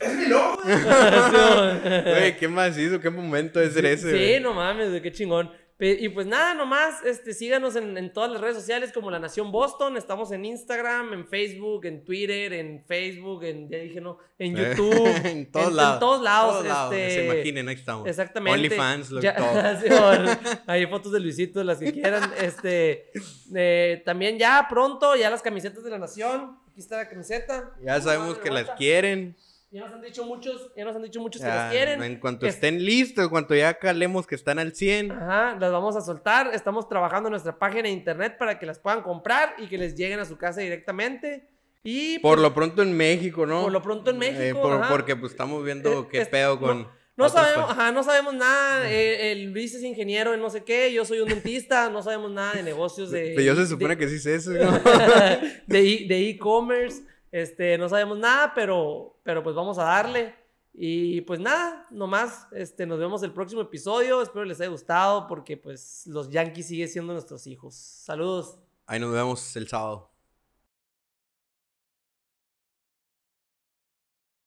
Es 0.00 0.14
mi 0.16 0.26
logo, 0.26 0.58
güey. 0.64 2.02
Güey, 2.04 2.36
¿qué 2.36 2.48
más 2.48 2.76
hizo? 2.78 3.00
¿Qué 3.00 3.10
momento 3.10 3.60
es 3.60 3.74
ser 3.74 3.86
ese? 3.86 4.10
Sí, 4.10 4.16
güey? 4.16 4.40
no 4.40 4.54
mames, 4.54 4.88
güey, 4.88 5.02
qué 5.02 5.12
chingón. 5.12 5.50
Y 5.82 6.10
pues 6.10 6.26
nada, 6.26 6.52
nomás, 6.52 7.02
este, 7.06 7.32
síganos 7.32 7.74
en, 7.74 7.96
en 7.96 8.12
todas 8.12 8.30
las 8.30 8.42
redes 8.42 8.54
sociales 8.56 8.92
como 8.92 9.10
La 9.10 9.18
Nación 9.18 9.50
Boston. 9.50 9.96
Estamos 9.96 10.30
en 10.30 10.44
Instagram, 10.44 11.14
en 11.14 11.26
Facebook, 11.26 11.86
en 11.86 12.04
Twitter, 12.04 12.52
en 12.52 12.84
Facebook, 12.84 13.44
en, 13.44 13.70
ya 13.70 13.78
dije, 13.78 13.98
no, 13.98 14.18
en 14.38 14.54
YouTube. 14.56 15.06
en 15.24 15.50
todos 15.50 15.68
en- 15.68 15.76
lados. 15.76 15.94
En 15.94 16.00
todos 16.00 16.22
lados. 16.22 16.52
Todos 16.52 16.66
lados, 16.66 16.94
este, 16.94 17.14
Se 17.14 17.24
imaginen, 17.24 17.68
ahí 17.70 17.74
estamos. 17.76 18.06
Exactamente. 18.06 18.58
OnlyFans, 18.58 19.10
lo 19.10 19.20
Ya- 19.22 19.36
todo. 19.36 19.48
sí, 19.80 19.88
bueno, 19.88 20.38
hay 20.66 20.86
fotos 20.86 21.12
de 21.12 21.20
Luisito, 21.20 21.64
las 21.64 21.78
que 21.78 21.92
quieran. 21.92 22.30
Este, 22.40 23.10
eh, 23.54 24.02
también 24.04 24.38
ya 24.38 24.66
pronto, 24.68 25.16
ya 25.16 25.30
las 25.30 25.40
camisetas 25.40 25.82
de 25.82 25.90
la 25.90 25.98
Nación. 25.98 26.58
Aquí 26.70 26.80
está 26.80 26.98
la 26.98 27.08
camiseta. 27.08 27.74
Ya 27.82 27.98
sabemos 28.02 28.36
que 28.38 28.50
las 28.50 28.68
quieren. 28.72 29.34
Ya 29.72 29.82
nos 29.82 29.92
han 29.92 30.02
dicho 30.02 30.24
muchos, 30.24 30.72
ya 30.76 30.84
nos 30.84 30.96
han 30.96 31.02
dicho 31.02 31.20
muchos 31.20 31.40
que 31.40 31.46
Ya, 31.46 31.54
las 31.54 31.72
quieren. 31.72 32.02
en 32.02 32.16
cuanto 32.18 32.44
Es- 32.46 32.54
estén 32.56 32.84
listos, 32.84 33.22
en 33.24 33.30
cuanto 33.30 33.54
ya 33.54 33.74
calemos 33.74 34.26
que 34.26 34.34
están 34.34 34.58
al 34.58 34.74
100. 34.74 35.12
Ajá, 35.12 35.56
las 35.60 35.70
vamos 35.70 35.94
a 35.94 36.00
soltar. 36.00 36.50
Estamos 36.52 36.88
trabajando 36.88 37.28
en 37.28 37.32
nuestra 37.32 37.56
página 37.56 37.84
de 37.84 37.90
internet 37.90 38.36
para 38.36 38.58
que 38.58 38.66
las 38.66 38.80
puedan 38.80 39.02
comprar 39.02 39.54
y 39.58 39.68
que 39.68 39.78
les 39.78 39.94
lleguen 39.94 40.18
a 40.18 40.24
su 40.24 40.36
casa 40.36 40.60
directamente. 40.60 41.48
Y 41.84 42.18
Por 42.18 42.36
pues, 42.38 42.42
lo 42.42 42.52
pronto 42.52 42.82
en 42.82 42.96
México, 42.96 43.46
¿no? 43.46 43.62
Por 43.62 43.72
lo 43.72 43.80
pronto 43.80 44.10
en 44.10 44.16
Eh, 44.16 44.32
México, 44.32 44.60
por- 44.60 44.88
porque 44.88 45.14
pues 45.14 45.30
estamos 45.32 45.64
viendo 45.64 46.02
Eh, 46.02 46.08
qué 46.10 46.20
es- 46.22 46.28
pedo 46.28 46.58
con... 46.58 46.88
no 47.16 47.28
sabemos, 47.28 47.70
ajá, 47.70 47.92
no 47.92 48.02
sabemos 48.02 48.34
nada. 48.34 48.90
eh, 48.90 49.30
el 49.30 49.52
Luis 49.52 49.72
es 49.74 49.84
ingeniero 49.84 50.34
en 50.34 50.40
no 50.40 50.50
sé 50.50 50.64
qué, 50.64 50.92
yo 50.92 51.04
soy 51.04 51.20
un 51.20 51.28
dentista, 51.28 51.88
no 51.90 52.02
sabemos 52.02 52.32
nada 52.32 52.54
de 52.54 52.64
negocios 52.64 53.12
de. 53.12 53.34
Pero 53.36 53.42
yo 53.42 53.54
se 53.54 53.68
supone 53.68 53.94
de- 53.94 53.98
que 53.98 54.08
sí 54.08 54.18
sé 54.18 54.34
eso, 54.34 54.50
¿no? 54.50 54.58
de 55.68 56.06
de 56.08 56.28
e-commerce. 56.28 57.02
Este, 57.32 57.78
no 57.78 57.88
sabemos 57.88 58.18
nada, 58.18 58.52
pero, 58.54 59.18
pero 59.22 59.42
pues 59.42 59.54
vamos 59.54 59.78
a 59.78 59.84
darle. 59.84 60.34
Y 60.72 61.22
pues 61.22 61.40
nada, 61.40 61.86
nomás, 61.90 62.46
este, 62.52 62.86
nos 62.86 62.98
vemos 62.98 63.22
el 63.22 63.32
próximo 63.32 63.62
episodio. 63.62 64.22
Espero 64.22 64.44
les 64.44 64.60
haya 64.60 64.70
gustado 64.70 65.26
porque 65.26 65.56
pues 65.56 66.06
los 66.06 66.30
Yankees 66.30 66.68
siguen 66.68 66.88
siendo 66.88 67.12
nuestros 67.12 67.46
hijos. 67.46 67.74
Saludos. 67.74 68.58
Ahí 68.86 69.00
nos 69.00 69.12
vemos 69.12 69.56
el 69.56 69.68
sábado. 69.68 70.09